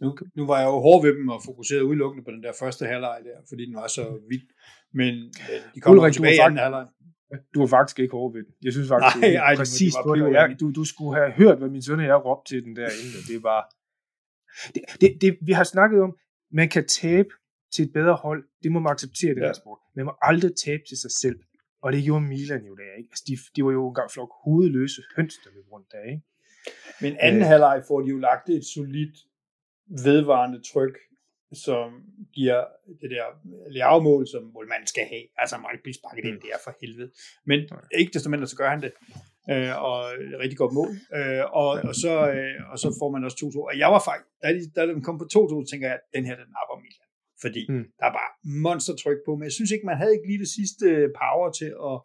Nu, 0.02 0.08
nu 0.36 0.46
var 0.46 0.58
jeg 0.58 0.66
jo 0.66 0.78
hård 0.86 1.00
ved 1.04 1.12
dem 1.18 1.28
og 1.28 1.40
fokuseret 1.44 1.80
udelukkende 1.80 2.24
på 2.24 2.30
den 2.30 2.42
der 2.42 2.52
første 2.62 2.84
halvleg 2.86 3.18
der, 3.24 3.38
fordi 3.48 3.66
den 3.66 3.74
var 3.74 3.86
så 3.86 4.04
vild. 4.30 4.48
Men 5.00 5.14
øh, 5.50 5.74
de 5.74 5.80
kommer 5.80 6.02
Ulrik, 6.02 6.12
tilbage 6.12 6.34
i 6.34 6.38
anden 6.38 6.58
halvleg. 6.58 6.86
Du 7.54 7.60
var 7.60 7.66
faktisk 7.66 7.98
ikke 7.98 8.12
hård 8.12 8.32
ved 8.34 8.42
den. 8.44 8.52
Jeg 8.64 8.72
synes 8.72 8.88
faktisk, 8.88 9.16
nej, 9.20 9.28
det 9.28 9.36
er 9.36 9.56
præcis 9.56 9.94
på 10.06 10.14
det. 10.14 10.32
Jeg, 10.32 10.56
du, 10.60 10.66
du 10.70 10.84
skulle 10.84 11.14
have 11.20 11.30
hørt, 11.40 11.58
hvad 11.58 11.68
min 11.68 11.82
søn 11.82 12.00
og 12.00 12.06
jeg 12.06 12.24
råbte 12.24 12.54
til 12.54 12.64
den 12.64 12.76
der 12.76 12.88
inden. 13.02 13.22
Det 13.32 13.42
var... 13.42 13.60
Det, 14.74 14.82
det, 15.00 15.10
det, 15.22 15.38
vi 15.48 15.52
har 15.52 15.64
snakket 15.64 16.00
om, 16.06 16.12
man 16.52 16.68
kan 16.68 16.84
tabe 16.86 17.28
til 17.74 17.84
et 17.84 17.92
bedre 17.92 18.14
hold. 18.14 18.44
Det 18.62 18.72
må 18.72 18.78
man 18.78 18.90
acceptere, 18.92 19.34
det 19.34 19.40
ja. 19.40 19.46
der 19.46 19.52
sport. 19.52 19.78
Man 19.96 20.04
må 20.04 20.12
aldrig 20.22 20.52
tabe 20.66 20.82
til 20.88 20.98
sig 21.04 21.10
selv. 21.22 21.38
Og 21.82 21.92
det 21.92 22.04
gjorde 22.04 22.24
Milan 22.24 22.64
jo 22.70 22.74
der, 22.82 22.92
ikke? 22.98 23.08
Altså, 23.12 23.24
de, 23.28 23.34
de 23.56 23.64
var 23.64 23.72
jo 23.72 23.88
engang 23.88 24.10
flok 24.10 24.30
hovedløse 24.44 25.02
høns, 25.16 25.34
der 25.44 25.50
løb 25.54 25.66
rundt 25.72 25.88
der, 25.92 26.02
ikke? 26.12 26.22
Men 27.00 27.16
anden 27.20 27.42
øh, 27.42 27.48
halvleg 27.48 27.82
får 27.88 28.00
de 28.00 28.08
jo 28.08 28.18
lagt 28.18 28.48
et 28.48 28.64
solidt, 28.74 29.16
vedvarende 29.88 30.60
tryk 30.72 30.98
som 31.52 31.88
giver 32.32 32.64
det 33.00 33.10
der 33.10 33.24
lavmål, 33.70 34.26
som 34.26 34.42
målmanden 34.54 34.86
skal 34.86 35.04
have. 35.12 35.24
Altså, 35.36 35.56
man 35.56 35.70
ikke 35.72 35.82
blive 35.82 36.00
sparket 36.00 36.24
ind, 36.24 36.34
mm. 36.34 36.40
det 36.40 36.50
er 36.56 36.60
for 36.64 36.72
helvede. 36.80 37.10
Men 37.46 37.58
ikke 38.00 38.12
desto 38.14 38.30
mindre, 38.30 38.46
så 38.46 38.56
gør 38.56 38.70
han 38.74 38.82
det. 38.86 38.92
Øh, 39.52 39.74
og 39.88 39.98
et 40.34 40.38
rigtig 40.42 40.58
godt 40.62 40.74
mål. 40.78 40.92
Øh, 41.18 41.44
og, 41.62 41.70
og, 41.88 41.94
så, 42.04 42.12
øh, 42.36 42.72
og 42.72 42.78
så 42.82 42.88
får 43.00 43.08
man 43.14 43.24
også 43.24 43.36
2-2. 43.36 43.70
Og 43.70 43.78
jeg 43.82 43.88
var 43.94 44.02
faktisk, 44.08 44.28
da, 44.42 44.48
de, 44.56 44.60
da 44.76 44.80
den 44.92 45.02
kom 45.06 45.16
på 45.18 45.26
2-2, 45.34 45.70
tænker 45.70 45.86
jeg, 45.90 45.98
at 46.00 46.04
den 46.16 46.24
her, 46.28 46.36
den 46.42 46.50
napper 46.56 46.76
Milan. 46.84 47.08
Fordi 47.44 47.62
mm. 47.72 47.84
der 47.98 48.06
er 48.10 48.14
bare 48.20 48.32
monstertryk 48.66 49.20
på. 49.26 49.30
Men 49.36 49.44
jeg 49.48 49.54
synes 49.58 49.70
ikke, 49.70 49.86
man 49.90 50.00
havde 50.00 50.12
ikke 50.16 50.28
lige 50.30 50.42
det 50.44 50.52
sidste 50.58 50.86
power 51.22 51.48
til 51.60 51.70
at, 51.90 51.96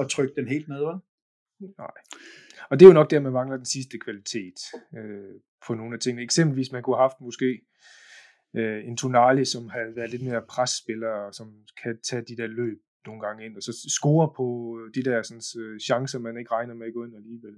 at 0.00 0.04
trykke 0.14 0.34
den 0.38 0.48
helt 0.54 0.68
ned, 0.72 0.82
vel? 0.88 0.98
Nej. 1.82 1.96
Og 2.70 2.80
det 2.80 2.84
er 2.84 2.88
jo 2.88 2.94
nok 2.94 3.10
der, 3.10 3.20
man 3.20 3.32
mangler 3.32 3.56
den 3.56 3.66
sidste 3.66 3.98
kvalitet 3.98 4.58
øh, 4.98 5.34
på 5.66 5.74
nogle 5.74 5.94
af 5.94 6.00
tingene. 6.00 6.22
Eksempelvis, 6.22 6.72
man 6.72 6.82
kunne 6.82 6.96
have 6.96 7.08
haft 7.08 7.20
måske 7.20 7.60
øh, 8.56 8.88
en 8.88 8.96
Tonali, 8.96 9.44
som 9.44 9.68
har 9.68 9.94
været 9.94 10.10
lidt 10.10 10.22
mere 10.22 10.42
presspiller, 10.48 11.08
og 11.08 11.34
som 11.34 11.46
kan 11.82 11.98
tage 12.08 12.22
de 12.22 12.36
der 12.36 12.46
løb 12.46 12.78
nogle 13.06 13.20
gange 13.26 13.44
ind, 13.46 13.56
og 13.56 13.62
så 13.62 13.72
score 13.98 14.32
på 14.36 14.78
de 14.94 15.02
der 15.02 15.22
sådan, 15.22 15.62
øh, 15.62 15.80
chancer, 15.80 16.18
man 16.18 16.38
ikke 16.38 16.52
regner 16.52 16.74
med 16.74 16.86
at 16.86 16.94
gå 16.94 17.04
ind 17.04 17.16
alligevel. 17.16 17.54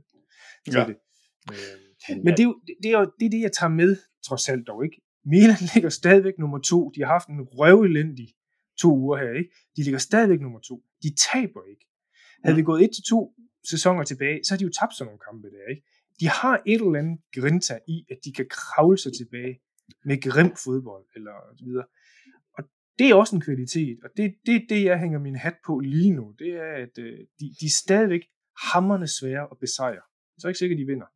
Ja. 0.75 0.85
Det. 0.89 0.97
Øh, 1.53 2.17
men 2.25 2.33
det 2.37 2.41
er, 2.41 2.49
jo, 2.51 2.61
det, 2.83 2.89
er 2.93 2.99
jo 2.99 3.13
det, 3.19 3.27
er 3.27 3.31
det, 3.31 3.41
jeg 3.41 3.53
tager 3.53 3.71
med, 3.71 3.97
trods 4.27 4.49
alt 4.49 4.67
dog 4.67 4.85
ikke. 4.85 5.01
Milan 5.25 5.63
ligger 5.75 5.89
stadigvæk 5.89 6.35
nummer 6.39 6.59
to. 6.59 6.91
De 6.95 7.01
har 7.01 7.13
haft 7.13 7.29
en 7.29 7.43
røvelendig 7.43 8.29
to 8.81 8.97
uger 8.97 9.17
her, 9.19 9.33
ikke? 9.39 9.51
De 9.77 9.83
ligger 9.83 9.99
stadigvæk 9.99 10.41
nummer 10.41 10.61
to. 10.61 10.83
De 11.03 11.11
taber 11.31 11.63
ikke. 11.73 11.87
Havde 12.45 12.57
vi 12.57 12.63
gået 12.63 12.85
et 12.85 12.91
til 12.95 13.05
to 13.11 13.35
sæsoner 13.65 14.05
tilbage, 14.05 14.41
så 14.45 14.55
har 14.55 14.59
de 14.59 14.65
jo 14.65 14.71
tabt 14.81 14.95
sådan 14.95 15.07
nogle 15.07 15.25
kampe 15.29 15.51
der, 15.51 15.71
ikke? 15.71 15.83
De 16.21 16.29
har 16.29 16.63
et 16.67 16.81
eller 16.81 16.99
andet 16.99 17.21
grinta 17.35 17.79
i, 17.89 18.07
at 18.11 18.19
de 18.25 18.33
kan 18.33 18.47
kravle 18.51 18.99
sig 18.99 19.13
tilbage 19.13 19.61
med 20.05 20.23
grim 20.23 20.53
fodbold, 20.65 21.07
eller 21.17 21.33
så 21.59 21.65
videre. 21.65 21.87
Og 22.59 22.65
det 22.99 23.11
er 23.11 23.15
også 23.15 23.37
en 23.37 23.43
kvalitet, 23.43 23.99
og 24.05 24.11
det 24.17 24.25
er 24.25 24.31
det, 24.47 24.67
det, 24.69 24.85
jeg 24.85 24.99
hænger 24.99 25.19
min 25.19 25.37
hat 25.37 25.57
på 25.67 25.79
lige 25.79 26.11
nu, 26.11 26.35
det 26.39 26.49
er, 26.49 26.73
at 26.85 26.99
øh, 26.99 27.19
de, 27.41 27.45
de 27.61 27.67
er 27.67 27.77
stadigvæk 27.85 28.21
hammerne 28.73 29.09
svære 29.09 29.49
at 29.51 29.59
besejre. 29.59 30.07
Så 30.39 30.47
er 30.47 30.51
ikke 30.51 30.59
sikkert, 30.59 30.77
at 30.77 30.81
de 30.81 30.87
vinder. 30.87 31.07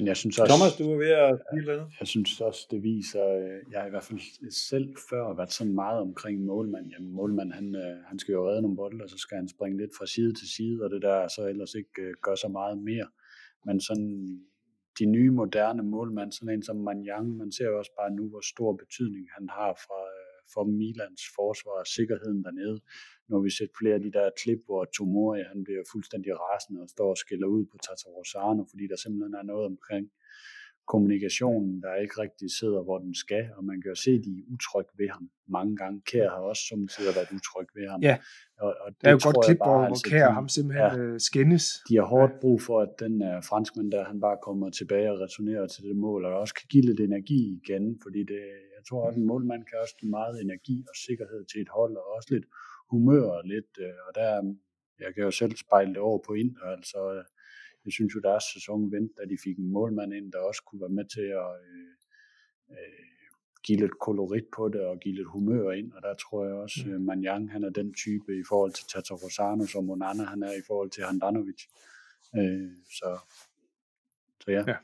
Men 0.00 0.06
jeg 0.06 0.16
synes 0.16 0.38
også... 0.38 0.54
Thomas, 0.54 0.76
du 0.76 0.84
er 0.92 0.98
ved 1.04 1.12
at 1.26 1.40
sige 1.52 1.66
noget. 1.66 1.86
Jeg 2.00 2.08
synes 2.08 2.40
også, 2.40 2.66
det 2.70 2.82
viser... 2.82 3.24
Øh, 3.38 3.58
jeg 3.72 3.80
har 3.80 3.86
i 3.86 3.90
hvert 3.90 4.08
fald 4.10 4.20
selv 4.50 4.88
før 5.10 5.34
været 5.36 5.52
sådan 5.52 5.74
meget 5.74 6.00
omkring 6.00 6.44
målmand. 6.44 6.86
Jamen, 6.92 7.10
målmand, 7.12 7.52
han, 7.52 7.74
øh, 7.74 7.96
han 8.10 8.18
skal 8.18 8.32
jo 8.32 8.48
redde 8.48 8.62
nogle 8.62 8.76
bolde, 8.76 9.04
og 9.04 9.10
så 9.10 9.18
skal 9.18 9.36
han 9.36 9.48
springe 9.48 9.78
lidt 9.78 9.90
fra 9.98 10.06
side 10.06 10.32
til 10.32 10.48
side, 10.56 10.84
og 10.84 10.90
det 10.90 11.02
der 11.02 11.28
så 11.28 11.42
ellers 11.52 11.74
ikke 11.74 12.14
gør 12.22 12.34
så 12.34 12.48
meget 12.48 12.78
mere. 12.78 13.08
Men 13.66 13.80
sådan 13.80 14.10
de 14.98 15.06
nye 15.06 15.30
moderne 15.30 15.82
målmænd, 15.82 16.32
sådan 16.32 16.54
en 16.54 16.62
som 16.62 16.76
Manjang, 16.76 17.36
man 17.36 17.52
ser 17.52 17.66
jo 17.70 17.78
også 17.78 17.92
bare 18.00 18.10
nu, 18.18 18.24
hvor 18.28 18.44
stor 18.52 18.70
betydning 18.82 19.24
han 19.36 19.48
har 19.56 19.70
øh, 19.70 20.09
for 20.54 20.64
Milans 20.64 21.22
forsvar 21.36 21.76
og 21.82 21.86
sikkerheden 21.86 22.44
dernede. 22.44 22.78
Når 23.30 23.40
vi 23.46 23.50
ser 23.50 23.66
flere 23.78 23.94
af 23.94 24.02
de 24.06 24.12
der 24.12 24.30
klip, 24.42 24.60
hvor 24.68 24.84
Tomori 24.84 25.42
han 25.52 25.64
bliver 25.64 25.82
fuldstændig 25.92 26.32
rasende 26.44 26.82
og 26.82 26.88
står 26.88 27.10
og 27.10 27.18
skiller 27.24 27.46
ud 27.56 27.64
på 27.72 27.76
Tatarosano, 27.86 28.62
fordi 28.70 28.84
der 28.92 28.96
simpelthen 28.96 29.34
er 29.34 29.46
noget 29.52 29.66
omkring 29.72 30.06
kommunikationen, 30.92 31.82
der 31.82 32.02
ikke 32.04 32.16
rigtig 32.24 32.48
sidder, 32.58 32.80
hvor 32.86 32.98
den 33.04 33.14
skal, 33.24 33.44
og 33.56 33.62
man 33.70 33.76
kan 33.80 33.88
jo 33.94 33.98
se, 34.04 34.10
at 34.18 34.24
de 34.26 34.32
er 34.40 34.44
utryg 34.54 34.88
ved 35.00 35.08
ham 35.16 35.24
mange 35.56 35.74
gange. 35.82 35.96
Kær 36.10 36.28
har 36.34 36.42
også 36.52 36.62
som 36.70 36.80
tider 36.92 37.12
været 37.18 37.30
utryg 37.38 37.68
ved 37.78 37.86
ham. 37.92 38.00
Ja, 38.08 38.14
og, 38.64 38.70
og 38.84 38.88
det 38.94 39.02
der 39.02 39.08
er 39.08 39.14
jo 39.16 39.20
godt 39.28 39.38
klip, 39.46 39.58
bare, 39.58 39.78
hvor 39.78 39.86
altså, 39.86 40.04
Kær 40.10 40.28
ham 40.38 40.48
simpelthen 40.56 40.86
ja, 40.86 40.98
øh, 41.02 41.20
skændes. 41.28 41.64
De 41.88 41.94
har 42.00 42.06
hårdt 42.14 42.34
brug 42.42 42.58
for, 42.68 42.76
at 42.86 42.92
den 43.04 43.14
uh, 43.28 43.36
franskmand 43.50 43.88
der, 43.94 44.02
han 44.12 44.20
bare 44.26 44.38
kommer 44.46 44.66
tilbage 44.80 45.08
og 45.12 45.18
returnerer 45.24 45.66
til 45.74 45.82
det 45.88 45.96
mål, 46.06 46.20
og 46.28 46.32
også 46.42 46.54
kan 46.58 46.66
give 46.72 46.84
lidt 46.88 47.00
energi 47.00 47.40
igen, 47.60 47.84
fordi 48.04 48.20
det, 48.32 48.42
jeg 48.76 48.82
tror, 48.88 49.02
at 49.08 49.14
en 49.20 49.26
målmand 49.30 49.62
kan 49.68 49.78
også 49.84 49.94
give 50.00 50.12
meget 50.18 50.34
energi 50.46 50.76
og 50.90 50.94
sikkerhed 51.06 51.42
til 51.50 51.58
et 51.64 51.70
hold, 51.78 51.94
og 52.00 52.06
også 52.16 52.28
lidt 52.34 52.46
humør 52.92 53.26
og 53.38 53.42
lidt, 53.52 53.72
uh, 53.86 53.98
og 54.06 54.10
der, 54.18 54.30
jeg 55.04 55.10
kan 55.14 55.22
jo 55.28 55.32
selv 55.40 55.54
spejle 55.64 55.90
det 55.94 56.02
over 56.08 56.20
på 56.26 56.32
ind, 56.42 56.52
altså 56.72 57.00
jeg 57.84 57.92
synes 57.92 58.14
jo, 58.14 58.20
deres 58.20 58.44
sæson 58.54 58.92
vendte, 58.92 59.14
da 59.18 59.24
de 59.24 59.36
fik 59.44 59.58
en 59.58 59.72
målmand 59.72 60.12
ind, 60.14 60.32
der 60.32 60.38
også 60.38 60.62
kunne 60.66 60.80
være 60.80 60.96
med 60.98 61.04
til 61.04 61.28
at, 61.44 61.52
øh, 61.70 61.90
øh, 62.70 63.10
give 63.62 63.78
lidt 63.78 63.98
kolorit 63.98 64.44
på 64.56 64.68
det 64.68 64.80
og 64.80 64.98
give 65.00 65.14
lidt 65.14 65.28
humør 65.28 65.70
ind, 65.70 65.92
og 65.92 66.02
der 66.02 66.14
tror 66.14 66.44
jeg 66.44 66.54
også, 66.54 66.80
at 66.80 67.00
mm. 67.00 67.06
Manjang 67.06 67.52
han 67.52 67.64
er 67.64 67.70
den 67.70 67.94
type 67.94 68.38
i 68.40 68.42
forhold 68.48 68.72
til 68.72 68.84
Tata 68.92 69.14
Rosano, 69.14 69.66
som 69.66 69.84
Monana 69.84 70.24
han 70.24 70.42
er 70.42 70.52
i 70.52 70.62
forhold 70.66 70.90
til 70.90 71.04
Handanovic. 71.04 71.62
Øh, 72.36 72.70
så, 72.98 73.18
så 74.40 74.50
ja. 74.50 74.64
ja. 74.66 74.76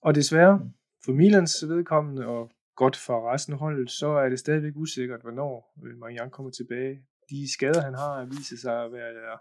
Og 0.00 0.14
desværre, 0.14 0.70
for 1.04 1.12
Milans 1.12 1.64
vedkommende, 1.68 2.26
og 2.26 2.50
godt 2.76 2.96
for 2.96 3.32
resten 3.32 3.52
af 3.52 3.58
holdet, 3.58 3.90
så 3.90 4.06
er 4.06 4.28
det 4.28 4.38
stadigvæk 4.38 4.72
usikkert, 4.76 5.20
hvornår 5.20 5.74
Manjang 5.96 6.32
kommer 6.32 6.50
tilbage. 6.50 7.02
De 7.30 7.52
skader, 7.52 7.80
han 7.80 7.94
har, 7.94 8.24
viser 8.24 8.56
sig 8.56 8.84
at 8.84 8.92
være 8.92 9.38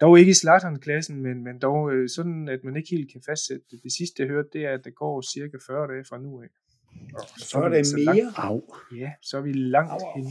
dog 0.00 0.18
ikke 0.18 0.30
i 0.30 0.34
Zlatan-klassen, 0.34 1.22
men, 1.22 1.44
men 1.44 1.58
dog 1.58 1.92
øh, 1.92 2.08
sådan, 2.08 2.48
at 2.48 2.60
man 2.64 2.76
ikke 2.76 2.88
helt 2.90 3.12
kan 3.12 3.22
fastsætte 3.26 3.64
det. 3.70 3.80
Det 3.82 3.92
sidste, 3.92 4.22
jeg 4.22 4.28
hørte, 4.30 4.48
det 4.52 4.64
er, 4.64 4.72
at 4.74 4.84
det 4.84 4.94
går 4.94 5.22
cirka 5.22 5.56
40 5.66 5.88
dage 5.88 6.04
fra 6.04 6.18
nu 6.18 6.42
af. 6.42 6.48
Og 7.14 7.28
så 7.36 7.58
er 7.58 7.68
det 7.68 7.86
mere? 7.94 8.32
Langt, 8.38 8.64
ja, 8.96 9.12
så 9.22 9.36
er 9.36 9.40
vi 9.40 9.52
langt 9.52 9.92
au, 9.92 9.98
henne. 10.16 10.30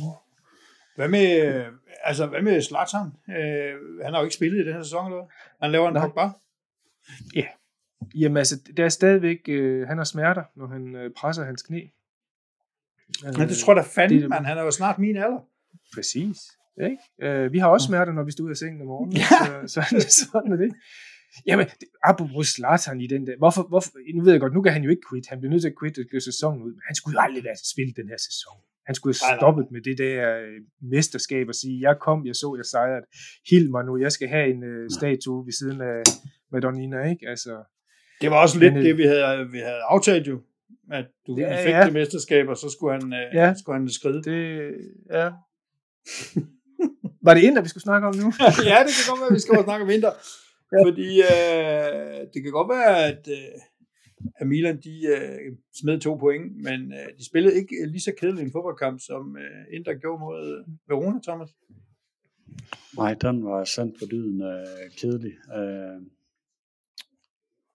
Hvad 0.95 1.07
med, 1.07 1.65
altså, 2.03 2.25
hvad 2.25 2.41
med 2.41 2.61
Zlatan? 2.61 3.07
Øh, 3.29 4.03
han 4.03 4.13
har 4.13 4.19
jo 4.19 4.23
ikke 4.23 4.35
spillet 4.35 4.61
i 4.61 4.65
den 4.65 4.73
her 4.73 4.83
sæson, 4.83 5.05
eller 5.05 5.17
hvad? 5.17 5.27
Han 5.61 5.71
laver 5.71 5.87
en 5.87 5.93
Nej. 5.93 6.07
Pogba? 6.07 6.29
Ja. 7.35 7.47
Jamen 8.15 8.37
altså, 8.37 8.55
der 8.77 8.85
er 8.85 8.89
stadigvæk, 8.89 9.39
øh, 9.47 9.87
han 9.87 9.97
har 9.97 10.05
smerter, 10.05 10.43
når 10.55 10.67
han 10.67 10.95
øh, 10.95 11.11
presser 11.17 11.43
hans 11.43 11.61
knæ. 11.61 11.81
Men 13.23 13.33
det 13.33 13.57
tror 13.57 13.75
jeg 13.75 13.83
da 13.83 13.89
fanden, 13.89 14.21
det, 14.21 14.29
man. 14.29 14.45
Han 14.45 14.57
er 14.57 14.61
jo 14.61 14.71
snart 14.71 14.99
min 14.99 15.17
alder. 15.17 15.39
Præcis. 15.93 16.37
Ikke? 16.83 17.03
Øh, 17.25 17.53
vi 17.53 17.57
har 17.57 17.67
også 17.67 17.87
smerter, 17.87 18.13
når 18.13 18.23
vi 18.23 18.31
står 18.31 18.43
ud 18.43 18.49
af 18.49 18.57
sengen 18.57 18.81
om 18.81 18.87
morgenen. 18.87 19.17
Ja. 19.17 19.67
Så, 19.73 19.81
så, 19.89 20.29
sådan 20.31 20.51
er 20.51 20.57
det. 20.57 20.71
Jamen, 21.47 21.65
det, 21.65 21.87
apropos 22.03 22.47
Zlatan 22.47 23.01
i 23.01 23.07
den 23.07 23.27
der, 23.27 23.37
hvorfor, 23.37 23.63
hvorfor, 23.71 23.91
nu 24.15 24.23
ved 24.23 24.31
jeg 24.31 24.41
godt, 24.41 24.53
nu 24.53 24.61
kan 24.61 24.73
han 24.73 24.83
jo 24.83 24.89
ikke 24.89 25.05
quit, 25.09 25.27
han 25.27 25.39
bliver 25.39 25.51
nødt 25.51 25.61
til 25.61 25.69
at 25.69 25.79
quit 25.79 25.97
og 26.15 26.21
sæsonen 26.21 26.61
ud, 26.61 26.71
men 26.71 26.81
han 26.87 26.95
skulle 26.95 27.15
jo 27.17 27.21
aldrig 27.25 27.43
være 27.43 27.55
spille 27.73 27.93
den 27.99 28.07
her 28.09 28.19
sæson. 28.27 28.57
Han 28.87 28.95
skulle 28.95 29.15
have 29.21 29.37
stoppet 29.39 29.65
med 29.71 29.81
det 29.81 29.97
der 29.97 30.37
øh, 30.37 30.57
mesterskab 30.81 31.47
og 31.47 31.55
sige, 31.55 31.81
jeg 31.87 31.95
kom, 32.05 32.25
jeg 32.25 32.35
så, 32.35 32.55
jeg 32.59 32.65
sejrede, 32.65 33.05
hild 33.49 33.69
mig 33.69 33.83
nu, 33.85 33.97
jeg 33.97 34.11
skal 34.11 34.27
have 34.27 34.47
en 34.53 34.63
uh, 34.63 34.85
statue 34.97 35.45
ved 35.45 35.53
siden 35.59 35.81
af 35.81 36.01
Madonnina, 36.51 37.09
ikke? 37.09 37.29
Altså, 37.29 37.53
det 38.21 38.31
var 38.31 38.41
også 38.41 38.59
lidt 38.59 38.73
men, 38.73 38.85
det, 38.85 38.97
vi 38.97 39.03
havde, 39.03 39.49
vi 39.51 39.57
havde 39.57 39.81
aftalt 39.89 40.27
jo, 40.27 40.41
at 40.91 41.05
du 41.27 41.37
ja, 41.37 41.65
fik 41.65 41.73
ja. 41.73 41.85
det 41.85 41.93
mesterskab, 41.93 42.47
og 42.47 42.57
så 42.57 42.69
skulle 42.69 42.93
han, 42.93 43.03
uh, 43.03 43.35
ja, 43.39 43.53
skulle 43.59 43.77
han 43.79 43.89
skride. 43.89 44.23
Det, 44.23 44.71
ja. 45.11 45.29
Var 47.25 47.33
det 47.33 47.41
Inter, 47.41 47.61
vi 47.61 47.69
skulle 47.69 47.83
snakke 47.89 48.07
om 48.07 48.15
nu? 48.15 48.27
ja, 48.71 48.77
det 48.85 48.93
kan 48.97 49.05
godt 49.09 49.19
være, 49.21 49.31
at 49.31 49.35
vi 49.35 49.39
skal 49.39 49.63
snakke 49.63 49.83
om 49.85 49.89
Inter. 49.89 50.13
Ja. 50.73 50.79
Fordi 50.87 51.09
øh, 51.31 52.19
det 52.33 52.39
kan 52.43 52.51
godt 52.51 52.69
være, 52.69 53.05
at, 53.11 53.23
øh, 53.37 53.59
at 54.39 54.47
Milan 54.47 54.77
de 54.87 54.95
øh, 55.15 55.57
smed 55.79 55.99
to 55.99 56.15
point, 56.15 56.45
men 56.67 56.79
øh, 56.97 57.07
de 57.17 57.25
spillede 57.25 57.55
ikke 57.59 57.75
lige 57.87 58.01
så 58.01 58.13
kedelig 58.19 58.43
en 58.43 58.51
fodboldkamp, 58.51 58.99
som 59.09 59.37
øh, 59.37 59.75
Inter 59.75 59.93
gjorde 59.93 60.19
mod 60.19 60.63
Verona, 60.87 61.19
Thomas. 61.27 61.49
Nej, 62.97 63.13
den 63.13 63.45
var 63.45 63.63
sandt 63.63 63.95
for 63.99 64.05
dyden 64.05 64.41
øh, 64.41 64.91
kedelig. 64.99 65.33
Øh. 65.57 66.01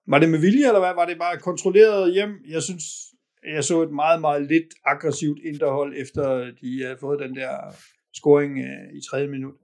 Var 0.07 0.19
det 0.19 0.29
med 0.31 0.39
vilje, 0.39 0.67
eller 0.67 0.81
hvad? 0.81 0.95
Var 0.95 1.07
det 1.07 1.19
bare 1.19 1.39
kontrolleret 1.39 2.13
hjem? 2.13 2.33
Jeg 2.49 2.63
synes, 2.63 2.85
jeg 3.55 3.65
så 3.65 3.83
et 3.83 3.91
meget, 3.91 4.21
meget 4.21 4.43
lidt 4.43 4.71
aggressivt 4.85 5.39
interhold, 5.45 5.95
efter 5.97 6.51
de 6.61 6.83
havde 6.83 6.99
fået 7.01 7.21
den 7.21 7.35
der 7.37 7.57
scoring 8.15 8.59
øh, 8.59 8.95
i 8.95 9.01
tredje 9.11 9.29
minut. 9.29 9.55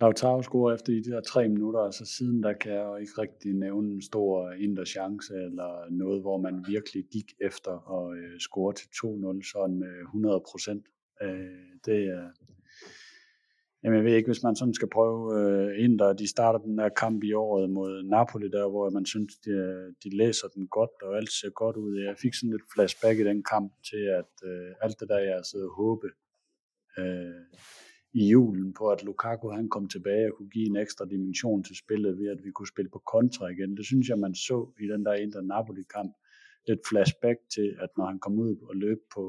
Lautaro 0.00 0.42
scorer 0.42 0.74
efter 0.74 0.92
de 0.92 1.04
der 1.04 1.20
tre 1.20 1.48
minutter, 1.48 1.80
og 1.80 1.94
så 1.94 2.04
siden 2.04 2.42
der 2.42 2.52
kan 2.52 2.72
jeg 2.72 2.84
jo 2.84 2.96
ikke 2.96 3.12
rigtig 3.18 3.54
nævne 3.54 3.92
en 3.92 4.02
stor 4.02 4.50
indre 4.50 4.86
chance, 4.86 5.34
eller 5.34 5.90
noget, 5.90 6.20
hvor 6.20 6.38
man 6.38 6.64
virkelig 6.68 7.04
gik 7.12 7.32
efter 7.40 7.70
og 7.70 8.16
øh, 8.16 8.38
score 8.38 8.72
til 8.74 8.86
2-0 8.86 9.52
sådan 9.52 9.78
med 9.78 10.00
100 10.00 10.42
procent. 10.50 10.86
Øh, 11.22 11.70
det 11.86 12.04
er, 12.04 12.28
jamen 13.82 13.96
jeg 13.96 14.04
ved 14.04 14.16
ikke, 14.16 14.28
hvis 14.28 14.42
man 14.42 14.56
sådan 14.56 14.74
skal 14.74 14.88
prøve 14.88 15.20
øh, 15.38 15.84
Inter, 15.84 16.12
de 16.12 16.26
starter 16.26 16.58
den 16.58 16.78
der 16.78 16.88
kamp 16.88 17.24
i 17.24 17.32
året 17.32 17.70
mod 17.70 18.02
Napoli 18.02 18.48
der, 18.48 18.68
hvor 18.68 18.90
man 18.90 19.06
synes, 19.06 19.36
de, 19.36 19.50
øh, 19.50 19.92
de 20.04 20.16
læser 20.16 20.48
den 20.48 20.68
godt, 20.68 21.02
og 21.02 21.16
alt 21.16 21.32
ser 21.32 21.50
godt 21.50 21.76
ud. 21.76 21.98
Jeg 21.98 22.16
fik 22.22 22.34
sådan 22.34 22.50
lidt 22.50 22.72
flashback 22.74 23.18
i 23.18 23.24
den 23.24 23.42
kamp 23.42 23.72
til, 23.90 24.02
at 24.20 24.32
øh, 24.44 24.74
alt 24.82 25.00
det 25.00 25.08
der, 25.08 25.18
jeg 25.18 25.40
sidder 25.44 25.66
og 25.66 25.76
håbe, 25.76 26.06
øh, 26.98 27.44
i 28.12 28.28
julen 28.28 28.74
på, 28.74 28.88
at 28.88 29.04
Lukaku 29.04 29.48
han 29.48 29.68
kom 29.68 29.88
tilbage 29.88 30.26
og 30.26 30.36
kunne 30.36 30.50
give 30.50 30.66
en 30.66 30.76
ekstra 30.76 31.04
dimension 31.04 31.62
til 31.64 31.76
spillet 31.76 32.18
ved, 32.18 32.28
at 32.28 32.44
vi 32.44 32.50
kunne 32.50 32.68
spille 32.68 32.90
på 32.90 33.02
kontra 33.12 33.48
igen. 33.48 33.76
Det 33.76 33.86
synes 33.86 34.08
jeg, 34.08 34.18
man 34.18 34.34
så 34.34 34.72
i 34.80 34.86
den 34.86 35.04
der 35.04 35.14
Inter 35.14 35.40
Napoli-kamp. 35.40 36.12
Lidt 36.68 36.80
flashback 36.88 37.38
til, 37.54 37.76
at 37.80 37.88
når 37.96 38.06
han 38.06 38.18
kom 38.18 38.38
ud 38.38 38.56
og 38.68 38.76
løb 38.76 38.98
på, 39.14 39.24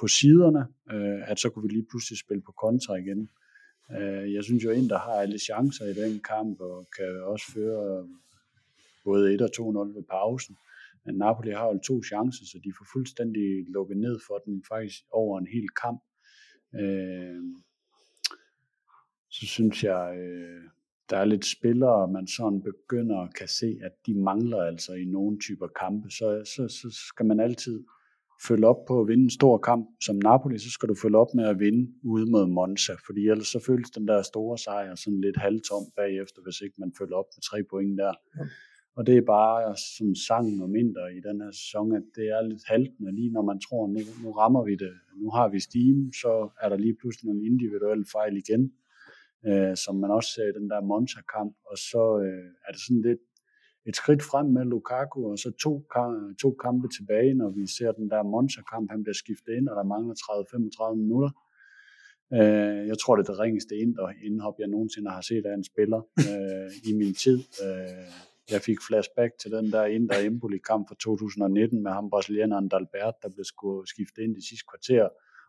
på 0.00 0.06
siderne, 0.06 0.66
øh, 0.92 1.30
at 1.30 1.38
så 1.38 1.50
kunne 1.50 1.62
vi 1.62 1.74
lige 1.74 1.86
pludselig 1.90 2.18
spille 2.18 2.42
på 2.46 2.52
kontra 2.52 2.94
igen. 2.94 3.30
Øh, 3.96 4.34
jeg 4.34 4.44
synes 4.44 4.64
jo, 4.64 4.70
Inter 4.70 4.98
har 4.98 5.12
alle 5.12 5.38
chancer 5.38 5.84
i 5.84 5.94
den 5.94 6.20
kamp, 6.20 6.60
og 6.60 6.86
kan 6.96 7.22
også 7.22 7.52
føre 7.54 8.08
både 9.04 9.34
1 9.34 9.42
og 9.42 9.50
2-0 9.56 9.96
ved 9.96 10.04
pausen. 10.10 10.56
Men 11.04 11.14
Napoli 11.14 11.50
har 11.50 11.66
jo 11.66 11.78
to 11.78 12.02
chancer, 12.02 12.44
så 12.44 12.58
de 12.64 12.72
får 12.78 12.86
fuldstændig 12.92 13.64
lukket 13.68 13.96
ned 13.96 14.18
for 14.26 14.38
den 14.38 14.64
faktisk 14.68 15.02
over 15.10 15.38
en 15.38 15.46
hel 15.46 15.68
kamp. 15.68 16.02
Øh, 16.74 17.42
så 19.30 19.46
synes 19.46 19.84
jeg, 19.84 20.16
øh, 20.18 20.62
der 21.10 21.16
er 21.16 21.24
lidt 21.24 21.46
spillere, 21.46 22.08
man 22.08 22.26
sådan 22.26 22.62
begynder 22.62 23.18
at 23.18 23.34
kan 23.34 23.48
se, 23.48 23.78
at 23.82 23.92
de 24.06 24.14
mangler 24.14 24.62
altså 24.62 24.92
i 24.92 25.04
nogle 25.04 25.38
typer 25.40 25.66
kampe. 25.66 26.10
Så, 26.10 26.42
så, 26.44 26.68
så 26.68 27.06
skal 27.08 27.26
man 27.26 27.40
altid 27.40 27.84
følge 28.46 28.66
op 28.66 28.84
på 28.88 29.00
at 29.00 29.08
vinde 29.08 29.24
en 29.24 29.30
stor 29.30 29.58
kamp 29.58 29.88
som 30.06 30.16
Napoli, 30.16 30.58
så 30.58 30.70
skal 30.70 30.88
du 30.88 30.94
følge 31.02 31.18
op 31.18 31.34
med 31.34 31.44
at 31.44 31.58
vinde 31.58 31.92
ude 32.04 32.30
mod 32.30 32.46
Monza, 32.46 32.92
fordi 33.06 33.28
ellers 33.28 33.46
så 33.46 33.60
føles 33.66 33.90
den 33.90 34.08
der 34.08 34.22
store 34.22 34.58
sejr 34.58 34.94
sådan 34.94 35.20
lidt 35.20 35.36
halvtom 35.36 35.84
bagefter, 35.96 36.42
hvis 36.42 36.60
ikke 36.60 36.76
man 36.78 36.92
følger 36.98 37.16
op 37.16 37.28
med 37.34 37.42
tre 37.42 37.58
point 37.70 37.98
der. 37.98 38.14
Ja. 38.38 38.44
Og 38.96 39.06
det 39.06 39.16
er 39.16 39.22
bare 39.22 39.76
sådan 39.96 40.14
sangen 40.14 40.62
og 40.62 40.70
mindre 40.70 41.04
i 41.18 41.20
den 41.28 41.40
her 41.42 41.50
sæson, 41.50 41.96
at 41.96 42.06
det 42.16 42.26
er 42.36 42.42
lidt 42.42 42.64
haltende, 42.66 43.14
lige 43.14 43.30
når 43.32 43.42
man 43.42 43.60
tror, 43.60 43.86
nu, 43.86 44.00
nu 44.22 44.30
rammer 44.40 44.64
vi 44.64 44.74
det, 44.84 44.94
nu 45.22 45.30
har 45.30 45.48
vi 45.48 45.60
steam, 45.60 46.12
så 46.22 46.32
er 46.62 46.68
der 46.68 46.76
lige 46.76 46.96
pludselig 47.00 47.26
nogle 47.26 47.46
individuelle 47.46 48.06
fejl 48.12 48.36
igen 48.36 48.72
øh, 49.46 49.76
som 49.76 49.94
man 49.96 50.10
også 50.10 50.30
ser 50.34 50.48
i 50.48 50.58
den 50.58 50.70
der 50.70 50.80
Monza-kamp, 50.80 51.54
og 51.70 51.76
så 51.78 52.02
øh, 52.24 52.46
er 52.66 52.72
det 52.72 52.80
sådan 52.86 53.02
lidt 53.02 53.24
et 53.88 53.96
skridt 53.96 54.22
frem 54.22 54.46
med 54.46 54.64
Lukaku, 54.64 55.30
og 55.30 55.38
så 55.38 55.50
to, 55.50 55.72
to 56.42 56.50
kampe 56.64 56.88
tilbage, 56.88 57.34
når 57.34 57.50
vi 57.50 57.66
ser 57.66 57.92
den 57.92 58.10
der 58.10 58.22
Monza-kamp, 58.22 58.90
han 58.90 59.02
bliver 59.02 59.14
skiftet 59.14 59.52
ind, 59.58 59.68
og 59.68 59.76
der 59.76 59.82
mangler 59.82 60.14
30-35 60.92 60.94
minutter. 60.94 61.30
Øh, 62.32 62.88
jeg 62.90 62.98
tror, 62.98 63.16
det 63.16 63.28
er 63.28 63.32
det 63.32 63.40
ringeste 63.40 63.74
indhop, 64.28 64.54
jeg 64.58 64.68
nogensinde 64.68 65.10
har 65.10 65.20
set 65.20 65.46
af 65.46 65.54
en 65.54 65.64
spiller 65.64 66.00
øh, 66.18 66.90
i 66.90 66.92
min 67.00 67.14
tid. 67.14 67.38
Øh, 67.64 68.08
jeg 68.50 68.60
fik 68.60 68.78
flashback 68.88 69.32
til 69.38 69.50
den 69.50 69.72
der 69.72 69.84
Inter 69.84 70.18
Empoli-kamp 70.26 70.88
fra 70.88 70.94
2019 70.94 71.82
med 71.82 71.92
ham 71.92 72.10
brasilianeren 72.10 72.68
Dalbert, 72.68 73.14
der 73.22 73.28
blev 73.34 73.44
skiftet 73.92 74.22
ind 74.22 74.36
i 74.36 74.48
sidste 74.48 74.66
kvarter, 74.70 75.08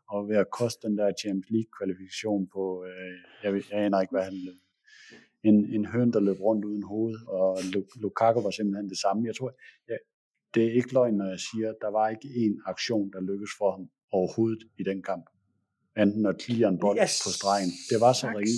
og 0.09 0.27
ved 0.29 0.35
at 0.35 0.51
koste 0.51 0.87
den 0.87 0.97
der 0.97 1.11
Champions 1.21 1.49
League 1.49 1.71
kvalifikation 1.77 2.47
på, 2.53 2.85
øh, 2.85 3.15
jeg, 3.43 3.53
jeg 3.71 3.79
aner 3.85 4.01
ikke, 4.01 4.11
hvad 4.11 4.23
han 4.23 4.33
en, 5.43 5.65
en 5.75 5.85
høn, 5.85 6.11
der 6.13 6.19
løb 6.19 6.39
rundt 6.41 6.65
uden 6.65 6.83
hoved, 6.83 7.15
og 7.27 7.57
Lukaku 7.95 8.41
var 8.41 8.49
simpelthen 8.49 8.89
det 8.89 8.97
samme. 8.97 9.25
Jeg 9.25 9.35
tror, 9.35 9.51
ja, 9.89 9.97
det 10.53 10.65
er 10.67 10.73
ikke 10.73 10.93
løgn, 10.93 11.13
når 11.13 11.29
jeg 11.29 11.39
siger, 11.39 11.69
at 11.69 11.75
der 11.81 11.91
var 11.91 12.09
ikke 12.09 12.29
en 12.35 12.61
aktion, 12.65 13.11
der 13.13 13.21
lykkedes 13.21 13.51
for 13.57 13.71
ham 13.71 13.89
overhovedet 14.11 14.63
i 14.79 14.83
den 14.83 15.01
kamp. 15.03 15.25
Enten 15.97 16.25
at 16.25 16.41
clear 16.41 16.69
en 16.69 16.79
bold 16.79 16.99
yes. 17.01 17.21
på 17.25 17.29
stregen. 17.29 17.71
Det 17.89 17.97
var 18.01 18.13
så 18.13 18.27
ringe. 18.27 18.55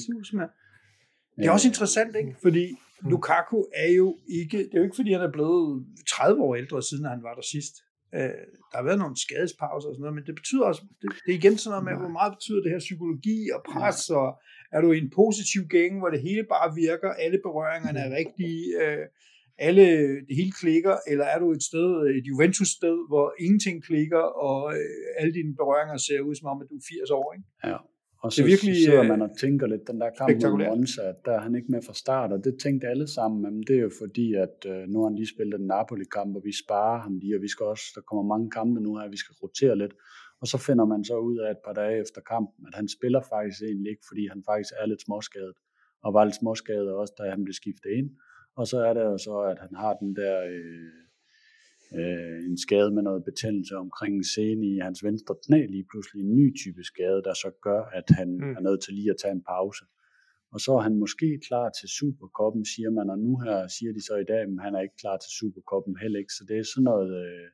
Det 1.36 1.45
er 1.45 1.51
også 1.51 1.67
interessant, 1.67 2.15
ikke? 2.15 2.36
Fordi 2.41 2.65
Lukaku 3.11 3.63
er 3.73 3.91
jo 3.91 4.17
ikke, 4.27 4.57
det 4.57 4.73
er 4.73 4.77
jo 4.77 4.84
ikke 4.84 4.95
fordi, 4.95 5.11
han 5.11 5.21
er 5.21 5.32
blevet 5.32 5.86
30 6.09 6.41
år 6.41 6.55
ældre, 6.55 6.84
siden 6.84 7.05
han 7.05 7.23
var 7.23 7.34
der 7.34 7.41
sidst. 7.41 7.75
Øh, 8.16 8.43
der 8.70 8.78
har 8.78 8.86
været 8.89 8.99
nogle 9.03 9.18
skadespauser 9.26 9.88
og 9.89 9.93
sådan 9.95 10.05
noget, 10.05 10.18
men 10.18 10.26
det 10.28 10.36
betyder 10.36 10.66
også, 10.72 10.82
det, 11.01 11.07
det 11.26 11.32
er 11.34 11.39
igen 11.41 11.57
sådan 11.57 11.72
noget 11.74 11.86
med, 11.89 11.95
hvor 12.03 12.14
meget 12.20 12.32
betyder 12.38 12.62
det 12.64 12.72
her 12.72 12.86
psykologi 12.88 13.39
og 13.55 13.62
pres, 13.72 14.09
og 14.09 14.28
er 14.76 14.82
du 14.82 14.91
i 14.91 14.97
en 15.05 15.12
positiv 15.22 15.62
gænge, 15.76 15.99
hvor 15.99 16.09
det 16.14 16.22
hele 16.28 16.43
bare 16.55 16.70
virker, 16.86 17.09
alle 17.24 17.39
berøringerne 17.45 17.99
er 18.05 18.16
rigtige, 18.22 18.64
øh, 18.84 19.05
alle, 19.68 19.86
det 20.28 20.36
hele 20.39 20.53
klikker, 20.62 20.95
eller 21.12 21.26
er 21.34 21.39
du 21.39 21.47
et 21.51 21.64
sted, 21.64 21.88
et 22.18 22.26
Juventus-sted, 22.30 22.97
hvor 23.12 23.28
ingenting 23.39 23.84
klikker, 23.89 24.24
og 24.47 24.74
øh, 24.78 25.20
alle 25.20 25.34
dine 25.34 25.55
berøringer 25.55 25.97
ser 25.97 26.20
ud 26.28 26.36
som 26.36 26.47
om, 26.51 26.62
at 26.62 26.68
du 26.70 26.76
er 26.76 26.88
80 26.89 27.12
år, 27.20 27.28
ikke? 27.36 27.47
Ja, 27.64 27.78
og 28.24 28.32
så, 28.32 28.38
det 28.38 28.43
er 28.43 28.51
virkelig, 28.53 28.76
så 28.76 28.84
sidder 28.84 29.03
man 29.13 29.22
og 29.22 29.32
tænker 29.43 29.67
lidt, 29.67 29.88
den 29.88 30.01
der 30.01 30.09
kamp 30.17 30.30
mod 30.43 30.67
Monza, 30.69 31.05
der 31.26 31.32
er 31.38 31.39
han 31.39 31.55
ikke 31.55 31.72
med 31.72 31.82
fra 31.88 31.93
start, 31.93 32.32
og 32.32 32.43
det 32.43 32.53
tænkte 32.63 32.88
alle 32.88 33.07
sammen, 33.07 33.41
men 33.41 33.53
det 33.67 33.76
er 33.76 33.82
jo 33.82 33.91
fordi, 34.03 34.34
at 34.34 34.57
øh, 34.72 34.82
nu 34.91 34.99
har 34.99 35.07
han 35.09 35.15
lige 35.15 35.34
spillet 35.36 35.59
den 35.59 35.67
Napoli-kamp, 35.67 36.36
og 36.36 36.41
vi 36.45 36.53
sparer 36.63 36.99
ham 37.05 37.17
lige, 37.17 37.36
og 37.38 37.41
vi 37.41 37.47
skal 37.47 37.65
også, 37.65 37.86
der 37.95 38.01
kommer 38.01 38.24
mange 38.34 38.49
kampe 38.51 38.82
nu 38.82 38.91
her, 38.97 39.09
vi 39.09 39.17
skal 39.17 39.36
rotere 39.43 39.78
lidt, 39.78 39.93
og 40.41 40.47
så 40.47 40.57
finder 40.67 40.86
man 40.86 41.03
så 41.03 41.17
ud 41.30 41.38
af 41.38 41.51
et 41.51 41.61
par 41.65 41.74
dage 41.74 42.01
efter 42.03 42.22
kampen, 42.22 42.67
at 42.67 42.76
han 42.76 42.88
spiller 42.97 43.22
faktisk 43.34 43.61
egentlig 43.61 43.89
ikke, 43.93 44.05
fordi 44.09 44.24
han 44.34 44.41
faktisk 44.49 44.74
er 44.82 44.86
lidt 44.86 45.01
småskadet, 45.05 45.57
og 46.03 46.13
var 46.13 46.24
lidt 46.26 46.39
småskadet 46.41 46.89
også, 47.01 47.13
da 47.17 47.24
han 47.36 47.43
blev 47.43 47.53
skiftet 47.53 47.89
ind, 47.99 48.09
og 48.59 48.67
så 48.67 48.78
er 48.88 48.93
det 48.93 49.03
jo 49.11 49.17
så, 49.17 49.36
at 49.51 49.59
han 49.65 49.74
har 49.76 49.93
den 49.93 50.15
der... 50.15 50.36
Øh, 50.53 51.11
øh, 51.99 52.39
en 52.49 52.57
skade 52.57 52.91
med 52.91 53.03
noget 53.03 53.23
betændelse 53.29 53.75
omkring 53.85 54.15
en 54.15 54.23
scene 54.23 54.65
i 54.73 54.77
hans 54.87 55.03
venstre 55.03 55.35
knæ 55.45 55.65
lige 55.65 55.87
pludselig 55.91 56.21
en 56.23 56.35
ny 56.35 56.47
type 56.61 56.83
skade, 56.83 57.21
der 57.27 57.33
så 57.33 57.49
gør, 57.67 57.81
at 57.99 58.07
han 58.19 58.29
mm. 58.37 58.55
er 58.57 58.61
nødt 58.67 58.81
til 58.83 58.93
lige 58.93 59.09
at 59.09 59.19
tage 59.21 59.35
en 59.39 59.43
pause. 59.53 59.83
Og 60.53 60.59
så 60.59 60.71
er 60.77 60.81
han 60.87 60.95
måske 61.03 61.39
klar 61.47 61.67
til 61.79 61.89
Superkoppen, 61.97 62.65
siger 62.73 62.91
man, 62.97 63.09
og 63.09 63.19
nu 63.19 63.31
her 63.45 63.67
siger 63.67 63.91
de 63.93 64.01
så 64.09 64.15
i 64.15 64.27
dag, 64.31 64.41
at 64.47 64.49
han 64.65 64.75
er 64.75 64.81
ikke 64.81 65.01
klar 65.03 65.17
til 65.17 65.31
Superkoppen 65.39 65.95
heller 66.01 66.19
ikke. 66.19 66.33
Så 66.37 66.43
det 66.47 66.57
er 66.57 66.63
sådan 66.63 66.89
noget 66.91 67.11
øh, 67.23 67.47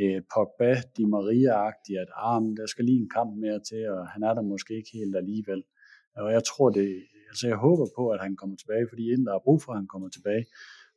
øh, 0.00 0.20
Pogba, 0.32 0.72
Di 0.96 1.04
Maria-agtigt, 1.14 2.00
at 2.04 2.10
ah, 2.28 2.42
der 2.58 2.66
skal 2.66 2.84
lige 2.84 3.02
en 3.04 3.10
kamp 3.16 3.32
mere 3.44 3.60
til, 3.70 3.82
og 3.94 4.08
han 4.14 4.22
er 4.28 4.34
der 4.34 4.42
måske 4.52 4.72
ikke 4.80 4.92
helt 4.98 5.16
alligevel. 5.22 5.62
Og 6.16 6.32
jeg 6.36 6.44
tror 6.50 6.70
det, 6.70 6.88
altså 7.30 7.44
jeg 7.52 7.56
håber 7.56 7.86
på, 7.98 8.04
at 8.14 8.20
han 8.26 8.36
kommer 8.36 8.56
tilbage, 8.56 8.86
fordi 8.88 9.04
der 9.26 9.34
er 9.34 9.46
brug 9.46 9.62
for, 9.62 9.72
at 9.72 9.78
han 9.78 9.90
kommer 9.92 10.08
tilbage. 10.08 10.44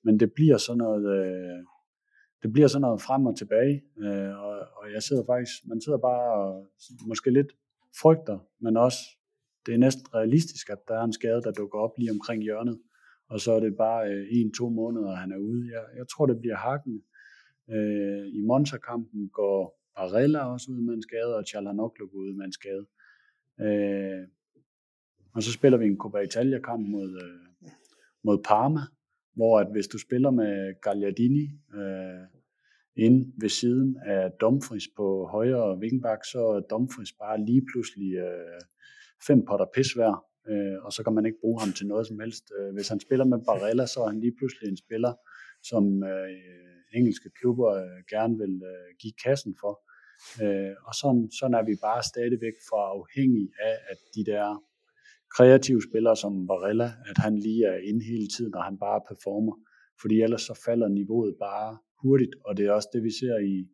Men 0.05 0.19
det 0.19 0.29
bliver 0.37 0.57
sådan 0.57 0.77
noget, 0.77 1.05
øh, 1.17 1.59
det 2.43 2.53
bliver 2.53 2.67
sådan 2.67 2.81
noget 2.81 3.01
frem 3.01 3.25
og 3.25 3.37
tilbage, 3.37 3.83
øh, 3.97 4.39
og, 4.45 4.53
og 4.75 4.91
jeg 4.93 5.03
sidder 5.03 5.23
faktisk, 5.25 5.53
man 5.67 5.81
sidder 5.81 5.97
bare 5.97 6.33
og 6.33 6.67
måske 7.07 7.31
lidt 7.31 7.51
frygter, 8.01 8.39
men 8.59 8.77
også 8.77 8.99
det 9.65 9.73
er 9.73 9.77
næsten 9.77 10.05
realistisk, 10.15 10.69
at 10.69 10.77
der 10.87 10.95
er 10.99 11.03
en 11.03 11.13
skade, 11.13 11.41
der 11.41 11.51
dukker 11.51 11.79
op 11.79 11.97
lige 11.97 12.11
omkring 12.11 12.43
hjørnet, 12.43 12.79
og 13.29 13.39
så 13.39 13.51
er 13.51 13.59
det 13.59 13.77
bare 13.77 14.09
øh, 14.11 14.27
en-to 14.31 14.69
måneder, 14.69 15.15
han 15.15 15.31
er 15.31 15.37
ude. 15.37 15.69
Jeg, 15.73 15.83
jeg 15.97 16.05
tror, 16.07 16.25
det 16.25 16.39
bliver 16.39 16.55
hakken. 16.55 17.03
Øh, 17.69 18.27
I 18.27 18.41
Monza-kampen 18.41 19.29
går 19.29 19.79
Barella 19.95 20.39
også 20.53 20.71
ud 20.71 20.81
med 20.81 20.93
en 20.93 21.01
skade, 21.01 21.35
og 21.35 21.43
Chalanoglu 21.47 22.07
går 22.07 22.19
ud 22.19 22.33
med 22.33 22.45
en 22.45 22.53
skade. 22.53 22.85
Øh, 23.61 24.27
og 25.35 25.43
så 25.43 25.51
spiller 25.51 25.77
vi 25.77 25.85
en 25.85 25.97
Coppa 25.97 26.19
Italia-kamp 26.19 26.87
mod, 26.87 27.09
øh, 27.23 27.69
mod 28.23 28.37
Parma, 28.43 28.79
hvor 29.35 29.59
at 29.59 29.67
hvis 29.71 29.87
du 29.87 29.97
spiller 29.97 30.31
med 30.31 30.81
Gagliardini 30.81 31.45
øh, 31.79 32.23
ind 32.95 33.33
ved 33.41 33.49
siden 33.49 33.97
af 34.05 34.31
Dumfries 34.41 34.87
på 34.97 35.27
højre 35.31 35.79
vingbak, 35.79 36.19
så 36.25 36.39
er 36.39 36.59
Dumfries 36.69 37.13
bare 37.13 37.45
lige 37.45 37.65
pludselig 37.73 38.13
øh, 38.13 38.61
fem 39.27 39.45
potter 39.45 39.65
pis 39.75 39.93
hver, 39.93 40.25
øh, 40.49 40.77
og 40.85 40.93
så 40.93 41.03
kan 41.03 41.13
man 41.13 41.25
ikke 41.25 41.41
bruge 41.41 41.59
ham 41.61 41.73
til 41.73 41.87
noget 41.87 42.07
som 42.07 42.19
helst. 42.19 42.45
Øh, 42.57 42.73
hvis 42.73 42.89
han 42.89 42.99
spiller 42.99 43.25
med 43.25 43.39
Barella, 43.47 43.85
så 43.85 43.99
er 44.03 44.07
han 44.07 44.19
lige 44.19 44.35
pludselig 44.39 44.69
en 44.69 44.77
spiller, 44.77 45.13
som 45.63 46.03
øh, 46.03 46.29
engelske 46.93 47.29
klubber 47.39 47.69
øh, 47.83 47.99
gerne 48.09 48.37
vil 48.37 48.55
øh, 48.71 48.89
give 49.01 49.13
kassen 49.25 49.55
for. 49.61 49.73
Øh, 50.43 50.75
og 50.87 50.93
sådan, 51.01 51.25
sådan 51.39 51.57
er 51.59 51.65
vi 51.69 51.75
bare 51.87 52.03
stadigvæk 52.13 52.57
for 52.69 52.81
afhængige 52.95 53.51
af, 53.69 53.75
at 53.91 53.99
de 54.15 54.23
der 54.31 54.45
kreative 55.35 55.81
spillere 55.89 56.17
som 56.17 56.47
Barella, 56.47 56.89
at 57.09 57.17
han 57.17 57.37
lige 57.37 57.65
er 57.65 57.77
inde 57.89 58.05
hele 58.05 58.27
tiden, 58.35 58.55
og 58.55 58.63
han 58.63 58.77
bare 58.77 59.01
performer. 59.09 59.55
Fordi 60.01 60.21
ellers 60.21 60.41
så 60.41 60.61
falder 60.65 60.87
niveauet 60.87 61.35
bare 61.39 61.77
hurtigt, 62.01 62.35
og 62.45 62.57
det 62.57 62.65
er 62.65 62.71
også 62.71 62.89
det, 62.93 63.03
vi 63.03 63.11
ser 63.19 63.37
i 63.37 63.67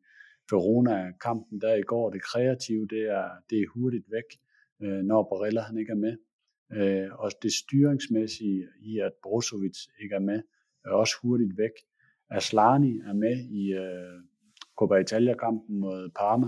Verona-kampen 0.51 1.61
der 1.61 1.73
i 1.73 1.81
går. 1.81 2.09
Det 2.09 2.21
kreative, 2.21 2.87
det 2.87 3.03
er, 3.19 3.29
det 3.49 3.57
er 3.61 3.73
hurtigt 3.75 4.05
væk 4.11 4.29
øh, 4.83 5.01
når 5.09 5.27
Barella 5.31 5.61
han 5.61 5.77
ikke 5.77 5.91
er 5.91 6.03
med. 6.07 6.15
Øh, 6.77 7.09
og 7.19 7.31
det 7.41 7.53
styringsmæssige 7.53 8.67
i, 8.81 8.99
at 8.99 9.11
Brozovic 9.23 9.77
ikke 10.03 10.15
er 10.15 10.19
med, 10.19 10.41
er 10.85 10.89
også 10.89 11.15
hurtigt 11.21 11.57
væk. 11.57 11.75
Aslani 12.29 12.93
er 13.09 13.13
med 13.13 13.37
i 13.61 13.73
øh, 13.73 14.17
Copa 14.77 14.95
Coppa 14.95 14.95
Italia-kampen 14.95 15.79
mod 15.79 16.09
Parma, 16.19 16.47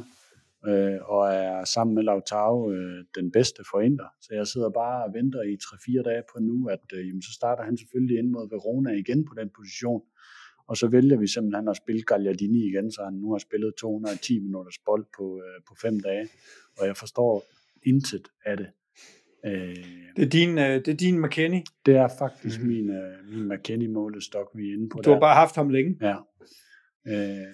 øh, 0.68 0.97
og 1.14 1.34
er 1.34 1.66
sammen 1.66 1.95
med 1.95 2.03
Lautaro 2.03 2.72
øh, 2.72 3.05
den 3.16 3.32
bedste 3.32 3.64
forænder. 3.72 4.07
Så 4.22 4.30
jeg 4.34 4.47
sidder 4.47 4.70
bare 4.70 5.03
og 5.05 5.14
venter 5.14 5.41
i 5.41 5.57
3-4 5.64 6.01
dage 6.10 6.24
på 6.34 6.39
nu, 6.39 6.68
at 6.68 6.86
øh, 6.93 7.07
jamen, 7.07 7.22
så 7.22 7.34
starter 7.34 7.64
han 7.64 7.78
selvfølgelig 7.78 8.18
ind 8.20 8.30
mod 8.30 8.49
Verona 8.49 8.91
igen 8.91 9.26
på 9.26 9.34
den 9.39 9.49
position. 9.57 10.01
Og 10.68 10.78
så 10.78 10.88
vælger 10.88 11.18
vi 11.18 11.28
simpelthen 11.28 11.68
at 11.68 11.78
spille 11.78 12.01
Gagliardini 12.01 12.62
igen, 12.70 12.91
så 12.91 13.03
han 13.03 13.14
nu 13.14 13.32
har 13.32 13.38
spillet 13.38 13.74
210 13.80 14.39
minutters 14.39 14.78
bold 14.86 15.05
på, 15.18 15.41
øh, 15.45 15.62
på 15.68 15.76
fem 15.82 15.99
dage. 15.99 16.28
Og 16.80 16.88
jeg 16.88 16.97
forstår 16.97 17.43
intet 17.86 18.28
af 18.45 18.57
det. 18.57 18.68
Øh, 19.45 19.76
det, 20.16 20.26
er 20.26 20.30
din, 20.30 20.57
øh, 20.57 20.76
det 20.86 20.88
er 20.88 20.97
din 20.97 21.22
McKenny? 21.22 21.62
Det 21.86 21.95
er 21.95 22.07
faktisk 22.20 22.60
mm-hmm. 22.60 22.74
min, 22.74 22.89
øh, 22.89 23.14
min 23.32 23.49
McKenny-målestok, 23.49 24.47
vi 24.55 24.70
er 24.70 24.74
inde 24.74 24.89
på 24.89 24.97
Du 24.97 25.10
der. 25.10 25.16
har 25.16 25.20
bare 25.20 25.36
haft 25.36 25.55
ham 25.55 25.70
længe? 25.70 25.97
Ja. 26.01 26.16
Øh, 27.07 27.47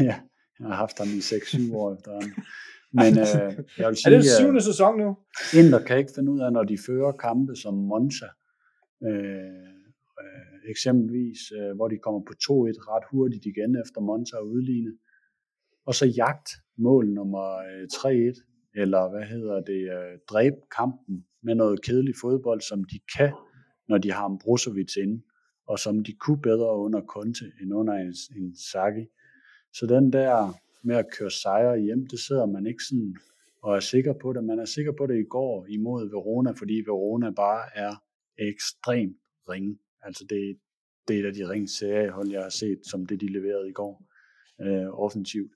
ja, 0.08 0.16
jeg 0.60 0.66
har 0.68 0.74
haft 0.74 0.98
ham 0.98 1.08
i 1.08 1.20
6-7 1.20 1.74
år 1.74 1.94
efterhånden. 1.94 2.34
Men 3.00 3.12
øh, 3.18 3.50
jeg 3.78 3.88
vil 3.88 3.96
sige, 3.96 4.14
er 4.14 4.18
det 4.18 4.30
syvende 4.38 4.62
sæson 4.70 4.98
nu? 4.98 5.16
Inder 5.58 5.80
kan 5.86 5.98
ikke 5.98 6.12
finde 6.14 6.32
ud 6.32 6.40
af, 6.40 6.52
når 6.52 6.64
de 6.64 6.78
fører 6.86 7.12
kampe 7.12 7.56
som 7.56 7.74
Monza, 7.74 8.28
øh, 9.08 9.64
øh, 10.22 10.70
eksempelvis, 10.72 11.40
øh, 11.58 11.76
hvor 11.76 11.88
de 11.88 11.98
kommer 12.04 12.20
på 12.28 12.32
2-1 12.32 12.46
ret 12.92 13.06
hurtigt 13.10 13.44
igen 13.46 13.76
efter 13.82 14.00
Monza 14.00 14.36
og 14.36 14.46
udligne, 14.46 14.92
og 15.86 15.94
så 15.94 16.06
jagt 16.06 16.48
mål 16.78 17.08
nummer 17.18 17.46
øh, 17.68 17.84
3-1 17.92 18.54
eller 18.82 19.10
hvad 19.10 19.26
hedder 19.26 19.60
det, 19.60 19.82
øh, 19.96 20.18
dræbe 20.30 20.56
kampen 20.76 21.24
med 21.42 21.54
noget 21.54 21.82
kedelig 21.82 22.14
fodbold, 22.20 22.60
som 22.60 22.84
de 22.84 22.98
kan, 23.16 23.32
når 23.88 23.98
de 23.98 24.12
har 24.12 24.26
en 24.26 24.38
Brozovic 24.38 24.96
inde, 24.96 25.22
og 25.66 25.78
som 25.78 26.04
de 26.04 26.12
kunne 26.12 26.42
bedre 26.42 26.76
under 26.76 27.00
Conte 27.00 27.44
end 27.60 27.74
under 27.74 27.94
en, 27.94 28.14
en 28.36 28.56
Saki. 28.56 29.06
Så 29.74 29.86
den 29.86 30.12
der 30.12 30.60
med 30.82 30.96
at 30.96 31.10
køre 31.18 31.30
sejre 31.30 31.78
hjem, 31.78 32.06
det 32.06 32.18
sidder 32.18 32.46
man 32.46 32.66
ikke 32.66 32.82
sådan 32.82 33.16
og 33.62 33.76
er 33.76 33.80
sikker 33.80 34.12
på 34.12 34.32
det. 34.32 34.44
Man 34.44 34.58
er 34.58 34.64
sikker 34.64 34.92
på 34.92 35.06
det 35.06 35.18
i 35.18 35.24
går 35.24 35.66
imod 35.68 36.10
Verona, 36.10 36.50
fordi 36.50 36.82
Verona 36.86 37.30
bare 37.30 37.62
er 37.74 37.94
ekstremt 38.38 39.16
ringe. 39.48 39.78
Altså 40.02 40.24
det, 40.30 40.58
det 41.08 41.16
er 41.16 41.20
et 41.20 41.26
af 41.26 41.34
de 41.34 41.48
ringe 41.48 41.68
seriehold, 41.68 42.30
jeg 42.30 42.42
har 42.42 42.48
set, 42.50 42.80
som 42.86 43.06
det 43.06 43.20
de 43.20 43.32
leverede 43.32 43.68
i 43.68 43.72
går 43.72 44.04
øh, 44.60 45.00
offensivt. 45.00 45.52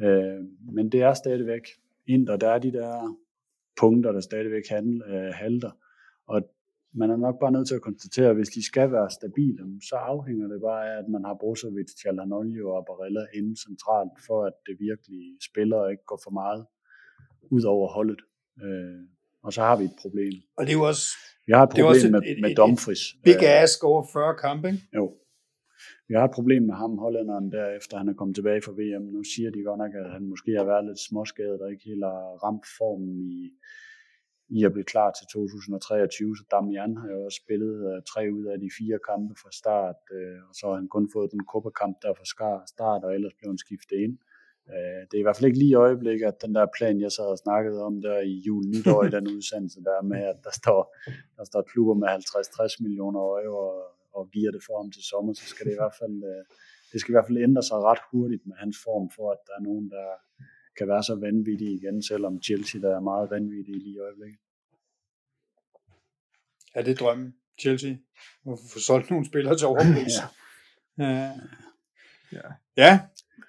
Øh, 0.00 0.44
men 0.72 0.92
det 0.92 1.02
er 1.02 1.14
stadigvæk 1.14 1.62
ind, 2.06 2.28
og 2.28 2.40
der 2.40 2.48
er 2.48 2.58
de 2.58 2.72
der 2.72 3.18
punkter, 3.80 4.12
der 4.12 4.20
stadigvæk 4.20 4.68
handel, 4.68 5.02
øh, 5.02 5.34
halter. 5.34 5.70
Og 6.26 6.50
man 6.94 7.10
er 7.10 7.16
nok 7.16 7.36
bare 7.40 7.52
nødt 7.52 7.68
til 7.68 7.74
at 7.74 7.86
konstatere, 7.88 8.28
at 8.30 8.36
hvis 8.36 8.48
de 8.48 8.66
skal 8.66 8.92
være 8.92 9.10
stabile, 9.10 9.64
så 9.88 9.96
afhænger 9.96 10.46
det 10.48 10.60
bare 10.60 10.82
af, 10.90 10.98
at 11.02 11.08
man 11.08 11.24
har 11.24 11.34
Brozovic, 11.40 11.90
Chalanolio 12.00 12.64
og 12.76 12.86
Barella 12.88 13.24
inde 13.38 13.54
centralt, 13.66 14.14
for 14.26 14.38
at 14.48 14.56
det 14.66 14.74
virkelig 14.88 15.22
spiller 15.48 15.76
og 15.76 15.90
ikke 15.90 16.06
går 16.06 16.20
for 16.24 16.30
meget 16.30 16.66
ud 17.50 17.64
over 17.74 17.88
holdet. 17.96 18.20
Øh, 18.64 19.00
og 19.42 19.52
så 19.52 19.60
har 19.68 19.76
vi 19.80 19.84
et 19.84 19.96
problem. 20.02 20.32
Og 20.58 20.62
det 20.66 20.72
er 20.72 20.78
jo 20.82 20.86
også, 20.92 21.06
vi 21.46 21.52
har 21.56 21.62
et 21.62 21.70
problem 21.70 21.94
det 21.94 22.04
er 22.04 22.10
med, 22.10 22.22
et, 22.26 22.40
med 22.44 22.54
Dumfries. 22.54 23.04
Big 23.24 23.42
ass 23.42 23.82
over 23.82 24.02
40 24.12 24.36
kampe, 24.46 24.68
Jo, 24.96 25.04
vi 26.08 26.14
har 26.14 26.24
et 26.24 26.36
problem 26.38 26.62
med 26.62 26.74
ham, 26.82 26.98
hollænderen, 26.98 27.52
der 27.52 27.64
efter 27.78 27.98
han 27.98 28.08
er 28.08 28.18
kommet 28.18 28.34
tilbage 28.36 28.62
fra 28.62 28.76
VM. 28.80 29.04
Nu 29.16 29.22
siger 29.32 29.50
de 29.50 29.62
godt 29.68 29.80
nok, 29.84 29.94
at 30.00 30.10
han 30.16 30.24
måske 30.32 30.50
har 30.60 30.66
været 30.72 30.84
lidt 30.88 31.00
småskadet 31.08 31.60
og 31.62 31.70
ikke 31.72 31.84
helt 31.90 32.04
har 32.04 32.22
ramt 32.44 32.66
formen 32.78 33.16
i, 33.38 33.38
i 34.56 34.64
at 34.64 34.72
blive 34.72 34.90
klar 34.94 35.10
til 35.18 35.26
2023. 35.32 36.36
Så 36.38 36.44
Damian 36.52 36.96
har 37.00 37.08
jo 37.14 37.18
også 37.26 37.40
spillet 37.44 37.74
uh, 37.88 38.02
tre 38.12 38.22
ud 38.38 38.44
af 38.52 38.58
de 38.64 38.70
fire 38.78 38.98
kampe 39.10 39.32
fra 39.42 39.50
start, 39.60 40.00
uh, 40.16 40.38
og 40.48 40.54
så 40.58 40.62
har 40.68 40.76
han 40.80 40.88
kun 40.94 41.06
fået 41.14 41.32
den 41.34 41.42
kuppekamp 41.50 41.96
der 42.02 42.12
fra 42.18 42.26
start, 42.74 43.02
og 43.06 43.14
ellers 43.16 43.34
blev 43.38 43.48
han 43.52 43.64
skiftet 43.66 43.96
ind. 44.06 44.14
Uh, 44.72 45.00
det 45.08 45.14
er 45.14 45.22
i 45.22 45.26
hvert 45.26 45.36
fald 45.36 45.50
ikke 45.50 45.62
lige 45.62 45.74
i 45.76 45.82
øjeblikket, 45.86 46.26
at 46.32 46.42
den 46.44 46.52
der 46.58 46.74
plan, 46.76 47.04
jeg 47.06 47.12
sad 47.12 47.28
og 47.34 47.42
snakkede 47.46 47.78
om 47.88 47.94
der 48.06 48.18
i 48.32 48.34
jul 48.46 48.64
nytår 48.74 49.00
i 49.04 49.14
den 49.16 49.26
udsendelse, 49.36 49.78
der 49.88 50.08
med, 50.12 50.22
at 50.32 50.38
der 50.46 50.54
står, 50.60 50.80
der 51.38 51.44
står 51.50 51.62
klubber 51.70 51.94
med 52.02 52.08
50-60 52.08 52.82
millioner 52.84 53.20
øje 53.36 53.48
og 53.62 53.72
og 54.18 54.24
giver 54.34 54.50
det 54.56 54.62
for 54.66 54.76
ham 54.80 54.90
til 54.96 55.04
sommer, 55.10 55.32
så 55.32 55.46
skal 55.52 55.66
det 55.66 55.72
i 55.74 55.80
hvert 55.82 55.96
fald, 56.00 56.16
øh, 56.30 56.42
det 56.90 56.98
skal 57.00 57.12
i 57.12 57.16
hvert 57.16 57.28
fald 57.28 57.46
ændre 57.48 57.62
sig 57.68 57.78
ret 57.90 58.02
hurtigt 58.10 58.44
med 58.48 58.56
hans 58.62 58.76
form, 58.86 59.06
for 59.16 59.26
at 59.34 59.40
der 59.48 59.54
er 59.58 59.66
nogen, 59.68 59.86
der 59.96 60.06
kan 60.78 60.88
være 60.88 61.02
så 61.02 61.14
vanvittige 61.14 61.74
igen, 61.74 62.02
selvom 62.02 62.42
Chelsea 62.42 62.80
der 62.80 62.96
er 62.96 63.00
meget 63.00 63.30
vanvittige 63.30 63.78
lige 63.78 63.94
i 63.94 63.98
øjeblikket. 63.98 64.40
Er 66.74 66.82
det 66.82 67.00
drømmen, 67.00 67.34
Chelsea? 67.60 67.90
At 68.46 68.58
få 68.72 68.78
solgt 68.78 69.10
nogle 69.10 69.26
spillere 69.26 69.58
til 69.58 69.66
overpris? 69.66 70.12
ja. 70.98 71.32
ja. 72.32 72.48
ja. 72.76 73.00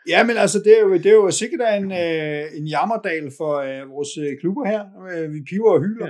Ja, 0.08 0.24
men 0.24 0.38
altså, 0.38 0.60
det 0.60 0.78
er 0.78 0.82
jo, 0.82 0.94
det 0.94 1.06
er 1.06 1.14
jo 1.14 1.32
sikkert 1.32 1.62
en, 1.82 1.92
øh, 1.92 2.58
en 2.58 2.68
jammerdal 2.68 3.32
for 3.38 3.54
øh, 3.56 3.90
vores 3.90 4.18
øh, 4.18 4.40
klubber 4.40 4.66
her. 4.66 4.84
Øh, 5.12 5.34
vi 5.34 5.42
piver 5.50 5.72
og 5.72 5.80
hylder. 5.80 6.10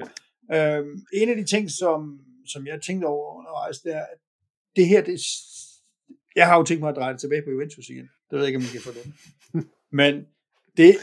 Ja. 0.50 0.80
Øh, 0.80 0.86
en 1.14 1.30
af 1.30 1.36
de 1.36 1.44
ting, 1.44 1.72
som, 1.72 2.20
som 2.48 2.68
jeg 2.68 2.82
tænkte 2.82 3.06
over 3.06 3.38
undervejs, 3.40 3.80
det 3.80 3.96
er, 3.96 4.02
at 4.02 4.20
det 4.76 4.88
her, 4.88 5.04
det, 5.04 5.20
jeg 6.36 6.48
har 6.48 6.58
jo 6.58 6.64
tænkt 6.64 6.82
mig 6.82 6.90
at 6.90 6.96
dreje 6.96 7.14
det 7.14 7.22
tilbage 7.22 7.42
på 7.42 7.50
Juventus 7.50 7.90
igen. 7.90 8.10
Det 8.30 8.32
ved 8.32 8.40
jeg 8.40 8.48
ikke, 8.48 8.58
om 8.58 8.64
I 8.64 8.72
kan 8.72 8.82
få 8.82 8.92
det. 8.92 9.06
Men 10.00 10.26
det 10.80 10.94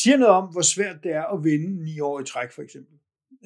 siger 0.00 0.16
noget 0.16 0.34
om, 0.40 0.46
hvor 0.54 0.66
svært 0.74 0.98
det 1.04 1.12
er 1.20 1.26
at 1.34 1.44
vinde 1.44 1.70
ni 1.88 1.94
år 2.00 2.20
i 2.20 2.24
træk, 2.32 2.50
for 2.52 2.62
eksempel. 2.62 2.94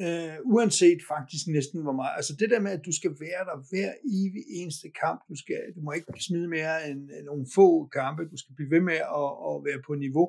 Uh, 0.07 0.37
uanset 0.55 1.01
faktisk 1.15 1.45
næsten 1.57 1.79
hvor 1.87 1.97
meget. 2.01 2.15
Altså 2.19 2.33
det 2.41 2.49
der 2.51 2.61
med, 2.61 2.73
at 2.79 2.87
du 2.89 2.93
skal 2.99 3.13
være 3.27 3.43
der 3.49 3.57
hver 3.71 3.91
evig 4.19 4.45
eneste 4.61 4.89
kamp. 5.03 5.19
Du, 5.31 5.37
skal, 5.43 5.61
du 5.77 5.81
må 5.87 5.91
ikke 5.93 6.07
smide 6.29 6.49
mere 6.57 6.75
end, 6.89 7.01
end 7.17 7.25
nogle 7.31 7.47
få 7.55 7.67
kampe. 8.01 8.23
Du 8.33 8.39
skal 8.43 8.55
blive 8.57 8.71
ved 8.75 8.83
med 8.91 8.99
at, 9.23 9.29
at 9.49 9.55
være 9.67 9.81
på 9.87 9.93
niveau. 10.07 10.27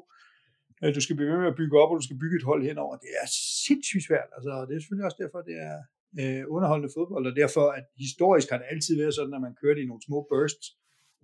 Uh, 0.81 0.89
du 0.97 1.01
skal 1.01 1.15
blive 1.15 1.29
ved 1.31 1.39
med 1.43 1.51
at 1.53 1.59
bygge 1.61 1.75
op, 1.81 1.91
og 1.91 1.97
du 1.99 2.05
skal 2.07 2.19
bygge 2.23 2.37
et 2.39 2.49
hold 2.49 2.61
henover. 2.69 2.95
Det 3.05 3.11
er 3.21 3.27
sindssygt 3.65 4.05
svært. 4.07 4.29
Altså, 4.37 4.51
det 4.67 4.73
er 4.73 4.81
selvfølgelig 4.81 5.07
også 5.09 5.21
derfor, 5.23 5.39
det 5.49 5.57
er, 5.69 5.77
øh, 6.21 6.43
underholdende 6.55 6.93
fodbold, 6.97 7.25
og 7.27 7.35
derfor, 7.35 7.65
at 7.79 7.85
historisk 8.05 8.47
har 8.49 8.57
det 8.57 8.67
altid 8.73 8.93
været 9.01 9.15
sådan, 9.15 9.33
at 9.37 9.41
man 9.47 9.55
kørte 9.61 9.81
i 9.81 9.85
nogle 9.85 10.03
små 10.07 10.19
bursts, 10.31 10.67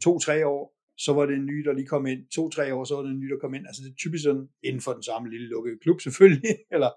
to-tre 0.05 0.47
år, 0.47 0.63
så 1.05 1.13
var 1.13 1.25
det 1.25 1.35
en 1.35 1.45
ny, 1.45 1.57
der 1.65 1.73
lige 1.73 1.87
kom 1.93 2.05
ind. 2.05 2.21
To-tre 2.35 2.73
år, 2.73 2.83
så 2.83 2.95
var 2.95 3.03
det 3.03 3.11
en 3.11 3.19
ny, 3.19 3.29
der 3.33 3.39
kom 3.43 3.53
ind. 3.53 3.65
Altså 3.67 3.81
det 3.83 3.89
er 3.91 3.95
typisk 4.03 4.23
sådan, 4.23 4.47
inden 4.63 4.81
for 4.81 4.93
den 4.93 5.03
samme 5.03 5.29
lille 5.33 5.47
lukkede 5.47 5.77
klub 5.83 6.01
selvfølgelig, 6.05 6.55
eller 6.75 6.91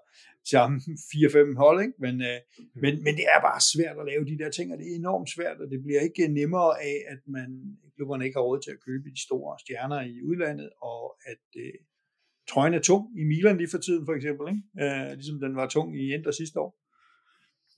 samme 0.53 0.75
4-5 0.79 1.57
hold, 1.63 1.77
ikke? 1.85 1.93
Men, 2.05 2.15
øh, 2.29 2.37
Mm. 2.57 2.65
men, 2.83 2.93
men 3.05 3.13
det 3.19 3.25
er 3.35 3.39
bare 3.49 3.61
svært 3.73 3.97
at 4.01 4.05
lave 4.11 4.23
de 4.31 4.37
der 4.41 4.49
ting, 4.57 4.67
og 4.71 4.77
det 4.79 4.85
er 4.91 4.95
enormt 4.95 5.29
svært, 5.35 5.57
og 5.63 5.67
det 5.71 5.79
bliver 5.85 6.01
ikke 6.07 6.27
nemmere 6.39 6.71
af, 6.91 6.97
at 7.13 7.21
man, 7.27 7.49
klubberne 7.95 8.25
ikke 8.25 8.37
har 8.39 8.43
råd 8.49 8.59
til 8.61 8.71
at 8.75 8.83
købe 8.87 9.05
de 9.15 9.21
store 9.27 9.51
stjerner 9.63 10.01
i 10.13 10.15
udlandet, 10.29 10.69
og 10.91 11.01
at 11.31 11.43
øh, 11.63 11.73
trøjen 12.51 12.73
er 12.73 12.83
tung 12.89 13.03
i 13.21 13.23
Milan 13.23 13.57
lige 13.57 13.71
for 13.73 13.77
tiden, 13.77 14.05
for 14.05 14.13
eksempel, 14.19 14.45
ikke? 14.53 14.63
Øh, 14.83 15.11
ligesom 15.19 15.39
den 15.45 15.55
var 15.55 15.67
tung 15.75 15.87
i 16.01 16.13
Inter 16.15 16.31
sidste 16.31 16.59
år. 16.59 16.71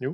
Jo. 0.06 0.12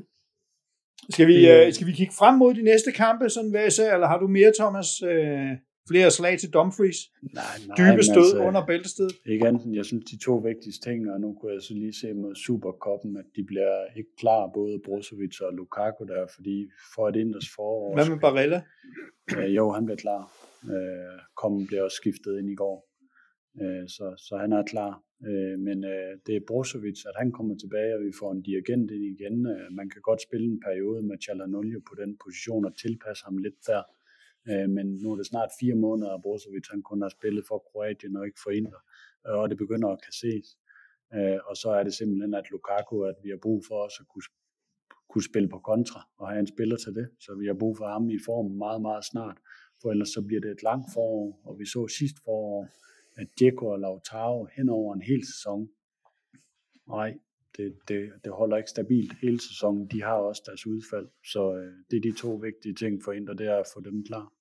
Skal 1.09 1.27
vi, 1.27 1.37
øh, 1.51 1.73
skal 1.73 1.87
vi 1.87 1.91
kigge 1.91 2.13
frem 2.19 2.35
mod 2.37 2.53
de 2.53 2.61
næste 2.61 2.91
kampe, 2.91 3.29
sådan 3.29 3.51
hvad 3.51 3.61
jeg 3.61 3.73
ser, 3.73 3.93
eller 3.93 4.07
har 4.07 4.19
du 4.19 4.27
mere, 4.27 4.51
Thomas? 4.59 4.87
Øh, 5.11 5.51
flere 5.87 6.11
slag 6.11 6.39
til 6.39 6.49
Dumfries? 6.49 6.99
Nej, 7.21 7.43
nej, 7.67 7.77
Dybe 7.77 8.03
stød 8.03 8.29
altså, 8.31 8.43
under 8.47 8.65
bæltestedet? 8.65 9.15
Ikke 9.25 9.47
andet, 9.47 9.75
jeg 9.75 9.85
synes, 9.85 10.05
de 10.05 10.17
to 10.17 10.35
vigtigste 10.35 10.89
ting, 10.89 11.11
og 11.11 11.21
nu 11.21 11.37
kunne 11.41 11.53
jeg 11.53 11.61
så 11.61 11.73
lige 11.73 11.93
se 11.93 12.13
mod 12.13 12.35
Superkoppen, 12.35 13.17
at 13.17 13.25
de 13.35 13.43
bliver 13.43 13.85
ikke 13.97 14.15
klar, 14.17 14.51
både 14.53 14.79
Brozovic 14.85 15.41
og 15.41 15.53
Lukaku 15.53 16.03
der, 16.03 16.27
fordi 16.35 16.69
for 16.95 17.09
et 17.09 17.15
inders 17.15 17.49
forår... 17.55 17.95
Hvad 17.95 18.09
med 18.09 18.19
Barella? 18.19 18.61
Øh, 19.37 19.55
jo, 19.55 19.71
han 19.71 19.85
bliver 19.85 19.97
klar. 19.97 20.21
Øh, 20.73 21.19
Kommen 21.35 21.67
bliver 21.67 21.83
også 21.83 21.95
skiftet 21.95 22.39
ind 22.39 22.49
i 22.51 22.55
går. 22.55 22.77
Øh, 23.61 23.87
så, 23.87 24.05
så 24.27 24.37
han 24.37 24.51
er 24.51 24.63
klar. 24.63 25.03
Øh, 25.29 25.59
men 25.67 25.77
øh, 25.83 26.11
det 26.25 26.35
er 26.35 26.47
Brozovic, 26.47 26.99
at 27.05 27.15
han 27.21 27.31
kommer 27.31 27.55
tilbage, 27.57 27.95
og 27.95 28.01
vi 28.07 28.11
får 28.19 28.31
en 28.31 28.41
dirigent 28.41 28.91
ind 28.91 29.05
igen. 29.15 29.37
Øh, 29.53 29.65
man 29.79 29.89
kan 29.89 30.01
godt 30.01 30.21
spille 30.21 30.47
en 30.47 30.59
periode 30.67 31.01
med 31.09 31.17
Chalanolio 31.23 31.79
på 31.89 31.93
den 32.01 32.17
position 32.23 32.65
og 32.65 32.73
tilpasse 32.83 33.23
ham 33.25 33.37
lidt 33.37 33.59
der. 33.67 33.83
Øh, 34.49 34.69
men 34.69 34.85
nu 35.01 35.11
er 35.11 35.17
det 35.17 35.25
snart 35.25 35.49
fire 35.59 35.75
måneder, 35.75 36.13
at 36.13 36.21
Brozovic 36.21 36.67
han 36.71 36.81
kun 36.83 37.01
har 37.01 37.09
spillet 37.09 37.43
for 37.47 37.57
Kroatien 37.67 38.15
og 38.15 38.25
ikke 38.25 38.39
for 38.43 38.51
Inter. 38.51 38.81
Øh, 39.27 39.37
og 39.41 39.49
det 39.49 39.57
begynder 39.57 39.89
at 39.89 40.01
kan 40.01 40.13
ses. 40.13 40.47
Øh, 41.15 41.39
og 41.49 41.57
så 41.57 41.69
er 41.69 41.83
det 41.83 41.93
simpelthen, 41.93 42.33
at 42.33 42.51
Lukaku, 42.51 43.01
at 43.03 43.15
vi 43.23 43.29
har 43.29 43.39
brug 43.41 43.63
for 43.67 43.77
os 43.85 43.99
at 43.99 44.07
kunne, 44.07 44.27
kunne 45.09 45.29
spille 45.31 45.49
på 45.49 45.59
kontra 45.59 46.01
og 46.17 46.29
have 46.29 46.39
en 46.39 46.47
spiller 46.47 46.77
til 46.77 46.93
det. 46.95 47.07
Så 47.19 47.35
vi 47.35 47.45
har 47.47 47.53
brug 47.53 47.77
for 47.77 47.87
ham 47.87 48.09
i 48.09 48.19
form 48.25 48.51
meget, 48.51 48.81
meget 48.81 49.05
snart. 49.05 49.37
For 49.81 49.91
ellers 49.91 50.09
så 50.09 50.21
bliver 50.27 50.41
det 50.41 50.51
et 50.51 50.63
langt 50.63 50.87
forår, 50.93 51.41
og 51.45 51.59
vi 51.59 51.65
så 51.65 51.87
sidst 51.99 52.17
forår, 52.25 52.67
at 53.15 53.27
Djeko 53.39 53.65
og 53.65 53.79
Lautaro 53.79 54.47
hen 54.55 54.69
over 54.69 54.93
en 54.93 55.01
hel 55.01 55.25
sæson. 55.25 55.69
Nej, 56.87 57.17
det, 57.57 57.73
det, 57.87 58.11
det 58.23 58.31
holder 58.31 58.57
ikke 58.57 58.69
stabilt 58.69 59.13
hele 59.21 59.41
sæsonen. 59.41 59.87
De 59.87 60.03
har 60.03 60.13
også 60.13 60.41
deres 60.45 60.67
udfald. 60.67 61.07
Så 61.25 61.55
øh, 61.55 61.73
det 61.91 61.97
er 61.97 62.01
de 62.01 62.21
to 62.21 62.33
vigtige 62.33 62.75
ting 62.75 63.03
for 63.03 63.11
Inter, 63.11 63.33
det 63.33 63.47
er 63.47 63.57
at 63.57 63.71
få 63.73 63.81
dem 63.81 64.05
klar. 64.05 64.33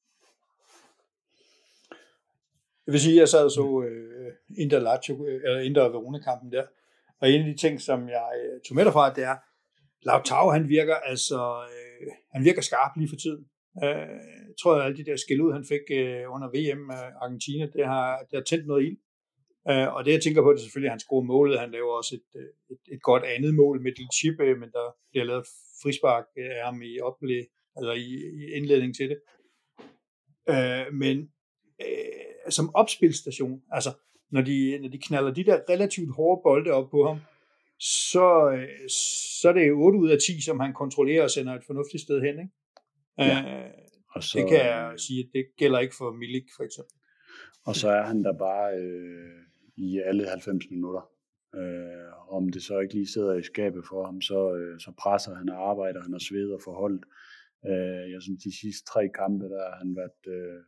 Jeg 2.86 2.92
vil 2.92 3.00
sige, 3.00 3.14
at 3.14 3.20
jeg 3.20 3.28
sad 3.28 3.44
og 3.44 3.50
så 3.50 3.82
øh, 3.88 4.32
Inter, 4.58 4.78
Lazio, 4.78 5.26
øh, 5.26 5.40
eller 5.44 5.60
Inter 5.60 5.82
og 5.82 5.92
Verona-kampen 5.92 6.52
der, 6.52 6.64
og 7.20 7.30
en 7.30 7.40
af 7.40 7.46
de 7.46 7.56
ting, 7.56 7.80
som 7.80 8.08
jeg 8.08 8.28
øh, 8.44 8.60
tog 8.60 8.74
med 8.76 8.84
derfra, 8.84 9.14
det 9.14 9.24
er, 9.24 9.36
Lautaro, 10.02 10.50
han 10.50 10.68
virker 10.68 10.94
altså, 10.94 11.40
øh, 11.72 12.12
han 12.34 12.44
virker 12.44 12.62
skarp 12.62 12.92
lige 12.96 13.08
for 13.08 13.16
tiden. 13.16 13.44
Øh, 13.84 14.16
jeg 14.48 14.56
tror, 14.62 14.74
at 14.74 14.84
alle 14.84 14.96
de 14.96 15.04
der 15.04 15.16
skæld 15.16 15.40
ud, 15.40 15.52
han 15.52 15.64
fik 15.72 15.84
øh, 16.00 16.34
under 16.34 16.48
VM 16.48 16.90
øh, 16.90 17.22
Argentina, 17.24 17.66
det 17.66 17.86
har, 17.86 18.18
det 18.30 18.34
har 18.38 18.42
tændt 18.42 18.66
noget 18.66 18.84
ild. 18.86 18.98
Øh, 19.70 19.94
og 19.94 20.04
det, 20.04 20.12
jeg 20.12 20.22
tænker 20.22 20.42
på, 20.42 20.52
det 20.52 20.58
er 20.58 20.62
selvfølgelig, 20.62 20.88
at 20.88 20.96
han 20.96 21.06
scorer 21.06 21.22
målet. 21.22 21.60
Han 21.60 21.70
laver 21.70 21.92
også 22.00 22.14
et, 22.14 22.40
øh, 22.40 22.50
et, 22.72 22.94
et 22.94 23.02
godt 23.02 23.24
andet 23.24 23.54
mål 23.54 23.82
med 23.82 23.92
lille 23.96 24.12
chip, 24.18 24.40
øh, 24.40 24.58
men 24.60 24.70
der 24.76 24.86
bliver 25.10 25.24
lavet 25.24 25.46
frispark 25.82 26.24
øh, 26.38 26.50
af 26.58 26.64
ham 26.64 26.82
i 26.82 27.00
oplæg, 27.00 27.46
altså 27.76 27.92
i, 27.92 28.08
i 28.40 28.42
indledning 28.56 28.96
til 28.96 29.08
det. 29.10 29.18
Øh, 30.52 30.94
men 30.94 31.16
øh, 31.80 32.50
som 32.50 32.74
opspilstation, 32.74 33.62
altså 33.70 33.90
når 34.30 34.42
de, 34.42 34.78
når 34.82 34.88
de 34.88 34.98
knaller 34.98 35.30
de 35.30 35.44
der 35.44 35.60
relativt 35.68 36.14
hårde 36.16 36.40
bolde 36.44 36.70
op 36.70 36.90
på 36.90 37.06
ham, 37.06 37.18
så, 37.78 38.26
så 39.40 39.48
er 39.48 39.52
det 39.52 39.72
8 39.72 39.98
ud 39.98 40.10
af 40.10 40.18
10, 40.18 40.42
som 40.42 40.60
han 40.60 40.72
kontrollerer 40.72 41.22
og 41.22 41.30
sender 41.30 41.54
et 41.54 41.64
fornuftigt 41.66 42.02
sted 42.02 42.20
hen. 42.20 42.38
Ikke? 42.38 42.52
Ja. 43.18 43.64
Øh, 43.64 43.70
Og 44.14 44.22
så, 44.22 44.38
det 44.38 44.48
kan 44.48 44.58
jeg 44.58 44.94
sige, 44.96 45.20
at 45.20 45.30
det 45.32 45.44
gælder 45.58 45.78
ikke 45.78 45.94
for 45.98 46.12
Milik 46.12 46.46
for 46.56 46.64
eksempel. 46.64 46.96
Og 47.66 47.74
så 47.76 47.88
er 47.88 48.02
han 48.02 48.24
der 48.24 48.38
bare 48.38 48.68
øh, 48.74 49.40
i 49.88 49.98
alle 49.98 50.26
90 50.28 50.70
minutter. 50.70 51.10
Øh, 51.54 52.34
om 52.36 52.48
det 52.48 52.62
så 52.62 52.78
ikke 52.78 52.94
lige 52.94 53.12
sidder 53.14 53.34
i 53.34 53.42
skabet 53.42 53.84
for 53.88 54.04
ham, 54.04 54.20
så, 54.20 54.54
øh, 54.54 54.80
så 54.80 54.92
presser 54.98 55.34
han 55.34 55.48
og 55.48 55.70
arbejder 55.70 56.02
han 56.02 56.14
og 56.14 56.20
sveder 56.20 56.58
for 56.64 56.72
holdet. 56.72 57.04
Øh, 57.66 58.10
jeg 58.12 58.22
synes, 58.22 58.42
de 58.44 58.60
sidste 58.60 58.84
tre 58.92 59.08
kampe, 59.08 59.44
der 59.44 59.62
har 59.70 59.76
han 59.78 59.96
været 59.96 60.20
øh, 60.36 60.62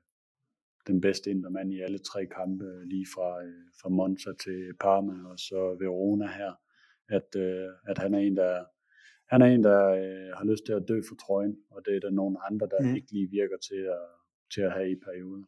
den 0.87 1.01
bedste 1.01 1.31
intermand 1.31 1.73
i 1.73 1.81
alle 1.81 1.99
tre 1.99 2.27
kampe, 2.27 2.65
lige 2.85 3.07
fra, 3.15 3.45
øh, 3.45 3.65
fra 3.83 3.89
Monza 3.89 4.31
til 4.45 4.73
Parma 4.81 5.29
og 5.31 5.39
så 5.39 5.77
Verona 5.81 6.27
her. 6.27 6.53
At, 7.09 7.37
øh, 7.37 7.69
at 7.87 7.99
han 7.99 8.15
er 8.15 8.19
en, 8.19 8.37
der, 8.37 8.65
han 9.29 9.43
er 9.43 9.47
en, 9.47 9.63
der 9.65 9.89
øh, 9.89 10.31
har 10.39 10.45
lyst 10.45 10.65
til 10.67 10.73
at 10.73 10.85
dø 10.89 11.01
for 11.09 11.15
trøjen, 11.27 11.57
og 11.71 11.83
det 11.87 11.97
er 11.97 12.01
der 12.01 12.11
nogle 12.11 12.37
andre, 12.51 12.67
der 12.67 12.81
Mm. 12.81 12.89
mm. 12.89 12.95
ikke 12.97 13.13
lige 13.13 13.31
virker 13.31 13.57
til 13.69 13.83
at, 13.99 14.07
til 14.55 14.61
at 14.61 14.73
have 14.73 14.91
i 14.91 14.97
perioder. 15.07 15.45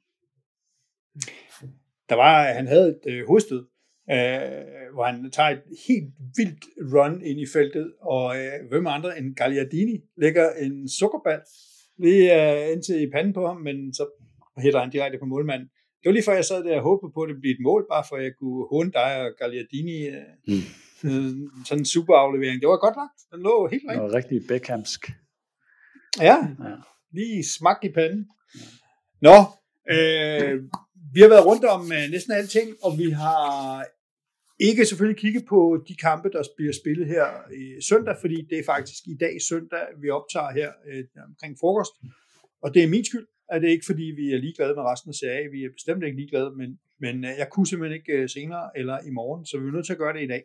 Der 2.09 2.15
var, 2.15 2.53
han 2.53 2.67
havde 2.67 2.89
et 2.89 3.13
øh, 3.13 3.27
hovedstød, 3.27 3.63
øh, 4.11 4.93
hvor 4.95 5.05
han 5.05 5.31
tager 5.31 5.49
et 5.51 5.63
helt 5.89 6.09
vildt 6.37 6.65
run 6.95 7.23
ind 7.23 7.41
i 7.41 7.47
feltet, 7.53 7.93
og 8.01 8.37
øh, 8.37 8.53
hvem 8.71 8.87
andre 8.87 9.19
end 9.19 9.35
Gagliardini 9.37 9.97
lægger 10.17 10.51
en 10.53 10.89
sukkerball 10.99 11.41
lige 11.99 12.25
øh, 12.43 12.73
indtil 12.73 13.03
i 13.03 13.11
panden 13.15 13.33
på 13.33 13.47
ham, 13.47 13.57
men 13.57 13.95
så 13.95 14.05
hætter 14.59 14.81
han 14.81 14.91
direkte 14.91 15.19
på 15.19 15.27
målmanden. 15.27 15.69
Det 16.01 16.09
var 16.09 16.13
lige 16.13 16.25
før 16.25 16.33
jeg 16.35 16.45
sad 16.45 16.65
der 16.65 16.77
og 16.77 16.83
håbede 16.83 17.13
på, 17.15 17.21
at 17.23 17.29
det 17.29 17.41
blev 17.41 17.51
et 17.53 17.63
mål, 17.69 17.87
bare 17.93 18.05
for 18.09 18.17
at 18.17 18.25
jeg 18.25 18.33
kunne 18.41 18.67
håne 18.73 18.93
dig 18.93 19.11
og 19.23 19.31
Gagliardini. 19.39 19.99
Øh, 20.17 20.23
Mm. 20.49 21.11
øh, 21.11 21.31
sådan 21.67 21.81
en 21.81 21.85
super 21.85 22.15
aflevering. 22.15 22.61
Det 22.61 22.69
var 22.69 22.77
godt 22.87 22.97
lagt. 22.97 23.19
Den 23.33 23.41
lå 23.43 23.69
helt 23.73 23.83
rigtigt. 23.83 23.97
Noget 23.99 24.15
rigtig 24.15 24.39
Beckhamsk. 24.49 25.01
Ja, 26.21 26.37
Ja. 26.69 26.75
lige 27.13 27.45
smak 27.59 27.85
i 27.85 27.93
panden. 27.93 28.27
Nå, 29.21 29.37
øh, 29.95 30.63
vi 31.15 31.21
har 31.21 31.29
været 31.29 31.47
rundt 31.47 31.65
om 31.65 31.83
øh, 31.93 32.11
næsten 32.11 32.33
alting, 32.33 32.69
og 32.83 32.99
vi 32.99 33.11
har 33.11 33.85
ikke 34.61 34.87
selvfølgelig 34.87 35.21
kigget 35.21 35.45
på 35.49 35.85
de 35.89 35.97
kampe, 35.97 36.29
der 36.31 36.43
bliver 36.57 36.73
spillet 36.73 37.07
her 37.07 37.27
i 37.63 37.83
søndag, 37.91 38.17
fordi 38.21 38.47
det 38.51 38.59
er 38.59 38.65
faktisk 38.67 39.07
i 39.07 39.17
dag 39.21 39.35
søndag, 39.49 39.85
vi 40.03 40.11
optager 40.11 40.53
her 40.53 40.71
øh, 40.89 41.05
omkring 41.29 41.57
frokost. 41.61 41.93
Og 42.63 42.75
det 42.75 42.85
er 42.85 42.89
min 42.89 43.05
skyld, 43.05 43.27
at 43.49 43.63
det 43.63 43.69
er 43.69 43.73
ikke 43.73 43.87
fordi, 43.87 44.03
vi 44.03 44.33
er 44.33 44.39
ligeglade 44.39 44.75
med 44.75 44.83
resten 44.83 45.09
af 45.09 45.15
serie. 45.15 45.51
Vi 45.51 45.65
er 45.65 45.71
bestemt 45.79 46.05
ikke 46.05 46.17
ligeglade, 46.17 46.51
men, 46.57 46.79
men 47.01 47.25
øh, 47.25 47.31
jeg 47.39 47.49
kunne 47.51 47.67
simpelthen 47.67 48.01
ikke 48.01 48.13
øh, 48.13 48.29
senere 48.29 48.71
eller 48.79 48.99
i 49.09 49.11
morgen, 49.11 49.47
så 49.47 49.59
vi 49.59 49.69
er 49.69 49.73
nødt 49.73 49.87
til 49.87 49.93
at 49.93 49.99
gøre 49.99 50.13
det 50.17 50.23
i 50.23 50.33
dag. 50.35 50.43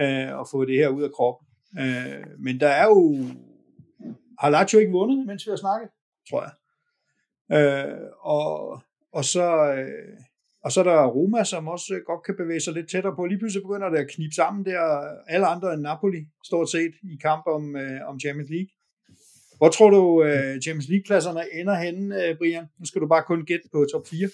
Øh, 0.00 0.38
og 0.38 0.48
få 0.52 0.64
det 0.64 0.76
her 0.76 0.88
ud 0.88 1.02
af 1.02 1.12
kroppen. 1.12 1.46
Øh, 1.80 2.24
men 2.38 2.60
der 2.60 2.68
er 2.68 2.86
jo... 2.86 3.24
Har 4.38 4.50
Lazio 4.50 4.78
ikke 4.78 4.92
vundet, 4.92 5.26
mens 5.26 5.46
vi 5.46 5.50
har 5.50 5.56
snakket? 5.56 5.88
Tror 6.30 6.42
jeg. 6.46 6.52
Øh, 7.56 8.08
og, 8.20 8.82
og 9.16 9.24
så... 9.24 9.46
Øh, 9.72 10.20
og 10.64 10.72
så 10.72 10.80
er 10.80 10.84
der 10.84 11.06
Roma, 11.06 11.44
som 11.44 11.68
også 11.68 11.94
øh, 11.94 12.00
godt 12.06 12.22
kan 12.26 12.36
bevæge 12.36 12.60
sig 12.60 12.74
lidt 12.74 12.90
tættere 12.90 13.16
på. 13.16 13.26
Lige 13.26 13.38
pludselig 13.38 13.62
begynder 13.62 13.88
det 13.88 13.98
at 13.98 14.10
knibe 14.10 14.34
sammen 14.34 14.64
der. 14.64 14.80
Alle 15.26 15.46
andre 15.46 15.74
end 15.74 15.82
Napoli, 15.82 16.26
stort 16.44 16.70
set, 16.70 16.94
i 17.02 17.16
kamp 17.22 17.46
om, 17.46 17.76
øh, 17.76 18.08
om 18.08 18.20
Champions 18.20 18.50
League. 18.50 18.68
Hvor 19.58 19.68
tror 19.68 19.90
du, 19.90 20.22
øh, 20.22 20.60
Champions 20.60 20.88
League-pladserne 20.88 21.42
ender 21.60 21.74
henne, 21.74 22.24
øh, 22.24 22.36
Brian? 22.38 22.66
Nu 22.78 22.86
skal 22.86 23.00
du 23.00 23.06
bare 23.06 23.22
kun 23.22 23.44
gætte 23.44 23.68
på 23.72 23.86
top 23.92 24.06
4. 24.06 24.28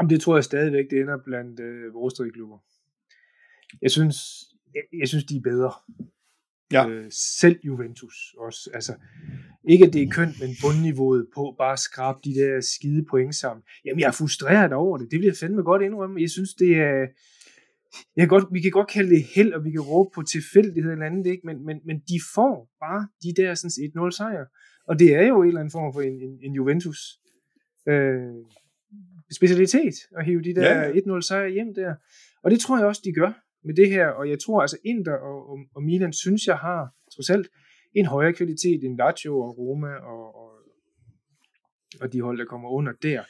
Jamen, 0.00 0.10
det 0.10 0.20
tror 0.20 0.36
jeg 0.36 0.44
stadigvæk, 0.44 0.90
det 0.90 1.00
ender 1.00 1.18
blandt 1.24 1.60
øh, 1.60 1.94
vores 1.94 2.14
klubber. 2.34 2.58
Jeg 3.82 3.90
synes, 3.90 4.16
jeg, 4.74 4.82
jeg 5.00 5.08
synes, 5.08 5.24
de 5.24 5.36
er 5.36 5.40
bedre. 5.40 5.72
Ja. 6.72 6.88
Øh, 6.88 7.06
selv 7.12 7.60
Juventus 7.64 8.34
også. 8.38 8.70
Altså, 8.74 8.92
ikke 9.68 9.86
at 9.86 9.92
det 9.92 10.02
er 10.02 10.10
kønt, 10.10 10.40
men 10.40 10.50
bundniveauet 10.62 11.26
på 11.34 11.54
bare 11.58 11.72
at 11.72 11.78
skrabe 11.78 12.18
de 12.24 12.34
der 12.34 12.60
skide 12.60 13.04
point 13.10 13.34
sammen. 13.34 13.62
Jamen, 13.84 14.00
jeg 14.00 14.06
er 14.06 14.18
frustreret 14.20 14.72
over 14.72 14.98
det. 14.98 15.10
Det 15.10 15.24
jeg 15.24 15.36
fandme 15.40 15.62
godt 15.62 15.82
indrømme. 15.82 16.20
Jeg 16.20 16.30
synes, 16.30 16.54
det 16.54 16.76
er... 16.76 17.06
Jeg 18.16 18.22
kan 18.22 18.28
godt, 18.28 18.44
vi 18.52 18.60
kan 18.60 18.70
godt 18.70 18.88
kalde 18.88 19.10
det 19.10 19.24
held, 19.34 19.52
og 19.52 19.64
vi 19.64 19.70
kan 19.70 19.80
råbe 19.80 20.10
på 20.14 20.22
tilfældighed 20.22 20.92
eller 20.92 21.06
andet, 21.06 21.26
ikke? 21.26 21.46
Men, 21.46 21.66
men, 21.66 21.76
men 21.86 21.96
de 21.98 22.18
får 22.34 22.54
bare 22.80 23.08
de 23.22 23.42
der 23.42 23.54
sådan 23.54 24.06
1-0 24.06 24.10
sejre. 24.10 24.46
Og 24.88 24.98
det 24.98 25.14
er 25.14 25.26
jo 25.26 25.42
en 25.42 25.48
eller 25.48 25.60
anden 25.60 25.72
form 25.72 25.92
for 25.94 26.00
en, 26.00 26.16
en, 26.26 26.38
en 26.42 26.54
Juventus 26.54 27.00
øh, 27.88 28.32
specialitet 29.38 29.94
at 30.18 30.24
hive 30.24 30.42
de 30.42 30.54
der 30.54 30.78
ja. 30.78 30.92
1-0 30.92 31.20
sejre 31.20 31.50
hjem 31.50 31.74
der. 31.74 31.94
Og 32.44 32.50
det 32.50 32.60
tror 32.60 32.78
jeg 32.78 32.86
også, 32.86 33.02
de 33.04 33.12
gør 33.12 33.32
med 33.64 33.74
det 33.74 33.88
her. 33.90 34.06
Og 34.06 34.30
jeg 34.30 34.38
tror 34.38 34.60
altså, 34.60 34.78
Inter 34.84 35.12
og, 35.12 35.50
og, 35.50 35.58
og 35.74 35.82
Milan 35.82 36.12
synes, 36.12 36.46
jeg 36.46 36.56
har 36.56 36.80
trods 37.14 37.30
alt 37.30 37.48
en 37.94 38.06
højere 38.06 38.32
kvalitet 38.32 38.84
end 38.84 38.98
Lazio 38.98 39.40
og 39.40 39.58
Roma 39.58 39.92
og, 39.94 40.34
og, 40.42 40.50
og 42.00 42.12
de 42.12 42.20
hold, 42.20 42.38
der 42.38 42.44
kommer 42.44 42.68
under 42.68 42.92
der. 42.92 43.22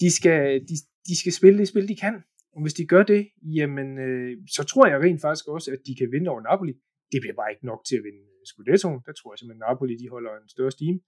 De 0.00 0.10
skal, 0.10 0.60
de, 0.68 0.74
de 1.08 1.18
skal 1.20 1.32
spille 1.32 1.58
det 1.58 1.68
spil, 1.68 1.88
de 1.88 1.96
kan. 1.96 2.22
Og 2.54 2.62
hvis 2.62 2.74
de 2.74 2.86
gør 2.86 3.02
det, 3.02 3.28
jamen, 3.58 3.98
øh, 3.98 4.36
så 4.56 4.62
tror 4.64 4.86
jeg 4.86 5.00
rent 5.00 5.20
faktisk 5.20 5.48
også, 5.48 5.70
at 5.70 5.78
de 5.86 5.94
kan 5.94 6.08
vinde 6.12 6.30
over 6.30 6.40
Napoli. 6.40 6.72
Det 7.12 7.18
bliver 7.22 7.36
bare 7.40 7.50
ikke 7.52 7.66
nok 7.66 7.80
til 7.88 7.96
at 7.96 8.04
vinde 8.08 8.22
øh, 8.36 8.42
Scudettoen. 8.50 9.00
Der 9.06 9.12
tror 9.12 9.32
jeg 9.32 9.38
simpelthen, 9.38 9.62
at 9.62 9.68
Napoli 9.68 9.94
de 10.02 10.08
holder 10.08 10.32
en 10.42 10.48
større 10.48 10.70
stime. 10.70 11.00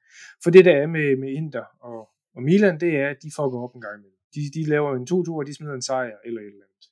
For 0.43 0.51
det 0.51 0.65
der 0.65 0.77
er 0.82 0.86
med, 0.86 1.16
med 1.23 1.31
Inter 1.40 1.66
og, 1.81 2.01
Og 2.36 2.43
Milan, 2.43 2.81
det 2.81 2.93
er, 3.03 3.09
at 3.15 3.19
de 3.24 3.31
fucker 3.36 3.59
op 3.65 3.74
en 3.74 3.85
gang 3.86 3.97
imellem. 3.99 4.19
De, 4.35 4.40
de 4.57 4.62
laver 4.74 4.90
en 4.97 5.07
2-2, 5.11 5.39
og 5.40 5.47
de 5.47 5.55
smider 5.55 5.74
en 5.74 5.89
sejr 5.90 6.16
eller 6.27 6.40
et 6.40 6.47
eller 6.55 6.69
andet. 6.69 6.86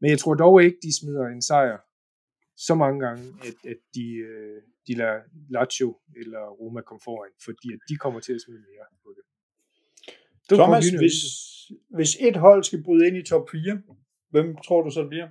Men 0.00 0.10
jeg 0.10 0.18
tror 0.18 0.34
dog 0.34 0.54
ikke, 0.64 0.78
de 0.86 0.92
smider 1.00 1.26
en 1.26 1.42
sejr 1.42 1.78
så 2.66 2.74
mange 2.74 2.98
gange, 3.06 3.24
at, 3.48 3.56
at 3.72 3.80
de, 3.94 4.06
øh, 4.30 4.62
de 4.86 4.94
lader 4.94 5.20
Lazio 5.50 6.00
eller 6.20 6.42
Roma 6.60 6.80
komme 6.80 7.00
foran, 7.04 7.32
fordi 7.44 7.72
at 7.72 7.78
de 7.88 7.96
kommer 7.96 8.20
til 8.20 8.34
at 8.34 8.40
smide 8.40 8.62
mere 8.70 8.86
på 9.04 9.14
det. 9.16 9.24
det 10.50 10.58
Thomas, 10.58 10.88
hvis, 10.88 11.18
hvis 11.96 12.16
et 12.20 12.36
hold 12.36 12.64
skal 12.64 12.82
bryde 12.82 13.06
ind 13.06 13.16
i 13.16 13.22
top 13.22 13.50
4, 13.50 13.82
hvem 14.30 14.56
tror 14.66 14.82
du 14.82 14.90
så 14.90 15.00
det 15.00 15.08
bliver? 15.08 15.28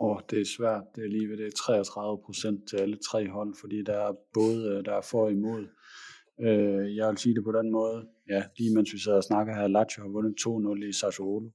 Åh, 0.00 0.16
oh, 0.16 0.20
det 0.30 0.40
er 0.40 0.44
svært. 0.56 0.84
Det 0.94 1.04
er 1.04 1.08
lige 1.08 1.28
ved 1.28 1.36
det 1.36 1.54
33 1.54 2.18
procent 2.26 2.68
til 2.68 2.76
alle 2.76 2.98
tre 3.10 3.28
hold, 3.28 3.54
fordi 3.60 3.82
der 3.82 3.98
er 4.08 4.12
både 4.34 4.82
der 4.84 4.94
er 4.94 5.00
for 5.00 5.24
og 5.24 5.32
imod. 5.32 5.66
Øh, 6.40 6.96
jeg 6.96 7.08
vil 7.08 7.18
sige 7.18 7.34
det 7.34 7.44
på 7.44 7.52
den 7.52 7.70
måde. 7.70 8.08
Ja, 8.28 8.42
lige 8.58 8.74
mens 8.74 8.92
vi 8.92 8.98
sidder 8.98 9.16
og 9.16 9.24
snakker 9.24 9.54
her, 9.54 9.66
Lazio 9.68 10.02
har 10.02 10.10
vundet 10.10 10.34
2-0 10.40 10.88
i 10.88 10.92
Sassuolo. 10.92 11.50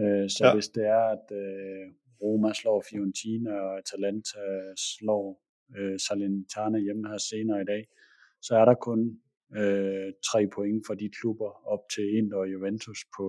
Øh, 0.00 0.30
så 0.36 0.42
ja. 0.46 0.54
hvis 0.54 0.68
det 0.68 0.84
er, 0.86 1.04
at 1.16 1.26
øh, 1.42 1.84
Roma 2.22 2.52
slår 2.52 2.84
Fiorentina 2.90 3.52
og 3.52 3.78
Atalanta 3.78 4.38
slår 4.76 5.42
øh, 5.76 5.98
Salernitana 5.98 6.78
hjemme 6.78 7.08
her 7.08 7.18
senere 7.18 7.60
i 7.62 7.64
dag, 7.64 7.86
så 8.42 8.56
er 8.56 8.64
der 8.64 8.74
kun 8.74 9.00
øh, 9.56 10.12
tre 10.30 10.46
point 10.54 10.86
for 10.86 10.94
de 10.94 11.10
klubber 11.20 11.50
op 11.72 11.84
til 11.94 12.16
Inter 12.18 12.36
og 12.36 12.52
Juventus 12.52 12.98
på, 13.16 13.26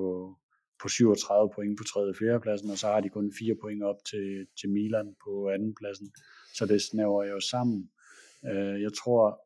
på 0.81 0.88
37 0.89 1.49
point 1.55 1.77
på 1.77 1.84
3. 1.84 1.99
og 1.99 2.15
4. 2.15 2.39
pladsen, 2.39 2.69
og 2.69 2.77
så 2.77 2.88
har 2.88 3.01
de 3.01 3.09
kun 3.09 3.34
4 3.39 3.55
point 3.61 3.84
op 3.84 3.99
til, 4.09 4.47
til 4.59 4.69
Milan 4.69 5.15
på 5.23 5.49
anden 5.49 5.76
pladsen. 5.76 6.11
Så 6.53 6.65
det 6.65 6.81
snæver 6.81 7.23
jo 7.23 7.39
sammen. 7.39 7.89
Øh, 8.45 8.81
jeg 8.81 8.93
tror, 8.93 9.41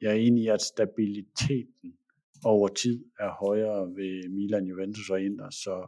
jeg 0.00 0.10
er 0.10 0.20
enig 0.26 0.44
i, 0.44 0.48
at 0.48 0.62
stabiliteten 0.62 1.98
over 2.44 2.68
tid 2.68 3.04
er 3.18 3.30
højere 3.46 3.86
ved 3.96 4.28
Milan, 4.28 4.66
Juventus 4.66 5.10
og 5.10 5.22
Inter, 5.22 5.50
så 5.50 5.86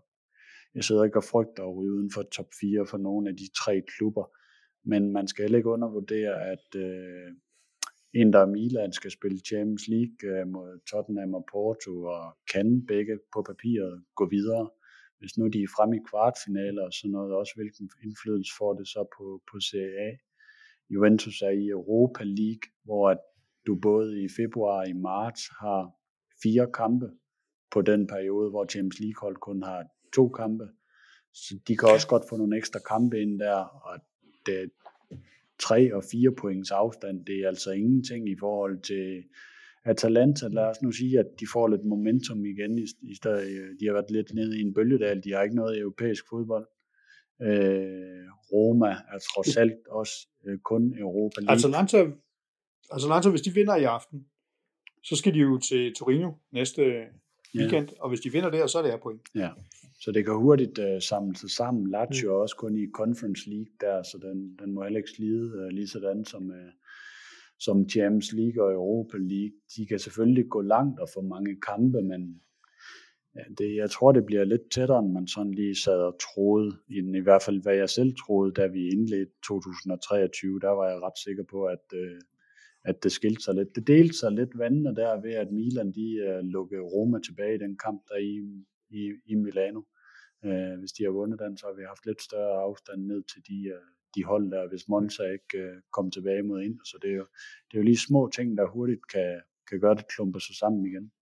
jeg 0.74 0.85
sidder 0.85 1.05
ikke 1.05 1.19
og 1.19 1.24
frygter 1.24 1.62
at 1.62 1.77
ryge 1.77 1.93
uden 1.93 2.11
for 2.15 2.23
top 2.23 2.51
4 2.61 2.86
for 2.86 2.99
nogle 2.99 3.28
af 3.31 3.36
de 3.36 3.49
tre 3.62 3.82
klubber. 3.97 4.24
Men 4.85 5.12
man 5.12 5.28
skal 5.28 5.43
heller 5.43 5.59
ikke 5.59 5.70
undervurdere, 5.70 6.51
at 6.53 6.69
øh, 6.77 7.28
Inter 8.15 8.47
Milan 8.47 8.93
skal 8.93 9.11
spille 9.11 9.39
Champions 9.39 9.89
League 9.89 10.20
øh, 10.31 10.47
mod 10.47 10.81
Tottenham 10.90 11.35
og 11.35 11.45
Porto, 11.53 12.03
og 12.03 12.36
kan 12.53 12.86
begge 12.86 13.19
på 13.35 13.43
papiret 13.43 14.05
gå 14.15 14.28
videre. 14.28 14.70
Hvis 15.19 15.39
nu 15.39 15.49
de 15.49 15.62
er 15.62 15.73
fremme 15.77 15.97
i 15.97 16.07
kvartfinaler 16.11 16.85
og 16.85 16.93
sådan 16.93 17.11
noget, 17.11 17.35
også 17.35 17.53
hvilken 17.57 17.90
indflydelse 18.05 18.53
får 18.59 18.73
det 18.74 18.89
så 18.89 19.03
på, 19.16 19.43
på 19.51 19.61
Serie 19.61 19.99
A. 20.09 20.11
Juventus 20.90 21.43
er 21.43 21.55
i 21.62 21.69
Europa 21.69 22.24
League, 22.24 22.66
hvor 22.85 23.11
at 23.11 23.19
du 23.66 23.78
både 23.82 24.24
i 24.24 24.28
februar 24.36 24.81
og 24.81 24.89
i 24.89 24.93
marts 24.93 25.43
har 25.61 25.90
fire 26.43 26.66
kampe 26.74 27.11
på 27.70 27.82
den 27.82 28.07
periode, 28.07 28.51
hvor 28.51 28.66
Champions 28.66 29.01
League 29.01 29.20
hold 29.20 29.36
kun 29.36 29.62
har 29.62 29.85
to 30.19 30.28
kampe. 30.28 30.66
Så 31.35 31.59
de 31.69 31.77
kan 31.77 31.89
også 31.89 32.09
godt 32.09 32.24
få 32.28 32.36
nogle 32.36 32.57
ekstra 32.57 32.81
kampe 32.93 33.20
ind 33.23 33.39
der, 33.39 33.59
og 33.89 33.95
det 34.47 34.55
er 34.62 34.66
tre 35.59 35.95
og 35.95 36.03
fire 36.12 36.32
points 36.43 36.70
afstand, 36.70 37.27
det 37.27 37.36
er 37.43 37.49
altså 37.49 37.70
ingenting 37.70 38.28
i 38.28 38.36
forhold 38.40 38.82
til 38.82 39.24
Atalanta. 39.85 40.49
Lad 40.49 40.65
os 40.65 40.82
nu 40.82 40.93
sige, 40.93 41.19
at 41.19 41.27
de 41.40 41.47
får 41.53 41.69
lidt 41.69 41.85
momentum 41.85 42.45
igen, 42.45 42.78
i, 43.03 43.15
stedet, 43.15 43.47
de 43.81 43.86
har 43.86 43.93
været 43.93 44.11
lidt 44.11 44.35
nede 44.35 44.59
i 44.59 44.62
en 44.62 44.74
bølgedal, 44.74 45.24
de 45.24 45.32
har 45.32 45.43
ikke 45.43 45.57
noget 45.57 45.78
europæisk 45.78 46.24
fodbold. 46.31 46.66
Øh, 47.43 48.24
Roma 48.53 48.86
er 48.86 49.19
trods 49.35 49.57
alt 49.57 49.86
også 49.90 50.28
øh, 50.47 50.59
kun 50.59 50.82
Europa 50.99 51.40
League. 51.40 51.57
Atalanta, 51.57 51.99
Atalanta, 52.93 53.31
hvis 53.31 53.43
de 53.43 53.55
vinder 53.55 53.77
i 53.77 53.85
aften, 53.85 54.27
så 55.03 55.16
skal 55.16 55.35
de 55.35 55.39
jo 55.39 55.59
til 55.59 55.95
Torino 55.95 56.32
næste 56.53 56.82
weekend, 57.55 57.89
ja. 57.90 58.03
og 58.03 58.09
hvis 58.09 58.20
de 58.20 58.32
vinder 58.32 58.51
der, 58.51 58.66
så 58.66 58.78
er 58.78 58.82
det 58.82 58.90
her 58.90 58.99
point. 58.99 59.20
Ja, 59.35 59.51
så 60.00 60.12
det 60.12 60.24
kan 60.24 60.34
hurtigt 60.34 60.78
uh, 60.78 61.00
samle 61.00 61.36
sig 61.36 61.50
sammen. 61.50 61.90
Lazio 61.90 62.32
mm. 62.32 62.40
også 62.40 62.56
kun 62.56 62.76
i 62.76 62.86
Conference 62.94 63.50
League 63.50 63.74
der, 63.80 64.02
så 64.02 64.18
den, 64.22 64.56
den 64.60 64.74
må 64.74 64.82
heller 64.82 64.98
ikke 64.98 65.10
slide 65.10 65.46
uh, 65.58 65.68
lige 65.68 65.88
sådan 65.88 66.24
som, 66.24 66.42
uh, 66.42 66.72
som 67.58 67.88
Champions 67.88 68.32
League 68.32 68.64
og 68.64 68.72
Europa 68.72 69.16
League. 69.16 69.56
De 69.76 69.86
kan 69.86 69.98
selvfølgelig 69.98 70.48
gå 70.50 70.60
langt 70.60 71.00
og 71.00 71.08
få 71.14 71.20
mange 71.20 71.60
kampe, 71.60 72.02
men 72.02 72.40
ja, 73.36 73.42
det, 73.58 73.76
jeg 73.76 73.90
tror, 73.90 74.12
det 74.12 74.26
bliver 74.26 74.44
lidt 74.44 74.70
tættere, 74.70 74.98
end 74.98 75.12
man 75.12 75.26
sådan 75.26 75.54
lige 75.54 75.76
sad 75.84 76.00
og 76.10 76.16
troede. 76.26 76.76
I, 76.88 76.98
I 77.20 77.20
hvert 77.20 77.42
fald, 77.42 77.62
hvad 77.62 77.76
jeg 77.76 77.88
selv 77.88 78.12
troede, 78.26 78.52
da 78.52 78.66
vi 78.66 78.88
indledte 78.88 79.32
2023, 79.48 80.60
der 80.60 80.70
var 80.70 80.88
jeg 80.88 81.02
ret 81.02 81.18
sikker 81.24 81.44
på, 81.50 81.64
at, 81.64 81.84
uh, 81.94 82.18
at 82.84 83.02
det 83.02 83.12
skilte 83.12 83.42
sig 83.42 83.54
lidt. 83.54 83.76
Det 83.76 83.86
delte 83.86 84.18
sig 84.18 84.32
lidt 84.32 84.58
vandene 84.58 84.94
der 84.94 85.20
ved, 85.20 85.32
at 85.32 85.52
Milan 85.52 85.92
de 85.92 86.08
uh, 86.26 86.48
lukkede 86.54 86.80
Roma 86.80 87.18
tilbage 87.26 87.54
i 87.54 87.58
den 87.58 87.78
kamp, 87.84 88.02
der 88.08 88.16
i 88.16 88.34
i, 88.90 89.12
i 89.27 89.35
Milano. 89.35 89.82
Øh, 90.44 90.78
hvis 90.78 90.93
de 90.93 91.05
har 91.05 91.10
vundet 91.10 91.39
den, 91.40 91.56
så 91.56 91.66
har 91.66 91.74
vi 91.74 91.82
haft 91.82 92.06
lidt 92.06 92.23
større 92.23 92.62
afstand 92.62 93.01
ned 93.06 93.23
til 93.23 93.43
de, 93.48 93.69
øh, 93.69 93.86
de 94.15 94.24
hold 94.24 94.51
der, 94.51 94.69
hvis 94.69 94.89
Monza 94.89 95.23
ikke 95.23 95.59
øh, 95.59 95.77
kom 95.93 96.10
tilbage 96.10 96.43
mod 96.43 96.62
ind. 96.62 96.78
Så 96.85 96.98
det 97.02 97.10
er, 97.10 97.16
jo, 97.16 97.27
det 97.69 97.74
er 97.74 97.78
jo 97.78 97.85
lige 97.85 98.06
små 98.09 98.31
ting, 98.35 98.56
der 98.56 98.66
hurtigt 98.66 99.09
kan, 99.12 99.40
kan 99.69 99.81
gøre 99.81 99.94
det 99.94 100.09
klumpe 100.09 100.40
sig 100.40 100.56
sammen 100.56 100.86
igen. 100.86 101.12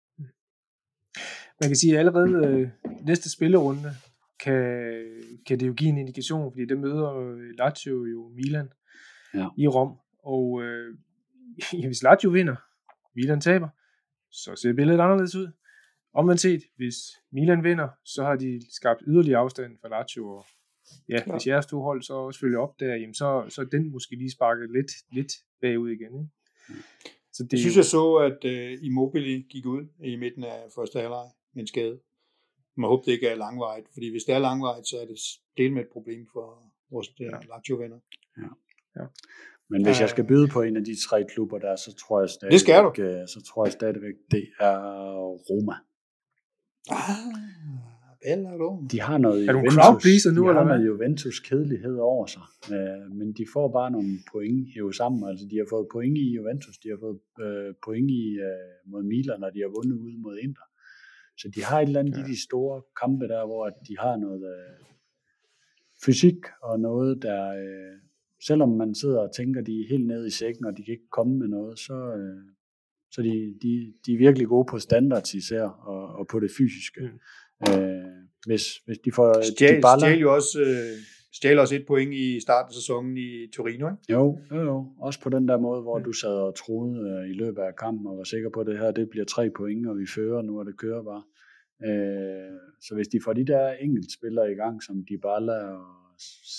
Man 1.61 1.69
kan 1.71 1.77
sige, 1.77 1.93
at 1.93 1.99
allerede 1.99 2.47
øh, 2.47 2.69
næste 3.07 3.31
spillerunde 3.31 3.91
kan, 4.41 4.63
kan 5.47 5.61
det 5.61 5.67
jo 5.67 5.73
give 5.73 5.91
en 5.91 5.99
indikation, 5.99 6.53
fordi 6.53 6.65
det 6.65 6.79
møder 6.79 7.37
Lazio 7.59 8.05
jo 8.05 8.29
Milan 8.29 8.69
ja. 9.35 9.49
i 9.59 9.67
Rom. 9.69 9.99
Og 10.19 10.63
øh, 10.63 10.97
hvis 11.87 12.03
Lazio 12.03 12.31
vinder, 12.31 12.57
Milan 13.15 13.41
taber, 13.41 13.69
så 14.31 14.57
ser 14.57 14.73
billedet 14.73 15.01
anderledes 15.01 15.35
ud. 15.35 15.49
Omvendt 16.21 16.41
set, 16.41 16.63
hvis 16.77 16.97
Milan 17.33 17.65
vinder, 17.65 17.89
så 18.05 18.23
har 18.25 18.37
de 18.37 18.61
skabt 18.79 19.03
yderligere 19.07 19.41
afstand 19.41 19.79
for 19.81 19.89
Lazio, 19.89 20.29
og 20.29 20.45
ja, 21.09 21.21
ja. 21.27 21.33
hvis 21.33 21.47
jeres 21.47 21.67
to 21.67 21.83
hold 21.83 22.03
så 22.03 22.15
også 22.15 22.41
følger 22.41 22.59
op 22.59 22.81
der, 22.81 22.95
jamen 22.95 23.15
så, 23.15 23.47
så 23.49 23.61
er 23.61 23.65
den 23.65 23.91
måske 23.91 24.17
lige 24.17 24.31
sparket 24.31 24.71
lidt, 24.71 24.91
lidt 25.13 25.33
bagud 25.61 25.91
igen. 25.91 26.13
Ikke? 26.21 26.31
Så 27.33 27.43
det, 27.43 27.53
jeg 27.53 27.61
synes, 27.61 27.77
jeg 27.77 27.85
så, 27.85 28.15
at 28.29 28.41
uh, 28.45 28.85
Immobile 28.87 29.43
gik 29.43 29.67
ud 29.67 29.83
i 30.05 30.17
midten 30.17 30.45
af 30.45 30.59
første 30.75 30.99
halvleg 31.01 31.29
med 31.55 31.61
en 31.63 31.67
skade. 31.67 32.01
Man 32.77 32.89
håber, 32.89 33.03
det 33.03 33.13
ikke 33.13 33.29
er 33.29 33.35
langvejt, 33.35 33.87
fordi 33.93 34.11
hvis 34.11 34.25
det 34.25 34.35
er 34.35 34.39
langvejt, 34.39 34.87
så 34.87 34.97
er 35.03 35.07
det 35.07 35.19
del 35.57 35.73
med 35.73 35.83
et 35.83 35.89
problem 35.93 36.27
for 36.33 36.47
vores 36.91 37.09
ja. 37.21 37.25
Lazio-venner. 37.53 38.01
Ja. 38.43 38.51
ja. 38.99 39.07
Men 39.71 39.85
hvis 39.85 40.01
jeg 40.01 40.11
skal 40.11 40.27
byde 40.27 40.49
på 40.49 40.63
en 40.63 40.77
af 40.77 40.85
de 40.85 40.95
tre 41.09 41.25
klubber 41.33 41.59
der, 41.59 41.77
så 41.77 41.91
tror 42.01 42.21
jeg 42.21 42.31
stadigvæk, 42.31 42.53
det 42.53 42.61
skal 42.61 42.83
du. 42.85 42.91
Øh, 43.03 43.29
så 43.29 43.39
tror 43.49 43.67
jeg 43.67 43.73
stadigvæk, 43.73 44.15
det 44.31 44.45
er 44.61 44.79
Roma. 45.49 45.77
Ah, 46.91 47.37
Bella 48.27 48.53
De 48.93 49.01
har 49.01 49.19
noget 49.19 49.49
er 49.49 49.53
du 49.53 49.61
crowd 49.71 50.01
pleaser 50.01 50.33
nu, 50.33 50.43
de 50.43 50.49
eller 50.49 50.63
har 50.63 50.69
noget 50.69 50.87
Juventus 50.87 51.41
kedelighed 51.41 51.97
over 51.97 52.27
sig, 52.27 52.47
uh, 52.75 53.17
men 53.19 53.29
de 53.39 53.45
får 53.53 53.67
bare 53.79 53.91
nogle 53.91 54.13
point 54.33 54.69
hæve 54.75 54.95
sammen. 54.95 55.29
Altså, 55.31 55.45
de 55.51 55.57
har 55.57 55.67
fået 55.71 55.87
point 55.93 56.19
i 56.19 56.27
Juventus, 56.37 56.77
de 56.83 56.89
har 56.93 56.99
fået 57.07 57.21
uh, 57.47 57.75
point 57.85 58.11
i, 58.11 58.25
uh, 58.49 58.91
mod 58.91 59.03
Milan, 59.03 59.41
når 59.41 59.51
de 59.51 59.61
har 59.65 59.71
vundet 59.77 59.97
ude 60.05 60.19
mod 60.25 60.37
Inter. 60.47 60.69
Så 61.41 61.47
de 61.55 61.61
har 61.65 61.81
et 61.81 61.87
eller 61.87 62.01
andet 62.01 62.17
ja. 62.19 62.25
i 62.25 62.31
de 62.33 62.43
store 62.47 62.83
kampe 63.03 63.25
der, 63.33 63.47
hvor 63.47 63.65
de 63.89 63.95
har 64.05 64.17
noget 64.17 64.43
uh, 64.55 64.87
fysik 66.05 66.41
og 66.63 66.81
noget, 66.81 67.23
der, 67.23 67.43
uh, 67.65 67.95
selvom 68.49 68.71
man 68.83 68.95
sidder 68.95 69.21
og 69.27 69.35
tænker, 69.39 69.61
de 69.61 69.81
er 69.81 69.89
helt 69.93 70.07
nede 70.07 70.27
i 70.27 70.37
sækken, 70.41 70.65
og 70.67 70.73
de 70.77 70.83
kan 70.85 70.93
ikke 70.93 71.11
komme 71.19 71.35
med 71.39 71.49
noget, 71.49 71.79
så, 71.79 71.97
uh, 72.21 72.56
så 73.11 73.23
de, 73.23 73.55
de, 73.63 73.93
de 74.07 74.15
er 74.15 74.19
virkelig 74.19 74.49
gode 74.49 74.67
på 74.71 74.79
standards 74.79 75.35
især, 75.35 75.63
og, 75.63 76.19
og 76.19 76.27
på 76.27 76.41
det 76.41 76.51
fysiske. 76.59 77.01
Mm. 77.61 77.73
Øh, 77.73 78.05
hvis, 78.47 78.65
hvis 78.87 78.99
de 78.99 79.13
får... 79.13 79.43
Stjæl, 79.43 79.77
de 79.77 79.81
baller... 79.83 80.07
stjæl 80.07 80.19
jo 80.21 80.35
også, 80.35 80.61
øh, 80.61 80.97
stjæl 81.33 81.59
også 81.59 81.75
et 81.75 81.87
point 81.87 82.15
i 82.15 82.41
starten 82.41 82.71
af 82.71 82.75
sæsonen 82.75 83.17
i 83.17 83.31
Torino, 83.57 83.87
ikke? 83.89 84.03
Jo, 84.11 84.39
jo, 84.51 84.61
jo. 84.61 84.93
Også 84.99 85.21
på 85.21 85.29
den 85.29 85.49
der 85.49 85.59
måde, 85.59 85.83
hvor 85.83 85.99
mm. 85.99 86.05
du 86.05 86.13
sad 86.13 86.37
og 86.49 86.55
troede 86.57 86.95
øh, 87.09 87.31
i 87.31 87.33
løbet 87.33 87.63
af 87.63 87.77
kampen, 87.77 88.07
og 88.07 88.17
var 88.19 88.25
sikker 88.25 88.51
på, 88.55 88.61
at 88.61 88.67
det 88.67 88.79
her 88.79 88.91
det 88.91 89.11
bliver 89.11 89.25
tre 89.25 89.51
point, 89.57 89.87
og 89.89 89.99
vi 89.99 90.07
fører 90.15 90.43
nu, 90.43 90.59
og 90.59 90.67
det 90.67 90.77
kører 90.79 91.03
bare. 91.03 91.23
Øh, 91.89 92.59
så 92.87 92.95
hvis 92.95 93.09
de 93.09 93.19
får 93.25 93.33
de 93.33 93.47
der 93.47 93.73
enkeltspillere 93.73 94.53
i 94.53 94.55
gang, 94.55 94.83
som 94.83 95.05
Dybala 95.09 95.59
og 95.79 95.87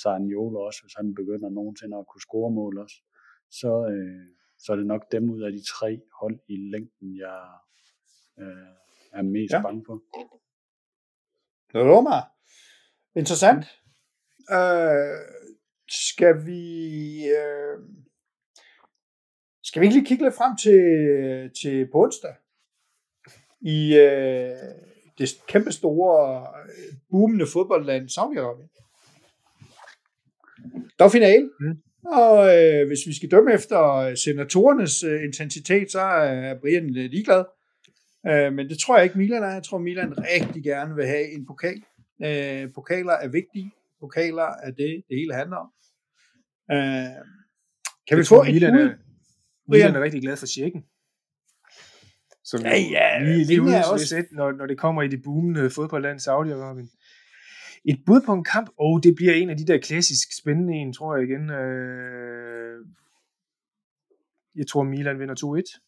Saniolo 0.02 0.60
også, 0.60 0.80
hvis 0.84 0.96
han 0.98 1.16
begynder 1.16 1.50
nogensinde 1.50 1.98
at 1.98 2.08
kunne 2.08 2.22
score 2.28 2.52
mål 2.52 2.78
også, 2.78 2.98
så, 3.52 3.72
øh, 3.94 4.28
så 4.60 4.72
er 4.72 4.76
det 4.76 4.86
nok 4.86 5.12
dem 5.12 5.30
ud 5.30 5.42
af 5.42 5.52
de 5.52 5.64
tre 5.64 6.02
hold 6.20 6.40
i 6.48 6.58
længden, 6.72 7.18
jeg 7.18 7.50
øh, 8.40 8.76
er 9.12 9.22
mest 9.22 9.54
ja. 9.54 9.62
bange 9.62 9.84
for. 9.86 10.02
Roma. 11.74 12.22
Interessant. 13.16 13.66
Øh, 14.52 15.18
skal 15.90 16.46
vi 16.46 16.62
øh, 17.28 17.80
skal 19.64 19.82
vi 19.82 19.86
ikke 19.86 19.98
lige 19.98 20.06
kigge 20.06 20.24
lidt 20.24 20.36
frem 20.36 20.58
til, 20.58 20.82
til 21.62 21.92
på 21.92 22.04
onsdag? 22.04 22.36
I 23.62 23.96
øh, 23.96 24.58
det 25.18 25.30
kæmpe 25.48 25.72
store 25.72 26.48
boomende 27.10 27.48
fodboldland 27.54 28.10
Saudi-Arabien. 28.10 28.70
Der 31.00 31.06
er 31.06 31.10
finale. 31.10 31.52
Mm. 31.60 31.82
Og 32.12 32.58
øh, 32.58 32.88
hvis 32.88 33.00
vi 33.08 33.16
skal 33.16 33.32
dømme 33.32 33.54
efter 33.54 34.12
senatorernes 34.16 35.04
øh, 35.04 35.24
intensitet, 35.24 35.92
så 35.92 36.00
er 36.00 36.60
Brian 36.62 36.84
øh, 36.98 37.10
ligeglad. 37.12 37.44
Øh, 38.28 38.54
men 38.54 38.70
det 38.70 38.80
tror 38.80 38.96
jeg 38.98 39.04
ikke 39.04 39.18
Milan 39.18 39.44
er. 39.44 39.52
Jeg 39.54 39.64
tror 39.64 39.78
Milan 39.78 40.14
rigtig 40.18 40.64
gerne 40.64 40.96
vil 40.96 41.06
have 41.06 41.32
en 41.32 41.46
pokal. 41.46 41.82
Øh, 42.26 42.70
pokaler 42.76 43.14
er 43.14 43.28
vigtige. 43.28 43.72
Pokaler 44.00 44.44
er 44.64 44.72
det, 44.72 45.04
det 45.10 45.18
hele 45.18 45.34
handler 45.34 45.58
om. 45.58 45.70
Øh, 46.72 47.24
kan 48.08 48.18
vi 48.18 48.24
få 48.24 48.42
et 48.44 48.54
Milan 48.54 48.76
er, 48.76 48.94
Milan 49.68 49.96
er 49.96 50.02
rigtig 50.02 50.22
glad 50.22 50.38
for 50.38 50.46
checken. 50.46 50.84
Som 52.44 52.62
Ja, 52.62 52.76
ja, 52.92 53.24
lige, 53.24 53.46
lige 53.46 53.62
også- 53.62 54.24
når, 54.32 54.52
når 54.52 54.66
det 54.66 54.78
kommer 54.78 55.02
i 55.02 55.08
det 55.08 55.24
boomende 55.24 55.70
fodboldland 55.70 56.20
Saudi-Arabien. 56.20 56.90
Et 57.92 58.00
bud 58.06 58.22
på 58.26 58.34
en 58.34 58.44
kamp, 58.44 58.70
og 58.70 58.76
oh, 58.80 59.00
det 59.04 59.16
bliver 59.16 59.34
en 59.34 59.50
af 59.50 59.58
de 59.58 59.68
der 59.68 59.78
klassisk 59.78 60.28
spændende 60.42 60.74
en, 60.74 60.94
tror 60.94 61.16
jeg 61.16 61.24
igen. 61.28 61.50
Øh, 61.50 62.86
jeg 64.56 64.68
tror, 64.68 64.84
Milan 64.84 65.20
vinder 65.20 65.36
2-1. 65.36 65.84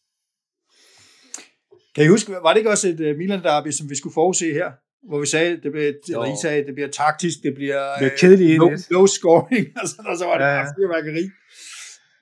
Kan 1.94 2.04
I 2.04 2.08
huske, 2.08 2.32
var 2.32 2.52
det 2.52 2.58
ikke 2.60 2.70
også 2.70 2.88
et 2.88 3.00
uh, 3.00 3.16
Milan 3.18 3.42
derby, 3.42 3.70
som 3.70 3.90
vi 3.90 3.96
skulle 3.96 4.14
forudse 4.14 4.52
her? 4.52 4.70
Hvor 5.08 5.20
vi 5.20 5.26
sagde, 5.26 5.50
det 5.62 5.70
bliver, 5.72 5.92
eller 6.08 6.24
I 6.34 6.36
sagde, 6.42 6.66
det 6.66 6.74
bliver 6.74 6.90
taktisk, 7.02 7.36
det 7.46 7.54
bliver, 7.54 7.82
Det 7.88 7.98
bliver 7.98 8.12
øh, 8.12 8.18
kedeligt 8.18 8.58
low, 8.58 8.70
1-1. 8.70 8.86
low 8.90 9.06
scoring, 9.06 9.66
og 9.82 9.88
så, 9.88 9.96
og 10.10 10.16
så 10.18 10.24
var 10.30 10.36
det 10.38 10.44
ja. 10.44 10.56
bare 10.58 10.74
fyrværkeri. 10.76 11.24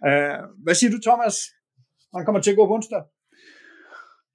Uh, 0.09 0.37
hvad 0.65 0.75
siger 0.75 0.91
du, 0.95 1.01
Thomas? 1.09 1.37
Han 2.17 2.25
kommer 2.25 2.41
til 2.41 2.51
at 2.51 2.57
gå 2.57 2.67
på 2.67 2.75
onsdag. 2.75 3.03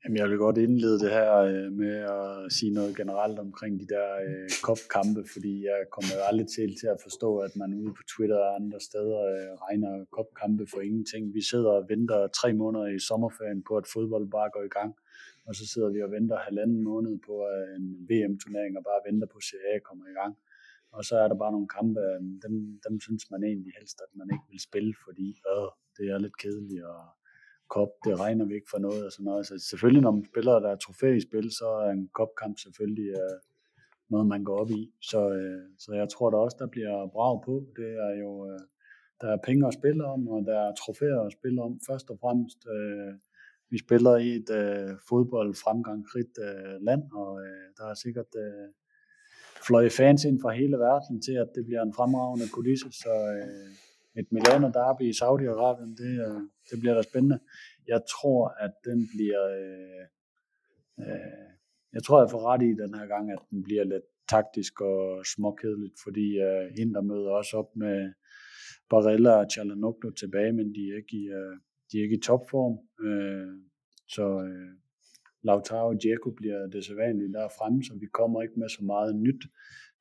Jamen, 0.03 0.17
jeg 0.17 0.29
vil 0.29 0.37
godt 0.37 0.57
indlede 0.57 0.99
det 1.03 1.11
her 1.19 1.31
øh, 1.49 1.71
med 1.81 1.95
at 2.17 2.51
sige 2.57 2.73
noget 2.73 2.95
generelt 3.01 3.39
omkring 3.39 3.73
de 3.79 3.87
der 3.95 4.07
øh, 4.27 4.49
kopkampe, 4.67 5.23
fordi 5.33 5.53
jeg 5.69 5.79
kommer 5.95 6.13
jo 6.17 6.23
aldrig 6.29 6.47
til, 6.55 6.69
til 6.81 6.89
at 6.95 7.03
forstå, 7.05 7.29
at 7.37 7.53
man 7.61 7.69
ude 7.81 7.93
på 7.97 8.03
Twitter 8.13 8.39
og 8.45 8.55
andre 8.61 8.79
steder 8.89 9.19
øh, 9.33 9.49
regner 9.65 10.05
kopkampe 10.17 10.65
for 10.71 10.79
ingenting. 10.87 11.23
Vi 11.37 11.41
sidder 11.51 11.71
og 11.79 11.85
venter 11.93 12.19
tre 12.39 12.49
måneder 12.61 12.87
i 12.97 12.99
sommerferien 13.09 13.61
på, 13.67 13.73
at 13.81 13.91
fodbold 13.93 14.25
bare 14.37 14.49
går 14.55 14.63
i 14.69 14.73
gang, 14.77 14.91
og 15.47 15.55
så 15.55 15.63
sidder 15.71 15.89
vi 15.95 15.99
og 16.05 16.11
venter 16.17 16.37
halvanden 16.47 16.81
måned 16.89 17.15
på 17.27 17.35
øh, 17.51 17.67
en 17.77 17.85
VM-turnering 18.09 18.73
og 18.79 18.83
bare 18.89 19.05
venter 19.09 19.27
på, 19.31 19.37
at 19.41 19.47
CA 19.49 19.73
kommer 19.87 20.05
i 20.13 20.17
gang. 20.21 20.33
Og 20.95 21.01
så 21.07 21.15
er 21.23 21.27
der 21.27 21.37
bare 21.43 21.55
nogle 21.55 21.73
kampe, 21.77 21.99
øh, 22.11 22.21
dem, 22.45 22.53
dem 22.85 22.95
synes 23.05 23.23
man 23.33 23.41
egentlig 23.49 23.73
helst, 23.79 23.97
at 24.05 24.11
man 24.19 24.27
ikke 24.33 24.47
vil 24.51 24.61
spille, 24.69 24.93
fordi 25.05 25.27
øh, 25.51 25.69
det 25.97 26.05
er 26.13 26.17
lidt 26.25 26.37
kedeligt, 26.43 26.85
og 26.93 27.01
kop, 27.69 27.89
det 28.05 28.19
regner 28.19 28.45
vi 28.45 28.53
ikke 28.55 28.71
for 28.71 28.79
noget 28.79 29.05
og 29.05 29.11
sådan 29.11 29.25
noget. 29.25 29.47
Så 29.47 29.53
selvfølgelig, 29.69 30.01
når 30.01 30.11
man 30.11 30.25
spiller, 30.25 30.59
der 30.59 30.69
er 30.71 30.75
trofæ 30.75 31.15
i 31.15 31.21
spil, 31.21 31.51
så 31.51 31.67
er 31.85 31.89
en 31.89 32.09
kopkamp 32.13 32.57
selvfølgelig 32.59 33.09
øh, 33.09 33.37
noget, 34.09 34.27
man 34.27 34.43
går 34.43 34.57
op 34.61 34.71
i. 34.71 34.91
Så, 35.01 35.29
øh, 35.29 35.63
så 35.79 35.93
jeg 35.93 36.09
tror 36.09 36.29
da 36.29 36.37
også, 36.37 36.57
der 36.59 36.67
bliver 36.67 37.07
brav 37.07 37.43
på. 37.45 37.65
Det 37.75 37.91
er 38.07 38.13
jo, 38.23 38.31
øh, 38.51 38.59
der 39.21 39.29
er 39.31 39.45
penge 39.47 39.67
at 39.67 39.73
spille 39.73 40.05
om, 40.05 40.27
og 40.27 40.45
der 40.45 40.59
er 40.67 40.73
trofæer 40.81 41.21
at 41.25 41.35
spille 41.39 41.61
om. 41.61 41.79
Først 41.89 42.09
og 42.09 42.17
fremmest, 42.21 42.59
øh, 42.75 43.13
vi 43.71 43.77
spiller 43.85 44.15
i 44.27 44.29
et 44.39 44.49
øh, 44.61 44.89
fodboldfremgangsrigt 45.09 46.35
øh, 46.47 46.75
land, 46.87 47.03
og 47.21 47.31
øh, 47.45 47.65
der 47.77 47.85
er 47.91 47.93
sikkert 47.93 48.31
øh, 48.45 48.67
fløje 49.67 49.89
fans 49.89 50.23
ind 50.23 50.37
fra 50.41 50.51
hele 50.61 50.77
verden 50.77 51.21
til, 51.21 51.35
at 51.43 51.49
det 51.55 51.65
bliver 51.65 51.83
en 51.83 51.93
fremragende 51.93 52.47
kulisse. 52.55 52.89
Så 53.03 53.13
øh, 53.37 53.69
et 54.19 54.27
Milano 54.31 54.67
Derby 54.77 55.05
i 55.09 55.19
Saudi-Arabien, 55.21 55.91
det, 56.01 56.13
øh, 56.25 56.41
det 56.69 56.79
bliver 56.79 56.95
da 56.95 57.01
spændende. 57.01 57.39
Jeg 57.87 58.01
tror, 58.13 58.47
at 58.65 58.73
den 58.85 58.99
bliver... 59.13 59.43
Øh, 59.59 60.03
øh, 60.99 61.49
jeg 61.93 62.03
tror, 62.03 62.21
jeg 62.21 62.31
får 62.31 62.43
ret 62.49 62.61
i 62.61 62.81
den 62.83 62.93
her 62.99 63.07
gang, 63.07 63.31
at 63.31 63.39
den 63.49 63.63
bliver 63.63 63.83
lidt 63.83 64.03
taktisk 64.27 64.81
og 64.81 65.25
småkedeligt, 65.25 65.95
fordi 66.03 66.27
øh, 66.47 66.71
Inter 66.81 67.01
møder 67.01 67.31
også 67.31 67.57
op 67.57 67.75
med 67.75 68.13
Barella 68.89 69.31
og 69.31 69.47
Cialanoglu 69.51 70.09
tilbage, 70.11 70.53
men 70.53 70.75
de 70.75 70.81
er 70.91 70.95
ikke 70.97 71.17
i, 71.17 71.25
øh, 71.39 71.55
de 71.91 71.97
er 71.97 72.03
ikke 72.03 72.17
i 72.17 72.25
topform. 72.27 72.75
Øh, 73.05 73.53
så 74.07 74.25
øh, 74.47 74.71
Lautaro 75.43 75.87
og 75.87 76.01
Diego 76.03 76.29
bliver 76.29 76.67
det 76.67 76.85
sædvanlige 76.85 77.33
der 77.33 77.47
fremme, 77.57 77.83
så 77.83 77.93
vi 77.99 78.05
kommer 78.05 78.41
ikke 78.41 78.59
med 78.59 78.69
så 78.69 78.83
meget 78.83 79.15
nyt 79.15 79.43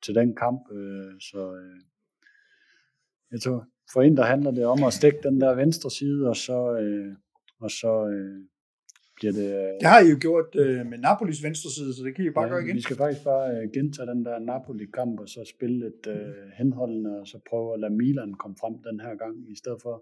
til 0.03 0.15
den 0.15 0.35
kamp. 0.35 0.61
Øh, 0.71 1.13
så 1.19 1.41
øh, 1.55 1.81
jeg 3.31 3.41
tror, 3.41 3.67
for 3.93 4.01
Inter 4.01 4.23
handler 4.23 4.51
det 4.51 4.65
om 4.65 4.83
at 4.83 4.93
stikke 4.93 5.19
den 5.23 5.41
der 5.41 5.53
venstre 5.55 5.91
side, 5.91 6.29
og 6.29 6.35
så, 6.35 6.77
øh, 6.81 7.15
og 7.59 7.71
så 7.71 7.91
øh, 8.13 8.39
bliver 9.15 9.33
det... 9.39 9.47
Øh, 9.61 9.73
Det 9.81 9.87
har 9.93 9.99
I 9.99 10.09
jo 10.13 10.17
gjort 10.21 10.49
øh, 10.55 10.85
med 10.91 10.97
Napolis 10.97 11.43
venstre 11.43 11.69
side, 11.77 11.91
så 11.95 12.03
det 12.05 12.15
kan 12.15 12.25
I 12.25 12.29
bare 12.29 12.45
ja, 12.45 12.49
gøre 12.51 12.63
igen. 12.63 12.75
Vi 12.75 12.81
skal 12.81 12.97
faktisk 12.97 13.23
bare 13.23 13.45
øh, 13.55 13.63
gentage 13.73 14.07
den 14.13 14.25
der 14.25 14.39
Napoli-kamp, 14.39 15.19
og 15.19 15.27
så 15.29 15.39
spille 15.55 15.77
lidt 15.85 16.03
øh, 16.15 16.33
henholdende, 16.59 17.11
og 17.21 17.27
så 17.27 17.37
prøve 17.49 17.73
at 17.73 17.79
lade 17.79 17.93
Milan 18.01 18.33
komme 18.41 18.55
frem 18.61 18.75
den 18.89 18.99
her 19.05 19.15
gang, 19.23 19.35
i 19.53 19.55
stedet 19.61 19.79
for 19.85 19.95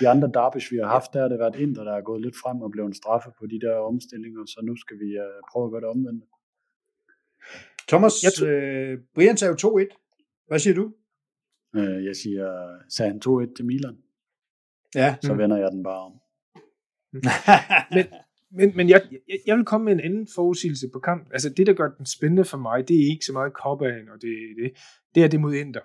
de 0.00 0.08
andre 0.08 0.28
derbys, 0.34 0.72
vi 0.72 0.76
har 0.82 0.88
haft, 0.96 1.12
der 1.12 1.20
har 1.20 1.28
det 1.28 1.38
været 1.38 1.56
Inter, 1.64 1.84
der 1.84 1.94
er 1.96 2.00
gået 2.10 2.22
lidt 2.22 2.36
frem 2.42 2.58
og 2.62 2.70
blevet 2.70 2.88
en 2.88 2.94
straffe 3.02 3.30
på 3.38 3.44
de 3.52 3.58
der 3.66 3.74
omstillinger, 3.90 4.42
så 4.46 4.60
nu 4.68 4.76
skal 4.76 4.96
vi 5.04 5.10
øh, 5.24 5.36
prøve 5.50 5.64
at 5.66 5.70
gøre 5.72 5.80
det 5.84 5.88
omvendt. 5.96 6.24
Thomas, 7.90 8.14
Jeg 8.26 8.32
tror- 8.38 8.46
øh, 8.46 8.98
Brian 9.14 9.36
sagde 9.36 9.54
jo 9.62 9.68
2-1. 9.68 10.44
Hvad 10.48 10.58
siger 10.58 10.74
du? 10.74 10.84
Øh, 11.76 12.04
jeg 12.04 12.16
siger, 12.16 12.48
sagde 12.88 13.10
han 13.12 13.20
2-1 13.26 13.54
til 13.56 13.64
Milan, 13.64 13.96
Ja. 14.94 15.16
så 15.22 15.32
Mm. 15.32 15.38
vender 15.38 15.56
jeg 15.56 15.72
den 15.72 15.82
bare 15.82 16.00
om. 16.00 16.12
Men, 17.92 18.04
men, 18.52 18.76
men 18.76 18.88
jeg, 18.88 19.02
jeg, 19.28 19.38
jeg 19.46 19.56
vil 19.56 19.64
komme 19.64 19.84
med 19.84 19.92
en 19.92 20.00
anden 20.00 20.28
forudsigelse 20.34 20.86
på 20.92 20.98
kampen. 20.98 21.32
Altså 21.32 21.50
det, 21.56 21.66
der 21.66 21.72
gør 21.72 21.88
den 21.98 22.06
spændende 22.06 22.44
for 22.44 22.58
mig, 22.58 22.88
det 22.88 22.96
er 22.96 23.10
ikke 23.10 23.24
så 23.24 23.32
meget 23.32 23.52
Copaen, 23.52 24.08
og 24.08 24.22
det, 24.22 24.34
det, 24.62 24.72
det 25.14 25.24
er 25.24 25.28
det 25.28 25.40
mod 25.40 25.54
Inter. 25.54 25.80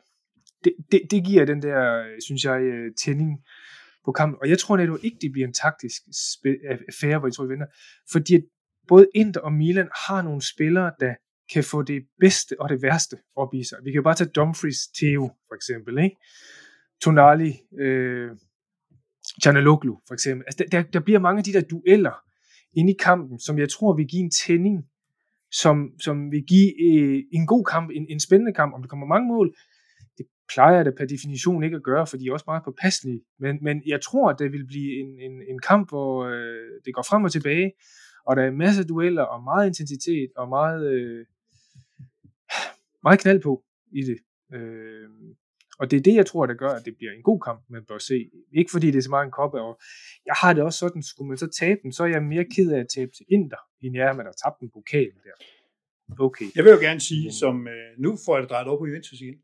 Det, 0.63 0.73
det, 0.91 1.01
det 1.11 1.25
giver 1.25 1.45
den 1.45 1.61
der, 1.61 2.05
synes 2.25 2.43
jeg, 2.45 2.61
øh, 2.61 2.91
tænding 3.03 3.43
på 4.05 4.11
kampen. 4.11 4.37
Og 4.41 4.49
jeg 4.49 4.59
tror 4.59 4.77
netop 4.77 4.97
ikke, 5.03 5.17
det 5.21 5.31
bliver 5.31 5.47
en 5.47 5.53
taktisk 5.53 6.01
affære, 6.89 7.19
hvor 7.19 7.27
jeg 7.27 7.33
tror, 7.33 7.45
vi 7.45 7.49
vinder. 7.53 7.67
Fordi 8.11 8.33
både 8.87 9.07
Inter 9.15 9.41
og 9.41 9.53
Milan 9.53 9.89
har 10.07 10.21
nogle 10.21 10.41
spillere, 10.41 10.91
der 10.99 11.15
kan 11.53 11.63
få 11.63 11.81
det 11.81 12.03
bedste 12.19 12.61
og 12.61 12.69
det 12.69 12.81
værste 12.81 13.17
op 13.35 13.53
i 13.53 13.63
sig. 13.63 13.77
Vi 13.83 13.91
kan 13.91 13.95
jo 13.95 14.03
bare 14.03 14.15
tage 14.15 14.29
Dumfries 14.29 14.87
Theo, 14.87 15.31
for 15.47 15.55
eksempel. 15.55 16.03
Ikke? 16.03 16.15
Tonali, 17.01 17.53
øh, 17.79 18.29
Canaloglu, 19.43 19.95
for 20.07 20.13
eksempel. 20.13 20.43
Altså, 20.47 20.65
der, 20.71 20.81
der 20.81 20.99
bliver 20.99 21.19
mange 21.19 21.37
af 21.37 21.43
de 21.43 21.53
der 21.53 21.61
dueller 21.61 22.15
inde 22.73 22.91
i 22.93 22.95
kampen, 22.99 23.39
som 23.39 23.59
jeg 23.59 23.69
tror 23.69 23.95
vil 23.95 24.07
give 24.07 24.23
en 24.23 24.31
tænding, 24.31 24.85
som, 25.51 25.89
som 25.99 26.31
vil 26.31 26.43
give 26.43 26.71
øh, 26.87 27.23
en 27.33 27.47
god 27.47 27.65
kamp, 27.65 27.91
en, 27.93 28.05
en 28.09 28.19
spændende 28.19 28.53
kamp. 28.53 28.73
Om 28.73 28.81
det 28.81 28.89
kommer 28.89 29.07
mange 29.07 29.27
mål, 29.27 29.55
det 30.17 30.25
plejer 30.53 30.83
det 30.83 30.93
per 30.97 31.05
definition 31.05 31.63
ikke 31.63 31.75
at 31.75 31.83
gøre, 31.83 32.07
for 32.07 32.17
de 32.17 32.27
er 32.27 32.33
også 32.33 32.45
meget 32.47 32.63
påpasselige. 32.63 33.21
Men, 33.39 33.57
men 33.61 33.81
jeg 33.85 34.01
tror, 34.01 34.29
at 34.29 34.39
det 34.39 34.51
vil 34.51 34.67
blive 34.67 34.99
en, 34.99 35.19
en, 35.19 35.41
en 35.49 35.59
kamp, 35.59 35.89
hvor 35.89 36.25
øh, 36.25 36.71
det 36.85 36.93
går 36.93 37.05
frem 37.09 37.23
og 37.23 37.31
tilbage, 37.31 37.71
og 38.25 38.35
der 38.35 38.43
er 38.43 38.51
masser 38.51 38.81
af 38.81 38.87
dueller, 38.87 39.23
og 39.23 39.43
meget 39.43 39.67
intensitet, 39.67 40.31
og 40.37 40.49
meget, 40.49 40.91
øh, 40.93 41.25
meget 43.03 43.19
knald 43.19 43.41
på 43.41 43.63
i 43.91 44.01
det. 44.03 44.17
Øh, 44.53 45.09
og 45.79 45.91
det 45.91 45.97
er 45.97 46.01
det, 46.01 46.15
jeg 46.15 46.25
tror, 46.25 46.45
der 46.45 46.53
gør, 46.53 46.69
at 46.69 46.85
det 46.85 46.95
bliver 46.97 47.11
en 47.11 47.23
god 47.23 47.39
kamp, 47.41 47.61
man 47.69 47.85
bør 47.87 47.97
se. 47.97 48.29
Ikke 48.53 48.71
fordi 48.71 48.87
det 48.91 48.97
er 48.97 49.01
så 49.01 49.09
meget 49.09 49.25
en 49.25 49.31
koppe, 49.31 49.61
og 49.61 49.79
jeg 50.25 50.33
har 50.41 50.53
det 50.53 50.63
også 50.63 50.79
sådan, 50.79 51.03
skulle 51.03 51.27
man 51.29 51.37
så 51.37 51.49
tabe 51.59 51.79
den, 51.83 51.91
så 51.93 52.03
er 52.03 52.07
jeg 52.07 52.23
mere 52.23 52.45
ked 52.55 52.71
af 52.71 52.79
at 52.79 52.87
tabe 52.95 53.11
til 53.17 53.25
Inter, 53.29 53.61
end 53.81 53.95
jeg 53.95 54.05
er, 54.05 54.09
at 54.09 54.15
man 54.15 54.25
har 54.25 54.35
tabt 54.43 54.61
en 54.61 54.69
pokal 54.73 55.11
der. 55.23 55.35
Okay. 56.19 56.45
Jeg 56.55 56.63
vil 56.63 56.71
jo 56.71 56.79
gerne 56.79 56.99
sige, 56.99 57.31
som 57.33 57.67
øh, 57.67 57.99
nu 57.99 58.17
får 58.25 58.35
jeg 58.35 58.41
det 58.41 58.49
drejet 58.49 58.67
over 58.67 58.79
på 58.79 58.85
Juventus 58.85 59.21
igen, 59.21 59.37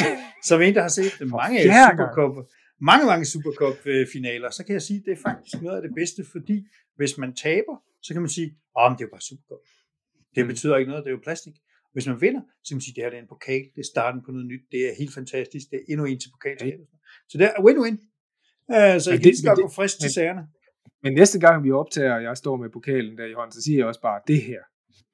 som 0.48 0.62
en, 0.62 0.74
der 0.74 0.80
har 0.82 0.88
set 0.88 1.12
mange 1.20 1.56
gang. 1.68 1.98
Supercup, 1.98 2.46
mange, 2.80 3.06
mange 3.06 3.24
Supercup-finaler, 3.24 4.50
så 4.50 4.64
kan 4.66 4.72
jeg 4.72 4.82
sige, 4.82 4.98
at 4.98 5.04
det 5.06 5.12
er 5.12 5.22
faktisk 5.28 5.62
noget 5.62 5.76
af 5.76 5.82
det 5.82 5.92
bedste, 5.94 6.24
fordi 6.32 6.66
hvis 6.96 7.18
man 7.18 7.34
taber, 7.34 7.76
så 8.02 8.12
kan 8.14 8.22
man 8.22 8.28
sige, 8.30 8.48
åh, 8.78 8.90
men 8.90 8.94
det 8.98 9.02
er 9.04 9.06
jo 9.08 9.10
bare 9.16 9.20
Supercup. 9.30 9.64
Det 10.34 10.42
Mm. 10.44 10.48
betyder 10.48 10.76
ikke 10.76 10.90
noget, 10.90 11.04
det 11.04 11.10
er 11.10 11.14
jo 11.18 11.20
plastik. 11.22 11.54
Hvis 11.94 12.06
man 12.10 12.20
vinder, 12.24 12.42
så 12.64 12.68
kan 12.70 12.76
man 12.76 12.80
sige, 12.86 12.92
at 12.92 12.96
det 12.96 13.02
her 13.04 13.10
det 13.10 13.18
er 13.20 13.22
en 13.26 13.32
pokal, 13.34 13.62
det 13.74 13.80
er 13.84 13.88
starten 13.94 14.20
på 14.26 14.30
noget 14.34 14.46
nyt, 14.52 14.64
det 14.72 14.80
er 14.88 14.92
helt 15.00 15.14
fantastisk, 15.20 15.64
det 15.70 15.76
er 15.80 15.84
endnu 15.92 16.04
en 16.10 16.18
til 16.22 16.30
pokalskabet. 16.34 16.86
Så 17.30 17.34
det 17.38 17.44
er 17.46 17.52
win-win. 17.66 17.96
Uh, 18.74 18.96
så 19.04 19.08
I 19.10 19.12
Men 19.12 19.20
kan 19.20 19.30
det- 19.30 19.38
så 19.38 19.54
det- 19.56 19.62
gå 19.64 19.68
frisk 19.78 19.96
til 20.00 20.10
sagerne. 20.18 20.42
Men 21.02 21.12
næste 21.20 21.38
gang 21.44 21.64
vi 21.66 21.70
optager, 21.82 22.14
og 22.18 22.22
jeg 22.22 22.36
står 22.42 22.56
med 22.62 22.68
pokalen 22.78 23.18
der 23.18 23.26
i 23.32 23.32
hånden, 23.38 23.52
så 23.52 23.62
siger 23.62 23.78
jeg 23.78 23.86
også 23.86 24.00
bare, 24.08 24.20
det 24.30 24.40
her, 24.48 24.60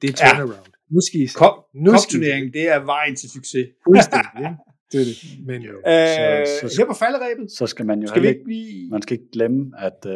det 0.01 0.07
er 0.11 0.15
Ja. 0.20 0.31
turnaround. 0.31 0.66
Nu 0.94 1.01
skal 1.07 1.20
I. 1.20 1.27
Kop, 1.43 1.57
Nu 1.86 1.93
skal 2.05 2.20
I 2.23 2.51
det 2.59 2.65
er 2.74 2.81
vejen 2.94 3.16
til 3.16 3.28
succes. 3.36 3.66
Fuldstændig, 3.86 4.35
ikke? 4.39 4.57
Det 4.93 4.98
er 5.02 5.07
det. 5.11 5.16
Men 5.51 5.59
øh, 5.66 5.74
Øh, 5.74 6.47
så- 6.47 6.74
her 6.78 6.86
på 6.93 6.98
falderæbet, 7.05 7.47
Så 7.59 7.66
skal 7.73 7.86
man 7.86 7.98
jo 8.02 8.09
skal 8.09 8.24
ikke 8.24 8.44
blive... 8.44 8.90
Man 8.90 9.02
skal 9.02 9.15
ikke 9.19 9.31
glemme, 9.32 9.61
at 9.89 10.01
øh, 10.07 10.12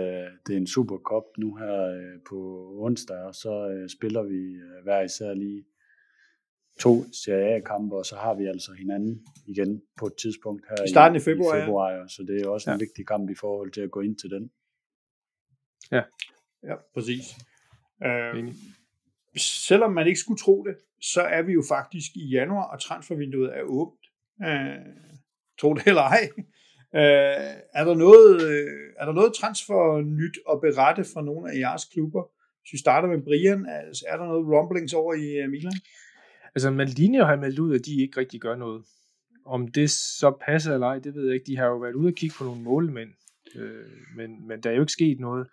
det 0.46 0.52
er 0.56 0.60
en 0.64 0.66
Supercup 0.66 1.26
nu 1.38 1.48
her 1.62 1.76
øh, 1.96 2.14
på 2.28 2.38
onsdag, 2.86 3.16
og 3.16 3.34
så 3.34 3.52
øh, 3.72 3.88
spiller 3.96 4.22
vi 4.32 4.40
øh, 4.66 4.76
hver 4.84 5.00
især 5.10 5.34
lige 5.34 5.60
to 6.80 7.04
Serie 7.24 7.54
A-kampe, 7.54 7.96
og 7.96 8.06
så 8.06 8.16
har 8.16 8.34
vi 8.34 8.46
altså 8.46 8.72
hinanden 8.72 9.26
igen 9.46 9.82
på 9.98 10.06
et 10.06 10.14
tidspunkt 10.22 10.62
her 10.68 10.84
I 10.84 10.88
starten 10.88 11.16
af 11.16 11.22
februar, 11.22 11.54
i 11.54 11.58
ja. 11.58 11.64
februar 11.64 11.90
ja. 11.90 12.08
så 12.08 12.22
det 12.28 12.42
er 12.42 12.48
også 12.48 12.70
en 12.70 12.74
Ja. 12.74 12.84
vigtig 12.84 13.06
kamp 13.06 13.30
i 13.30 13.34
forhold 13.34 13.70
til 13.72 13.80
at 13.80 13.90
gå 13.90 14.00
ind 14.00 14.16
til 14.16 14.30
den. 14.30 14.50
Ja, 16.62 16.74
præcis. 16.94 17.24
Øh, 18.04 18.38
Enig. 18.38 18.54
selvom 19.36 19.92
man 19.92 20.06
ikke 20.06 20.20
skulle 20.20 20.38
tro 20.38 20.64
det, 20.64 20.76
så 21.00 21.20
er 21.22 21.42
vi 21.42 21.52
jo 21.52 21.62
faktisk 21.68 22.10
i 22.16 22.28
januar, 22.28 22.64
og 22.72 22.80
transfervinduet 22.80 23.56
er 23.58 23.62
åbent. 23.62 24.06
Øh, 24.42 24.78
tro 25.60 25.74
det 25.74 25.86
eller 25.86 26.02
ej. 26.02 26.28
Øh, 27.00 27.54
er, 27.78 27.84
der 27.84 27.94
noget, 27.94 28.42
øh, 28.42 28.92
er 29.00 29.04
der 29.06 29.12
noget 29.12 29.34
transfer 29.34 30.00
nyt 30.20 30.36
at 30.52 30.60
berette 30.60 31.04
fra 31.12 31.22
nogle 31.22 31.52
af 31.52 31.58
jeres 31.58 31.84
klubber? 31.84 32.22
Hvis 32.60 32.72
vi 32.72 32.78
starter 32.78 33.08
med 33.08 33.22
Brian, 33.22 33.66
altså, 33.66 34.04
er 34.08 34.16
der 34.16 34.26
noget 34.26 34.46
rumblings 34.54 34.92
over 34.92 35.14
i 35.14 35.28
øh, 35.42 35.50
Milan? 35.50 35.78
Altså, 36.54 36.70
Maldini 36.70 37.18
har 37.18 37.36
meldt 37.36 37.58
ud, 37.58 37.74
at 37.74 37.86
de 37.86 38.02
ikke 38.02 38.20
rigtig 38.20 38.40
gør 38.40 38.56
noget. 38.56 38.84
Om 39.46 39.68
det 39.68 39.90
så 39.90 40.36
passer 40.46 40.74
eller 40.74 40.86
ej, 40.86 40.98
det 40.98 41.14
ved 41.14 41.24
jeg 41.24 41.34
ikke. 41.34 41.46
De 41.46 41.56
har 41.56 41.66
jo 41.66 41.78
været 41.78 41.94
ude 41.94 42.08
og 42.08 42.14
kigge 42.14 42.34
på 42.38 42.44
nogle 42.44 42.62
målmænd, 42.62 43.10
øh, 43.56 43.84
men, 44.16 44.48
men 44.48 44.60
der 44.62 44.70
er 44.70 44.74
jo 44.74 44.80
ikke 44.80 44.92
sket 44.92 45.20
noget. 45.20 45.46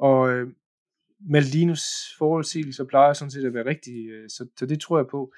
Og 0.00 0.30
øh, 0.32 0.48
Maldinos 1.20 1.82
forholdsigelser 2.18 2.84
plejer 2.84 3.12
sådan 3.12 3.30
set 3.30 3.44
at 3.44 3.54
være 3.54 3.66
rigtige, 3.66 4.10
øh, 4.10 4.28
så, 4.28 4.46
så 4.56 4.66
det 4.66 4.80
tror 4.80 4.98
jeg 4.98 5.06
på. 5.06 5.32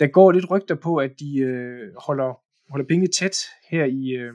Der 0.00 0.06
går 0.06 0.32
lidt 0.32 0.50
rygter 0.50 0.74
på, 0.74 0.96
at 0.96 1.20
de 1.20 1.38
øh, 1.38 1.94
holder, 1.98 2.40
holder 2.70 2.86
penge 2.86 3.08
tæt 3.08 3.36
her 3.70 3.84
i 3.84 4.08
øh, 4.10 4.34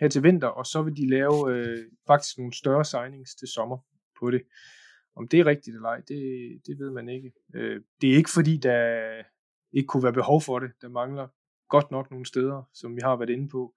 her 0.00 0.08
til 0.08 0.22
vinter, 0.22 0.48
og 0.48 0.66
så 0.66 0.82
vil 0.82 0.96
de 0.96 1.10
lave 1.10 1.54
øh, 1.54 1.78
faktisk 2.06 2.38
nogle 2.38 2.52
større 2.52 2.84
signings 2.84 3.34
til 3.34 3.48
sommer 3.48 3.78
på 4.20 4.30
det. 4.30 4.42
Om 5.16 5.28
det 5.28 5.40
er 5.40 5.46
rigtigt 5.46 5.76
eller 5.76 5.88
ej, 5.88 6.00
det, 6.08 6.20
det 6.66 6.78
ved 6.78 6.90
man 6.90 7.08
ikke. 7.08 7.32
Øh, 7.54 7.80
det 8.00 8.12
er 8.12 8.16
ikke 8.16 8.30
fordi, 8.30 8.56
der 8.56 9.22
ikke 9.72 9.86
kunne 9.86 10.02
være 10.02 10.12
behov 10.12 10.40
for 10.40 10.58
det. 10.58 10.70
Der 10.82 10.88
mangler 10.88 11.28
godt 11.68 11.90
nok 11.90 12.10
nogle 12.10 12.26
steder, 12.26 12.62
som 12.74 12.96
vi 12.96 13.00
har 13.04 13.16
været 13.16 13.30
inde 13.30 13.48
på, 13.48 13.74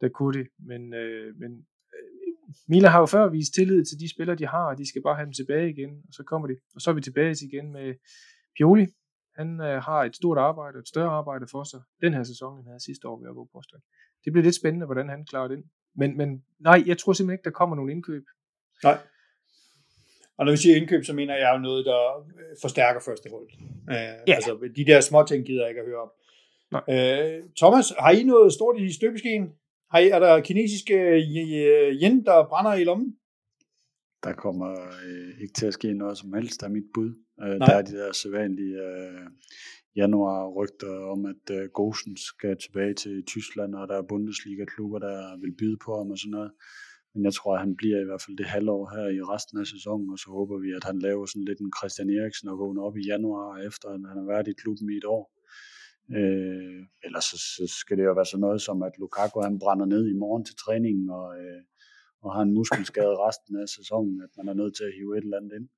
der 0.00 0.08
kunne 0.08 0.38
det. 0.38 0.48
Men, 0.58 0.94
øh, 0.94 1.36
men 1.36 1.52
øh, 1.94 2.08
Mila 2.68 2.88
har 2.88 3.00
jo 3.00 3.06
før 3.06 3.28
vist 3.28 3.54
tillid 3.54 3.84
til 3.84 4.00
de 4.00 4.14
spillere, 4.14 4.36
de 4.36 4.46
har, 4.46 4.66
og 4.70 4.78
de 4.78 4.88
skal 4.88 5.02
bare 5.02 5.16
have 5.16 5.26
dem 5.26 5.32
tilbage 5.32 5.70
igen, 5.70 5.90
og 6.08 6.12
så 6.12 6.22
kommer 6.24 6.48
de. 6.48 6.56
Og 6.74 6.80
så 6.80 6.90
er 6.90 6.94
vi 6.94 7.00
tilbage 7.00 7.36
igen 7.48 7.72
med 7.72 7.94
Pioli. 8.56 8.86
Han 9.36 9.60
øh, 9.60 9.82
har 9.82 10.04
et 10.04 10.16
stort 10.16 10.38
arbejde, 10.38 10.78
et 10.78 10.88
større 10.88 11.10
arbejde 11.10 11.46
for 11.50 11.64
sig 11.64 11.80
den 12.02 12.14
her 12.14 12.22
sæson, 12.22 12.52
end 12.56 12.64
han 12.64 12.72
havde 12.72 12.84
sidste 12.84 13.08
år 13.08 13.20
ved 13.20 13.28
at 13.28 13.34
på 13.34 13.48
påstand. 13.52 13.82
Det 14.24 14.32
bliver 14.32 14.44
lidt 14.44 14.54
spændende, 14.54 14.86
hvordan 14.86 15.08
han 15.08 15.26
klarer 15.26 15.48
det. 15.48 15.64
Men, 15.94 16.16
men 16.16 16.44
nej, 16.58 16.82
jeg 16.86 16.98
tror 16.98 17.12
simpelthen 17.12 17.34
ikke, 17.34 17.44
der 17.44 17.58
kommer 17.60 17.76
nogen 17.76 17.90
indkøb. 17.90 18.24
Nej. 18.84 18.98
Og 20.40 20.46
når 20.46 20.52
vi 20.52 20.56
siger 20.56 20.76
indkøb, 20.76 21.04
så 21.04 21.12
mener 21.12 21.34
jeg 21.36 21.50
jo 21.54 21.58
noget, 21.58 21.86
der 21.86 22.00
øh, 22.18 22.56
forstærker 22.62 23.00
første 23.00 23.30
hold. 23.30 23.48
Øh, 23.90 24.14
ja. 24.28 24.34
Altså, 24.34 24.70
de 24.76 24.84
der 24.84 25.00
små 25.00 25.24
ting 25.28 25.46
gider 25.46 25.62
jeg 25.62 25.70
ikke 25.70 25.80
at 25.80 25.86
høre 25.86 26.02
om. 26.06 26.10
Nej. 26.74 26.84
Øh, 26.94 27.42
Thomas, 27.60 27.86
har 27.98 28.10
I 28.10 28.22
noget 28.22 28.52
stort 28.52 28.80
i 28.80 28.92
støbeskeen? 28.92 29.44
Har 29.90 29.98
I, 29.98 30.08
er 30.08 30.18
der 30.18 30.40
kinesiske 30.40 30.94
øh, 30.94 31.20
yen, 32.02 32.24
der 32.24 32.48
brænder 32.48 32.74
i 32.74 32.84
lommen? 32.84 33.16
Der 34.24 34.32
kommer 34.32 34.70
øh, 35.06 35.40
ikke 35.42 35.54
til 35.54 35.66
at 35.66 35.74
ske 35.74 35.94
noget 35.94 36.18
som 36.18 36.32
helst, 36.32 36.60
der 36.60 36.66
er 36.66 36.70
mit 36.70 36.90
bud. 36.94 37.10
Øh, 37.42 37.56
der 37.66 37.74
er 37.78 37.82
de 37.82 37.92
der 37.92 38.12
sædvanlige 38.12 38.76
øh, 38.88 39.26
januar-rygter 39.96 40.94
om, 41.12 41.26
at 41.26 41.44
øh, 41.56 41.68
Gosen 41.68 42.16
skal 42.16 42.56
tilbage 42.64 42.94
til 42.94 43.24
Tyskland, 43.26 43.74
og 43.74 43.88
der 43.88 43.96
er 43.98 44.08
Bundesliga-klubber, 44.08 44.98
der 44.98 45.40
vil 45.40 45.54
byde 45.58 45.78
på 45.84 45.96
ham 45.96 46.10
og 46.10 46.18
sådan 46.18 46.30
noget. 46.30 46.52
Men 47.14 47.24
jeg 47.24 47.34
tror, 47.34 47.52
at 47.54 47.60
han 47.64 47.76
bliver 47.80 48.00
i 48.00 48.08
hvert 48.08 48.22
fald 48.24 48.36
det 48.36 48.46
halvår 48.54 48.82
her 48.94 49.06
i 49.18 49.20
resten 49.34 49.56
af 49.62 49.66
sæsonen, 49.74 50.08
og 50.14 50.18
så 50.18 50.28
håber 50.38 50.56
vi, 50.64 50.70
at 50.78 50.84
han 50.90 50.98
laver 51.06 51.26
sådan 51.26 51.48
lidt 51.48 51.60
en 51.60 51.72
Christian 51.78 52.10
Eriksen 52.10 52.48
og 52.48 52.58
vågner 52.58 52.82
op 52.82 52.96
i 52.96 53.08
januar, 53.12 53.48
efter 53.68 53.86
at 53.88 54.00
han 54.12 54.18
har 54.20 54.26
været 54.32 54.48
i 54.48 54.60
klubben 54.62 54.86
i 54.90 54.96
et 55.02 55.08
år. 55.16 55.24
Øh, 56.18 56.80
ellers 57.06 57.26
så, 57.30 57.38
så 57.56 57.64
skal 57.80 57.96
det 57.96 58.04
jo 58.04 58.12
være 58.12 58.30
sådan 58.32 58.46
noget 58.46 58.62
som, 58.62 58.82
at 58.88 58.98
Lukaku 58.98 59.40
han 59.48 59.58
brænder 59.58 59.86
ned 59.94 60.04
i 60.08 60.18
morgen 60.22 60.44
til 60.44 60.56
træningen, 60.64 61.10
og, 61.10 61.26
øh, 61.40 61.60
og 62.22 62.28
har 62.34 62.42
en 62.42 62.54
muskelskade 62.58 63.14
resten 63.26 63.54
af 63.62 63.68
sæsonen, 63.68 64.16
at 64.26 64.32
man 64.38 64.48
er 64.48 64.56
nødt 64.60 64.74
til 64.76 64.84
at 64.84 64.94
hive 64.96 65.18
et 65.18 65.24
eller 65.24 65.40
andet 65.40 65.52
ind. 65.58 65.68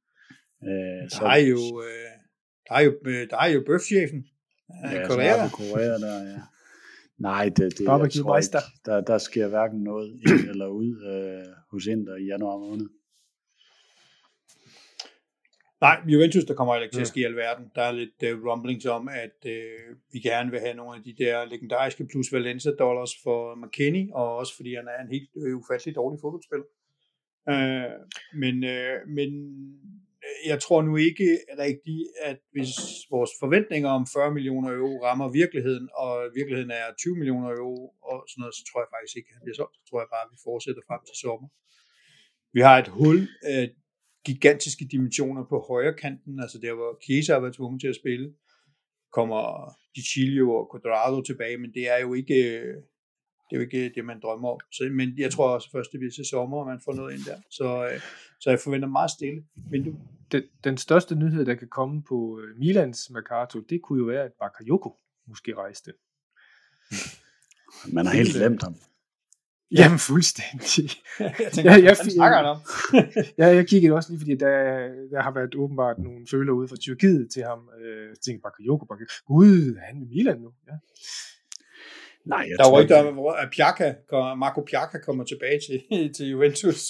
Øh, 0.68 1.02
der, 1.02 1.16
så, 1.18 1.24
er 1.36 1.42
jo, 1.52 1.62
øh, 1.86 2.12
der 2.66 2.74
er 2.78 2.82
jo, 2.88 2.92
øh, 3.12 3.22
der 3.30 3.38
er 3.44 3.50
jo 3.56 3.60
bøfchefen. 3.68 4.20
Ja, 4.94 5.06
Korea. 5.08 5.48
Korea 5.60 5.94
der, 6.04 6.16
ja. 6.32 6.40
Nej, 7.22 7.44
det, 7.44 7.78
det 7.78 7.80
jeg 7.80 8.10
tror 8.22 8.36
ikke, 8.36 8.58
der, 8.84 9.00
der 9.00 9.18
sker 9.18 9.48
hverken 9.48 9.80
noget 9.80 10.08
ind 10.08 10.48
eller 10.52 10.66
ud 10.66 10.90
øh, 11.12 11.54
hos 11.70 11.86
Inter 11.86 12.16
i 12.16 12.24
januar 12.24 12.58
måned. 12.58 12.88
Nej, 15.80 16.00
Juventus, 16.06 16.44
der 16.44 16.54
kommer 16.54 16.76
ikke 16.76 16.94
til 16.94 17.00
at 17.00 17.06
ske 17.06 17.20
i 17.20 17.24
alverden. 17.24 17.70
Der 17.74 17.82
er 17.82 17.92
lidt 17.92 18.22
uh, 18.22 18.46
rumblings 18.46 18.86
om, 18.86 19.08
at 19.08 19.38
uh, 19.46 19.96
vi 20.12 20.18
gerne 20.18 20.50
vil 20.50 20.60
have 20.60 20.74
nogle 20.74 20.96
af 20.96 21.02
de 21.02 21.14
der 21.24 21.44
legendariske 21.44 22.06
plus 22.06 22.32
Valencia 22.32 22.72
dollars 22.78 23.10
for 23.24 23.54
McKinney, 23.54 24.10
og 24.12 24.36
også 24.36 24.56
fordi 24.56 24.74
han 24.74 24.88
er 24.88 25.02
en 25.02 25.10
helt 25.10 25.30
uh, 25.34 25.60
ufattelig 25.60 25.94
dårlig 25.94 26.18
fodboldspiller. 26.20 26.68
Uh, 27.52 27.92
men, 28.42 28.54
uh, 28.74 28.96
men 29.16 29.30
jeg 30.50 30.58
tror 30.64 30.82
nu 30.82 30.96
ikke 30.96 31.28
rigtigt, 31.66 32.04
at 32.28 32.38
hvis 32.54 32.72
vores 33.14 33.32
forventninger 33.42 33.90
om 33.98 34.06
40 34.06 34.34
millioner 34.36 34.70
euro 34.80 34.94
rammer 35.06 35.28
virkeligheden, 35.40 35.88
og 36.02 36.12
virkeligheden 36.38 36.70
er 36.70 36.86
20 36.98 37.16
millioner 37.20 37.50
euro 37.62 37.82
og 38.10 38.18
sådan 38.28 38.40
noget, 38.42 38.54
så 38.58 38.62
tror 38.68 38.80
jeg 38.82 38.90
faktisk 38.94 39.16
ikke, 39.16 39.28
at 39.30 39.34
han 39.36 39.44
bliver 39.44 39.58
solgt. 39.60 39.76
Så 39.78 39.82
tror 39.88 40.00
jeg 40.02 40.10
bare, 40.14 40.26
at 40.26 40.32
vi 40.34 40.38
fortsætter 40.48 40.82
frem 40.88 41.02
til 41.08 41.16
sommer. 41.24 41.48
Vi 42.56 42.60
har 42.66 42.76
et 42.78 42.90
hul, 42.98 43.18
gigantiske 44.28 44.84
dimensioner 44.92 45.44
på 45.52 45.56
højre 45.70 45.94
kanten, 46.04 46.40
altså 46.44 46.58
der 46.64 46.74
hvor 46.74 46.90
Chiesa 47.04 47.32
har 47.32 47.40
været 47.40 47.54
tvunget 47.54 47.80
til 47.80 47.92
at 47.92 48.00
spille, 48.02 48.28
kommer 49.18 49.42
Dicilio 49.96 50.46
og 50.58 50.64
Quadrado 50.72 51.22
tilbage, 51.22 51.58
men 51.62 51.70
det 51.76 51.84
er 51.94 51.98
jo 52.04 52.14
ikke 52.14 52.36
øh, 52.58 52.74
det 53.52 53.58
er 53.58 53.60
jo 53.62 53.68
ikke 53.70 53.92
det, 53.94 54.04
man 54.04 54.20
drømmer 54.20 54.48
om. 54.48 54.58
Så, 54.72 54.88
men 54.92 55.18
jeg 55.18 55.30
tror 55.30 55.48
også 55.48 55.70
først, 55.70 55.92
det 55.92 56.00
bliver 56.00 56.12
til 56.12 56.24
sommer, 56.24 56.58
og 56.58 56.66
man 56.66 56.80
får 56.84 56.92
noget 56.94 57.14
ind 57.14 57.24
der. 57.24 57.36
Så, 57.50 57.88
øh, 57.92 58.00
så 58.40 58.50
jeg 58.50 58.60
forventer 58.60 58.88
meget 58.88 59.10
stille 59.10 59.42
vindue. 59.70 59.96
Den, 60.32 60.42
den 60.64 60.76
største 60.78 61.14
nyhed, 61.14 61.44
der 61.46 61.54
kan 61.54 61.68
komme 61.68 62.02
på 62.02 62.40
øh, 62.40 62.58
Milans 62.58 63.10
Mercato, 63.10 63.60
det 63.60 63.82
kunne 63.82 63.98
jo 63.98 64.04
være, 64.04 64.24
at 64.24 64.32
Bakayoko 64.40 64.96
måske 65.28 65.54
rejste. 65.54 65.92
Man 67.92 68.06
har 68.06 68.14
helt 68.14 68.34
glemt 68.34 68.62
ham. 68.62 68.76
Jamen 69.70 69.98
fuldstændig. 69.98 70.90
jeg 71.44 71.52
tænker, 71.52 71.70
jeg, 71.70 71.84
jeg, 71.84 71.96
snakker 71.96 72.36
han 72.36 72.46
om? 72.46 72.58
ja, 73.40 73.46
jeg 73.46 73.68
kiggede 73.68 73.94
også 73.94 74.10
lige, 74.10 74.20
fordi 74.20 74.34
der, 74.34 74.54
der 75.10 75.22
har 75.22 75.34
været 75.34 75.54
åbenbart 75.54 75.98
nogle 75.98 76.26
føler 76.30 76.52
ude 76.52 76.68
fra 76.68 76.76
Tyrkiet 76.76 77.30
til 77.32 77.42
ham. 77.42 77.68
Øh, 77.80 78.08
jeg 78.08 78.16
tænkte, 78.24 78.42
Bakayoko, 78.42 78.84
Bakayoko. 78.84 79.12
Gud, 79.26 79.78
han 79.86 79.96
er 79.96 80.02
i 80.02 80.08
Milan 80.08 80.40
nu. 80.40 80.52
Ja. 80.68 80.72
Nej, 82.24 82.46
jeg 82.48 82.56
der 82.58 82.70
var 82.70 82.80
ikke 82.80 82.94
der, 82.94 83.32
at 83.42 83.48
Pjaka, 83.56 83.88
Marco 84.42 84.60
Pjaka 84.70 84.98
kommer 84.98 85.24
tilbage 85.24 85.58
til, 85.66 85.78
til 86.16 86.26
Juventus. 86.30 86.82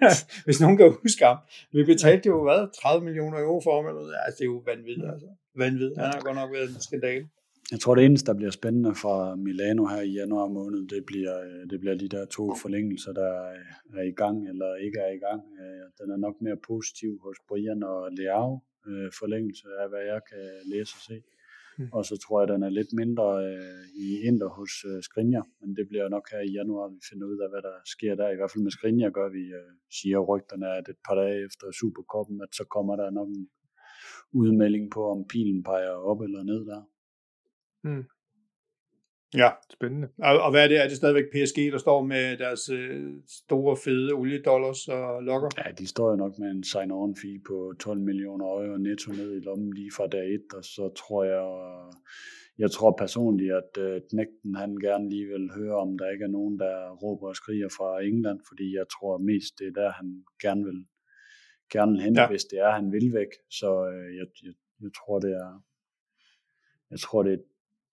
Hvis 0.46 0.60
nogen 0.60 0.76
kan 0.76 0.94
huske 1.02 1.24
ham. 1.24 1.38
Vi 1.72 1.84
betalte 1.84 2.26
jo, 2.26 2.42
hvad, 2.42 2.60
30 2.82 3.04
millioner 3.04 3.38
euro 3.38 3.60
for 3.66 3.72
ham? 3.76 3.86
Eller 3.86 4.00
noget. 4.00 4.16
Altså, 4.26 4.36
det 4.38 4.44
er 4.44 4.52
jo 4.54 4.62
vanvittigt. 4.72 5.08
Altså. 5.12 5.28
Vanvittigt. 5.56 6.00
Han 6.00 6.10
har 6.14 6.20
godt 6.20 6.36
nok 6.36 6.52
været 6.52 6.68
en 6.68 6.80
skandal. 6.88 7.22
Jeg 7.72 7.80
tror, 7.80 7.94
det 7.94 8.04
eneste, 8.04 8.26
der 8.26 8.38
bliver 8.40 8.50
spændende 8.50 8.94
fra 8.94 9.36
Milano 9.36 9.84
her 9.86 10.00
i 10.00 10.12
januar 10.20 10.48
måned, 10.48 10.88
det 10.88 11.02
bliver, 11.06 11.36
det 11.70 11.80
bliver 11.80 11.94
de 11.94 12.08
der 12.08 12.24
to 12.24 12.54
forlængelser, 12.62 13.12
der 13.12 13.32
er 14.00 14.02
i 14.02 14.14
gang 14.22 14.48
eller 14.48 14.74
ikke 14.74 14.98
er 14.98 15.12
i 15.18 15.20
gang. 15.26 15.40
Øh, 15.60 15.84
den 15.98 16.08
er 16.14 16.16
nok 16.16 16.36
mere 16.40 16.56
positiv 16.70 17.10
hos 17.24 17.36
Brian 17.48 17.82
og 17.82 18.00
Leao 18.18 18.60
øh, 18.88 19.08
forlængelse 19.20 19.66
af, 19.82 19.88
hvad 19.88 20.04
jeg 20.12 20.20
kan 20.30 20.44
læse 20.72 20.92
og 20.98 21.02
se. 21.08 21.16
Mm. 21.80 21.88
Og 21.96 22.02
så 22.04 22.14
tror 22.24 22.40
jeg, 22.40 22.48
den 22.48 22.62
er 22.62 22.72
lidt 22.78 22.92
mindre 23.02 23.28
øh, 23.48 23.84
i 24.04 24.06
Inter 24.28 24.50
hos 24.58 24.72
Skriniar, 25.08 25.46
men 25.60 25.76
det 25.76 25.84
bliver 25.90 26.08
nok 26.08 26.26
her 26.32 26.42
i 26.48 26.54
januar, 26.58 26.88
vi 26.88 27.00
finder 27.10 27.26
ud 27.32 27.38
af, 27.44 27.48
hvad 27.52 27.62
der 27.68 27.76
sker 27.94 28.14
der. 28.14 28.28
I 28.28 28.36
hvert 28.38 28.50
fald 28.50 28.64
med 28.64 28.76
Skriniar 28.78 29.10
gør 29.18 29.28
vi, 29.36 29.42
siger 29.98 30.18
rygterne, 30.30 30.68
at 30.78 30.86
et 30.88 31.00
par 31.06 31.16
dage 31.20 31.44
efter 31.46 31.66
Superkoppen, 31.80 32.36
at 32.44 32.52
så 32.58 32.64
kommer 32.74 32.94
der 32.96 33.10
nok 33.10 33.28
en 33.28 33.48
udmelding 34.32 34.90
på, 34.90 35.02
om 35.14 35.20
pilen 35.32 35.62
peger 35.62 35.94
op 36.10 36.20
eller 36.26 36.42
ned 36.42 36.60
der. 36.70 36.82
Mm. 37.88 38.04
Ja. 39.34 39.50
Spændende. 39.70 40.08
Og, 40.18 40.40
og 40.40 40.50
hvad 40.50 40.64
er 40.64 40.68
det? 40.68 40.78
Er 40.84 40.88
det 40.88 40.96
stadigvæk 40.96 41.24
PSG, 41.32 41.72
der 41.72 41.78
står 41.78 42.02
med 42.04 42.36
deres 42.36 42.68
øh, 42.68 43.12
store, 43.28 43.76
fede 43.76 44.12
oliedollars 44.12 44.88
og 44.88 45.22
lokker? 45.22 45.48
Ja, 45.58 45.70
de 45.70 45.86
står 45.86 46.10
jo 46.10 46.16
nok 46.16 46.38
med 46.38 46.50
en 46.50 46.64
sign-on 46.64 47.14
fee 47.20 47.40
på 47.46 47.74
12 47.80 48.00
millioner 48.00 48.46
euro 48.46 48.76
netto 48.76 49.12
ned 49.12 49.36
i 49.36 49.40
lommen 49.40 49.72
lige 49.74 49.90
fra 49.96 50.06
dag 50.06 50.34
1, 50.34 50.40
og 50.54 50.64
så 50.64 50.92
tror 50.96 51.24
jeg, 51.24 51.44
jeg 52.58 52.70
tror 52.70 52.94
personligt, 52.98 53.52
at 53.52 53.72
øh, 53.78 54.00
Knægten 54.10 54.54
han 54.54 54.76
gerne 54.76 55.10
lige 55.10 55.26
vil 55.26 55.50
høre, 55.54 55.76
om 55.76 55.98
der 55.98 56.10
ikke 56.10 56.24
er 56.24 56.36
nogen, 56.38 56.58
der 56.58 56.90
råber 57.02 57.28
og 57.28 57.36
skriger 57.36 57.68
fra 57.68 58.04
England, 58.04 58.40
fordi 58.48 58.76
jeg 58.76 58.86
tror 58.94 59.18
mest, 59.18 59.58
det 59.58 59.66
er 59.66 59.82
der, 59.82 59.90
han 59.92 60.24
gerne 60.42 60.64
vil, 60.64 60.86
gerne 61.72 62.02
hen, 62.02 62.16
ja. 62.16 62.28
hvis 62.28 62.44
det 62.44 62.58
er, 62.58 62.70
han 62.70 62.92
vil 62.92 63.12
væk. 63.14 63.32
Så 63.50 63.70
øh, 63.92 64.16
jeg, 64.16 64.26
jeg, 64.44 64.54
jeg 64.82 64.90
tror, 64.98 65.18
det 65.18 65.32
er, 65.32 65.62
jeg 66.90 67.00
tror, 67.00 67.22
det 67.22 67.32
er 67.32 67.42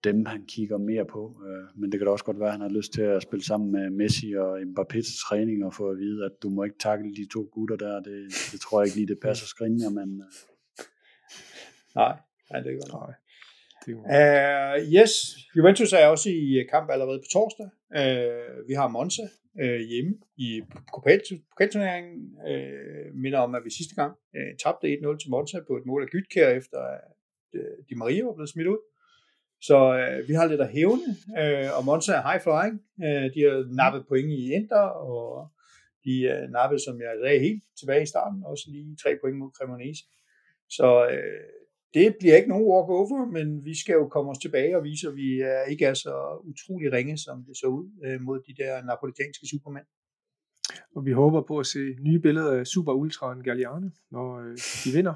dem, 0.03 0.25
han 0.25 0.45
kigger 0.45 0.77
mere 0.77 1.05
på. 1.05 1.41
Øh, 1.47 1.81
men 1.81 1.91
det 1.91 1.99
kan 1.99 2.05
da 2.05 2.11
også 2.11 2.25
godt 2.25 2.39
være, 2.39 2.47
at 2.47 2.53
han 2.53 2.61
har 2.61 2.69
lyst 2.69 2.93
til 2.93 3.01
at 3.01 3.21
spille 3.21 3.45
sammen 3.45 3.71
med 3.71 3.89
Messi 3.89 4.33
og 4.33 4.59
Mbappé 4.59 4.97
til 5.07 5.17
træning 5.27 5.65
og 5.65 5.73
få 5.73 5.89
at 5.89 5.97
vide, 5.97 6.25
at 6.25 6.31
du 6.43 6.49
må 6.49 6.63
ikke 6.63 6.79
takle 6.79 7.15
de 7.15 7.27
to 7.33 7.49
gutter 7.51 7.75
der. 7.75 7.95
Det, 7.99 8.27
det 8.51 8.61
tror 8.61 8.81
jeg 8.81 8.87
ikke 8.87 8.97
lige, 8.97 9.07
det 9.07 9.19
passer 9.21 9.47
skrinjer, 9.47 9.89
men... 9.89 10.09
Uh... 10.21 10.27
Nej, 11.95 12.17
nej, 12.49 12.59
det 12.61 12.69
er 12.73 12.79
godt. 12.81 12.93
Nej. 12.93 13.13
Uh, 13.87 14.93
yes, 14.97 15.11
Juventus 15.57 15.93
er 15.93 16.07
også 16.07 16.29
i 16.29 16.63
kamp 16.71 16.89
allerede 16.89 17.19
på 17.19 17.29
torsdag. 17.33 17.69
Uh, 17.99 18.67
vi 18.69 18.73
har 18.73 18.87
Monza 18.87 19.25
uh, 19.63 19.81
hjemme 19.91 20.13
i 20.37 20.61
pokalturneringen. 20.93 22.17
Uh, 22.49 23.15
minder 23.23 23.39
om, 23.39 23.55
at 23.55 23.61
vi 23.65 23.71
sidste 23.79 23.95
gang 23.95 24.11
uh, 24.37 24.51
tabte 24.63 24.87
1-0 24.87 25.17
til 25.21 25.29
Monza 25.29 25.57
på 25.67 25.73
et 25.77 25.85
mål 25.85 26.03
af 26.03 26.09
Gytkær, 26.09 26.49
efter 26.49 26.77
at 26.77 27.01
uh, 27.59 27.85
Di 27.89 27.95
Maria 27.95 28.23
var 28.25 28.33
blevet 28.33 28.49
smidt 28.49 28.67
ud. 28.67 28.81
Så 29.61 29.77
øh, 29.99 30.27
vi 30.27 30.33
har 30.33 30.45
lidt 30.45 30.61
at 30.61 30.73
hævne, 30.77 31.09
øh, 31.41 31.69
og 31.77 31.85
Monza 31.85 32.11
er 32.13 32.23
high 32.27 32.41
flying. 32.45 32.75
Øh, 33.05 33.25
de 33.33 33.39
har 33.45 33.75
nappet 33.81 34.07
point 34.07 34.31
i 34.31 34.53
Inter, 34.57 34.85
og 35.09 35.49
de 36.05 36.15
øh, 36.33 36.43
nappede, 36.57 36.81
som 36.85 36.95
jeg 37.01 37.13
sagde, 37.23 37.39
helt 37.39 37.63
tilbage 37.79 38.03
i 38.03 38.11
starten, 38.13 38.43
også 38.45 38.65
lige 38.73 38.97
tre 39.03 39.11
point 39.21 39.37
mod 39.37 39.51
Cremonese. 39.57 40.03
Så 40.69 40.87
øh, 41.11 41.43
det 41.93 42.15
bliver 42.19 42.35
ikke 42.35 42.49
nogen 42.49 42.67
walkover, 42.71 43.25
men 43.37 43.65
vi 43.65 43.75
skal 43.81 43.93
jo 43.93 44.07
komme 44.07 44.31
os 44.31 44.37
tilbage 44.37 44.77
og 44.77 44.83
vise, 44.83 45.07
at 45.07 45.15
vi 45.15 45.29
er, 45.39 45.63
ikke 45.63 45.85
er 45.85 45.93
så 45.93 46.15
utrolig 46.51 46.91
ringe, 46.91 47.17
som 47.17 47.45
det 47.47 47.57
så 47.57 47.67
ud 47.67 47.85
øh, 48.05 48.21
mod 48.21 48.39
de 48.47 48.53
der 48.61 48.83
napolitanske 48.83 49.47
supermænd. 49.51 49.85
Og 50.95 51.05
vi 51.05 51.11
håber 51.11 51.41
på 51.41 51.59
at 51.59 51.65
se 51.65 51.79
nye 52.07 52.19
billeder 52.19 52.59
af 52.59 52.67
Super 52.67 52.93
Ultraen 52.93 53.43
Galliano, 53.43 53.89
når 54.11 54.39
øh, 54.39 54.57
de 54.83 54.89
vinder. 54.97 55.15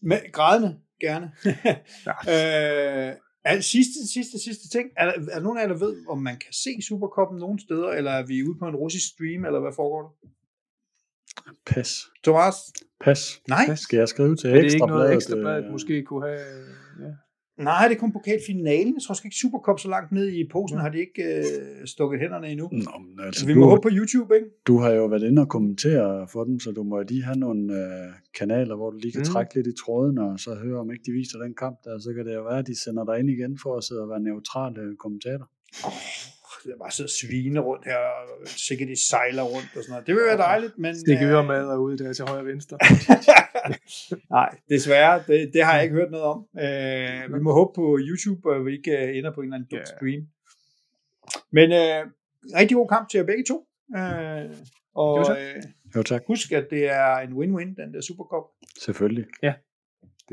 Med 0.00 0.32
grædende, 0.32 0.80
gerne. 1.00 1.32
Ja. 2.26 3.10
øh, 3.10 3.16
er, 3.44 3.60
sidste, 3.60 4.08
sidste, 4.12 4.38
sidste 4.38 4.68
ting. 4.68 4.90
Er 4.96 5.04
der, 5.04 5.12
er 5.12 5.34
der 5.34 5.40
nogen 5.40 5.58
af 5.58 5.62
jer, 5.62 5.68
der 5.68 5.78
ved, 5.78 5.96
om 6.08 6.18
man 6.18 6.36
kan 6.36 6.52
se 6.52 6.82
Supercuppen 6.82 7.38
nogen 7.38 7.58
steder, 7.58 7.88
eller 7.88 8.10
er 8.10 8.26
vi 8.26 8.42
ude 8.42 8.58
på 8.58 8.68
en 8.68 8.76
russisk 8.76 9.06
stream, 9.12 9.44
eller 9.44 9.60
hvad 9.60 9.72
foregår 9.76 10.02
der? 10.02 10.28
Pas. 11.66 12.10
Thomas? 12.24 12.54
Pas. 13.00 13.42
Nej, 13.48 13.66
Pas. 13.66 13.78
Skal 13.80 13.96
jeg 13.96 14.08
skrive 14.08 14.36
til 14.36 14.50
Er 14.50 14.54
det 14.54 14.62
ikke 14.62 14.74
Ekstrabladet? 14.74 15.02
noget 15.02 15.16
ekstrabladet 15.16 15.64
øh, 15.64 15.70
måske 15.72 16.02
kunne 16.02 16.26
have... 16.28 16.40
Ja. 17.00 17.12
Nej, 17.58 17.88
det 17.88 17.94
er 17.94 17.98
kun 18.00 18.12
pokalfinalen. 18.12 18.94
Jeg 18.94 19.02
tror 19.02 19.24
ikke 19.24 19.36
Supercup 19.36 19.78
så 19.80 19.88
langt 19.88 20.12
ned 20.12 20.28
i 20.28 20.48
posen, 20.52 20.78
har 20.78 20.88
de 20.88 20.98
ikke 20.98 21.22
øh, 21.38 21.86
stukket 21.86 22.20
hænderne 22.20 22.48
endnu. 22.48 22.68
Nå, 22.72 22.92
men 23.08 23.24
altså, 23.26 23.40
Så 23.40 23.46
vi 23.46 23.52
du, 23.54 23.58
må 23.60 23.68
håbe 23.68 23.80
på 23.82 23.88
YouTube, 23.92 24.34
ikke? 24.34 24.46
du 24.66 24.78
har 24.78 24.90
jo 24.90 25.06
været 25.06 25.22
inde 25.22 25.42
og 25.42 25.48
kommentere 25.48 26.28
for 26.32 26.44
dem, 26.44 26.60
så 26.60 26.70
du 26.70 26.82
må 26.82 27.02
lige 27.02 27.22
have 27.24 27.36
nogle 27.38 27.62
øh, 27.74 28.12
kanaler, 28.38 28.76
hvor 28.76 28.90
du 28.90 28.96
lige 28.96 29.12
kan 29.12 29.20
Mm. 29.20 29.24
trække 29.32 29.54
lidt 29.54 29.66
i 29.66 29.72
trådene, 29.84 30.22
og 30.30 30.40
så 30.40 30.54
høre, 30.54 30.78
om 30.80 30.90
ikke 30.92 31.04
de 31.06 31.12
viser 31.12 31.38
den 31.38 31.54
kamp 31.54 31.76
der. 31.84 31.98
Så 31.98 32.12
kan 32.16 32.26
det 32.26 32.34
jo 32.34 32.42
være, 32.42 32.58
at 32.58 32.66
de 32.66 32.82
sender 32.84 33.04
dig 33.04 33.18
ind 33.20 33.30
igen 33.30 33.58
for 33.62 33.76
at 33.76 33.84
sidde 33.84 34.02
og 34.02 34.08
være 34.08 34.20
neutral 34.20 34.78
øh, 34.78 34.96
kommentator. 34.96 35.46
Jeg 36.66 36.74
bare 36.80 36.90
sidder 36.90 37.08
og 37.08 37.16
svine 37.22 37.60
rundt 37.60 37.84
her, 37.84 37.96
og 37.96 38.28
sikkert 38.46 38.88
de 38.88 39.06
sejler 39.08 39.42
rundt 39.42 39.68
og 39.76 39.82
sådan 39.82 39.90
noget. 39.92 40.06
Det 40.06 40.14
vil 40.14 40.24
være 40.24 40.36
dejligt, 40.36 40.78
men... 40.78 40.98
Stikke 41.00 41.24
øh, 41.24 41.30
øremad 41.30 41.60
derude 41.68 41.98
der 41.98 42.12
til 42.12 42.24
højre 42.28 42.40
og 42.40 42.46
venstre. 42.46 42.78
Nej, 44.36 44.50
desværre, 44.68 45.22
det, 45.26 45.50
det 45.54 45.64
har 45.64 45.74
jeg 45.74 45.82
ikke 45.82 45.94
hørt 45.94 46.10
noget 46.10 46.26
om. 46.26 46.38
Øh, 46.64 47.34
vi 47.34 47.40
må 47.42 47.52
håbe 47.52 47.72
på 47.74 47.98
YouTube, 48.08 48.50
og 48.50 48.66
vi 48.66 48.72
ikke 48.78 48.90
øh, 48.90 49.16
ender 49.18 49.34
på 49.34 49.40
en 49.40 49.44
eller 49.46 49.54
anden 49.56 49.68
dum 49.70 49.78
Ja. 49.78 49.84
stream. 49.84 50.22
Men 51.52 51.72
øh, 51.72 52.00
rigtig 52.58 52.74
god 52.74 52.88
kamp 52.88 53.08
til 53.08 53.18
jer 53.18 53.24
begge 53.24 53.44
to. 53.48 53.66
Øh, 53.96 54.50
og 54.94 55.18
Jo, 55.18 55.24
tak. 55.24 55.36
øh, 55.38 55.62
Jo 55.96 56.02
tak, 56.02 56.22
husk, 56.26 56.52
at 56.52 56.66
det 56.70 56.90
er 56.90 57.16
en 57.16 57.32
win-win, 57.32 57.82
den 57.82 57.94
der 57.94 58.00
Supercup. 58.00 58.44
selvfølgelig. 58.80 59.24
Det 59.42 59.48
er 59.48 59.54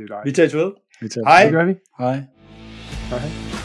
Vi 0.01 0.05
dejligt. 0.07 0.35
tages 0.35 0.55
ved. 0.55 0.71
Vi 1.01 1.09
tager 1.09 1.27
Hej. 1.27 1.43
Det 1.43 1.51
gør 1.51 1.65
vi. 1.65 1.75
Hej. 1.97 2.13
Hej. 3.09 3.19
hej. 3.19 3.60